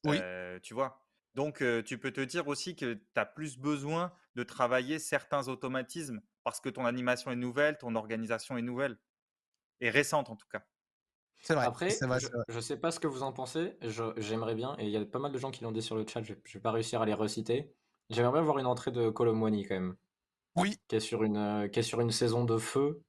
oui. 0.05 0.17
tu 0.63 0.73
vois? 0.73 0.97
Donc, 1.35 1.63
tu 1.85 1.97
peux 1.97 2.11
te 2.11 2.21
dire 2.21 2.47
aussi 2.47 2.75
que 2.75 2.93
tu 2.93 3.19
as 3.19 3.25
plus 3.25 3.57
besoin 3.57 4.11
de 4.35 4.43
travailler 4.43 4.99
certains 4.99 5.47
automatismes 5.47 6.21
parce 6.43 6.59
que 6.59 6.69
ton 6.69 6.85
animation 6.85 7.31
est 7.31 7.35
nouvelle, 7.35 7.77
ton 7.77 7.95
organisation 7.95 8.57
est 8.57 8.61
nouvelle 8.61 8.97
et 9.81 9.89
récente 9.89 10.29
en 10.29 10.35
tout 10.35 10.47
cas. 10.51 10.63
C'est 11.41 11.53
vrai. 11.53 11.65
Après, 11.65 11.89
je, 11.89 12.55
ne 12.55 12.61
sais 12.61 12.77
pas 12.77 12.91
ce 12.91 12.99
que 12.99 13.07
vous 13.07 13.23
en 13.23 13.31
pensez. 13.31 13.77
J'aimerais 14.17 14.55
bien, 14.55 14.75
et 14.77 14.85
il 14.85 14.89
y 14.89 14.97
a 14.97 15.05
pas 15.05 15.19
mal 15.19 15.31
de 15.31 15.37
gens 15.37 15.51
qui 15.51 15.63
l'ont 15.63 15.71
dit 15.71 15.81
sur 15.81 15.95
le 15.95 16.05
chat. 16.05 16.21
Je, 16.21 16.33
ne 16.33 16.37
vais 16.53 16.59
pas 16.59 16.71
réussir 16.71 17.01
à 17.01 17.05
les 17.05 17.13
reciter. 17.13 17.73
J'aimerais 18.09 18.33
bien 18.33 18.41
voir 18.41 18.59
une 18.59 18.65
entrée 18.65 18.91
de 18.91 19.09
Colomwani 19.09 19.65
quand 19.65 19.75
même. 19.75 19.95
Oui. 20.55 20.75
Qui 20.89 20.97
est 20.97 20.99
sur 20.99 21.23
une, 21.23 21.69
qui 21.71 21.79
est 21.79 21.83
sur 21.83 22.01
une 22.01 22.11
saison 22.11 22.43
de 22.43 22.57
feu 22.57 23.03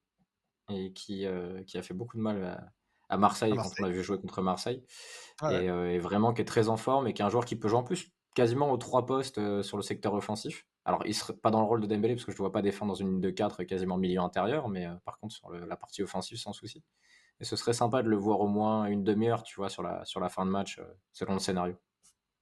et 0.69 0.93
qui, 0.93 1.25
qui 1.67 1.77
a 1.77 1.81
fait 1.83 1.93
beaucoup 1.93 2.15
de 2.15 2.21
mal 2.21 2.43
à, 2.45 2.71
à 3.11 3.17
Marseille, 3.17 3.53
quand 3.55 3.69
on 3.77 3.83
l'a 3.83 3.89
vu 3.89 4.01
jouer 4.01 4.17
contre 4.19 4.41
Marseille. 4.41 4.83
Euh, 5.43 5.89
et, 5.89 5.99
vraiment 5.99 6.33
qui 6.33 6.41
est 6.41 6.45
très 6.45 6.69
en 6.69 6.77
forme 6.77 7.07
et 7.07 7.13
qui 7.13 7.21
est 7.21 7.25
un 7.25 7.29
joueur 7.29 7.45
qui 7.45 7.55
peut 7.55 7.67
jouer 7.67 7.79
en 7.79 7.83
plus 7.83 8.11
quasiment 8.35 8.71
aux 8.71 8.77
trois 8.77 9.05
postes 9.05 9.37
euh, 9.37 9.61
sur 9.61 9.75
le 9.75 9.83
secteur 9.83 10.13
offensif. 10.13 10.65
Alors, 10.85 11.05
il 11.05 11.13
serait 11.13 11.33
pas 11.33 11.51
dans 11.51 11.59
le 11.59 11.65
rôle 11.65 11.81
de 11.81 11.87
Dembélé 11.87 12.15
parce 12.15 12.25
que 12.25 12.31
je 12.31 12.37
ne 12.37 12.41
vois 12.41 12.51
pas 12.51 12.61
défendre 12.61 12.93
dans 12.93 12.95
une 12.95 13.09
ligne 13.09 13.21
de 13.21 13.29
4 13.29 13.63
quasiment 13.65 13.97
milieu 13.97 14.21
intérieur, 14.21 14.69
mais 14.69 14.85
euh, 14.85 14.93
par 15.03 15.19
contre 15.19 15.35
sur 15.35 15.51
la 15.51 15.75
partie 15.75 16.01
offensive 16.01 16.37
sans 16.37 16.53
souci. 16.53 16.83
Et 17.39 17.43
ce 17.43 17.55
serait 17.55 17.73
sympa 17.73 18.01
de 18.01 18.07
le 18.07 18.15
voir 18.15 18.39
au 18.39 18.47
moins 18.47 18.85
une 18.85 19.03
demi-heure, 19.03 19.43
tu 19.43 19.55
vois, 19.57 19.69
sur 19.69 19.83
la, 19.83 20.05
sur 20.05 20.19
la 20.19 20.29
fin 20.29 20.45
de 20.45 20.51
match, 20.51 20.79
selon 21.11 21.33
le 21.33 21.39
scénario. 21.39 21.75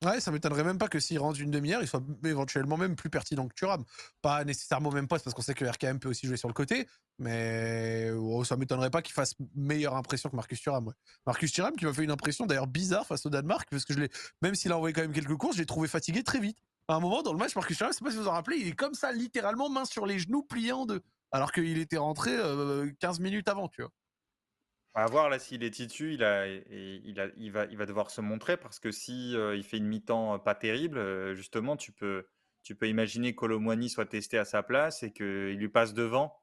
Ouais, 0.06 0.22
ça 0.22 0.32
m'étonnerait 0.32 0.64
même 0.64 0.78
pas 0.78 0.88
que 0.88 0.98
s'il 0.98 1.20
rentre 1.20 1.42
une 1.42 1.52
demi-heure, 1.52 1.82
il 1.82 1.88
soit 1.88 2.02
éventuellement 2.24 2.78
même 2.78 2.96
plus 2.96 3.10
pertinent 3.10 3.50
que 3.50 3.54
Thuram. 3.54 3.84
Pas 4.22 4.46
nécessairement 4.46 4.92
même 4.92 5.10
poste 5.10 5.26
parce 5.26 5.34
qu'on 5.34 5.42
sait 5.42 5.54
que 5.54 5.66
RKM 5.66 6.00
peut 6.00 6.08
aussi 6.08 6.26
jouer 6.26 6.38
sur 6.38 6.48
le 6.48 6.54
côté, 6.54 6.88
mais 7.18 8.10
oh, 8.12 8.46
ça 8.46 8.56
m'étonnerait 8.56 8.92
pas 8.92 9.02
qu'il 9.02 9.14
fasse 9.14 9.36
meilleure 9.56 9.98
impression 9.98 10.30
que 10.30 10.38
Marcus 10.38 10.62
Thuram. 10.62 10.94
Marcus 11.26 11.52
Thuram 11.52 11.76
qui 11.76 11.84
m'a 11.86 11.92
fait 11.92 12.06
une 12.06 12.12
impression 12.12 12.46
d'ailleurs 12.46 12.68
bizarre 12.68 13.06
face 13.06 13.26
au 13.26 13.30
Danemark 13.30 13.68
parce 13.70 13.84
que 13.84 13.94
même 14.42 14.56
s'il 14.56 14.72
a 14.72 14.78
envoyé 14.78 14.94
quand 14.94 15.02
même 15.02 15.12
quelques 15.12 15.36
courses, 15.36 15.58
je 15.58 15.62
l'ai 15.62 15.66
trouvé 15.66 15.90
fatigué 15.90 16.24
très 16.24 16.40
vite. 16.40 16.60
À 16.88 16.96
un 16.96 17.02
moment 17.02 17.22
dans 17.22 17.34
le 17.34 17.38
match, 17.38 17.54
Marcus 17.56 17.76
Thuram, 17.76 17.92
je 17.92 17.98
sais 17.98 18.04
pas 18.06 18.12
si 18.12 18.16
vous 18.16 18.24
vous 18.24 18.30
en 18.30 18.34
rappelez, 18.34 18.56
il 18.58 18.68
est 18.70 18.76
comme 18.76 18.94
ça 18.94 19.12
littéralement 19.12 19.70
main 19.70 19.84
sur 19.84 20.06
les 20.06 20.18
genoux 20.18 20.44
pliant 20.44 20.86
de, 20.86 21.04
alors 21.34 21.52
qu'il 21.52 21.78
était 21.78 21.98
rentré 21.98 22.32
15 22.38 23.20
euh, 23.20 23.24
minutes 23.24 23.50
avant, 23.50 23.68
tu 23.68 23.82
vois. 23.82 23.92
À 25.00 25.06
voir 25.06 25.30
là 25.30 25.40
s'il 25.40 25.64
est 25.64 25.70
titu, 25.70 26.14
il, 26.14 26.26
a, 26.26 26.46
il, 26.46 27.22
a, 27.22 27.28
il, 27.38 27.54
va, 27.54 27.64
il 27.68 27.78
va 27.78 27.86
devoir 27.86 28.12
se 28.12 28.20
montrer 28.20 28.58
parce 28.58 28.80
que 28.80 28.92
si 28.92 29.34
euh, 29.34 29.56
il 29.56 29.64
fait 29.64 29.78
une 29.78 29.88
mi-temps 29.88 30.40
pas 30.40 30.56
terrible, 30.56 30.98
euh, 30.98 31.36
justement, 31.36 31.78
tu 31.78 31.94
peux, 31.94 32.28
tu 32.64 32.76
peux 32.76 32.90
imaginer 32.90 33.34
qu'Olomouani 33.34 33.90
soit 33.90 34.08
testé 34.08 34.38
à 34.38 34.44
sa 34.44 34.62
place 34.62 35.02
et 35.02 35.14
qu'il 35.14 35.56
lui 35.56 35.70
passe 35.70 35.94
devant 35.94 36.38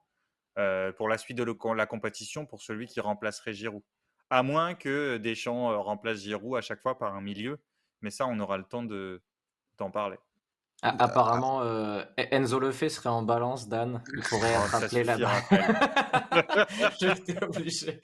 euh, 0.56 0.90
pour 0.90 1.10
la 1.10 1.18
suite 1.18 1.36
de 1.36 1.74
la 1.74 1.86
compétition 1.86 2.46
pour 2.46 2.62
celui 2.62 2.86
qui 2.86 2.98
remplacerait 3.00 3.52
Giroud. 3.52 3.82
À 4.30 4.42
moins 4.42 4.74
que 4.74 5.18
Deschamps 5.18 5.78
remplace 5.82 6.20
Giroud 6.20 6.56
à 6.56 6.62
chaque 6.62 6.80
fois 6.80 6.96
par 6.96 7.14
un 7.14 7.20
milieu, 7.20 7.58
mais 8.00 8.10
ça, 8.10 8.26
on 8.26 8.40
aura 8.40 8.56
le 8.56 8.64
temps 8.64 8.82
d'en 8.82 9.90
parler. 9.90 10.16
apparemment, 10.80 11.62
Enzo 12.16 12.58
Lefebvre 12.58 12.90
serait 12.90 13.10
en 13.10 13.22
balance, 13.22 13.68
Dan. 13.68 14.02
Il 14.14 14.22
pourrait 14.22 14.54
oh, 14.74 15.02
là-bas. 15.04 15.42
J'étais 16.98 17.44
obligé. 17.44 18.00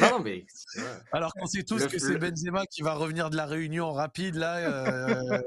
Non, 0.00 0.20
mais. 0.20 0.44
Alors 1.12 1.32
qu'on 1.32 1.46
sait 1.46 1.62
tous 1.62 1.86
que 1.86 1.98
c'est 1.98 2.18
Benzema 2.18 2.66
qui 2.66 2.82
va 2.82 2.94
revenir 2.94 3.30
de 3.30 3.36
la 3.36 3.46
réunion 3.46 3.92
rapide 3.92 4.34
là 4.34 4.58
euh, 4.58 5.40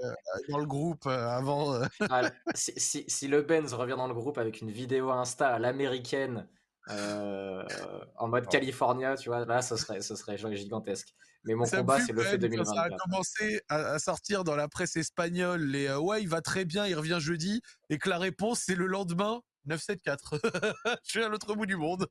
dans 0.50 0.58
le 0.58 0.66
groupe 0.66 1.06
euh, 1.06 1.30
avant. 1.30 1.74
Euh. 1.76 1.86
Ah, 2.10 2.32
si, 2.56 3.06
si, 3.08 3.28
le 3.28 3.42
Benz 3.42 3.74
revient 3.74 3.96
dans 3.96 4.08
le 4.08 4.14
groupe 4.14 4.38
avec 4.38 4.62
une 4.62 4.72
vidéo 4.72 5.12
Insta 5.12 5.50
à 5.50 5.60
l'américaine 5.60 6.48
en 6.90 8.28
mode 8.28 8.48
California, 8.48 9.16
tu 9.16 9.30
vois, 9.30 9.46
là, 9.46 9.62
ce 9.62 9.78
serait, 9.78 10.02
ce 10.02 10.16
serait 10.16 10.38
gigantesque. 10.38 11.14
Mais 11.46 11.56
mon 11.56 11.66
combat, 11.66 12.00
c'est 12.00 12.12
le 12.12 12.24
fait 12.24 12.38
2024. 12.38 12.76
Ça 12.76 12.82
a 12.84 12.90
commencé 12.90 13.62
à, 13.70 14.00
sortir 14.00 14.44
dans 14.44 14.56
la 14.56 14.68
presse 14.68 14.96
espagnole 14.96 15.62
les 15.62 15.94
ouais, 15.94 16.22
il 16.22 16.30
va 16.30 16.42
très 16.42 16.66
bien, 16.66 16.86
il 16.86 16.96
revient 16.96 17.20
jeudi, 17.20 17.62
et 17.90 17.98
que 17.98 18.10
la 18.10 18.18
réponse 18.18 18.64
c'est 18.66 18.76
le 18.76 18.88
lendemain. 18.88 19.42
974. 19.66 20.42
je 21.04 21.10
suis 21.10 21.24
à 21.24 21.30
l'autre 21.30 21.54
bout 21.56 21.66
du 21.66 21.76
monde. 21.76 22.08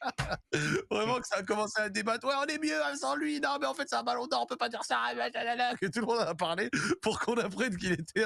Vraiment 0.90 1.20
que 1.20 1.26
ça 1.26 1.36
a 1.36 1.42
commencé 1.42 1.80
à 1.80 1.88
débattre. 1.88 2.26
Ouais, 2.26 2.34
on 2.38 2.46
est 2.46 2.58
mieux 2.58 2.78
sans 2.98 3.16
lui. 3.16 3.40
Non, 3.40 3.58
mais 3.60 3.66
en 3.66 3.74
fait, 3.74 3.88
c'est 3.88 3.96
un 3.96 4.02
ballon 4.02 4.26
d'or, 4.26 4.42
on 4.42 4.46
peut 4.46 4.56
pas 4.56 4.68
dire 4.68 4.84
ça. 4.84 5.00
Que 5.80 5.86
tout 5.86 6.00
le 6.00 6.06
monde 6.06 6.20
a 6.20 6.34
parlé 6.34 6.70
pour 7.00 7.18
qu'on 7.20 7.34
apprenne 7.34 7.76
qu'il 7.76 7.92
était. 7.92 8.24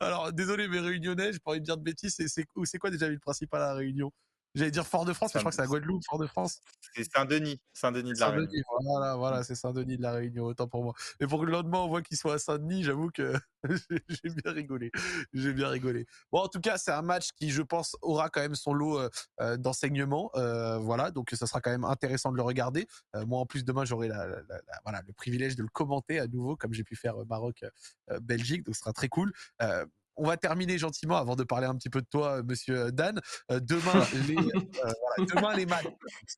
Alors, 0.00 0.32
désolé, 0.32 0.68
mes 0.68 0.80
réunionnais, 0.80 1.32
j'ai 1.32 1.38
pas 1.38 1.52
envie 1.52 1.60
de 1.60 1.64
dire 1.64 1.76
de 1.76 1.82
bêtises. 1.82 2.16
C'est 2.26 2.78
quoi 2.78 2.90
déjà 2.90 3.08
le 3.08 3.18
principal 3.18 3.62
à 3.62 3.68
la 3.68 3.74
Réunion? 3.74 4.12
J'allais 4.54 4.70
dire 4.70 4.86
Fort-de-France, 4.86 5.34
mais 5.34 5.38
je 5.38 5.42
crois 5.42 5.50
que 5.50 5.56
c'est 5.56 5.62
la 5.62 5.68
Guadeloupe, 5.68 6.02
Fort-de-France. 6.08 6.60
C'est 6.94 7.10
Saint-Denis. 7.10 7.58
Saint-Denis 7.72 8.12
de 8.12 8.20
la 8.20 8.28
Réunion. 8.28 8.62
Voilà, 8.84 9.16
voilà 9.16 9.44
c'est 9.44 9.54
Saint-Denis 9.54 9.96
de 9.96 10.02
la 10.02 10.12
Réunion, 10.12 10.44
autant 10.44 10.68
pour 10.68 10.84
moi. 10.84 10.94
Mais 11.20 11.26
pour 11.26 11.40
que 11.40 11.46
le 11.46 11.52
lendemain, 11.52 11.78
on 11.78 11.88
voit 11.88 12.02
qu'il 12.02 12.18
soit 12.18 12.34
à 12.34 12.38
Saint-Denis, 12.38 12.82
j'avoue 12.82 13.10
que 13.10 13.32
j'ai 14.08 14.30
bien 14.30 14.52
rigolé. 14.52 14.90
J'ai 15.32 15.54
bien 15.54 15.68
rigolé. 15.68 16.06
Bon, 16.30 16.40
en 16.40 16.48
tout 16.48 16.60
cas, 16.60 16.76
c'est 16.76 16.92
un 16.92 17.02
match 17.02 17.30
qui, 17.32 17.50
je 17.50 17.62
pense, 17.62 17.96
aura 18.02 18.28
quand 18.28 18.40
même 18.40 18.54
son 18.54 18.74
lot 18.74 18.98
euh, 18.98 19.08
euh, 19.40 19.56
d'enseignements. 19.56 20.30
Euh, 20.34 20.76
voilà, 20.78 21.10
donc 21.10 21.30
ça 21.30 21.46
sera 21.46 21.60
quand 21.60 21.70
même 21.70 21.84
intéressant 21.84 22.30
de 22.30 22.36
le 22.36 22.42
regarder. 22.42 22.86
moi, 23.26 23.40
en 23.40 23.46
plus, 23.46 23.64
demain, 23.64 23.84
j'aurai 23.86 24.08
la, 24.08 24.26
voilà, 24.84 25.02
le 25.06 25.12
privilège 25.14 25.56
de 25.56 25.62
le 25.62 25.68
commenter 25.68 26.18
à 26.18 26.26
nouveau, 26.26 26.56
comme 26.56 26.74
j'ai 26.74 26.84
pu 26.84 26.96
faire 26.96 27.14
Maroc-Belgique. 27.26 28.64
donc, 28.64 28.74
ce 28.74 28.80
sera 28.80 28.92
très 28.92 29.08
cool 29.08 29.32
on 30.16 30.26
va 30.26 30.36
terminer 30.36 30.78
gentiment 30.78 31.16
avant 31.16 31.36
de 31.36 31.44
parler 31.44 31.66
un 31.66 31.74
petit 31.76 31.90
peu 31.90 32.00
de 32.00 32.06
toi, 32.10 32.42
monsieur 32.42 32.92
Dan. 32.92 33.20
Euh, 33.50 33.60
demain, 33.60 34.04
les, 34.28 34.36
euh, 34.36 35.24
demain, 35.34 35.56
les 35.56 35.66
matchs. 35.66 35.86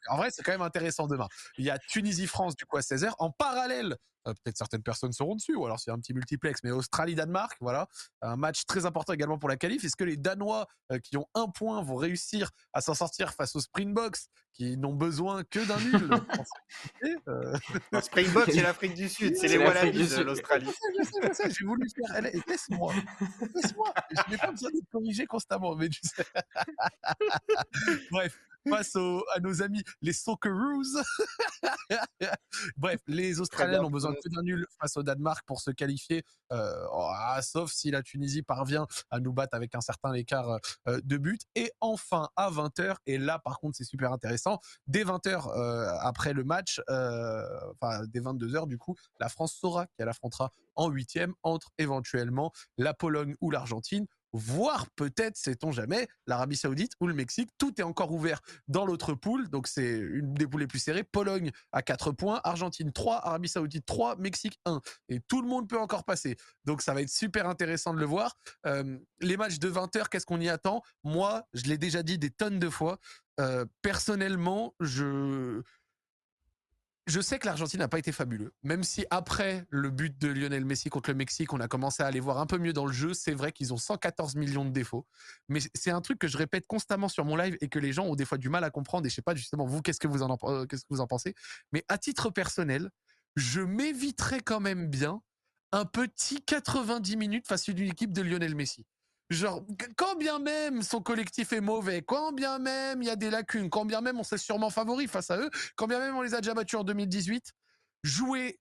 En 0.09 0.17
vrai, 0.17 0.31
c'est 0.31 0.43
quand 0.43 0.53
même 0.53 0.63
intéressant 0.63 1.07
demain. 1.07 1.29
Il 1.59 1.65
y 1.65 1.71
a 1.71 1.79
Tunisie-France, 1.79 2.57
du 2.57 2.65
coup, 2.67 2.77
à 2.77 2.81
16h. 2.81 3.13
En 3.19 3.31
parallèle, 3.31 3.93
euh, 3.93 3.97
peut-être 4.25 4.57
certaines 4.57 4.83
personnes 4.83 5.13
seront 5.13 5.35
dessus, 5.37 5.55
ou 5.55 5.65
alors 5.67 5.79
c'est 5.79 5.91
un 5.91 5.99
petit 5.99 6.15
multiplex, 6.15 6.61
mais 6.65 6.71
Australie-Danemark, 6.71 7.57
voilà. 7.61 7.89
Un 8.23 8.37
match 8.37 8.65
très 8.67 8.87
important 8.87 9.13
également 9.13 9.39
pour 9.39 9.49
la 9.49 9.57
qualif. 9.57 9.85
Est-ce 9.85 9.97
que 9.97 10.05
les 10.05 10.17
Danois, 10.17 10.67
qui 11.03 11.17
ont 11.17 11.27
un 11.35 11.49
point, 11.49 11.83
vont 11.83 11.97
réussir 11.97 12.51
à 12.73 12.81
s'en 12.81 12.95
sortir 12.95 13.33
face 13.35 13.55
aux 13.57 13.61
Springboks, 13.61 14.19
qui 14.55 14.77
n'ont 14.77 14.95
besoin 14.95 15.43
que 15.45 15.59
d'un 15.67 15.81
nul 15.81 16.09
Springboks, 18.03 18.53
c'est 18.53 18.63
l'Afrique 18.63 18.95
du 18.95 19.09
Sud, 19.09 19.37
c'est 19.37 19.49
les 19.49 19.59
Wallabies 19.59 20.09
de 20.09 20.23
l'Australie. 20.23 20.71
J'ai 21.49 21.65
voulu 21.65 21.89
faire. 21.91 22.23
Laisse-moi. 22.23 22.95
Laisse-moi. 23.55 23.93
Je 24.11 24.31
n'ai 24.31 24.39
pas 24.39 24.53
besoin 24.53 24.71
d'être 24.71 24.89
corrigé 24.91 25.27
constamment, 25.27 25.75
mais 25.75 25.89
tu 25.89 26.01
sais. 26.03 26.25
Bref, 28.13 28.39
face 28.69 28.97
à 28.97 29.41
nos 29.41 29.63
amis 29.63 29.83
les 30.03 30.13
Socceroos. 30.13 31.03
Bref, 32.77 33.01
les 33.07 33.41
Australiens 33.41 33.83
ont 33.83 33.91
besoin 33.91 34.15
que 34.15 34.29
d'un 34.29 34.43
nul 34.43 34.67
face 34.81 34.97
au 34.97 35.03
Danemark 35.03 35.45
pour 35.47 35.61
se 35.61 35.71
qualifier, 35.71 36.25
euh, 36.53 36.87
ah, 36.93 37.41
sauf 37.43 37.73
si 37.73 37.91
la 37.91 38.03
Tunisie 38.03 38.43
parvient 38.43 38.87
à 39.11 39.21
nous 39.21 39.33
battre 39.33 39.55
avec 39.55 39.75
un 39.75 39.81
certain 39.81 40.13
écart 40.15 40.59
euh, 40.89 41.01
de 41.05 41.17
but. 41.17 41.43
Et 41.55 41.73
enfin, 41.81 42.29
à 42.37 42.51
20h, 42.51 42.97
et 43.07 43.19
là 43.19 43.39
par 43.39 43.59
contre 43.59 43.77
c'est 43.77 43.85
super 43.85 44.13
intéressant, 44.13 44.59
dès 44.87 45.05
20h 45.05 45.99
après 46.01 46.33
le 46.33 46.45
match, 46.45 46.81
enfin 46.89 48.05
dès 48.07 48.21
22h 48.21 48.67
du 48.67 48.79
coup, 48.79 48.95
la 49.21 49.29
France 49.29 49.55
saura 49.55 49.87
qu'elle 49.97 50.09
affrontera 50.09 50.51
en 50.77 50.89
huitième 50.89 51.35
entre 51.43 51.71
éventuellement 51.79 52.53
la 52.79 52.95
Pologne 52.95 53.35
ou 53.41 53.51
l'Argentine 53.51 54.07
voire 54.35 54.91
peut-être, 54.97 55.37
sait-on 55.37 55.73
jamais, 55.73 56.09
l'Arabie 56.27 56.57
Saoudite 56.57 56.93
ou 57.01 57.07
le 57.07 57.15
Mexique. 57.15 57.49
Tout 57.57 57.81
est 57.81 57.85
encore 57.85 58.13
ouvert 58.13 58.41
dans 58.69 58.85
l'autre 58.85 59.15
poule, 59.15 59.49
donc 59.49 59.69
c'est 59.69 59.97
une 59.97 60.35
des 60.35 60.47
poules 60.47 60.61
les 60.61 60.67
plus 60.67 60.81
serrées. 60.81 61.05
Pologne 61.05 61.53
à 61.73 61.83
4 61.83 62.13
points, 62.13 62.41
Argentine 62.45 62.93
3, 62.93 63.27
Arabie 63.27 63.49
Saoudite 63.49 63.87
3, 63.87 64.17
Mexique 64.17 64.59
1. 64.67 64.81
Et 65.09 65.21
tout 65.21 65.41
le 65.41 65.49
monde 65.49 65.69
peut 65.69 65.79
encore 65.79 66.05
passer. 66.05 66.37
Donc 66.65 66.83
ça 66.83 66.93
va 66.93 67.01
être 67.01 67.09
super 67.09 67.49
intéressant 67.49 67.95
de 67.95 68.01
le 68.01 68.07
voir. 68.07 68.37
Euh, 68.67 68.99
les 69.21 69.37
matchs 69.37 69.59
de 69.61 69.69
20 69.69 69.95
heures, 69.97 70.11
qu'est-ce 70.11 70.27
qu'on 70.27 70.41
y 70.41 70.49
attend? 70.49 70.83
Moi, 71.05 71.45
je 71.53 71.65
l'ai 71.65 71.79
déjà 71.79 72.03
dit 72.03 72.19
des 72.19 72.31
tonnes 72.31 72.59
de 72.59 72.69
fois. 72.69 72.99
Euh, 73.41 73.65
personnellement, 73.83 74.75
je 74.81 75.63
je 77.07 77.21
sais 77.21 77.39
que 77.39 77.47
l'Argentine 77.47 77.81
n'a 77.81 77.89
pas 77.89 77.99
été 77.99 78.13
fabuleux. 78.13 78.55
Même 78.63 78.83
si 78.83 79.05
après 79.11 79.67
le 79.69 79.91
but 79.91 80.19
de 80.19 80.29
Lionel 80.29 80.65
Messi 80.65 80.89
contre 80.89 81.11
le 81.11 81.17
Mexique, 81.17 81.53
on 81.53 81.61
a 81.61 81.69
commencé 81.69 82.03
à 82.03 82.07
aller 82.07 82.21
voir 82.21 82.39
un 82.39 82.47
peu 82.47 82.57
mieux 82.57 82.73
dans 82.73 82.87
le 82.87 82.93
jeu, 82.93 83.13
c'est 83.13 83.35
vrai 83.35 83.53
qu'ils 83.53 83.75
ont 83.75 83.77
114 83.77 84.37
millions 84.37 84.65
de 84.65 84.71
défauts. 84.71 85.07
Mais 85.49 85.61
c'est 85.75 85.91
un 85.91 86.01
truc 86.01 86.19
que 86.19 86.29
je 86.29 86.39
répète 86.39 86.67
constamment 86.67 87.09
sur 87.09 87.25
mon 87.25 87.37
live 87.37 87.59
et 87.61 87.69
que 87.69 87.79
les 87.79 87.93
gens 87.93 88.07
ont 88.07 88.15
des 88.15 88.25
fois 88.25 88.39
du 88.39 88.49
mal 88.49 88.65
à 88.65 88.71
comprendre. 88.71 89.07
Et 89.07 89.11
je 89.11 89.15
sais 89.15 89.23
pas 89.23 89.35
justement 89.35 89.67
vous, 89.67 89.83
qu'est-ce 89.83 90.01
que 90.01 90.09
vous 90.09 90.23
en, 90.23 90.39
euh, 90.45 90.65
qu'est-ce 90.67 90.83
que 90.83 90.95
vous 90.95 91.01
en 91.01 91.07
pensez 91.07 91.35
Mais 91.73 91.85
à 91.89 91.99
titre 91.99 92.31
personnel, 92.31 92.91
je 93.37 93.61
m'éviterais 93.61 94.41
quand 94.41 94.61
même 94.61 94.89
bien 94.89 95.21
un 95.73 95.85
petit 95.85 96.43
90 96.43 97.17
minutes 97.17 97.47
face 97.47 97.69
à 97.69 97.73
une 97.73 97.81
équipe 97.81 98.13
de 98.13 98.23
Lionel 98.23 98.55
Messi. 98.55 98.87
Genre, 99.31 99.65
quand 99.97 100.17
bien 100.17 100.39
même 100.39 100.83
son 100.83 101.01
collectif 101.01 101.53
est 101.53 101.63
mauvais, 101.63 102.03
quand 102.03 102.33
bien 102.33 102.59
même 102.59 103.03
il 103.03 103.07
y 103.07 103.11
a 103.11 103.17
des 103.17 103.31
lacunes, 103.31 103.71
quand 103.71 103.87
bien 103.87 104.03
même 104.03 104.21
on 104.21 104.23
s'est 104.23 104.39
sûrement 104.39 104.69
favori 104.69 105.09
face 105.09 105.31
à 105.31 105.39
eux, 105.39 105.51
quand 105.77 105.87
bien 105.87 105.99
même 105.99 106.15
on 106.15 106.23
les 106.23 106.35
a 106.35 106.41
déjà 106.41 106.53
battus 106.53 106.79
en 106.79 106.85
2018, 106.85 107.53
jouer 108.03 108.61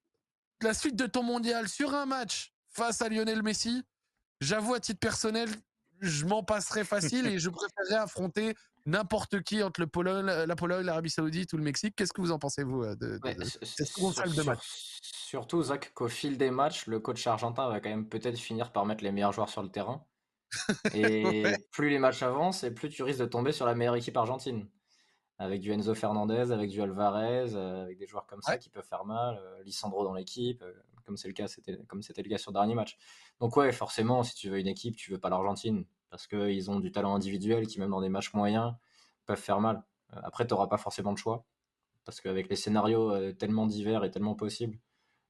la 0.61 0.73
suite 0.73 0.95
de 0.95 1.05
ton 1.05 1.21
mondial 1.21 1.67
sur 1.67 1.93
un 1.93 2.05
match 2.05 2.53
face 2.69 3.01
à 3.01 3.09
Lionel 3.09 3.43
Messi, 3.43 3.83
j'avoue 4.39 4.73
à 4.73 4.79
titre 4.79 4.99
personnel, 4.99 5.49
je 5.99 6.25
m'en 6.25 6.43
passerais 6.43 6.85
facile 6.85 7.27
et 7.27 7.39
je 7.39 7.49
préférerais 7.49 8.01
affronter 8.01 8.55
n'importe 8.85 9.41
qui 9.43 9.63
entre 9.63 9.81
le 9.81 9.87
Pologne, 9.87 10.25
la 10.25 10.55
Pologne, 10.55 10.85
l'Arabie 10.85 11.09
Saoudite 11.09 11.51
ou 11.53 11.57
le 11.57 11.63
Mexique. 11.63 11.95
Qu'est-ce 11.95 12.13
que 12.13 12.21
vous 12.21 12.31
en 12.31 12.39
pensez, 12.39 12.63
vous, 12.63 12.83
euh, 12.83 12.95
de, 12.95 13.17
de, 13.17 13.33
de 14.35 14.41
match? 14.41 14.61
Surtout, 15.01 15.63
Zach, 15.63 15.91
qu'au 15.93 16.09
fil 16.09 16.37
des 16.37 16.51
matchs, 16.51 16.87
le 16.87 16.99
coach 16.99 17.25
argentin 17.27 17.69
va 17.69 17.79
quand 17.79 17.89
même 17.89 18.07
peut-être 18.07 18.37
finir 18.37 18.71
par 18.71 18.85
mettre 18.85 19.03
les 19.03 19.11
meilleurs 19.11 19.31
joueurs 19.33 19.49
sur 19.49 19.63
le 19.63 19.69
terrain. 19.69 20.05
Et 20.93 21.43
plus 21.71 21.89
les 21.89 21.99
matchs 21.99 22.23
avancent, 22.23 22.63
et 22.63 22.71
plus 22.71 22.89
tu 22.89 23.03
risques 23.03 23.19
de 23.19 23.25
tomber 23.25 23.51
sur 23.51 23.65
la 23.65 23.75
meilleure 23.75 23.95
équipe 23.95 24.17
argentine. 24.17 24.67
Avec 25.39 25.61
du 25.61 25.71
Enzo 25.71 25.95
Fernandez, 25.95 26.51
avec 26.51 26.69
du 26.69 26.81
Alvarez, 26.81 27.55
euh, 27.55 27.83
avec 27.83 27.97
des 27.97 28.05
joueurs 28.05 28.27
comme 28.27 28.41
ça 28.41 28.57
qui 28.57 28.69
peuvent 28.69 28.85
faire 28.85 29.03
mal, 29.03 29.39
euh, 29.41 29.63
Lisandro 29.63 30.03
dans 30.03 30.13
l'équipe, 30.13 30.61
euh, 30.61 30.73
comme 31.05 31.17
c'est 31.17 31.27
le 31.27 31.33
cas, 31.33 31.47
c'était 31.47 31.77
comme 31.87 32.01
c'était 32.01 32.21
le 32.21 32.29
cas 32.29 32.37
sur 32.37 32.51
le 32.51 32.53
dernier 32.53 32.75
match. 32.75 32.97
Donc 33.39 33.57
ouais, 33.57 33.71
forcément, 33.71 34.23
si 34.23 34.35
tu 34.35 34.49
veux 34.49 34.59
une 34.59 34.67
équipe, 34.67 34.95
tu 34.95 35.11
veux 35.11 35.17
pas 35.17 35.29
l'Argentine 35.29 35.85
parce 36.11 36.27
qu'ils 36.27 36.69
ont 36.69 36.79
du 36.79 36.91
talent 36.91 37.15
individuel 37.15 37.65
qui 37.65 37.79
même 37.79 37.89
dans 37.89 38.01
des 38.01 38.09
matchs 38.09 38.33
moyens 38.33 38.73
peuvent 39.25 39.39
faire 39.39 39.59
mal. 39.59 39.83
après, 40.11 40.45
tu 40.45 40.53
n'auras 40.53 40.67
pas 40.67 40.77
forcément 40.77 41.11
de 41.11 41.17
choix 41.17 41.45
parce 42.05 42.21
qu'avec 42.21 42.49
les 42.49 42.55
scénarios 42.55 43.31
tellement 43.33 43.65
divers 43.65 44.03
et 44.03 44.11
tellement 44.11 44.35
possibles, 44.35 44.77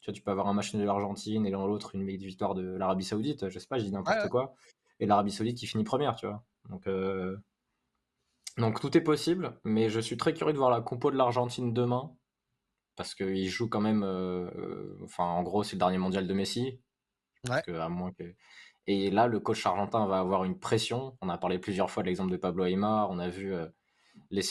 tu 0.01 0.11
vois, 0.11 0.13
tu 0.13 0.21
peux 0.21 0.31
avoir 0.31 0.47
un 0.47 0.53
match 0.53 0.75
de 0.75 0.83
l'Argentine 0.83 1.45
et 1.45 1.51
dans 1.51 1.65
l'autre 1.65 1.95
une 1.95 2.05
victoire 2.05 2.53
de 2.53 2.75
l'Arabie 2.75 3.05
Saoudite. 3.05 3.49
Je 3.49 3.57
sais 3.57 3.67
pas, 3.67 3.77
je 3.77 3.85
dis 3.85 3.91
n'importe 3.91 4.27
quoi 4.29 4.53
et 5.03 5.05
l'Arabie 5.05 5.31
Saoudite 5.31 5.57
qui 5.57 5.67
finit 5.67 5.83
première, 5.83 6.15
tu 6.15 6.25
vois. 6.25 6.43
Donc, 6.69 6.87
euh, 6.87 7.37
donc 8.57 8.79
tout 8.79 8.97
est 8.97 9.01
possible, 9.01 9.59
mais 9.63 9.89
je 9.89 9.99
suis 9.99 10.17
très 10.17 10.33
curieux 10.33 10.53
de 10.53 10.57
voir 10.57 10.71
la 10.71 10.81
compo 10.81 11.11
de 11.11 11.17
l'Argentine 11.17 11.73
demain, 11.73 12.15
parce 12.95 13.13
qu'il 13.15 13.49
joue 13.49 13.67
quand 13.67 13.81
même, 13.81 14.03
euh, 14.03 14.97
enfin 15.03 15.25
en 15.25 15.43
gros 15.43 15.63
c'est 15.63 15.75
le 15.75 15.79
dernier 15.79 15.97
mondial 15.97 16.27
de 16.27 16.33
Messi, 16.33 16.79
à 17.49 17.89
moins 17.89 18.11
que... 18.13 18.35
Et 18.85 19.11
là, 19.11 19.27
le 19.27 19.39
coach 19.39 19.65
argentin 19.65 20.05
va 20.07 20.19
avoir 20.19 20.43
une 20.43 20.59
pression. 20.59 21.17
On 21.21 21.29
a 21.29 21.37
parlé 21.37 21.57
plusieurs 21.57 21.89
fois 21.89 22.03
de 22.03 22.07
l'exemple 22.07 22.31
de 22.31 22.37
Pablo 22.37 22.65
Aymar. 22.65 23.09
On 23.09 23.17
a 23.17 23.29
vu 23.29 23.53
euh, 23.53 23.65
les, 24.29 24.41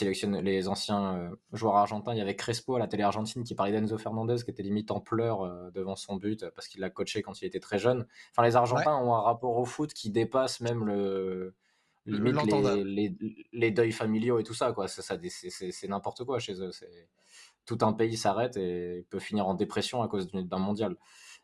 les 0.41 0.67
anciens 0.67 1.15
euh, 1.15 1.35
joueurs 1.51 1.75
argentins. 1.75 2.13
Il 2.13 2.17
y 2.17 2.21
avait 2.21 2.35
Crespo 2.35 2.75
à 2.75 2.79
la 2.79 2.87
télé 2.87 3.03
argentine 3.03 3.43
qui 3.43 3.55
parlait 3.55 3.71
d'Enzo 3.71 3.97
Fernandez 3.97 4.37
qui 4.43 4.51
était 4.51 4.63
limite 4.63 4.91
en 4.91 4.99
pleurs 4.99 5.41
euh, 5.41 5.71
devant 5.71 5.95
son 5.95 6.15
but 6.15 6.45
parce 6.55 6.67
qu'il 6.67 6.81
l'a 6.81 6.89
coaché 6.89 7.21
quand 7.21 7.41
il 7.41 7.45
était 7.45 7.59
très 7.59 7.79
jeune. 7.79 8.05
Enfin, 8.31 8.43
les 8.43 8.55
Argentins 8.55 8.95
ont 8.95 9.13
un 9.13 9.21
rapport 9.21 9.57
au 9.57 9.65
foot 9.65 9.93
qui 9.93 10.09
dépasse 10.09 10.61
même 10.61 10.85
le 10.85 11.53
limite 12.05 12.51
les, 12.85 13.15
les, 13.51 13.71
deuils 13.71 13.91
familiaux 13.91 14.39
et 14.39 14.43
tout 14.43 14.53
ça. 14.53 14.71
quoi. 14.73 14.87
Ça, 14.87 15.01
c'est 15.01 15.87
n'importe 15.87 16.23
quoi 16.23 16.39
chez 16.39 16.61
eux. 16.61 16.71
Tout 17.65 17.77
un 17.81 17.93
pays 17.93 18.17
s'arrête 18.17 18.57
et 18.57 19.05
peut 19.09 19.19
finir 19.19 19.47
en 19.47 19.53
dépression 19.53 20.01
à 20.01 20.07
cause 20.07 20.29
d'un 20.31 20.57
mondial. 20.57 20.97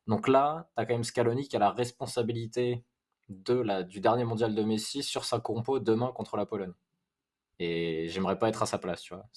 Donc 0.08 0.28
là, 0.28 0.70
tu 0.76 0.82
as 0.82 0.86
quand 0.86 0.94
même 0.94 1.04
Scaloni 1.04 1.48
qui 1.48 1.56
a 1.56 1.60
la 1.60 1.72
responsabilité 1.72 2.84
de 3.30 3.54
la, 3.54 3.84
du 3.84 4.00
dernier 4.00 4.26
mondial 4.26 4.56
de 4.56 4.64
Messi 4.64 5.04
sur 5.04 5.24
sa 5.24 5.40
compo 5.40 5.80
demain 5.80 6.12
contre 6.14 6.36
la 6.36 6.46
Pologne. 6.46 6.74
Et 7.60 8.08
j'aimerais 8.08 8.40
pas 8.40 8.50
être 8.50 8.64
à 8.64 8.66
sa 8.66 8.78
place, 8.78 9.02
tu 9.02 9.14
vois. 9.14 9.30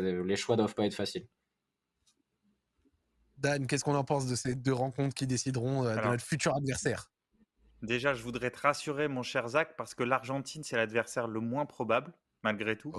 les 0.00 0.36
choix 0.36 0.56
doivent 0.56 0.74
pas 0.74 0.86
être 0.86 0.94
faciles. 0.94 1.26
Dan, 3.36 3.66
qu'est-ce 3.66 3.84
qu'on 3.84 3.96
en 3.96 4.04
pense 4.04 4.26
de 4.26 4.36
ces 4.36 4.54
deux 4.54 4.72
rencontres 4.72 5.14
qui 5.14 5.26
décideront 5.26 5.84
euh, 5.84 5.96
de 5.96 6.00
notre 6.02 6.24
futur 6.24 6.54
adversaire? 6.56 7.10
Déjà, 7.82 8.14
je 8.14 8.22
voudrais 8.22 8.50
te 8.50 8.60
rassurer, 8.60 9.08
mon 9.08 9.22
cher 9.22 9.48
Zach, 9.48 9.76
parce 9.76 9.94
que 9.94 10.04
l'Argentine, 10.04 10.62
c'est 10.62 10.76
l'adversaire 10.76 11.26
le 11.26 11.40
moins 11.40 11.66
probable, 11.66 12.14
malgré 12.42 12.78
tout. 12.78 12.92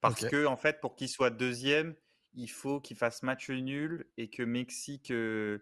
Parce 0.00 0.26
que, 0.26 0.46
en 0.46 0.56
fait, 0.56 0.80
pour 0.80 0.96
qu'il 0.96 1.08
soit 1.08 1.30
deuxième, 1.30 1.94
il 2.34 2.50
faut 2.50 2.80
qu'il 2.80 2.96
fasse 2.96 3.22
match 3.22 3.50
nul 3.50 4.06
et 4.16 4.28
que 4.28 4.42
Mexique 4.42 5.10
euh, 5.10 5.58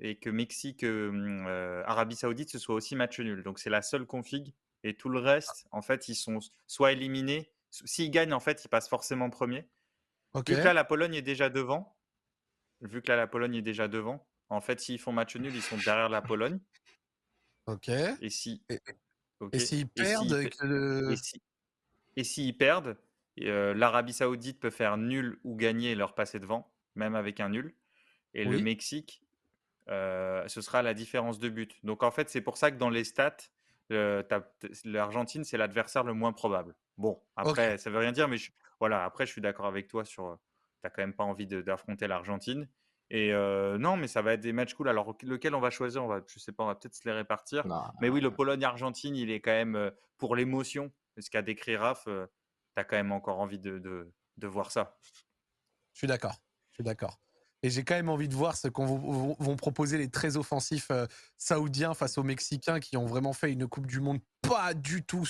et 0.00 0.16
que 0.16 0.30
Mexique, 0.30 0.84
euh, 0.84 1.82
Arabie 1.86 2.16
Saoudite, 2.16 2.50
ce 2.50 2.58
soit 2.58 2.74
aussi 2.74 2.96
match 2.96 3.18
nul. 3.20 3.42
Donc, 3.42 3.58
c'est 3.58 3.70
la 3.70 3.82
seule 3.82 4.06
config. 4.06 4.54
Et 4.82 4.94
tout 4.94 5.08
le 5.08 5.18
reste, 5.18 5.66
en 5.72 5.82
fait, 5.82 6.08
ils 6.08 6.14
sont 6.14 6.38
soit 6.66 6.92
éliminés, 6.92 7.50
s'ils 7.84 8.10
gagnent, 8.10 8.32
en 8.32 8.40
fait, 8.40 8.64
ils 8.64 8.68
passent 8.68 8.88
forcément 8.88 9.30
premier. 9.30 9.68
Vu 10.34 10.42
que 10.42 10.52
là, 10.52 10.74
la 10.74 10.84
Pologne 10.84 11.14
est 11.14 11.22
déjà 11.22 11.48
devant, 11.48 11.96
vu 12.80 13.00
que 13.00 13.08
là, 13.08 13.16
la 13.16 13.26
Pologne 13.26 13.56
est 13.56 13.62
déjà 13.62 13.88
devant, 13.88 14.26
en 14.48 14.60
fait, 14.60 14.80
s'ils 14.80 14.98
font 14.98 15.12
match 15.12 15.36
nul, 15.36 15.54
ils 15.54 15.62
sont 15.62 15.78
derrière 15.78 16.08
la 16.08 16.22
Pologne. 16.22 16.60
Ok. 17.66 17.88
Et 17.88 18.30
si. 18.30 18.62
Et, 19.52 19.58
s'ils 19.58 19.88
perdent 19.88 20.48
Et 22.16 22.24
s'ils 22.24 22.56
perdent, 22.56 22.96
l'Arabie 23.36 24.12
Saoudite 24.12 24.60
peut 24.60 24.70
faire 24.70 24.96
nul 24.96 25.38
ou 25.44 25.56
gagner 25.56 25.92
et 25.92 25.94
leur 25.94 26.14
passer 26.14 26.38
devant, 26.38 26.72
même 26.94 27.14
avec 27.14 27.40
un 27.40 27.48
nul. 27.48 27.74
Et 28.34 28.44
le 28.44 28.58
Mexique, 28.58 29.22
euh, 29.88 30.46
ce 30.48 30.60
sera 30.60 30.82
la 30.82 30.94
différence 30.94 31.38
de 31.38 31.48
but. 31.48 31.74
Donc 31.84 32.02
en 32.02 32.10
fait, 32.10 32.28
c'est 32.28 32.40
pour 32.40 32.56
ça 32.56 32.70
que 32.70 32.76
dans 32.76 32.90
les 32.90 33.04
stats, 33.04 33.36
l'Argentine, 33.90 35.44
c'est 35.44 35.56
l'adversaire 35.56 36.04
le 36.04 36.12
moins 36.14 36.32
probable. 36.32 36.74
Bon, 36.96 37.22
après, 37.36 37.78
ça 37.78 37.90
veut 37.90 37.98
rien 37.98 38.12
dire, 38.12 38.28
mais 38.28 38.36
voilà, 38.80 39.04
après, 39.04 39.26
je 39.26 39.32
suis 39.32 39.40
d'accord 39.40 39.66
avec 39.66 39.88
toi 39.88 40.04
sur. 40.04 40.38
Tu 40.38 40.80
n'as 40.84 40.90
quand 40.90 41.02
même 41.02 41.14
pas 41.14 41.24
envie 41.24 41.46
d'affronter 41.46 42.06
l'Argentine. 42.06 42.68
Et 43.08 43.32
euh, 43.32 43.78
non, 43.78 43.96
mais 43.96 44.08
ça 44.08 44.20
va 44.20 44.32
être 44.32 44.40
des 44.40 44.52
matchs 44.52 44.74
cool. 44.74 44.88
Alors, 44.88 45.16
lequel 45.22 45.54
on 45.54 45.60
va 45.60 45.70
choisir? 45.70 46.04
On 46.04 46.08
va, 46.08 46.20
Je 46.26 46.38
sais 46.38 46.52
pas, 46.52 46.64
on 46.64 46.66
va 46.66 46.74
peut-être 46.74 46.94
se 46.94 47.08
les 47.08 47.14
répartir. 47.14 47.64
mais 48.00 48.08
oui, 48.08 48.20
le 48.20 48.30
Pologne-Argentine, 48.32 49.14
il 49.16 49.30
est 49.30 49.40
quand 49.40 49.52
même 49.52 49.92
pour 50.18 50.34
l'émotion. 50.36 50.92
Ce 51.18 51.30
qu'a 51.30 51.42
décrit 51.42 51.76
Raph, 51.76 52.04
tu 52.04 52.10
as 52.76 52.84
quand 52.84 52.96
même 52.96 53.12
encore 53.12 53.38
envie 53.40 53.58
de, 53.58 53.78
de, 53.78 54.12
de 54.36 54.46
voir 54.46 54.70
ça. 54.70 54.98
Je 55.92 55.98
suis 55.98 56.06
d'accord. 56.06 56.34
Je 56.72 56.76
suis 56.76 56.84
d'accord. 56.84 57.18
Et 57.66 57.68
j'ai 57.68 57.82
quand 57.82 57.96
même 57.96 58.08
envie 58.08 58.28
de 58.28 58.34
voir 58.34 58.56
ce 58.56 58.68
qu'on 58.68 59.34
vont 59.40 59.56
proposer 59.56 59.98
les 59.98 60.08
très 60.08 60.36
offensifs 60.36 60.92
saoudiens 61.36 61.94
face 61.94 62.16
aux 62.16 62.22
Mexicains 62.22 62.78
qui 62.78 62.96
ont 62.96 63.06
vraiment 63.06 63.32
fait 63.32 63.50
une 63.50 63.66
Coupe 63.66 63.88
du 63.88 63.98
Monde 63.98 64.20
pas 64.40 64.72
du 64.72 65.02
tout 65.02 65.24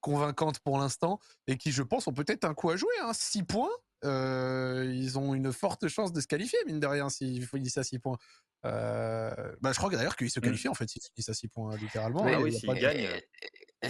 convaincante 0.00 0.60
pour 0.60 0.78
l'instant 0.78 1.20
et 1.46 1.58
qui, 1.58 1.70
je 1.70 1.82
pense, 1.82 2.06
ont 2.06 2.14
peut-être 2.14 2.46
un 2.46 2.54
coup 2.54 2.70
à 2.70 2.76
jouer. 2.76 2.94
Hein. 3.02 3.12
6 3.12 3.42
points, 3.42 3.68
euh, 4.06 4.90
ils 4.96 5.18
ont 5.18 5.34
une 5.34 5.52
forte 5.52 5.88
chance 5.88 6.10
de 6.10 6.22
se 6.22 6.26
qualifier, 6.26 6.58
mine 6.66 6.80
de 6.80 6.86
rien, 6.86 7.10
s'ils 7.10 7.46
finissent 7.46 7.76
à 7.76 7.84
6 7.84 7.98
points. 7.98 8.16
Euh, 8.64 9.30
bah, 9.60 9.72
je 9.72 9.76
crois 9.76 9.90
d'ailleurs 9.90 10.16
qu'ils 10.16 10.30
se 10.30 10.40
mmh. 10.40 10.44
qualifient 10.44 10.68
en 10.68 10.74
fait 10.74 10.88
s'ils 10.88 11.02
finissent 11.02 11.28
à 11.28 11.34
6 11.34 11.48
points, 11.48 11.76
littéralement. 11.76 12.24
Hein, 12.24 12.40
oui, 12.40 12.50
s'ils 12.50 12.72
gagnent. 12.72 13.10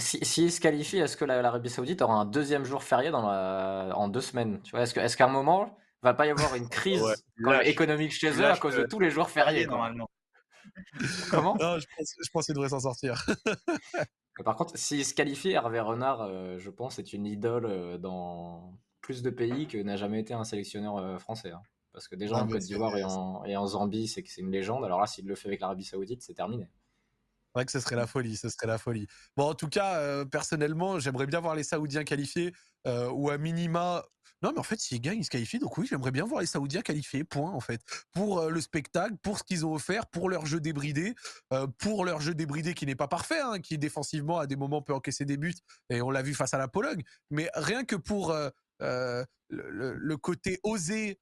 S'ils 0.01 0.51
se 0.51 0.61
qualifient, 0.61 0.99
est-ce 0.99 1.17
que 1.17 1.25
l'Arabie 1.25 1.71
Saoudite 1.71 2.03
aura 2.03 2.15
un 2.15 2.25
deuxième 2.25 2.65
jour 2.65 2.83
férié 2.83 3.13
dans 3.13 3.25
la... 3.25 3.93
en 3.95 4.09
deux 4.09 4.21
semaines? 4.21 4.61
Tu 4.63 4.73
vois 4.73 4.81
Est-ce 4.81 4.95
qu'à 4.95 5.05
est 5.05 5.21
un 5.21 5.29
moment, 5.29 5.79
va 6.03 6.15
pas 6.15 6.27
y 6.27 6.31
avoir 6.31 6.55
une 6.55 6.69
crise 6.69 7.03
économique 7.65 8.13
chez 8.13 8.31
eux 8.41 8.47
à 8.47 8.57
cause 8.57 8.77
de 8.77 8.85
tous 8.85 9.01
les 9.01 9.11
jours 9.11 9.31
fériés 9.31 9.67
normalement 9.67 10.11
Comment? 11.31 11.57
Non, 11.57 11.79
je, 11.79 11.87
pense, 11.97 12.15
je 12.23 12.31
pense 12.31 12.47
qu'ils 12.47 12.55
devraient 12.55 12.69
s'en 12.69 12.81
sortir. 12.81 13.25
Par 14.45 14.55
contre, 14.55 14.77
s'il 14.77 15.05
se 15.05 15.15
qualifie, 15.15 15.51
Hervé 15.51 15.81
Renard, 15.81 16.23
euh, 16.23 16.59
je 16.59 16.71
pense, 16.71 16.99
est 16.99 17.13
une 17.13 17.27
idole 17.27 17.65
euh, 17.65 17.99
dans 17.99 18.79
plus 19.01 19.23
de 19.23 19.31
pays 19.31 19.67
que 19.67 19.79
n'a 19.79 19.97
jamais 19.97 20.21
été 20.21 20.35
un 20.35 20.45
sélectionneur 20.45 20.99
euh, 20.99 21.19
français. 21.19 21.51
Hein. 21.51 21.63
Parce 21.93 22.07
que 22.07 22.15
déjà 22.15 22.37
en 22.37 22.47
Côte 22.47 22.61
d'Ivoire 22.61 22.97
et 22.97 23.05
en, 23.05 23.45
et 23.45 23.57
en 23.57 23.67
Zambie, 23.67 24.07
c'est 24.07 24.23
que 24.23 24.31
c'est 24.31 24.41
une 24.41 24.53
légende. 24.53 24.85
Alors 24.85 25.01
là, 25.01 25.07
s'il 25.07 25.27
le 25.27 25.35
fait 25.35 25.49
avec 25.49 25.61
l'Arabie 25.61 25.85
Saoudite, 25.85 26.23
c'est 26.23 26.35
terminé. 26.35 26.69
C'est 27.49 27.53
vrai 27.55 27.65
que 27.65 27.73
ce 27.73 27.81
serait 27.81 27.97
la 27.97 28.07
folie, 28.07 28.37
ce 28.37 28.51
serait 28.51 28.67
la 28.67 28.79
folie. 28.79 29.07
Bon, 29.37 29.45
en 29.45 29.55
tout 29.55 29.69
cas, 29.69 29.97
euh, 29.97 30.25
personnellement, 30.25 30.99
j'aimerais 30.99 31.27
bien 31.27 31.41
voir 31.41 31.55
les 31.55 31.63
Saoudiens 31.65 32.05
qualifiés 32.05 32.53
euh, 32.87 33.11
ou 33.11 33.31
à 33.31 33.39
minima. 33.39 34.05
Non, 34.43 34.53
mais 34.53 34.59
en 34.59 34.65
fait, 34.65 34.79
s'ils 34.79 35.01
gagnent, 35.01 35.19
ils 35.19 35.25
se 35.25 35.31
qualifient. 35.31 35.59
Donc 35.59 35.77
oui, 35.79 35.87
j'aimerais 35.89 36.11
bien 36.11 36.25
voir 36.25 36.41
les 36.41 36.47
Saoudiens 36.47 36.83
qualifiés. 36.83 37.25
Point, 37.25 37.51
en 37.51 37.61
fait, 37.61 37.81
pour 38.13 38.39
euh, 38.39 38.51
le 38.51 38.61
spectacle, 38.61 39.17
pour 39.23 39.39
ce 39.39 39.45
qu'ils 39.45 39.67
ont 39.67 39.75
offert, 39.75 40.07
pour 40.07 40.29
leur 40.29 40.47
jeu 40.47 40.61
débridé, 40.61 41.15
pour 41.79 42.05
leur 42.05 42.21
jeu 42.21 42.35
débridé 42.35 42.75
qui 42.75 42.87
n'est 42.87 42.95
pas 42.95 43.09
parfait, 43.09 43.41
hein, 43.41 43.59
qui 43.61 43.79
défensivement 43.79 44.39
à 44.39 44.47
des 44.47 44.57
moments 44.57 44.83
peut 44.83 44.95
encaisser 44.95 45.25
des 45.25 45.37
buts. 45.37 45.55
Et 45.91 46.03
on 46.03 46.11
l'a 46.11 46.23
vu 46.23 46.35
face 46.35 46.55
à 46.55 46.59
la 46.59 46.69
Pologne. 46.69 47.03
Mais 47.31 47.51
rien 47.55 47.85
que 47.85 47.97
pour 47.97 48.35
le, 48.81 49.27
le, 49.49 50.17
côté 50.17 50.61
oser 50.63 51.21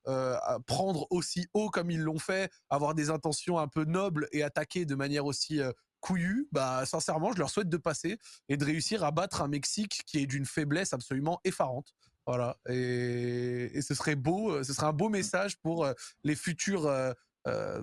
prendre 0.67 1.07
aussi 1.11 1.47
haut 1.55 1.71
comme 1.71 1.91
ils 1.91 2.03
l'ont 2.03 2.19
fait, 2.19 2.51
avoir 2.71 2.95
des 2.95 3.11
intentions 3.11 3.59
un 3.59 3.69
peu 3.69 3.85
nobles 3.85 4.29
et 4.33 4.43
attaquer 4.43 4.85
de 4.85 4.95
manière 4.95 5.25
aussi 5.25 5.61
couillu, 6.01 6.49
bah 6.53 6.85
sincèrement, 6.87 7.33
je 7.33 7.39
leur 7.39 7.51
souhaite 7.51 7.69
de 7.69 7.77
passer 7.77 8.19
et 8.49 8.57
de 8.57 8.65
réussir 8.65 9.05
à 9.05 9.11
battre 9.11 9.43
un 9.43 9.49
Mexique 9.49 10.03
qui 10.07 10.19
est 10.19 10.27
d'une 10.27 10.47
faiblesse 10.47 10.93
absolument 10.93 11.41
effarante. 11.45 11.95
Voilà, 12.27 12.59
et, 12.69 13.81
ce 13.81 13.95
serait 13.95 14.17
beau, 14.17 14.51
euh, 14.51 14.65
ce 14.65 14.73
serait 14.73 14.87
un 14.87 14.93
beau 14.93 15.09
message 15.09 15.57
pour 15.59 15.85
euh, 15.85 15.93
les 16.25 16.35
futures 16.35 16.87
euh, 16.87 17.13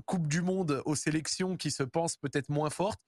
Coupes 0.06 0.28
du 0.28 0.42
Monde 0.42 0.82
aux 0.84 0.96
sélections 0.96 1.56
qui 1.56 1.72
se 1.72 1.84
pensent 1.84 2.18
peut-être 2.18 2.50
moins 2.50 2.70
fortes. 2.70 3.00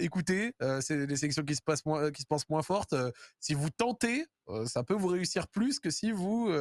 écoutez, 0.00 0.52
c'est 0.80 1.06
les 1.06 1.14
sélections 1.14 1.44
qui 1.44 1.54
se, 1.54 1.62
passent 1.62 1.86
moins, 1.86 2.10
qui 2.10 2.22
se 2.22 2.26
pensent 2.26 2.48
moins 2.48 2.62
fortes. 2.62 2.92
si 3.38 3.54
vous 3.54 3.70
tentez, 3.70 4.26
ça 4.66 4.82
peut 4.82 4.94
vous 4.94 5.06
réussir 5.06 5.46
plus 5.46 5.78
que 5.78 5.90
si 5.90 6.10
vous 6.10 6.52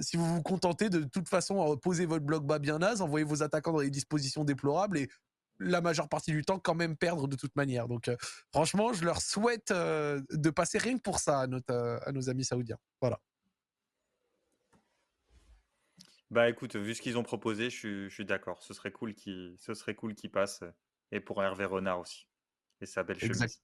si 0.00 0.16
vous 0.16 0.26
vous 0.26 0.42
contentez 0.42 0.90
de, 0.90 0.98
de 0.98 1.04
toute 1.04 1.28
façon 1.28 1.76
poser 1.76 2.04
votre 2.04 2.24
bloc 2.24 2.44
bas 2.44 2.58
bien 2.58 2.80
naze, 2.80 3.00
envoyer 3.00 3.24
vos 3.24 3.44
attaquants 3.44 3.74
dans 3.74 3.80
des 3.80 3.90
dispositions 3.90 4.42
déplorables 4.42 4.98
et 4.98 5.08
la 5.60 5.80
majeure 5.80 6.08
partie 6.08 6.32
du 6.32 6.44
temps 6.44 6.58
quand 6.58 6.74
même 6.74 6.96
perdre 6.96 7.28
de 7.28 7.36
toute 7.36 7.54
manière. 7.56 7.88
Donc 7.88 8.08
euh, 8.08 8.16
franchement, 8.52 8.92
je 8.92 9.04
leur 9.04 9.20
souhaite 9.20 9.70
euh, 9.70 10.20
de 10.30 10.50
passer 10.50 10.78
rien 10.78 10.96
que 10.96 11.02
pour 11.02 11.18
ça 11.18 11.40
à, 11.40 11.46
euh, 11.70 11.98
à 12.04 12.12
nos 12.12 12.30
amis 12.30 12.44
saoudiens. 12.44 12.78
Voilà. 13.00 13.20
Bah 16.30 16.48
écoute, 16.48 16.76
vu 16.76 16.94
ce 16.94 17.00
qu'ils 17.00 17.16
ont 17.16 17.22
proposé, 17.22 17.70
je 17.70 18.08
suis, 18.08 18.24
d'accord. 18.24 18.62
Ce 18.62 18.74
serait 18.74 18.92
cool 18.92 19.14
qu'ils 19.14 19.56
ce 19.58 19.74
serait 19.74 19.94
cool 19.94 20.14
passent 20.30 20.62
et 21.10 21.20
pour 21.20 21.42
Hervé 21.42 21.64
Renard 21.64 22.00
aussi 22.00 22.28
et 22.80 22.86
sa 22.86 23.02
belle 23.02 23.18
chemise. 23.18 23.62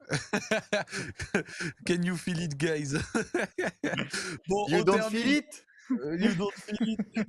Can 1.86 2.02
you 2.02 2.16
feel 2.16 2.40
it, 2.40 2.56
guys? 2.56 2.98
bon, 4.48 4.66
you 4.68 4.84
don't 4.84 5.10
feel 5.10 5.36
it? 5.36 5.64
Euh, 5.90 6.16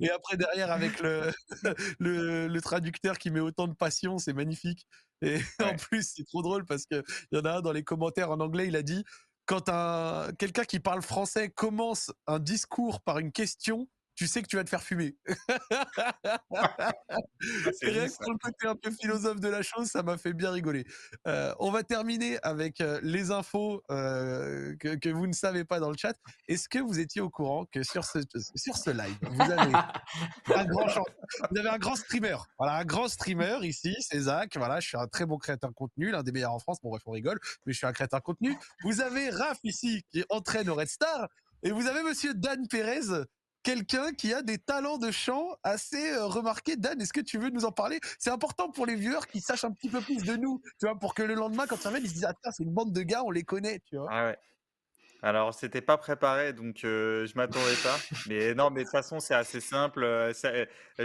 et 0.00 0.10
après 0.10 0.36
derrière 0.36 0.70
avec 0.70 1.00
le, 1.98 2.46
le, 2.48 2.60
traducteur 2.60 3.18
qui 3.18 3.30
met 3.30 3.40
autant 3.40 3.68
de 3.68 3.74
passion, 3.74 4.18
c'est 4.18 4.32
magnifique. 4.32 4.86
Et 5.22 5.38
en 5.60 5.76
plus, 5.76 6.12
c'est 6.14 6.24
trop 6.24 6.42
drôle 6.42 6.64
parce 6.64 6.86
que 6.86 7.02
il 7.30 7.38
y 7.38 7.40
en 7.40 7.44
a 7.44 7.58
un 7.58 7.60
dans 7.60 7.72
les 7.72 7.84
commentaires 7.84 8.30
en 8.30 8.40
anglais, 8.40 8.68
il 8.68 8.76
a 8.76 8.82
dit 8.82 9.04
quand 9.46 9.68
un 9.68 10.32
quelqu'un 10.38 10.64
qui 10.64 10.80
parle 10.80 11.02
français 11.02 11.50
commence 11.50 12.12
un 12.26 12.38
discours 12.38 13.02
par 13.02 13.18
une 13.18 13.32
question, 13.32 13.88
tu 14.14 14.26
sais 14.26 14.42
que 14.42 14.48
tu 14.48 14.56
vas 14.56 14.64
te 14.64 14.70
faire 14.70 14.82
fumer. 14.82 15.16
c'est 17.80 17.90
rien 17.90 18.08
que 18.08 18.16
pour 18.22 18.32
le 18.32 18.38
côté 18.38 18.66
un 18.66 18.76
peu 18.76 18.90
philosophe 18.90 19.40
de 19.40 19.48
la 19.48 19.62
chose, 19.62 19.88
ça 19.88 20.02
m'a 20.02 20.16
fait 20.18 20.32
bien 20.32 20.50
rigoler. 20.50 20.84
Euh, 21.26 21.54
on 21.58 21.70
va 21.70 21.82
terminer 21.82 22.38
avec 22.42 22.80
euh, 22.80 23.00
les 23.02 23.30
infos 23.30 23.82
euh, 23.90 24.76
que, 24.76 25.08
vous 25.10 25.26
ne 25.26 25.32
savez 25.32 25.64
pas 25.64 25.80
dans 25.80 25.90
le 25.90 25.96
chat. 25.96 26.14
Est-ce 26.48 26.68
que 26.68 26.78
vous 26.78 27.00
étiez 27.00 27.20
au 27.20 27.30
courant 27.30 27.64
que 27.66 27.82
sur 27.82 28.04
ce, 28.04 28.18
sur 28.54 28.76
ce 28.76 28.90
live, 28.90 29.16
vous 29.22 29.40
avez 29.40 29.72
un 30.54 30.64
grand 30.64 30.86
vous 31.50 31.58
avez 31.58 31.68
un 31.68 31.78
grand 31.78 31.96
streamer? 31.96 32.36
Voilà, 32.58 32.76
un 32.76 32.84
grand 32.84 33.08
streamer 33.08 33.58
ici, 33.62 33.94
c'est 34.00 34.20
Zach. 34.20 34.56
Voilà, 34.56 34.80
je 34.80 34.88
suis 34.88 34.96
un 34.96 35.06
très 35.06 35.26
bon 35.26 35.38
créateur 35.38 35.70
de 35.70 35.74
contenu, 35.74 36.10
l'un 36.10 36.22
des 36.22 36.32
meilleurs 36.32 36.54
en 36.54 36.58
France. 36.58 36.78
Bon, 36.82 36.90
bref, 36.90 37.02
on 37.06 37.12
rigole, 37.12 37.38
mais 37.66 37.72
je 37.72 37.78
suis 37.78 37.86
un 37.86 37.92
créateur 37.92 38.20
de 38.20 38.24
contenu. 38.24 38.56
Vous 38.82 39.00
avez 39.00 39.30
Raph 39.30 39.58
ici 39.64 40.04
qui 40.12 40.24
entraîne 40.28 40.68
au 40.68 40.74
Red 40.74 40.88
Star. 40.88 41.28
Et 41.62 41.70
vous 41.70 41.86
avez 41.86 42.02
monsieur 42.02 42.34
Dan 42.34 42.68
Pérez 42.68 43.24
quelqu'un 43.64 44.12
qui 44.12 44.32
a 44.32 44.42
des 44.42 44.58
talents 44.58 44.98
de 44.98 45.10
chant 45.10 45.56
assez 45.64 46.12
euh, 46.12 46.26
remarqués. 46.26 46.76
Dan, 46.76 47.00
est-ce 47.00 47.12
que 47.12 47.20
tu 47.20 47.38
veux 47.38 47.50
nous 47.50 47.64
en 47.64 47.72
parler? 47.72 47.98
C'est 48.18 48.30
important 48.30 48.70
pour 48.70 48.86
les 48.86 48.94
viewers 48.94 49.26
qui 49.32 49.40
sachent 49.40 49.64
un 49.64 49.72
petit 49.72 49.88
peu 49.88 50.00
plus 50.00 50.22
de 50.22 50.36
nous, 50.36 50.60
tu 50.78 50.86
vois, 50.86 50.96
pour 50.96 51.14
que 51.14 51.22
le 51.22 51.34
lendemain, 51.34 51.66
quand 51.66 51.82
ils 51.82 51.86
reviennent, 51.88 52.04
ils 52.04 52.10
se 52.10 52.14
disent 52.14 52.26
ah 52.26 52.52
c'est 52.52 52.62
une 52.62 52.72
bande 52.72 52.92
de 52.92 53.02
gars, 53.02 53.24
on 53.24 53.30
les 53.30 53.42
connaît, 53.42 53.80
tu 53.88 53.96
vois. 53.96 54.08
Ah 54.10 54.26
ouais. 54.26 54.38
Alors, 55.22 55.54
c'était 55.54 55.80
pas 55.80 55.96
préparé, 55.96 56.52
donc 56.52 56.84
euh, 56.84 57.26
je 57.26 57.34
m'attendais 57.34 57.76
pas. 57.82 57.96
Mais 58.28 58.54
non, 58.54 58.70
mais 58.70 58.80
de 58.80 58.84
toute 58.84 58.92
façon, 58.92 59.20
c'est 59.20 59.34
assez 59.34 59.60
simple. 59.60 60.04
Euh, 60.04 60.34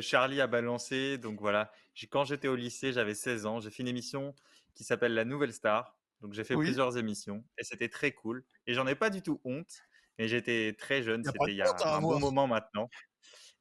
Charlie 0.01 0.41
a 0.41 0.47
balancé, 0.47 1.18
donc 1.18 1.39
voilà. 1.39 1.72
Quand 2.12 2.26
j'étais 2.26 2.49
au 2.49 2.55
lycée, 2.57 2.91
j'avais 2.91 3.14
16 3.14 3.45
ans. 3.45 3.62
J'ai 3.62 3.72
fait 3.72 3.82
une 3.82 3.88
émission 3.88 4.36
qui 4.76 4.84
s'appelle 4.84 5.14
La 5.14 5.24
Nouvelle 5.24 5.53
Star. 5.53 5.97
Donc, 6.20 6.34
j'ai 6.34 6.43
fait 6.43 6.57
plusieurs 6.57 6.97
émissions 6.97 7.45
et 7.57 7.64
c'était 7.64 7.88
très 7.88 8.12
cool. 8.12 8.43
Et 8.68 8.74
j'en 8.74 8.86
ai 8.88 8.95
pas 8.95 9.10
du 9.10 9.22
tout 9.22 9.39
honte. 9.45 9.84
Mais 10.20 10.28
j'étais 10.28 10.76
très 10.78 11.01
jeune, 11.01 11.24
c'était 11.24 11.38
il 11.51 11.55
y 11.55 11.61
a 11.61 11.74
un 11.86 12.01
bon 12.01 12.20
moment 12.20 12.45
maintenant. 12.45 12.89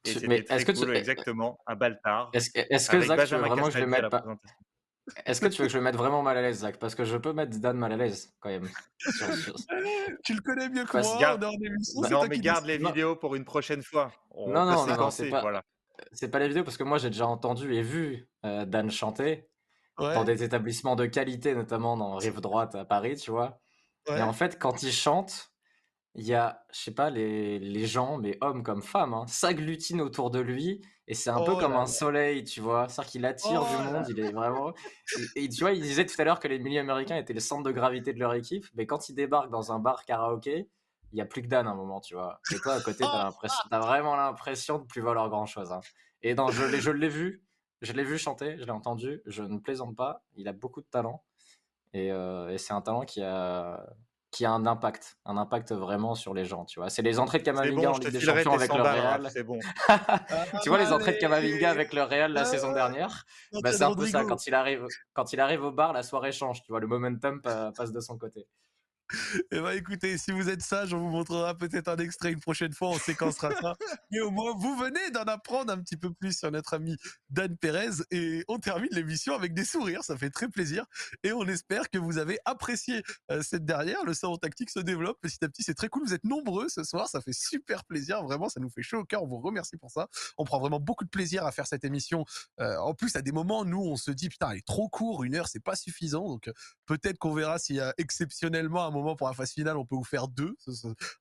Et 0.03 0.13
c'était 0.13 0.43
très 0.43 0.63
que 0.63 0.71
cool, 0.73 0.95
exactement, 0.95 1.57
un 1.65 1.75
baltard. 1.75 2.29
Est-ce 2.33 2.89
que 2.89 3.01
Zach, 3.01 3.27
tu 3.27 3.35
veux 3.35 3.41
vraiment 3.41 3.67
que 3.67 3.73
je 3.73 3.79
le 3.79 3.87
mette 3.87 4.09
pas... 4.09 4.23
Est-ce 5.25 5.41
que 5.41 5.47
tu 5.47 5.61
veux 5.61 5.67
que 5.67 5.73
je 5.73 5.77
le 5.77 5.83
mette 5.83 5.95
vraiment 5.95 6.21
mal 6.21 6.37
à 6.37 6.41
l'aise, 6.41 6.59
Zach? 6.59 6.77
Parce 6.77 6.93
que 6.93 7.03
je 7.03 7.17
peux 7.17 7.33
mettre 7.33 7.57
Dan 7.57 7.77
mal 7.77 7.93
à 7.93 7.97
l'aise, 7.97 8.31
quand 8.39 8.49
même. 8.49 8.69
tu 10.23 10.35
le 10.35 10.41
connais 10.41 10.69
mieux 10.69 10.85
que 10.85 10.97
moi, 10.97 11.17
garde... 11.19 11.43
Non, 12.11 12.27
mais 12.27 12.39
garde 12.39 12.65
les 12.65 12.77
vidéos 12.77 13.15
pour 13.15 13.35
une 13.35 13.45
prochaine 13.45 13.81
fois. 13.81 14.11
non, 14.35 14.65
non, 14.65 14.85
non, 14.85 15.09
c'est 15.09 15.29
pas... 15.29 15.41
Voilà. 15.41 15.63
C'est 16.11 16.29
pas 16.29 16.39
les 16.39 16.47
vidéos, 16.47 16.63
parce 16.63 16.77
que 16.77 16.83
moi, 16.83 16.97
j'ai 16.97 17.09
déjà 17.09 17.27
entendu 17.27 17.73
et 17.73 17.81
vu 17.81 18.29
euh, 18.45 18.65
Dan 18.65 18.89
chanter 18.89 19.49
dans 19.97 20.23
des 20.23 20.43
établissements 20.43 20.95
de 20.95 21.05
qualité, 21.05 21.55
notamment 21.55 21.97
dans 21.97 22.15
Rive 22.17 22.39
Droite 22.39 22.75
à 22.75 22.85
Paris, 22.85 23.15
tu 23.15 23.31
vois? 23.31 23.59
Et 24.07 24.21
en 24.21 24.33
fait, 24.33 24.59
quand 24.59 24.83
il 24.83 24.91
chante, 24.91 25.51
il 26.15 26.25
y 26.25 26.33
a, 26.33 26.63
je 26.71 26.79
sais 26.79 26.93
pas, 26.93 27.09
les, 27.09 27.59
les 27.59 27.85
gens, 27.85 28.17
mais 28.17 28.37
hommes 28.41 28.63
comme 28.63 28.81
femmes, 28.81 29.13
hein, 29.13 29.25
s'agglutinent 29.27 30.03
autour 30.03 30.31
de 30.31 30.39
lui 30.39 30.81
et 31.09 31.15
c'est 31.15 31.31
un 31.31 31.41
peu 31.41 31.53
oh 31.53 31.57
comme 31.57 31.73
un 31.73 31.87
soleil, 31.87 32.43
tu 32.43 32.61
vois? 32.61 32.87
C'est-à-dire 32.87 33.11
qu'il 33.11 33.25
attire 33.25 33.61
du 33.61 33.75
oh 33.79 33.83
monde, 33.83 34.05
il 34.09 34.19
est 34.19 34.31
vraiment. 34.31 34.73
Et, 35.35 35.49
tu 35.49 35.61
vois, 35.61 35.71
il 35.71 35.81
disait 35.81 36.05
tout 36.05 36.13
à 36.21 36.23
l'heure 36.23 36.39
que 36.39 36.47
les 36.47 36.59
milieux 36.59 36.81
américains 36.81 37.17
étaient 37.17 37.33
le 37.33 37.39
centre 37.39 37.63
de 37.63 37.71
gravité 37.71 38.13
de 38.13 38.19
leur 38.19 38.35
équipe, 38.35 38.65
mais 38.75 38.85
quand 38.85 39.09
il 39.09 39.15
débarque 39.15 39.49
dans 39.49 39.71
un 39.71 39.79
bar 39.79 40.05
karaoké, 40.05 40.69
il 41.11 41.17
y 41.17 41.21
a 41.21 41.25
plus 41.25 41.41
que 41.41 41.47
Dan 41.47 41.65
à 41.65 41.71
un 41.71 41.75
moment, 41.75 41.99
tu 41.99 42.13
vois? 42.13 42.39
Et 42.53 42.59
toi, 42.59 42.73
à 42.73 42.81
côté, 42.81 42.99
t'as, 42.99 43.23
l'impression, 43.23 43.63
as 43.71 43.79
vraiment 43.79 44.15
l'impression 44.15 44.77
de 44.77 44.83
plus 44.83 45.01
valoir 45.01 45.29
grand-chose. 45.29 45.71
Hein. 45.71 45.81
Et 46.21 46.35
dans, 46.35 46.49
je, 46.49 46.63
l'ai, 46.63 46.79
je 46.79 46.91
l'ai 46.91 47.09
vu, 47.09 47.43
je 47.81 47.91
l'ai 47.93 48.03
vu 48.03 48.19
chanter, 48.19 48.57
je 48.59 48.65
l'ai 48.65 48.71
entendu, 48.71 49.23
je 49.25 49.41
ne 49.41 49.57
plaisante 49.57 49.95
pas, 49.95 50.23
il 50.35 50.47
a 50.47 50.53
beaucoup 50.53 50.81
de 50.81 50.87
talent. 50.91 51.23
Et, 51.93 52.11
euh, 52.11 52.49
et 52.49 52.59
c'est 52.59 52.73
un 52.73 52.81
talent 52.81 53.01
qui 53.01 53.23
a, 53.23 53.83
qui 54.31 54.45
a 54.45 54.51
un 54.51 54.65
impact, 54.65 55.17
un 55.25 55.37
impact 55.37 55.71
vraiment 55.71 56.13
sur 56.13 56.33
les 56.33 56.45
gens, 56.45 56.65
tu 56.65 56.79
vois. 56.79 56.89
C'est 56.89 57.01
les 57.01 57.19
entrées 57.19 57.39
de 57.39 57.43
Kamavinga 57.43 57.91
en 57.91 57.97
Ligue 57.97 58.11
des 58.11 58.19
Champions 58.19 58.53
avec 58.53 58.73
le 58.73 58.81
Real. 58.81 59.27
C'est 59.31 59.43
bon. 59.43 59.59
tu 60.63 60.69
vois 60.69 60.77
les 60.77 60.91
entrées 60.91 61.13
de 61.13 61.17
Kamavinga 61.17 61.69
avec 61.69 61.93
le 61.93 62.03
Real 62.03 62.31
la 62.31 62.45
saison 62.45 62.71
dernière 62.71 63.25
bah, 63.63 63.71
C'est 63.71 63.83
un 63.83 63.95
peu 63.95 64.05
ça, 64.05 64.23
quand 64.23 64.45
il, 64.45 64.53
arrive, 64.53 64.85
quand 65.13 65.33
il 65.33 65.39
arrive 65.39 65.63
au 65.63 65.71
bar, 65.71 65.93
la 65.93 66.03
soirée 66.03 66.31
change, 66.31 66.61
tu 66.61 66.71
vois, 66.71 66.79
le 66.79 66.87
momentum 66.87 67.41
passe 67.41 67.91
de 67.91 67.99
son 67.99 68.17
côté. 68.17 68.47
Eh 69.51 69.59
ben, 69.59 69.71
écoutez, 69.71 70.17
si 70.17 70.31
vous 70.31 70.49
êtes 70.49 70.61
sage, 70.61 70.93
on 70.93 70.99
vous 70.99 71.09
montrera 71.09 71.55
peut-être 71.55 71.87
un 71.87 71.97
extrait 71.97 72.31
une 72.31 72.39
prochaine 72.39 72.73
fois, 72.73 72.89
on 72.89 72.99
séquencera 72.99 73.51
ça. 73.55 73.75
Mais 74.11 74.19
au 74.19 74.31
moins, 74.31 74.53
vous 74.55 74.75
venez 74.77 75.11
d'en 75.11 75.23
apprendre 75.23 75.71
un 75.73 75.79
petit 75.79 75.97
peu 75.97 76.13
plus 76.13 76.37
sur 76.37 76.51
notre 76.51 76.73
ami 76.73 76.95
Dan 77.29 77.57
Perez 77.57 78.03
et 78.11 78.43
on 78.47 78.59
termine 78.59 78.89
l'émission 78.91 79.33
avec 79.33 79.53
des 79.53 79.65
sourires, 79.65 80.03
ça 80.03 80.17
fait 80.17 80.29
très 80.29 80.47
plaisir. 80.47 80.85
Et 81.23 81.31
on 81.31 81.43
espère 81.45 81.89
que 81.89 81.97
vous 81.97 82.17
avez 82.17 82.37
apprécié 82.45 83.03
euh, 83.31 83.41
cette 83.41 83.65
dernière. 83.65 84.03
Le 84.05 84.13
salon 84.13 84.37
tactique 84.37 84.69
se 84.69 84.79
développe 84.79 85.19
petit 85.21 85.43
à 85.43 85.49
petit, 85.49 85.63
c'est 85.63 85.73
très 85.73 85.89
cool. 85.89 86.03
Vous 86.05 86.13
êtes 86.13 86.23
nombreux 86.23 86.69
ce 86.69 86.83
soir, 86.83 87.07
ça 87.07 87.21
fait 87.21 87.33
super 87.33 87.85
plaisir, 87.85 88.23
vraiment, 88.23 88.49
ça 88.49 88.59
nous 88.59 88.69
fait 88.69 88.83
chaud 88.83 88.99
au 88.99 89.05
cœur. 89.05 89.23
On 89.23 89.27
vous 89.27 89.39
remercie 89.39 89.77
pour 89.77 89.91
ça. 89.91 90.07
On 90.37 90.43
prend 90.43 90.59
vraiment 90.59 90.79
beaucoup 90.79 91.05
de 91.05 91.09
plaisir 91.09 91.45
à 91.45 91.51
faire 91.51 91.67
cette 91.67 91.83
émission. 91.83 92.25
Euh, 92.59 92.77
en 92.77 92.93
plus, 92.93 93.15
à 93.15 93.21
des 93.21 93.31
moments, 93.31 93.65
nous, 93.65 93.81
on 93.81 93.95
se 93.95 94.11
dit 94.11 94.29
putain, 94.29 94.51
elle 94.51 94.57
est 94.57 94.67
trop 94.67 94.87
court, 94.89 95.23
une 95.23 95.35
heure, 95.35 95.47
c'est 95.47 95.63
pas 95.63 95.75
suffisant. 95.75 96.27
Donc 96.27 96.47
euh, 96.47 96.53
peut-être 96.85 97.17
qu'on 97.17 97.33
verra 97.33 97.59
s'il 97.59 97.77
y 97.77 97.81
a 97.81 97.93
exceptionnellement 97.97 98.85
un 98.85 98.91
moment 98.91 98.98
pour 99.15 99.27
la 99.27 99.33
phase 99.33 99.51
finale, 99.51 99.77
on 99.77 99.85
peut 99.85 99.95
vous 99.95 100.03
faire 100.03 100.27
deux 100.27 100.55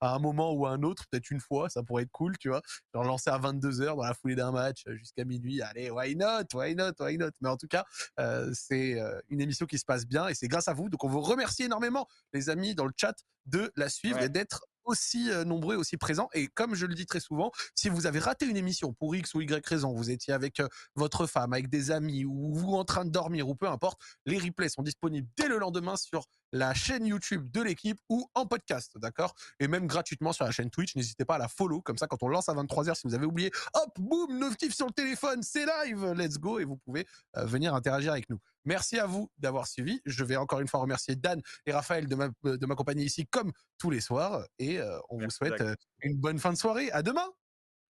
à 0.01 0.15
un 0.15 0.19
moment 0.19 0.53
ou 0.53 0.67
à 0.67 0.71
un 0.71 0.83
autre, 0.83 1.05
peut-être 1.11 1.31
une 1.31 1.41
fois, 1.41 1.69
ça 1.69 1.83
pourrait 1.83 2.05
être 2.05 2.13
cool, 2.13 2.37
tu 2.39 2.49
vois. 2.49 2.63
Genre 2.95 3.05
lancer 3.05 3.31
à 3.31 3.39
22h 3.39 3.97
dans 3.97 4.03
la 4.03 4.15
foulée 4.15 4.35
d'un 4.35 4.53
match 4.53 4.85
euh, 4.87 4.97
jusqu'à 4.97 5.25
minuit, 5.25 5.63
allez, 5.63 5.91
why 5.91 6.15
not, 6.17 6.45
why 6.55 6.75
not, 6.75 6.93
why 7.01 7.17
not. 7.17 7.31
Mais 7.41 7.49
en 7.49 7.57
tout 7.57 7.69
cas, 7.69 7.85
euh, 8.21 8.51
c'est 8.55 9.01
euh, 9.01 9.21
une 9.29 9.41
émission 9.41 9.67
qui 9.67 9.79
se 9.79 9.85
passe 9.85 10.07
bien 10.07 10.29
et 10.29 10.35
c'est 10.35 10.49
grâce 10.49 10.69
à 10.69 10.75
vous. 10.75 10.89
Donc 10.89 11.05
on 11.05 11.09
vous 11.09 11.21
remercie 11.21 11.65
énormément, 11.65 12.07
les 12.33 12.51
amis, 12.51 12.75
dans 12.75 12.87
le 12.87 12.93
chat, 12.97 13.15
de 13.47 13.73
la 13.77 13.89
suivre 13.89 14.21
et 14.21 14.29
d'être 14.29 14.67
aussi 14.89 15.31
nombreux, 15.47 15.77
aussi 15.77 15.97
présents. 15.97 16.29
Et 16.35 16.49
comme 16.49 16.75
je 16.75 16.87
le 16.87 16.95
dis 16.95 17.07
très 17.07 17.21
souvent, 17.21 17.53
si 17.75 17.89
vous 17.89 18.07
avez 18.07 18.19
raté 18.19 18.47
une 18.47 18.57
émission 18.57 18.93
pour 18.93 19.15
X 19.15 19.35
ou 19.35 19.41
Y 19.41 19.65
raison, 19.65 19.93
vous 19.93 20.11
étiez 20.11 20.35
avec 20.35 20.61
votre 20.97 21.27
femme, 21.27 21.53
avec 21.53 21.69
des 21.69 21.91
amis, 21.91 22.25
ou 22.25 22.55
vous 22.55 22.75
en 22.75 22.85
train 22.85 23.05
de 23.05 23.11
dormir, 23.11 23.49
ou 23.49 23.55
peu 23.55 23.69
importe, 23.69 24.01
les 24.27 24.39
replays 24.39 24.69
sont 24.69 24.83
disponibles 24.83 25.29
dès 25.37 25.49
le 25.49 25.59
lendemain 25.59 25.97
sur 25.97 26.25
la 26.53 26.73
chaîne 26.73 27.07
YouTube 27.07 27.51
de 27.51 27.61
l'équipe 27.61 27.99
ou 28.09 28.27
en 28.35 28.47
podcast, 28.47 28.93
d'accord? 28.97 29.35
Et 29.61 29.69
même 29.69 29.87
gratuitement 29.87 30.33
sur 30.33 30.47
la 30.47 30.51
chaîne 30.51 30.71
Twitch, 30.71 30.97
n'hésitez 30.97 31.27
pas 31.27 31.35
à 31.35 31.39
la 31.39 31.49
follow, 31.49 31.83
comme 31.83 31.99
ça 31.99 32.07
quand 32.07 32.23
on 32.23 32.29
lance 32.29 32.49
à 32.49 32.55
23h, 32.55 32.95
si 32.95 33.03
vous 33.07 33.15
avez 33.15 33.27
oublié, 33.27 33.51
hop, 33.75 33.91
boum, 33.99 34.39
notif 34.39 34.75
sur 34.75 34.87
le 34.87 34.93
téléphone, 34.93 35.43
c'est 35.43 35.67
live, 35.67 36.15
let's 36.17 36.39
go, 36.39 36.59
et 36.59 36.65
vous 36.65 36.79
pouvez 36.79 37.07
venir 37.35 37.75
interagir 37.75 38.13
avec 38.13 38.31
nous. 38.31 38.39
Merci 38.65 38.99
à 38.99 39.07
vous 39.07 39.31
d'avoir 39.39 39.67
suivi. 39.67 40.01
Je 40.05 40.25
vais 40.25 40.37
encore 40.37 40.61
une 40.61 40.69
fois 40.69 40.81
remercier 40.81 41.17
Dan 41.17 41.41
et 41.67 41.73
Raphaël 41.73 42.07
de 42.07 42.67
m'accompagner 42.67 43.05
ici 43.05 43.27
comme 43.27 43.53
tous 43.79 43.91
les 43.91 44.01
soirs. 44.01 44.45
Et 44.59 44.79
euh, 44.79 44.99
on 45.09 45.19
vous 45.19 45.31
souhaite 45.31 45.61
euh, 45.61 45.75
une 46.01 46.17
bonne 46.17 46.39
fin 46.39 46.53
de 46.53 46.59
soirée. 46.59 46.91
À 46.93 47.03
demain. 47.03 47.29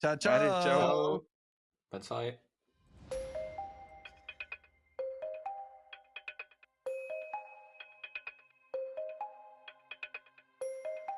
Ciao, 0.01 0.17
ciao. 0.17 0.35
Allez, 0.35 0.65
ciao. 0.65 1.29
Bonne 1.91 2.03
soirée. 2.03 2.41